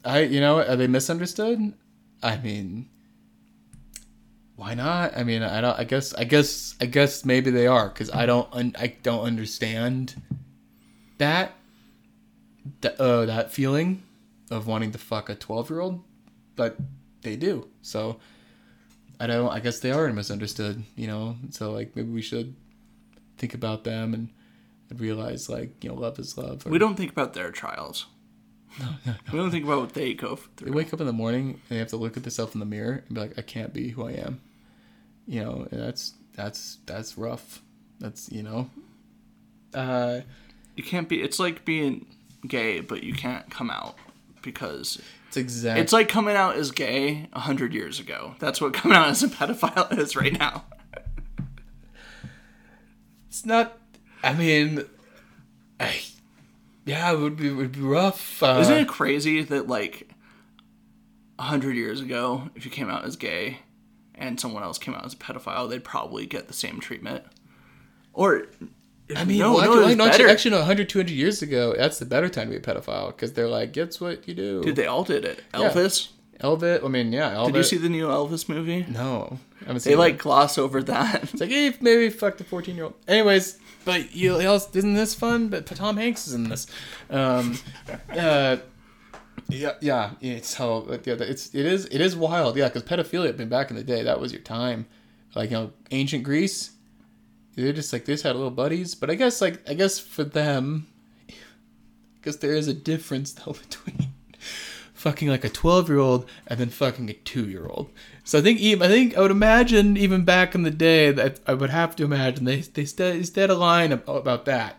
I 0.06 0.20
you 0.22 0.40
know 0.40 0.60
are 0.62 0.76
they 0.76 0.88
misunderstood? 0.88 1.74
I 2.24 2.38
mean, 2.38 2.88
why 4.56 4.74
not? 4.74 5.18
I 5.18 5.24
mean, 5.24 5.42
I 5.44 5.62
don't. 5.62 5.78
I 5.80 5.84
guess. 5.84 6.14
I 6.14 6.24
guess. 6.24 6.76
I 6.80 6.86
guess 6.86 7.26
maybe 7.26 7.50
they 7.52 7.68
are 7.68 7.90
because 7.90 8.12
I 8.12 8.26
don't. 8.26 8.48
Un, 8.54 8.76
I 8.80 8.96
don't 9.04 9.26
understand 9.26 10.22
that. 11.18 11.54
That 12.82 13.00
uh, 13.02 13.26
that 13.26 13.52
feeling 13.52 14.04
of 14.52 14.68
wanting 14.68 14.92
to 14.92 14.98
fuck 15.00 15.30
a 15.30 15.36
twelve 15.36 15.70
year 15.70 15.80
old, 15.80 16.04
but 16.56 16.78
they 17.24 17.36
do. 17.36 17.68
So 17.82 18.20
I 19.20 19.26
don't. 19.28 19.50
I 19.50 19.60
guess 19.60 19.80
they 19.80 19.92
are 19.92 20.12
misunderstood. 20.14 20.84
You 20.96 21.08
know. 21.08 21.38
So 21.50 21.72
like 21.72 21.96
maybe 21.96 22.12
we 22.12 22.22
should 22.22 22.56
think 23.38 23.54
about 23.54 23.84
them 23.84 24.14
and. 24.14 24.30
and 24.92 25.00
Realize 25.00 25.50
like 25.50 25.84
you 25.84 25.90
know 25.90 25.96
love 25.96 26.20
is 26.20 26.38
love. 26.38 26.68
or- 26.68 26.70
We 26.70 26.78
don't 26.78 26.96
think 26.96 27.12
about 27.12 27.34
their 27.34 27.50
trials. 27.50 28.06
We 29.32 29.38
don't 29.38 29.52
think 29.52 29.66
about 29.66 29.82
what 29.82 29.94
they 29.94 30.14
go 30.14 30.36
through. 30.38 30.66
They 30.66 30.72
wake 30.72 30.94
up 30.94 31.02
in 31.02 31.08
the 31.08 31.14
morning 31.14 31.50
and 31.50 31.60
they 31.70 31.78
have 31.78 31.90
to 31.90 31.98
look 31.98 32.18
at 32.18 32.24
themselves 32.24 32.54
in 32.54 32.60
the 32.60 32.66
mirror 32.66 33.04
and 33.06 33.16
be 33.16 33.22
like, 33.22 33.38
I 33.38 33.42
can't 33.42 33.74
be 33.74 33.90
who 33.90 34.08
I 34.08 34.12
am. 34.14 34.40
You 35.28 35.44
know, 35.44 35.68
that's 35.72 36.14
that's 36.36 36.78
that's 36.86 37.18
rough. 37.18 37.62
That's 38.00 38.32
you 38.32 38.44
know. 38.44 38.70
Uh 39.74 40.22
You 40.76 40.84
can't 40.84 41.08
be. 41.10 41.22
It's 41.22 41.40
like 41.40 41.66
being 41.66 42.06
gay, 42.48 42.80
but 42.80 43.04
you 43.04 43.14
can't 43.14 43.50
come 43.50 43.70
out 43.70 43.96
because 44.42 45.00
it's 45.28 45.38
exactly 45.38 45.82
it's 45.82 45.94
like 45.94 46.10
coming 46.10 46.36
out 46.36 46.56
as 46.56 46.72
gay 46.72 47.30
a 47.34 47.40
hundred 47.42 47.74
years 47.74 48.00
ago. 48.00 48.36
That's 48.40 48.60
what 48.62 48.74
coming 48.82 48.98
out 48.98 49.08
as 49.10 49.22
a 49.24 49.28
pedophile 49.28 49.98
is 49.98 50.16
right 50.16 50.38
now. 50.38 50.64
it's 53.28 53.46
not 53.46 53.78
I 54.24 54.34
mean 54.34 54.84
I 55.80 56.02
yeah, 56.86 57.12
it 57.12 57.20
would 57.20 57.38
be 57.38 57.50
it 57.50 57.54
would 57.54 57.72
be 57.72 57.82
rough. 57.82 58.42
Uh, 58.42 58.58
Isn't 58.62 58.78
it 58.78 58.88
crazy 58.88 59.44
that 59.44 59.68
like 59.68 60.10
a 61.40 61.44
hundred 61.44 61.76
years 61.76 62.02
ago, 62.02 62.50
if 62.56 62.66
you 62.66 62.72
came 62.72 62.90
out 62.90 63.06
as 63.06 63.16
gay 63.16 63.60
and 64.16 64.40
someone 64.40 64.64
else 64.64 64.78
came 64.78 64.94
out 64.94 65.06
as 65.06 65.14
a 65.14 65.18
pedophile, 65.18 65.70
they'd 65.70 65.84
probably 65.84 66.26
get 66.26 66.48
the 66.48 66.54
same 66.54 66.80
treatment? 66.80 67.24
Or 68.14 68.48
I 69.16 69.26
mean, 69.26 69.40
No, 69.40 69.54
well, 69.54 69.66
no, 69.66 69.80
actually, 69.80 69.96
no, 69.96 70.06
actually, 70.06 70.30
actually, 70.30 70.52
no, 70.52 70.58
100, 70.58 70.90
200 70.90 71.12
years 71.12 71.42
ago, 71.42 71.74
that's 71.78 72.00
the 72.00 72.06
better 72.06 72.30
time 72.30 72.52
to 72.52 72.52
be 72.52 72.58
a 72.58 72.62
pedophile 72.62 73.08
because 73.08 73.34
they're 73.34 73.48
like, 73.48 73.74
"Guess 73.74 74.00
what 74.00 74.28
you 74.28 74.34
do?" 74.34 74.62
Dude, 74.64 74.76
they 74.76 74.88
all 74.88 75.04
did 75.04 75.26
it. 75.26 75.42
Elvis. 75.54 76.10
Elvis. 76.40 76.84
I 76.84 76.88
mean, 76.88 77.12
yeah, 77.14 77.32
Elvis. 77.34 77.46
Did 77.48 77.56
you 77.56 77.64
see 77.64 77.78
the 77.78 77.90
new 77.90 78.08
Elvis 78.08 78.50
movie? 78.50 78.86
No, 78.90 79.38
I 79.62 79.66
haven't 79.66 79.84
They 79.84 79.96
like 79.96 80.18
gloss 80.18 80.58
over 80.58 80.82
that. 80.84 81.24
It's 81.24 81.40
like, 81.42 81.50
hey, 81.50 81.74
maybe 81.82 82.10
fuck 82.10 82.38
the 82.38 82.44
fourteen-year-old. 82.44 82.96
Anyways, 83.08 83.60
but 83.86 84.16
you 84.16 84.36
isn't 84.38 84.94
this 84.94 85.16
fun? 85.16 85.50
But 85.50 85.66
Tom 85.66 85.98
Hanks 85.98 86.28
is 86.28 86.34
in 86.34 86.50
this. 86.50 86.68
Um, 87.10 87.58
uh, 88.10 88.58
yeah, 89.50 89.74
yeah, 89.82 90.12
it's 90.22 90.54
how 90.54 90.86
yeah, 91.04 91.16
it's 91.20 91.54
it 91.54 91.66
is 91.66 91.86
it 91.86 92.02
is 92.02 92.16
wild. 92.16 92.58
Yeah, 92.58 92.70
because 92.70 92.84
pedophilia. 92.84 93.34
I 93.34 93.38
mean, 93.38 93.50
back 93.50 93.70
in 93.70 93.76
the 93.76 93.84
day, 93.84 94.04
that 94.04 94.20
was 94.20 94.32
your 94.32 94.42
time. 94.42 94.86
Like 95.36 95.52
you 95.52 95.58
know, 95.58 95.72
ancient 95.92 96.24
Greece, 96.24 96.72
they're 97.56 97.74
just 97.74 97.92
like 97.92 98.06
they 98.06 98.14
had 98.14 98.36
little 98.36 98.52
buddies. 98.52 98.96
But 98.96 99.10
I 99.10 99.16
guess 99.16 99.42
like 99.42 99.68
I 99.70 99.74
guess 99.74 100.00
for 100.00 100.24
them, 100.24 100.88
because 102.16 102.38
there 102.38 102.54
is 102.54 102.68
a 102.68 102.74
difference 102.74 103.34
though 103.34 103.54
between 103.70 104.11
fucking 105.02 105.28
like 105.28 105.44
a 105.44 105.50
12 105.50 105.90
year 105.90 105.98
old 105.98 106.30
and 106.48 106.60
then 106.60 106.70
fucking 106.70 107.10
a 107.10 107.14
2 107.14 107.50
year 107.50 107.66
old 107.66 107.90
so 108.24 108.38
i 108.38 108.42
think 108.42 108.60
even 108.60 108.84
i 108.86 108.88
think 108.88 109.18
i 109.18 109.22
would 109.22 109.32
imagine 109.32 109.98
even 109.98 110.24
back 110.24 110.54
in 110.54 110.62
the 110.64 110.72
day 110.90 111.12
that 111.12 111.40
i 111.48 111.54
would 111.54 111.72
have 111.72 111.96
to 111.96 112.04
imagine 112.04 112.46
they 112.46 112.62
they 112.62 112.86
st- 112.86 113.16
instead 113.16 113.50
a 113.50 113.56
line 113.56 113.92
about 113.92 114.46
that 114.46 114.78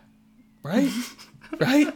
right 0.63 0.89
right 1.59 1.93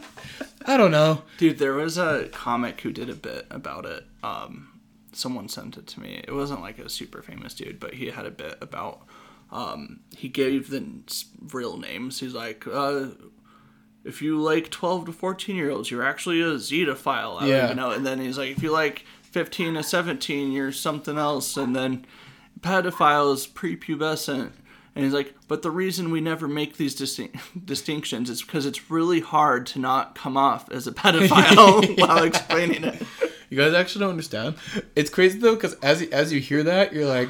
i 0.66 0.76
don't 0.76 0.90
know 0.90 1.22
Dude, 1.38 1.58
there 1.58 1.72
was 1.74 1.96
a 1.96 2.28
comic 2.32 2.80
who 2.82 2.92
did 2.92 3.08
a 3.08 3.14
bit 3.14 3.46
about 3.50 3.86
it. 3.86 4.04
Um, 4.22 4.80
someone 5.12 5.48
sent 5.48 5.76
it 5.76 5.86
to 5.86 6.00
me. 6.00 6.22
It 6.26 6.32
wasn't 6.32 6.60
like 6.60 6.78
a 6.78 6.88
super 6.90 7.22
famous 7.22 7.54
dude, 7.54 7.80
but 7.80 7.94
he 7.94 8.06
had 8.10 8.26
a 8.26 8.30
bit 8.30 8.58
about. 8.60 9.06
Um, 9.50 10.00
he 10.16 10.28
gave 10.28 10.68
the 10.70 10.82
real 11.52 11.76
names. 11.78 12.20
He's 12.20 12.34
like, 12.34 12.66
uh, 12.66 13.06
if 14.08 14.20
you 14.22 14.40
like 14.40 14.70
12 14.70 15.06
to 15.06 15.12
14 15.12 15.54
year 15.56 15.70
olds, 15.70 15.90
you're 15.90 16.02
actually 16.04 16.40
a 16.40 16.54
Zetaphile. 16.54 17.40
I 17.42 17.46
Yeah. 17.46 17.56
don't 17.58 17.64
even 17.66 17.76
know. 17.76 17.90
And 17.92 18.04
then 18.06 18.18
he's 18.18 18.38
like, 18.38 18.50
if 18.56 18.62
you 18.62 18.72
like 18.72 19.04
15 19.22 19.74
to 19.74 19.82
17, 19.82 20.50
you're 20.52 20.72
something 20.72 21.18
else. 21.18 21.56
And 21.56 21.76
then 21.76 22.04
pedophile 22.60 23.32
is 23.34 23.46
prepubescent. 23.46 24.50
And 24.94 25.04
he's 25.04 25.14
like, 25.14 25.34
but 25.46 25.62
the 25.62 25.70
reason 25.70 26.10
we 26.10 26.20
never 26.20 26.48
make 26.48 26.76
these 26.76 26.96
distin- 26.98 27.38
distinctions 27.64 28.28
is 28.30 28.42
because 28.42 28.66
it's 28.66 28.90
really 28.90 29.20
hard 29.20 29.66
to 29.68 29.78
not 29.78 30.14
come 30.16 30.36
off 30.36 30.68
as 30.72 30.86
a 30.88 30.92
pedophile 30.92 31.98
while 32.06 32.24
explaining 32.24 32.82
it. 32.84 33.02
you 33.48 33.56
guys 33.56 33.74
actually 33.74 34.00
don't 34.00 34.10
understand 34.10 34.54
it's 34.96 35.08
crazy 35.08 35.38
though 35.38 35.54
because 35.54 35.74
as, 35.82 36.02
as 36.10 36.32
you 36.32 36.40
hear 36.40 36.62
that 36.64 36.92
you're 36.92 37.06
like 37.06 37.28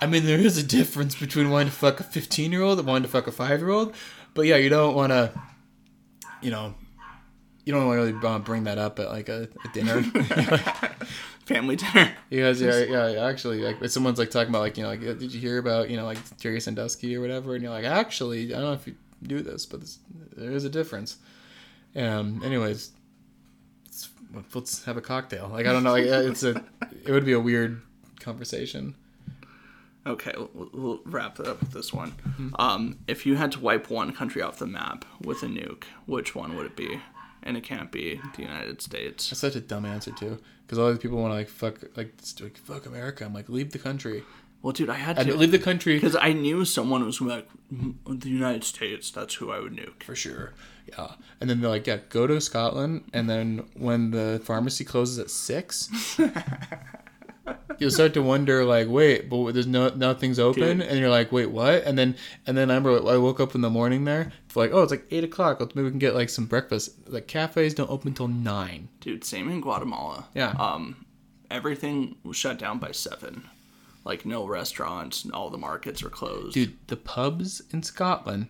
i 0.00 0.06
mean 0.06 0.24
there 0.26 0.38
is 0.40 0.58
a 0.58 0.62
difference 0.64 1.14
between 1.14 1.48
wanting 1.50 1.68
to 1.68 1.72
fuck 1.76 2.00
a 2.00 2.02
15 2.02 2.50
year 2.50 2.62
old 2.62 2.78
and 2.80 2.88
wanting 2.88 3.04
to 3.04 3.08
fuck 3.08 3.26
a 3.28 3.32
5 3.32 3.60
year 3.60 3.68
old 3.70 3.94
but 4.34 4.46
yeah 4.46 4.56
you 4.56 4.68
don't 4.68 4.94
want 4.96 5.12
to 5.12 5.30
you 6.44 6.50
know 6.50 6.74
you 7.64 7.72
don't 7.72 7.88
really 7.88 8.12
want 8.12 8.44
to 8.44 8.50
bring 8.50 8.64
that 8.64 8.78
up 8.78 8.98
at 8.98 9.08
like 9.08 9.28
a, 9.28 9.48
a 9.64 9.68
dinner 9.72 10.02
Family 11.46 11.76
dinner. 11.76 12.10
You 12.30 12.42
guys, 12.42 12.58
yeah, 12.60 12.84
yeah, 12.84 13.26
actually, 13.26 13.60
like 13.60 13.82
if 13.82 13.90
someone's 13.90 14.18
like 14.18 14.30
talking 14.30 14.48
about 14.48 14.60
like 14.60 14.78
you 14.78 14.82
know 14.82 14.88
like 14.88 15.02
uh, 15.02 15.12
did 15.12 15.34
you 15.34 15.40
hear 15.40 15.58
about 15.58 15.90
you 15.90 15.98
know 15.98 16.06
like 16.06 16.16
Jerry 16.38 16.58
Sandusky 16.58 17.14
or 17.16 17.20
whatever, 17.20 17.54
and 17.54 17.62
you're 17.62 17.70
like 17.70 17.84
actually 17.84 18.54
I 18.54 18.60
don't 18.60 18.64
know 18.64 18.72
if 18.72 18.86
you 18.86 18.94
do 19.22 19.42
this, 19.42 19.66
but 19.66 19.80
this, 19.80 19.98
there 20.34 20.52
is 20.52 20.64
a 20.64 20.70
difference. 20.70 21.18
Um. 21.94 22.40
Anyways, 22.42 22.92
let's, 23.84 24.08
let's 24.54 24.84
have 24.84 24.96
a 24.96 25.02
cocktail. 25.02 25.50
Like 25.52 25.66
I 25.66 25.72
don't 25.72 25.84
know, 25.84 25.92
like 25.92 26.06
uh, 26.06 26.22
it's 26.22 26.42
a 26.42 26.64
it 27.04 27.12
would 27.12 27.26
be 27.26 27.34
a 27.34 27.40
weird 27.40 27.82
conversation. 28.20 28.94
Okay, 30.06 30.32
we'll, 30.52 30.70
we'll 30.72 31.00
wrap 31.06 31.40
it 31.40 31.46
up 31.46 31.60
with 31.60 31.72
this 31.72 31.92
one. 31.92 32.14
Um, 32.58 32.98
if 33.08 33.24
you 33.24 33.36
had 33.36 33.52
to 33.52 33.60
wipe 33.60 33.88
one 33.90 34.12
country 34.12 34.42
off 34.42 34.58
the 34.58 34.66
map 34.66 35.04
with 35.22 35.42
a 35.42 35.46
nuke, 35.46 35.84
which 36.06 36.34
one 36.34 36.56
would 36.56 36.66
it 36.66 36.76
be? 36.76 37.00
And 37.42 37.56
it 37.56 37.62
can't 37.62 37.90
be 37.90 38.20
the 38.36 38.42
United 38.42 38.82
States. 38.82 39.30
That's 39.30 39.40
such 39.40 39.56
a 39.56 39.60
dumb 39.60 39.84
answer 39.84 40.10
too, 40.12 40.38
because 40.66 40.78
all 40.78 40.88
these 40.90 40.98
people 40.98 41.18
want 41.18 41.30
to 41.32 41.36
like 41.36 41.48
fuck 41.48 41.82
like, 41.96 42.14
like 42.40 42.56
fuck 42.58 42.86
America. 42.86 43.24
I'm 43.24 43.32
like 43.34 43.48
leave 43.48 43.70
the 43.72 43.78
country. 43.78 44.22
Well, 44.62 44.72
dude, 44.72 44.88
I 44.88 44.94
had 44.94 45.18
to 45.18 45.34
leave 45.34 45.50
the 45.52 45.58
country 45.58 45.94
because 45.94 46.16
I 46.16 46.32
knew 46.32 46.64
someone 46.64 47.04
was 47.04 47.20
like 47.20 47.46
"Mm, 47.72 47.96
the 48.20 48.30
United 48.30 48.64
States. 48.64 49.10
That's 49.10 49.34
who 49.34 49.50
I 49.50 49.60
would 49.60 49.72
nuke. 49.74 50.02
for 50.02 50.14
sure. 50.16 50.54
Yeah, 50.88 51.12
and 51.40 51.48
then 51.50 51.60
they're 51.60 51.68
like, 51.70 51.86
yeah, 51.86 51.98
go 52.08 52.26
to 52.26 52.40
Scotland, 52.40 53.04
and 53.12 53.28
then 53.28 53.64
when 53.74 54.10
the 54.10 54.40
pharmacy 54.44 54.84
closes 54.84 55.18
at 55.18 55.30
six, 55.30 55.90
you'll 57.78 57.90
start 57.90 58.14
to 58.14 58.22
wonder, 58.22 58.64
like, 58.64 58.88
wait, 58.88 59.28
but 59.28 59.52
there's 59.52 59.66
no 59.66 59.88
nothing's 59.90 60.38
open, 60.38 60.78
Dude. 60.78 60.86
and 60.86 60.98
you're 60.98 61.10
like, 61.10 61.32
wait, 61.32 61.50
what? 61.50 61.84
And 61.84 61.98
then 61.98 62.16
and 62.46 62.56
then 62.56 62.70
I 62.70 62.76
remember 62.76 63.08
I 63.08 63.16
woke 63.16 63.40
up 63.40 63.54
in 63.54 63.60
the 63.60 63.70
morning 63.70 64.04
there, 64.04 64.32
it's 64.46 64.56
like, 64.56 64.70
oh, 64.72 64.82
it's 64.82 64.90
like 64.90 65.06
eight 65.10 65.24
o'clock. 65.24 65.60
Let's 65.60 65.74
maybe 65.74 65.84
we 65.84 65.90
can 65.90 65.98
get 65.98 66.14
like 66.14 66.28
some 66.30 66.46
breakfast. 66.46 66.90
Like 67.06 67.26
cafes 67.26 67.74
don't 67.74 67.90
open 67.90 68.08
until 68.08 68.28
nine. 68.28 68.88
Dude, 69.00 69.24
same 69.24 69.48
in 69.50 69.60
Guatemala. 69.60 70.26
Yeah. 70.34 70.50
Um, 70.58 71.04
everything 71.50 72.16
was 72.24 72.36
shut 72.36 72.58
down 72.58 72.78
by 72.78 72.92
seven. 72.92 73.48
Like 74.04 74.26
no 74.26 74.46
restaurants, 74.46 75.26
all 75.32 75.50
the 75.50 75.58
markets 75.58 76.02
are 76.02 76.10
closed. 76.10 76.54
Dude, 76.54 76.76
the 76.88 76.96
pubs 76.96 77.62
in 77.72 77.82
Scotland, 77.82 78.48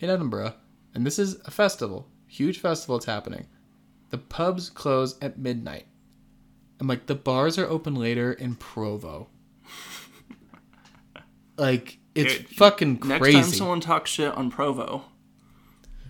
in 0.00 0.08
Edinburgh, 0.08 0.54
and 0.94 1.04
this 1.04 1.18
is 1.18 1.36
a 1.44 1.50
festival, 1.50 2.08
huge 2.26 2.58
festival 2.58 2.96
that's 2.96 3.06
happening. 3.06 3.46
The 4.10 4.18
pubs 4.18 4.70
close 4.70 5.16
at 5.20 5.38
midnight. 5.38 5.86
I'm 6.80 6.86
like, 6.86 7.06
the 7.06 7.14
bars 7.14 7.58
are 7.58 7.66
open 7.66 7.94
later 7.94 8.32
in 8.32 8.56
Provo. 8.56 9.28
like, 11.56 11.98
it's 12.14 12.38
Dude, 12.38 12.48
fucking 12.50 13.00
Next 13.04 13.20
crazy. 13.20 13.36
Next 13.38 13.48
time 13.50 13.58
someone 13.58 13.80
talks 13.80 14.10
shit 14.10 14.32
on 14.32 14.50
Provo, 14.50 15.04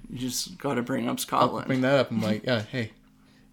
you 0.09 0.19
just 0.19 0.59
got 0.59 0.75
to 0.75 0.83
bring 0.83 1.05
up 1.07 1.13
I'll 1.13 1.19
Scotland. 1.19 1.67
bring 1.67 1.81
that 1.83 1.99
up. 1.99 2.11
I'm 2.11 2.21
like, 2.21 2.45
yeah, 2.45 2.63
hey, 2.63 2.93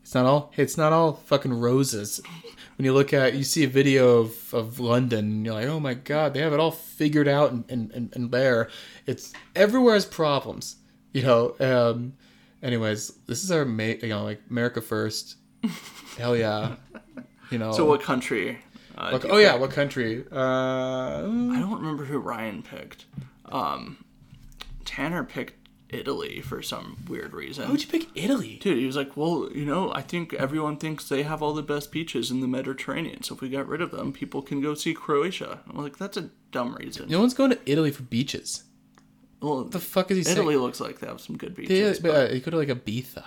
it's 0.01 0.13
not 0.13 0.25
all. 0.25 0.51
It's 0.57 0.77
not 0.77 0.93
all 0.93 1.13
fucking 1.13 1.53
roses. 1.53 2.21
When 2.77 2.85
you 2.85 2.93
look 2.93 3.13
at, 3.13 3.35
you 3.35 3.43
see 3.43 3.63
a 3.63 3.67
video 3.67 4.19
of, 4.19 4.53
of 4.53 4.79
London, 4.79 5.25
and 5.25 5.45
you're 5.45 5.53
like, 5.53 5.67
oh 5.67 5.79
my 5.79 5.93
god, 5.93 6.33
they 6.33 6.39
have 6.41 6.53
it 6.53 6.59
all 6.59 6.71
figured 6.71 7.27
out 7.27 7.51
and 7.51 7.63
and, 7.69 7.91
and, 7.91 8.15
and 8.15 8.31
there. 8.31 8.69
It's 9.05 9.33
everywhere 9.55 9.93
has 9.93 10.05
problems. 10.05 10.77
You 11.13 11.23
know. 11.23 11.55
Um. 11.59 12.13
Anyways, 12.63 13.09
this 13.25 13.43
is 13.43 13.51
our 13.51 13.65
mate. 13.65 14.03
You 14.03 14.09
know, 14.09 14.23
like 14.23 14.41
America 14.49 14.81
first. 14.81 15.35
Hell 16.17 16.35
yeah. 16.35 16.75
You 17.49 17.57
know. 17.57 17.71
so 17.73 17.85
what 17.85 18.01
country? 18.01 18.59
Uh, 18.97 19.19
you 19.23 19.29
oh 19.29 19.37
yeah, 19.37 19.53
pick? 19.53 19.61
what 19.61 19.71
country? 19.71 20.23
Uh. 20.31 20.35
I 20.37 21.21
don't 21.59 21.79
remember 21.79 22.05
who 22.05 22.19
Ryan 22.19 22.61
picked. 22.63 23.05
Um, 23.45 24.03
Tanner 24.85 25.23
picked 25.23 25.53
Italy 25.89 26.39
for 26.41 26.61
some 26.61 26.97
weird 27.09 27.33
reason. 27.33 27.65
Why 27.65 27.71
would 27.71 27.81
you 27.81 27.87
pick 27.89 28.07
Italy? 28.15 28.59
Dude, 28.61 28.77
he 28.77 28.85
was 28.85 28.95
like, 28.95 29.17
well, 29.17 29.49
you 29.53 29.65
know, 29.65 29.91
I 29.93 30.01
think 30.01 30.33
everyone 30.33 30.77
thinks 30.77 31.09
they 31.09 31.23
have 31.23 31.41
all 31.41 31.53
the 31.53 31.61
best 31.63 31.91
beaches 31.91 32.31
in 32.31 32.39
the 32.39 32.47
Mediterranean. 32.47 33.23
So 33.23 33.35
if 33.35 33.41
we 33.41 33.49
got 33.49 33.67
rid 33.67 33.81
of 33.81 33.91
them, 33.91 34.13
people 34.13 34.41
can 34.41 34.61
go 34.61 34.73
see 34.73 34.93
Croatia. 34.93 35.59
I'm 35.69 35.77
like, 35.81 35.97
that's 35.97 36.15
a 36.17 36.29
dumb 36.51 36.75
reason. 36.75 37.09
No 37.09 37.19
one's 37.19 37.33
going 37.33 37.51
to 37.51 37.59
Italy 37.65 37.91
for 37.91 38.03
beaches. 38.03 38.63
well, 39.41 39.63
What 39.63 39.71
the 39.71 39.79
fuck 39.79 40.11
is 40.11 40.17
he 40.17 40.23
saying? 40.23 40.37
Italy 40.37 40.55
looks 40.55 40.79
like 40.79 40.99
they 40.99 41.07
have 41.07 41.19
some 41.19 41.35
good 41.37 41.51
Yeah, 41.57 41.67
beaches. 41.67 41.99
but, 41.99 42.11
but 42.13 42.31
uh, 42.31 42.33
you 42.33 42.39
go 42.39 42.51
to 42.51 42.57
like 42.57 42.69
Ibiza. 42.69 43.23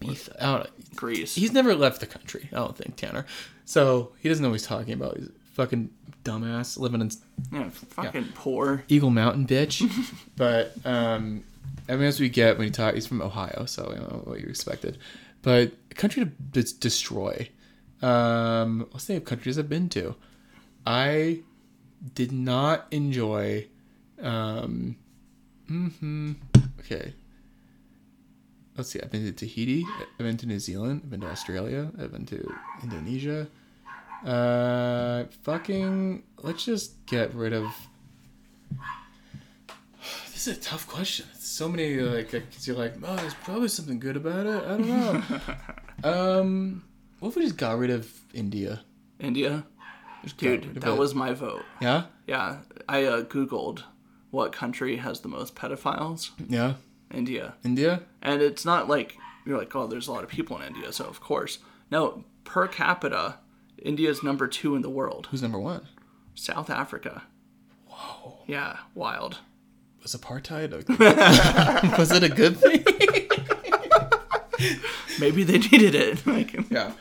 Ibiza. 0.00 0.36
I 0.40 0.44
don't 0.44 0.64
know. 0.64 0.70
Greece. 0.94 1.34
He's 1.34 1.52
never 1.52 1.74
left 1.74 2.00
the 2.00 2.06
country. 2.06 2.48
I 2.52 2.56
don't 2.56 2.76
think 2.76 2.96
Tanner. 2.96 3.26
So 3.64 4.12
he 4.20 4.28
doesn't 4.28 4.42
know 4.42 4.50
what 4.50 4.54
he's 4.54 4.66
talking 4.66 4.94
about. 4.94 5.16
He's 5.16 5.28
a 5.28 5.32
fucking 5.54 5.90
dumbass 6.24 6.78
living 6.78 7.00
in 7.00 7.10
yeah, 7.52 7.70
fucking 7.70 8.28
poor. 8.34 8.84
Eagle 8.88 9.10
Mountain, 9.10 9.46
bitch. 9.46 9.88
but 10.36 10.74
um, 10.84 11.44
I 11.88 11.92
mean, 11.92 12.04
as 12.04 12.20
we 12.20 12.28
get 12.28 12.58
when 12.58 12.66
he 12.66 12.70
talk, 12.70 12.94
he's 12.94 13.06
from 13.06 13.22
Ohio, 13.22 13.64
so 13.66 13.90
you 13.92 14.00
know 14.00 14.22
what 14.24 14.40
you 14.40 14.46
expected. 14.48 14.98
But 15.42 15.72
country 15.94 16.24
to 16.24 16.30
d- 16.30 16.70
destroy. 16.80 17.48
Um, 18.02 18.88
let's 18.92 19.06
think 19.06 19.22
of 19.22 19.24
countries 19.24 19.58
I've 19.58 19.68
been 19.68 19.88
to. 19.90 20.16
I 20.84 21.40
did 22.14 22.32
not 22.32 22.86
enjoy. 22.90 23.66
Um, 24.20 24.96
mm-hmm. 25.70 26.32
Okay. 26.80 27.14
Let's 28.76 28.90
see. 28.90 29.00
I've 29.00 29.10
been 29.10 29.24
to 29.24 29.32
Tahiti. 29.32 29.84
I've 29.98 30.18
been 30.18 30.36
to 30.36 30.46
New 30.46 30.58
Zealand. 30.58 31.00
I've 31.04 31.10
been 31.10 31.20
to 31.20 31.28
Australia. 31.28 31.90
I've 31.98 32.12
been 32.12 32.26
to 32.26 32.54
Indonesia. 32.82 33.48
Uh, 34.24 35.24
fucking. 35.42 36.22
Let's 36.42 36.64
just 36.64 37.04
get 37.06 37.34
rid 37.34 37.52
of. 37.52 37.66
This 40.32 40.48
is 40.48 40.58
a 40.58 40.60
tough 40.60 40.86
question. 40.86 41.24
It's 41.34 41.48
so 41.48 41.66
many 41.66 41.96
like, 41.96 42.30
because 42.30 42.68
you're 42.68 42.76
like, 42.76 42.94
oh, 43.02 43.16
there's 43.16 43.32
probably 43.34 43.68
something 43.68 43.98
good 43.98 44.18
about 44.18 44.44
it. 44.44 44.62
I 44.62 44.68
don't 44.68 44.86
know. 44.86 45.22
um, 46.40 46.84
what 47.20 47.30
if 47.30 47.36
we 47.36 47.42
just 47.42 47.56
got 47.56 47.78
rid 47.78 47.88
of 47.88 48.12
India? 48.34 48.82
India. 49.18 49.64
Just 50.22 50.36
Dude, 50.36 50.74
that 50.74 50.92
it. 50.92 50.98
was 50.98 51.14
my 51.14 51.32
vote. 51.32 51.62
yeah, 51.80 52.04
Yeah, 52.26 52.58
I 52.88 53.04
uh, 53.04 53.22
Googled 53.22 53.82
what 54.30 54.52
country 54.52 54.96
has 54.96 55.20
the 55.20 55.28
most 55.28 55.54
pedophiles. 55.54 56.30
yeah, 56.48 56.74
India. 57.12 57.54
India. 57.64 58.02
And 58.22 58.42
it's 58.42 58.64
not 58.64 58.88
like 58.88 59.16
you're 59.44 59.58
like, 59.58 59.74
oh, 59.76 59.86
there's 59.86 60.08
a 60.08 60.12
lot 60.12 60.24
of 60.24 60.30
people 60.30 60.56
in 60.58 60.74
India, 60.74 60.92
so 60.92 61.04
of 61.04 61.20
course. 61.20 61.58
No, 61.90 62.24
per 62.44 62.66
capita, 62.66 63.36
India's 63.78 64.22
number 64.22 64.48
two 64.48 64.74
in 64.74 64.82
the 64.82 64.90
world. 64.90 65.28
Who's 65.30 65.42
number 65.42 65.58
one? 65.58 65.86
South 66.34 66.70
Africa. 66.70 67.22
Whoa. 67.86 68.38
Yeah, 68.46 68.78
wild. 68.94 69.38
was 70.02 70.14
apartheid 70.14 70.72
a, 70.72 71.96
was 71.98 72.10
it 72.12 72.22
a 72.22 72.28
good 72.28 72.56
thing? 72.58 72.84
Maybe 75.20 75.44
they 75.44 75.58
needed 75.58 75.94
it. 75.94 76.26
Like, 76.36 76.54
yeah. 76.70 76.92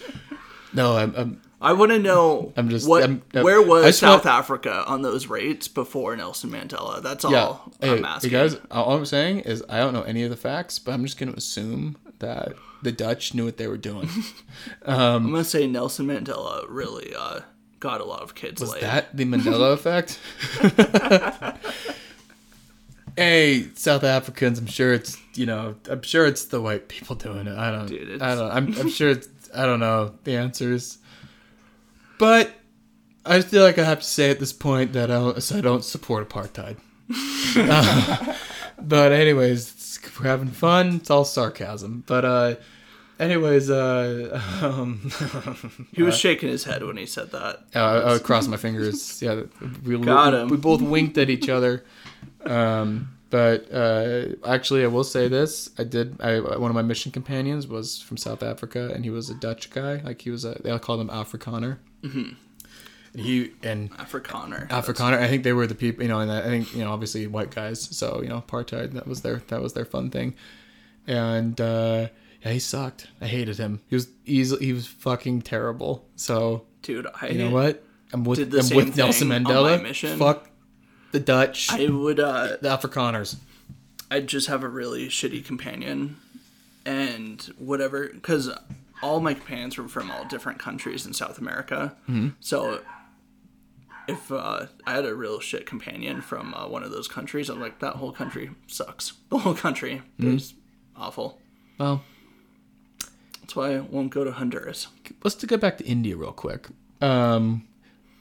No, 0.73 0.97
I'm, 0.97 1.13
I'm 1.15 1.41
I 1.65 1.73
want 1.73 1.91
to 1.91 1.99
know. 1.99 2.53
I'm 2.57 2.69
just- 2.69 2.87
what. 2.87 3.01
I'm- 3.03 3.21
I'm- 3.33 3.43
where 3.43 3.61
was 3.61 3.85
I 3.85 3.91
South 3.91 4.25
want- 4.25 4.37
Africa 4.37 4.83
on 4.87 5.01
those 5.01 5.27
rates 5.27 5.67
before 5.67 6.15
Nelson 6.15 6.49
Mandela? 6.51 7.01
That's 7.01 7.25
all 7.25 7.31
yeah. 7.31 7.57
I'm 7.91 7.97
you 7.99 8.05
asking. 8.05 8.31
guys, 8.31 8.57
all 8.71 8.95
I'm 8.95 9.05
saying 9.05 9.39
is 9.41 9.63
I 9.69 9.77
don't 9.79 9.93
know 9.93 10.03
any 10.03 10.23
of 10.23 10.29
the 10.29 10.37
facts, 10.37 10.79
but 10.79 10.93
I'm 10.93 11.03
just 11.03 11.17
going 11.17 11.31
to 11.31 11.37
assume 11.37 11.97
that 12.19 12.53
the 12.81 12.91
Dutch 12.91 13.33
knew 13.33 13.45
what 13.45 13.57
they 13.57 13.67
were 13.67 13.77
doing. 13.77 14.07
I'm 14.85 15.31
gonna 15.31 15.43
say 15.43 15.67
Nelson 15.67 16.05
Mandela 16.07 16.65
really 16.69 17.13
uh, 17.17 17.41
got 17.79 17.99
a 17.99 18.05
lot 18.05 18.21
of 18.21 18.35
kids 18.35 18.61
Was 18.61 18.71
laid. 18.73 18.83
that 18.83 19.15
the 19.17 19.25
Mandela 19.25 19.73
effect? 19.73 20.19
hey, 23.17 23.67
South 23.75 24.03
Africans, 24.03 24.59
I'm 24.59 24.65
sure 24.67 24.93
it's 24.93 25.17
you 25.33 25.45
know, 25.45 25.75
I'm 25.89 26.01
sure 26.01 26.25
it's 26.25 26.45
the 26.45 26.61
white 26.61 26.87
people 26.87 27.15
doing 27.15 27.47
it. 27.47 27.57
I 27.57 27.71
don't, 27.71 27.87
Dude, 27.87 28.21
I 28.21 28.35
don't, 28.35 28.51
I'm, 28.51 28.79
I'm 28.79 28.89
sure 28.89 29.09
it's, 29.09 29.27
I 29.53 29.65
don't 29.65 29.79
know 29.79 30.13
the 30.23 30.37
answers, 30.37 30.97
but 32.17 32.53
I 33.25 33.41
feel 33.41 33.63
like 33.63 33.77
I 33.77 33.83
have 33.83 33.99
to 33.99 34.05
say 34.05 34.29
at 34.29 34.39
this 34.39 34.53
point 34.53 34.93
that 34.93 35.09
I 35.09 35.15
don't, 35.15 35.41
so 35.41 35.57
I 35.57 35.61
don't 35.61 35.83
support 35.83 36.29
apartheid. 36.29 36.77
Uh, 37.57 38.35
but 38.77 39.13
anyways, 39.13 39.71
it's, 39.71 40.19
we're 40.19 40.25
having 40.25 40.49
fun. 40.49 40.97
It's 40.97 41.09
all 41.09 41.23
sarcasm, 41.23 42.03
but 42.05 42.25
uh, 42.25 42.55
anyways, 43.17 43.69
uh, 43.69 44.41
um. 44.61 45.09
he 45.93 46.03
was 46.03 46.17
shaking 46.17 46.49
his 46.49 46.65
head 46.65 46.83
when 46.83 46.97
he 46.97 47.05
said 47.05 47.31
that. 47.31 47.63
Uh, 47.73 47.79
I 47.79 48.11
would 48.11 48.23
cross 48.23 48.47
my 48.47 48.57
fingers. 48.57 49.21
Yeah, 49.21 49.43
we, 49.85 49.97
Got 49.99 50.33
we, 50.33 50.39
him. 50.39 50.47
we 50.49 50.57
both 50.57 50.81
winked 50.81 51.17
at 51.17 51.29
each 51.29 51.47
other. 51.47 51.85
Um, 52.45 53.15
but 53.29 53.71
uh, 53.73 54.35
actually, 54.45 54.83
I 54.83 54.87
will 54.87 55.03
say 55.03 55.27
this: 55.27 55.69
I 55.77 55.83
did. 55.83 56.21
I 56.21 56.39
one 56.39 56.71
of 56.71 56.75
my 56.75 56.81
mission 56.81 57.11
companions 57.11 57.67
was 57.67 57.99
from 57.99 58.17
South 58.17 58.43
Africa, 58.43 58.91
and 58.93 59.03
he 59.03 59.09
was 59.09 59.29
a 59.29 59.35
Dutch 59.35 59.71
guy. 59.71 59.97
Like 59.97 60.21
he 60.21 60.29
was 60.29 60.45
a, 60.45 60.59
they 60.63 60.69
all 60.69 60.79
called 60.79 61.01
him 61.01 61.09
Afrikaner. 61.09 61.77
Mm-hmm. 62.05 63.19
He 63.19 63.51
and 63.63 63.91
Afrikaner. 63.93 64.67
Afrikaner. 64.67 65.17
I 65.17 65.27
think 65.27 65.43
they 65.43 65.53
were 65.53 65.67
the 65.67 65.75
people, 65.75 66.03
you 66.03 66.09
know, 66.09 66.19
and 66.19 66.31
I 66.31 66.41
think 66.43 66.73
you 66.73 66.83
know, 66.83 66.91
obviously 66.91 67.27
white 67.27 67.53
guys. 67.53 67.81
So 67.81 68.21
you 68.21 68.27
know, 68.27 68.41
apartheid. 68.41 68.91
That 68.93 69.07
was 69.07 69.21
their 69.21 69.41
that 69.47 69.61
was 69.61 69.73
their 69.73 69.85
fun 69.85 70.09
thing. 70.09 70.35
And 71.07 71.59
uh, 71.61 72.07
yeah, 72.43 72.51
he 72.51 72.59
sucked. 72.59 73.07
I 73.21 73.27
hated 73.27 73.57
him. 73.57 73.81
He 73.89 73.95
was 73.95 74.09
easily 74.25 74.65
he 74.65 74.73
was 74.73 74.85
fucking 74.87 75.43
terrible. 75.43 76.05
So 76.15 76.65
Dude, 76.81 77.07
I 77.21 77.29
you 77.29 77.39
know 77.39 77.51
what? 77.51 77.83
I'm 78.11 78.23
with 78.23 78.39
Did 78.39 78.51
the 78.51 78.59
I'm 78.59 78.75
with 78.75 78.97
Nelson 78.97 79.29
Mandela. 79.29 80.17
Fuck 80.17 80.49
the 81.11 81.19
Dutch, 81.19 81.71
I 81.71 81.87
would. 81.87 82.19
Uh, 82.19 82.57
the 82.61 82.69
Afrikaners. 82.69 83.37
I'd 84.11 84.27
just 84.27 84.47
have 84.47 84.63
a 84.63 84.67
really 84.67 85.07
shitty 85.07 85.45
companion, 85.45 86.17
and 86.85 87.41
whatever, 87.57 88.09
because 88.09 88.51
all 89.03 89.19
my 89.19 89.33
companions 89.33 89.77
were 89.77 89.87
from 89.87 90.09
all 90.11 90.25
different 90.25 90.59
countries 90.59 91.05
in 91.05 91.13
South 91.13 91.37
America. 91.37 91.95
Mm-hmm. 92.09 92.29
So 92.39 92.81
if 94.07 94.31
uh, 94.31 94.67
I 94.85 94.93
had 94.93 95.05
a 95.05 95.15
real 95.15 95.39
shit 95.39 95.65
companion 95.65 96.21
from 96.21 96.53
uh, 96.53 96.67
one 96.67 96.83
of 96.83 96.91
those 96.91 97.07
countries, 97.07 97.49
I'm 97.49 97.59
like, 97.59 97.79
that 97.79 97.95
whole 97.95 98.11
country 98.11 98.51
sucks. 98.67 99.13
The 99.29 99.39
whole 99.39 99.55
country 99.55 100.01
Mm-hmm. 100.19 100.35
is 100.37 100.53
awful. 100.95 101.39
Well, 101.79 102.03
That's 103.41 103.55
why 103.55 103.75
I 103.75 103.79
won't 103.79 104.11
go 104.11 104.23
to 104.23 104.31
Honduras. 104.31 104.87
let's 105.23 105.35
to 105.37 105.47
get 105.47 105.59
back 105.59 105.77
to 105.79 105.85
India 105.85 106.15
real 106.15 106.31
quick. 106.31 106.67
Um, 107.01 107.67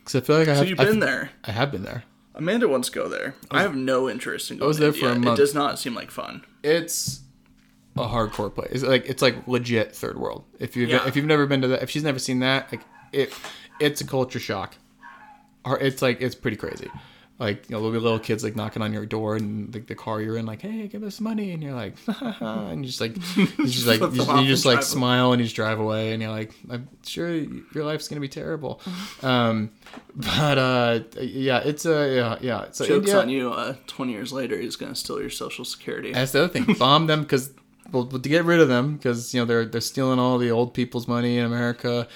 because 0.01 0.17
I 0.17 0.21
feel 0.27 0.39
like 0.39 0.49
I 0.49 0.53
So 0.55 0.59
have. 0.61 0.69
you've 0.69 0.81
I've- 0.81 0.91
been 0.91 1.01
there. 1.01 1.31
I 1.45 1.53
have 1.53 1.71
been 1.73 1.83
there. 1.85 2.05
Amanda 2.37 2.67
wants 2.67 2.89
to 2.91 2.95
go 2.99 3.09
there. 3.09 3.37
I 3.51 3.63
have 3.63 3.77
no 3.77 4.11
interest 4.11 4.51
in 4.51 4.57
going 4.59 4.67
I 4.67 4.69
was 4.69 4.79
there 4.79 4.89
India. 4.89 5.03
for 5.03 5.15
a 5.15 5.19
month. 5.21 5.39
It 5.39 5.43
does 5.43 5.55
not 5.55 5.79
seem 5.79 5.95
like 5.95 6.11
fun. 6.11 6.45
It's 6.65 7.21
a 7.97 8.01
hardcore 8.09 8.53
place. 8.55 8.71
It's 8.73 8.83
like 8.85 9.07
it's 9.07 9.23
like 9.23 9.47
legit 9.47 9.95
third 9.95 10.19
world. 10.19 10.45
If 10.59 10.77
you 10.77 10.87
Yeah. 10.87 11.07
if 11.07 11.17
you've 11.17 11.27
never 11.27 11.47
been 11.47 11.63
to 11.63 11.69
that, 11.69 11.83
if 11.83 11.91
she's 11.91 12.03
never 12.05 12.19
seen 12.19 12.41
that, 12.41 12.71
like 12.73 12.83
it, 13.13 13.33
it's 13.81 14.01
a 14.01 14.07
culture 14.07 14.41
shock. 14.41 14.75
Or 15.65 15.79
it's 15.79 16.03
like 16.03 16.21
it's 16.21 16.35
pretty 16.35 16.57
crazy. 16.59 16.91
Like 17.39 17.69
you 17.69 17.75
know, 17.75 17.79
there'll 17.81 17.93
be 17.93 17.99
little 17.99 18.21
kids 18.21 18.45
like 18.45 18.55
knocking 18.55 18.81
on 18.81 18.93
your 18.93 19.07
door 19.07 19.35
and 19.35 19.75
like 19.75 19.89
the 19.89 19.97
car 19.97 20.21
you're 20.21 20.37
in, 20.37 20.47
like, 20.47 20.61
hey, 20.63 20.87
give 20.87 21.03
us 21.03 21.21
money, 21.21 21.51
and 21.51 21.61
you're 21.65 21.75
like, 21.75 21.95
and 22.41 22.85
you 22.85 22.87
just 22.87 23.01
like, 23.01 23.17
you 23.37 23.47
just 23.67 23.87
like, 23.89 24.01
you, 24.01 24.11
just- 24.13 24.31
you 24.31 24.45
just 24.47 24.65
like 24.65 24.77
away. 24.77 24.85
smile 24.85 25.33
and 25.33 25.41
you 25.41 25.45
just 25.47 25.57
drive 25.57 25.81
away, 25.81 26.13
and 26.13 26.23
you're 26.23 26.31
like, 26.31 26.53
I'm 26.71 26.87
sure 27.05 27.35
your 27.35 27.85
life's 27.85 28.07
gonna 28.07 28.21
be 28.21 28.29
terrible. 28.29 28.81
Um, 29.23 29.71
but 30.15 30.59
uh, 30.59 31.01
yeah, 31.21 31.59
it's 31.65 31.87
a 31.87 32.15
yeah, 32.15 32.39
yeah. 32.41 32.67
So 32.73 32.85
Joke's 32.87 33.09
India, 33.09 33.21
on 33.21 33.29
you. 33.31 33.51
Uh, 33.53 33.75
20 33.87 34.13
years 34.13 34.33
later, 34.33 34.57
he's 34.61 34.77
going 34.77 34.93
to 34.93 34.97
steal 34.99 35.19
your 35.21 35.31
social 35.31 35.65
security. 35.65 36.13
that's 36.13 36.33
the 36.33 36.45
other 36.45 36.53
thing. 36.53 36.75
Bomb 36.79 37.07
them 37.07 37.23
because 37.23 37.53
well, 37.95 38.07
to 38.07 38.29
get 38.29 38.45
rid 38.45 38.61
of 38.61 38.69
them 38.69 38.97
because 38.97 39.33
you 39.33 39.41
know 39.41 39.47
they're 39.47 39.65
they're 39.65 39.81
stealing 39.81 40.19
all 40.19 40.37
the 40.39 40.51
old 40.51 40.75
people's 40.75 41.07
money 41.07 41.39
in 41.39 41.45
America, 41.45 42.09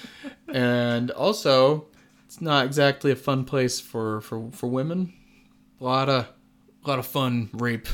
and 0.47 1.09
also 1.11 1.87
it's 2.25 2.41
not 2.41 2.65
exactly 2.65 3.11
a 3.11 3.15
fun 3.15 3.45
place 3.45 3.79
for 3.79 4.21
for 4.21 4.49
for 4.51 4.67
women. 4.67 5.13
A 5.79 5.83
lot 5.83 6.09
of 6.09 6.27
a 6.83 6.87
lot 6.87 6.99
of 6.99 7.07
fun 7.07 7.49
rape, 7.53 7.87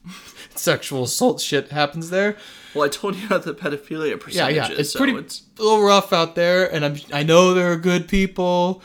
sexual 0.54 1.04
assault 1.04 1.40
shit 1.40 1.70
happens 1.70 2.10
there. 2.10 2.36
Well, 2.74 2.84
I 2.84 2.88
told 2.88 3.16
you 3.16 3.26
about 3.26 3.44
the 3.44 3.54
pedophilia 3.54 4.20
percentages. 4.20 4.56
yeah, 4.56 4.68
yeah, 4.68 4.78
it's 4.78 4.90
so 4.90 4.98
pretty 4.98 5.14
It's, 5.14 5.42
a 5.58 5.62
little 5.62 5.82
rough 5.82 6.12
out 6.12 6.34
there, 6.34 6.72
and 6.72 6.84
I'm 6.84 6.96
I 7.12 7.22
know 7.22 7.54
there 7.54 7.72
are 7.72 7.76
good 7.76 8.08
people. 8.08 8.82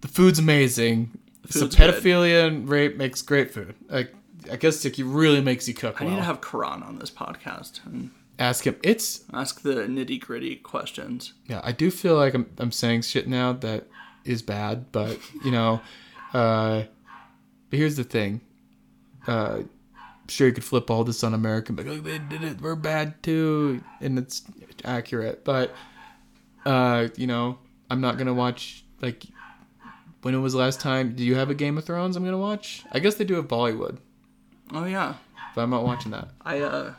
The 0.00 0.08
food's 0.08 0.38
amazing. 0.38 1.10
The 1.42 1.48
food's 1.48 1.76
good. 1.76 1.94
pedophilia 1.94 2.46
and 2.46 2.68
rape 2.68 2.96
makes 2.96 3.22
great 3.22 3.52
food. 3.52 3.74
Like 3.88 4.14
I 4.50 4.56
guess 4.56 4.84
it 4.84 4.98
really 4.98 5.40
makes 5.40 5.68
you 5.68 5.74
cook 5.74 6.00
I 6.00 6.04
well. 6.04 6.14
need 6.14 6.20
to 6.20 6.24
have 6.24 6.40
Karan 6.40 6.82
on 6.82 6.98
this 6.98 7.10
podcast 7.10 7.84
and 7.86 8.10
Ask 8.38 8.66
him. 8.66 8.76
It's 8.82 9.24
ask 9.32 9.60
the 9.62 9.74
nitty 9.74 10.18
gritty 10.20 10.56
questions. 10.56 11.34
yeah. 11.46 11.60
I 11.62 11.72
do 11.72 11.90
feel 11.90 12.16
like 12.16 12.34
I'm 12.34 12.46
I'm 12.58 12.72
saying 12.72 13.02
shit 13.02 13.28
now 13.28 13.52
that 13.52 13.86
is 14.24 14.42
bad, 14.42 14.90
but 14.90 15.18
you 15.44 15.50
know, 15.50 15.80
uh, 16.32 16.82
but 17.70 17.78
here's 17.78 17.96
the 17.96 18.04
thing. 18.04 18.40
Uh, 19.26 19.62
sure 20.28 20.48
you 20.48 20.52
could 20.54 20.64
flip 20.64 20.90
all 20.90 21.04
this 21.04 21.22
on 21.22 21.34
American, 21.34 21.74
but 21.76 21.86
like, 21.86 22.02
they 22.02 22.18
did 22.18 22.42
it. 22.42 22.60
We're 22.60 22.74
bad 22.74 23.22
too, 23.22 23.84
and 24.00 24.18
it's 24.18 24.42
accurate. 24.84 25.44
But 25.44 25.72
uh, 26.64 27.08
you 27.16 27.26
know, 27.26 27.58
I'm 27.90 28.00
not 28.00 28.16
gonna 28.18 28.34
watch 28.34 28.84
like. 29.00 29.24
When 30.22 30.34
it 30.34 30.38
was 30.38 30.52
the 30.52 30.60
last 30.60 30.80
time? 30.80 31.16
Do 31.16 31.24
you 31.24 31.34
have 31.34 31.50
a 31.50 31.54
Game 31.54 31.76
of 31.76 31.84
Thrones? 31.84 32.16
I'm 32.16 32.24
gonna 32.24 32.38
watch. 32.38 32.84
I 32.92 33.00
guess 33.00 33.16
they 33.16 33.24
do 33.24 33.34
have 33.34 33.48
Bollywood, 33.48 33.98
Oh 34.70 34.84
yeah, 34.84 35.14
but 35.54 35.62
I'm 35.62 35.70
not 35.70 35.84
watching 35.84 36.12
that. 36.12 36.28
I 36.42 36.60
uh, 36.60 36.94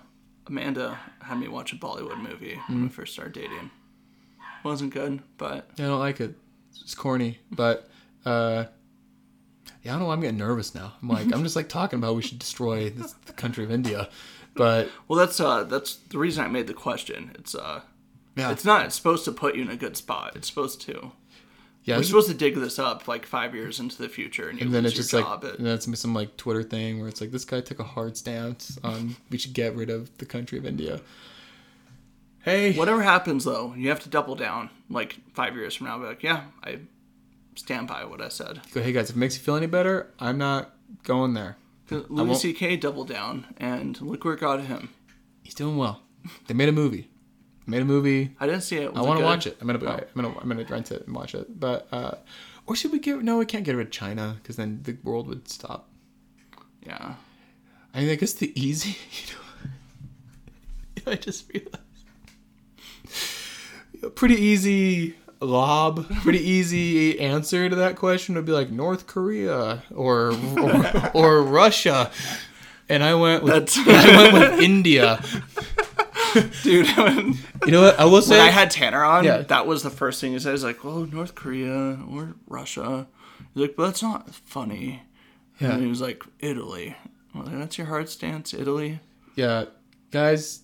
Amanda 0.48 1.00
had 1.22 1.40
me 1.40 1.48
watch 1.48 1.74
a 1.74 1.76
Bollywood 1.76 2.20
movie 2.22 2.56
when 2.68 2.78
Mm-hmm. 2.78 2.84
we 2.84 2.90
first 2.90 3.14
started 3.14 3.34
dating. 3.34 3.72
Wasn't 4.64 4.94
good, 4.94 5.22
but 5.38 5.70
I 5.78 5.84
don't 5.84 6.00
like 6.00 6.20
it. 6.22 6.36
It's 6.82 6.96
corny, 6.96 7.40
but 7.52 7.90
uh, 8.26 8.66
yeah, 9.82 9.92
I 9.92 9.94
don't 9.94 10.00
know. 10.02 10.06
why 10.08 10.14
I'm 10.14 10.22
getting 10.22 10.38
nervous 10.38 10.74
now. 10.74 10.94
I'm 11.02 11.10
like, 11.10 11.32
I'm 11.34 11.44
just 11.44 11.56
like 11.56 11.70
talking 11.70 12.00
about 12.00 12.16
we 12.16 12.22
should 12.22 12.40
destroy 12.40 12.90
this, 12.90 13.14
the 13.26 13.34
country 13.34 13.64
of 13.64 13.72
India, 13.72 14.10
but 14.56 14.90
well, 15.08 15.20
that's 15.20 15.40
uh, 15.40 15.64
that's 15.66 15.96
the 15.96 16.18
reason 16.18 16.44
I 16.44 16.48
made 16.48 16.68
the 16.68 16.74
question. 16.74 17.32
It's 17.36 17.56
uh, 17.56 17.82
yeah, 18.36 18.52
it's 18.52 18.64
not. 18.66 18.86
It's 18.86 18.96
supposed 18.96 19.26
to 19.26 19.32
put 19.32 19.56
you 19.56 19.62
in 19.64 19.70
a 19.70 19.76
good 19.76 19.98
spot. 19.98 20.36
It's 20.36 20.48
supposed 20.48 20.82
to. 20.82 21.12
Yeah. 21.84 21.98
We're 21.98 22.04
supposed 22.04 22.30
to 22.30 22.34
dig 22.34 22.56
this 22.56 22.80
up 22.80 23.08
like 23.08 23.26
five 23.26 23.54
years 23.54 23.80
into 23.80 23.98
the 24.02 24.10
future, 24.10 24.50
and 24.50 24.60
you 24.60 24.66
and 24.66 24.74
then 24.74 24.86
it's 24.86 24.96
just 24.96 25.12
your 25.12 25.22
like, 25.22 25.30
job. 25.42 25.46
at- 25.46 25.58
and 25.58 25.66
then 25.68 25.74
it's 25.76 26.00
some 26.00 26.14
like 26.14 26.38
Twitter 26.38 26.64
thing 26.64 27.00
where 27.00 27.10
it's 27.10 27.22
like 27.22 27.32
this 27.32 27.46
guy 27.46 27.62
took 27.62 27.80
a 27.80 27.84
hard 27.84 28.16
stance 28.18 28.78
on 28.84 29.16
we 29.30 29.38
should 29.38 29.54
get 29.54 29.76
rid 29.76 29.90
of 29.90 30.18
the 30.18 30.26
country 30.26 30.58
of 30.58 30.66
India. 30.66 31.02
Hey, 32.44 32.74
Whatever 32.74 33.02
happens, 33.04 33.46
though, 33.46 33.74
you 33.78 33.88
have 33.90 34.02
to 34.02 34.10
double 34.10 34.36
down. 34.36 34.70
Like 34.90 35.16
five 35.34 35.56
years 35.56 35.76
from 35.76 35.88
now, 35.88 35.98
be 35.98 36.06
like, 36.06 36.24
yeah, 36.24 36.44
I 36.64 36.80
stand 37.56 37.88
by 37.88 38.04
what 38.04 38.22
I 38.22 38.28
said. 38.28 38.60
go, 38.74 38.82
hey 38.84 38.92
guys, 38.92 39.10
if 39.10 39.16
it 39.16 39.20
makes 39.20 39.38
you 39.38 39.42
feel 39.44 39.56
any 39.56 39.66
better, 39.68 40.12
I'm 40.20 40.38
not 40.38 40.74
going 41.04 41.34
there. 41.36 41.56
'Cause 41.88 42.06
Louis 42.10 42.28
won't- 42.28 42.40
C.K. 42.40 42.78
doubled 42.78 43.08
down, 43.10 43.46
and 43.58 44.00
look 44.02 44.26
where 44.26 44.34
it 44.34 44.40
got 44.40 44.62
him. 44.62 44.90
He's 45.42 45.54
doing 45.54 45.78
well. 45.78 46.02
They 46.48 46.54
made 46.54 46.70
a 46.70 46.74
movie. 46.74 47.10
Made 47.66 47.82
a 47.82 47.86
movie. 47.86 48.36
I 48.40 48.46
didn't 48.46 48.62
see 48.62 48.78
it. 48.78 48.92
I 48.94 49.02
want 49.02 49.20
to 49.20 49.26
watch 49.26 49.48
it. 49.48 49.58
I'm 49.62 49.68
gonna, 49.68 49.80
I'm 49.80 50.06
gonna, 50.16 50.40
I'm 50.40 50.50
gonna 50.50 50.66
rent 50.66 50.92
it 50.92 51.06
and 51.08 51.16
watch 51.16 51.34
it. 51.34 51.60
But, 51.60 51.88
uh, 51.92 52.16
or 52.66 52.76
should 52.76 52.92
we 52.92 53.00
get? 53.00 53.22
No, 53.24 53.38
we 53.38 53.46
can't 53.46 53.64
get 53.64 53.76
rid 53.76 53.88
of 53.88 53.92
China 53.92 54.38
because 54.42 54.56
then 54.58 54.82
the 54.84 54.98
world 55.04 55.28
would 55.28 55.48
stop. 55.48 55.90
Yeah. 56.86 57.16
I 57.94 58.00
mean, 58.02 58.10
I 58.10 58.16
guess 58.16 58.34
the 58.34 58.52
easy. 58.60 58.98
You 59.12 59.34
know, 61.06 61.12
I 61.12 61.16
just 61.16 61.52
realized. 61.54 61.78
A 64.04 64.10
pretty 64.16 64.36
easy 64.36 65.16
lob, 65.40 66.08
pretty 66.22 66.40
easy 66.40 67.20
answer 67.20 67.70
to 67.70 67.76
that 67.76 67.96
question 67.96 68.36
would 68.36 68.46
be 68.46 68.52
like 68.52 68.70
North 68.70 69.08
Korea 69.08 69.84
or 69.94 70.34
or, 70.58 71.12
or 71.14 71.44
Russia, 71.44 72.12
and 72.90 73.04
I 73.04 73.16
went 73.16 73.44
with 73.44 73.54
That's 73.54 73.78
I 73.78 74.32
went 74.32 74.34
with 74.34 74.60
India. 74.62 75.24
dude. 76.64 76.88
When, 76.98 77.36
You 77.66 77.72
know 77.72 77.82
what? 77.82 78.00
I 78.00 78.06
will 78.06 78.22
say 78.22 78.38
when 78.38 78.48
I 78.48 78.52
had 78.52 78.72
Tanner 78.72 79.04
on, 79.04 79.24
Yeah. 79.24 79.38
that 79.40 79.68
was 79.68 79.84
the 79.84 79.90
first 79.90 80.20
thing 80.22 80.34
he 80.34 80.40
said. 80.40 80.52
He's 80.52 80.64
like, 80.64 80.84
"Well, 80.84 81.06
North 81.06 81.36
Korea 81.36 82.00
or 82.10 82.36
Russia." 82.48 83.08
He's 83.54 83.62
like, 83.62 83.76
"But 83.76 83.86
that's 83.88 84.04
not 84.04 84.34
funny." 84.34 85.04
Yeah. 85.60 85.74
And 85.74 85.84
he 85.84 85.88
was 85.90 86.02
like, 86.02 86.24
"Italy." 86.40 86.96
Well, 87.34 87.46
that's 87.48 87.78
your 87.78 87.88
hard 87.88 88.10
stance, 88.10 88.54
Italy. 88.54 89.00
Yeah, 89.36 89.66
guys, 90.12 90.62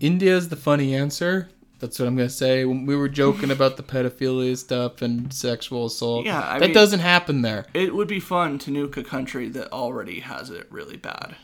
India's 0.00 0.48
the 0.48 0.56
funny 0.56 0.94
answer. 0.94 1.48
That's 1.78 1.98
what 2.00 2.08
I'm 2.08 2.16
gonna 2.16 2.28
say. 2.28 2.64
When 2.64 2.86
we 2.86 2.96
were 2.96 3.08
joking 3.08 3.52
about 3.52 3.76
the 3.76 3.84
pedophilia 3.84 4.56
stuff 4.56 5.00
and 5.00 5.32
sexual 5.32 5.86
assault, 5.86 6.26
Yeah, 6.26 6.42
I 6.44 6.58
that 6.58 6.66
mean- 6.66 6.74
doesn't 6.74 6.98
happen 7.00 7.42
there. 7.42 7.66
It 7.72 7.94
would 7.94 8.08
be 8.08 8.18
fun 8.18 8.58
to 8.60 8.70
nuke 8.72 8.96
a 8.96 9.04
country 9.04 9.48
that 9.50 9.70
already 9.72 10.20
has 10.20 10.50
it 10.50 10.66
really 10.70 10.96
bad. 10.96 11.36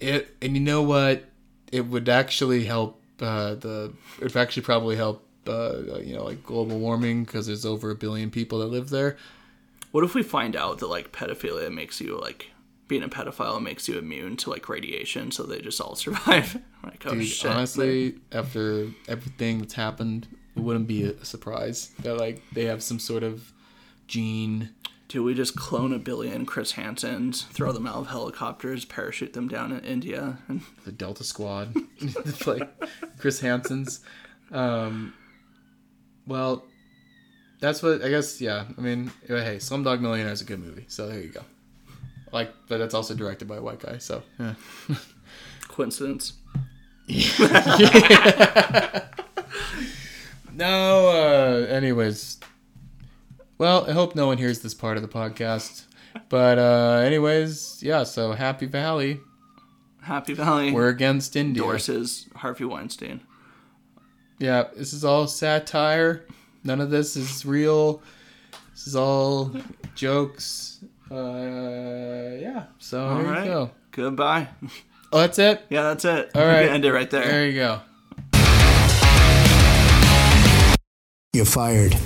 It 0.00 0.34
and 0.42 0.54
you 0.54 0.60
know 0.60 0.82
what? 0.82 1.24
It 1.70 1.86
would 1.86 2.08
actually 2.08 2.64
help 2.64 3.00
uh, 3.20 3.54
the. 3.54 3.92
It 4.20 4.34
actually 4.36 4.62
probably 4.62 4.96
help. 4.96 5.24
Uh, 5.46 5.98
you 6.04 6.14
know, 6.14 6.24
like 6.24 6.44
global 6.44 6.78
warming 6.78 7.24
because 7.24 7.46
there's 7.46 7.64
over 7.64 7.90
a 7.90 7.94
billion 7.94 8.30
people 8.30 8.58
that 8.58 8.66
live 8.66 8.90
there. 8.90 9.16
What 9.92 10.04
if 10.04 10.14
we 10.14 10.22
find 10.22 10.54
out 10.54 10.78
that 10.80 10.88
like 10.88 11.10
pedophilia 11.10 11.72
makes 11.72 12.02
you 12.02 12.18
like 12.18 12.50
being 12.86 13.02
a 13.02 13.08
pedophile 13.08 13.62
makes 13.62 13.88
you 13.88 13.98
immune 13.98 14.36
to 14.38 14.50
like 14.50 14.68
radiation, 14.68 15.30
so 15.30 15.44
they 15.44 15.60
just 15.60 15.80
all 15.80 15.94
survive? 16.04 16.60
like, 16.84 17.02
oh 17.06 17.12
Dude, 17.14 17.26
shit! 17.26 17.50
honestly, 17.50 18.16
after 18.30 18.88
everything 19.08 19.60
that's 19.60 19.74
happened, 19.74 20.28
it 20.54 20.60
wouldn't 20.60 20.86
be 20.86 21.04
a 21.04 21.24
surprise 21.24 21.92
that 22.02 22.18
like 22.18 22.42
they 22.52 22.64
have 22.66 22.82
some 22.82 22.98
sort 22.98 23.22
of 23.22 23.52
gene. 24.06 24.70
Do 25.08 25.22
we 25.22 25.32
just 25.32 25.56
clone 25.56 25.94
a 25.94 25.98
billion 25.98 26.44
Chris 26.44 26.74
Hansens, 26.74 27.46
throw 27.48 27.72
them 27.72 27.86
out 27.86 27.96
of 27.96 28.06
helicopters, 28.08 28.84
parachute 28.84 29.32
them 29.32 29.48
down 29.48 29.72
in 29.72 29.80
India, 29.80 30.38
and 30.48 30.60
the 30.84 30.92
Delta 30.92 31.24
Squad, 31.24 31.74
It's 31.98 32.46
like 32.46 32.68
Chris 33.18 33.40
Hansen's. 33.40 34.00
Um, 34.52 35.14
well, 36.26 36.66
that's 37.60 37.82
what 37.82 38.04
I 38.04 38.10
guess. 38.10 38.40
Yeah, 38.40 38.66
I 38.76 38.80
mean, 38.80 39.10
hey, 39.26 39.56
Slumdog 39.56 40.00
Millionaire 40.00 40.32
is 40.32 40.42
a 40.42 40.44
good 40.44 40.60
movie, 40.60 40.84
so 40.88 41.08
there 41.08 41.20
you 41.20 41.30
go. 41.30 41.42
Like, 42.30 42.52
but 42.68 42.76
that's 42.76 42.92
also 42.92 43.14
directed 43.14 43.48
by 43.48 43.56
a 43.56 43.62
white 43.62 43.80
guy, 43.80 43.96
so 43.98 44.22
yeah. 44.38 44.54
coincidence? 45.68 46.34
No. 50.58 51.08
Uh, 51.08 51.66
anyways, 51.70 52.37
well, 53.58 53.88
I 53.88 53.92
hope 53.92 54.14
no 54.14 54.26
one 54.26 54.38
hears 54.38 54.60
this 54.60 54.74
part 54.74 54.96
of 54.96 55.02
the 55.02 55.08
podcast. 55.08 55.84
But 56.28 56.58
uh, 56.58 57.02
anyways, 57.04 57.80
yeah. 57.82 58.04
So 58.04 58.32
Happy 58.32 58.66
Valley, 58.66 59.20
Happy 60.02 60.34
Valley 60.34 60.72
we're 60.72 60.88
against 60.88 61.36
India. 61.36 61.62
endorses 61.62 62.26
Harvey 62.36 62.64
Weinstein. 62.64 63.20
Yeah, 64.38 64.64
this 64.76 64.92
is 64.92 65.04
all 65.04 65.26
satire. 65.26 66.24
None 66.64 66.80
of 66.80 66.90
this 66.90 67.16
is 67.16 67.44
real. 67.44 68.02
This 68.72 68.86
is 68.86 68.96
all 68.96 69.52
jokes. 69.94 70.78
Uh, 71.10 71.14
yeah. 72.38 72.64
So 72.78 73.04
All 73.06 73.18
there 73.18 73.26
right. 73.32 73.44
you 73.46 73.50
go. 73.52 73.70
Goodbye. 73.92 74.48
Oh, 75.12 75.20
that's 75.20 75.38
it. 75.38 75.62
Yeah, 75.70 75.82
that's 75.84 76.04
it. 76.04 76.30
All 76.34 76.42
We 76.42 76.48
can 76.48 76.54
right. 76.54 76.68
end 76.68 76.84
it 76.84 76.92
right 76.92 77.10
there. 77.10 77.24
There 77.26 77.46
you 77.46 77.54
go. 77.54 77.80
You're 81.32 81.44
fired. 81.44 81.96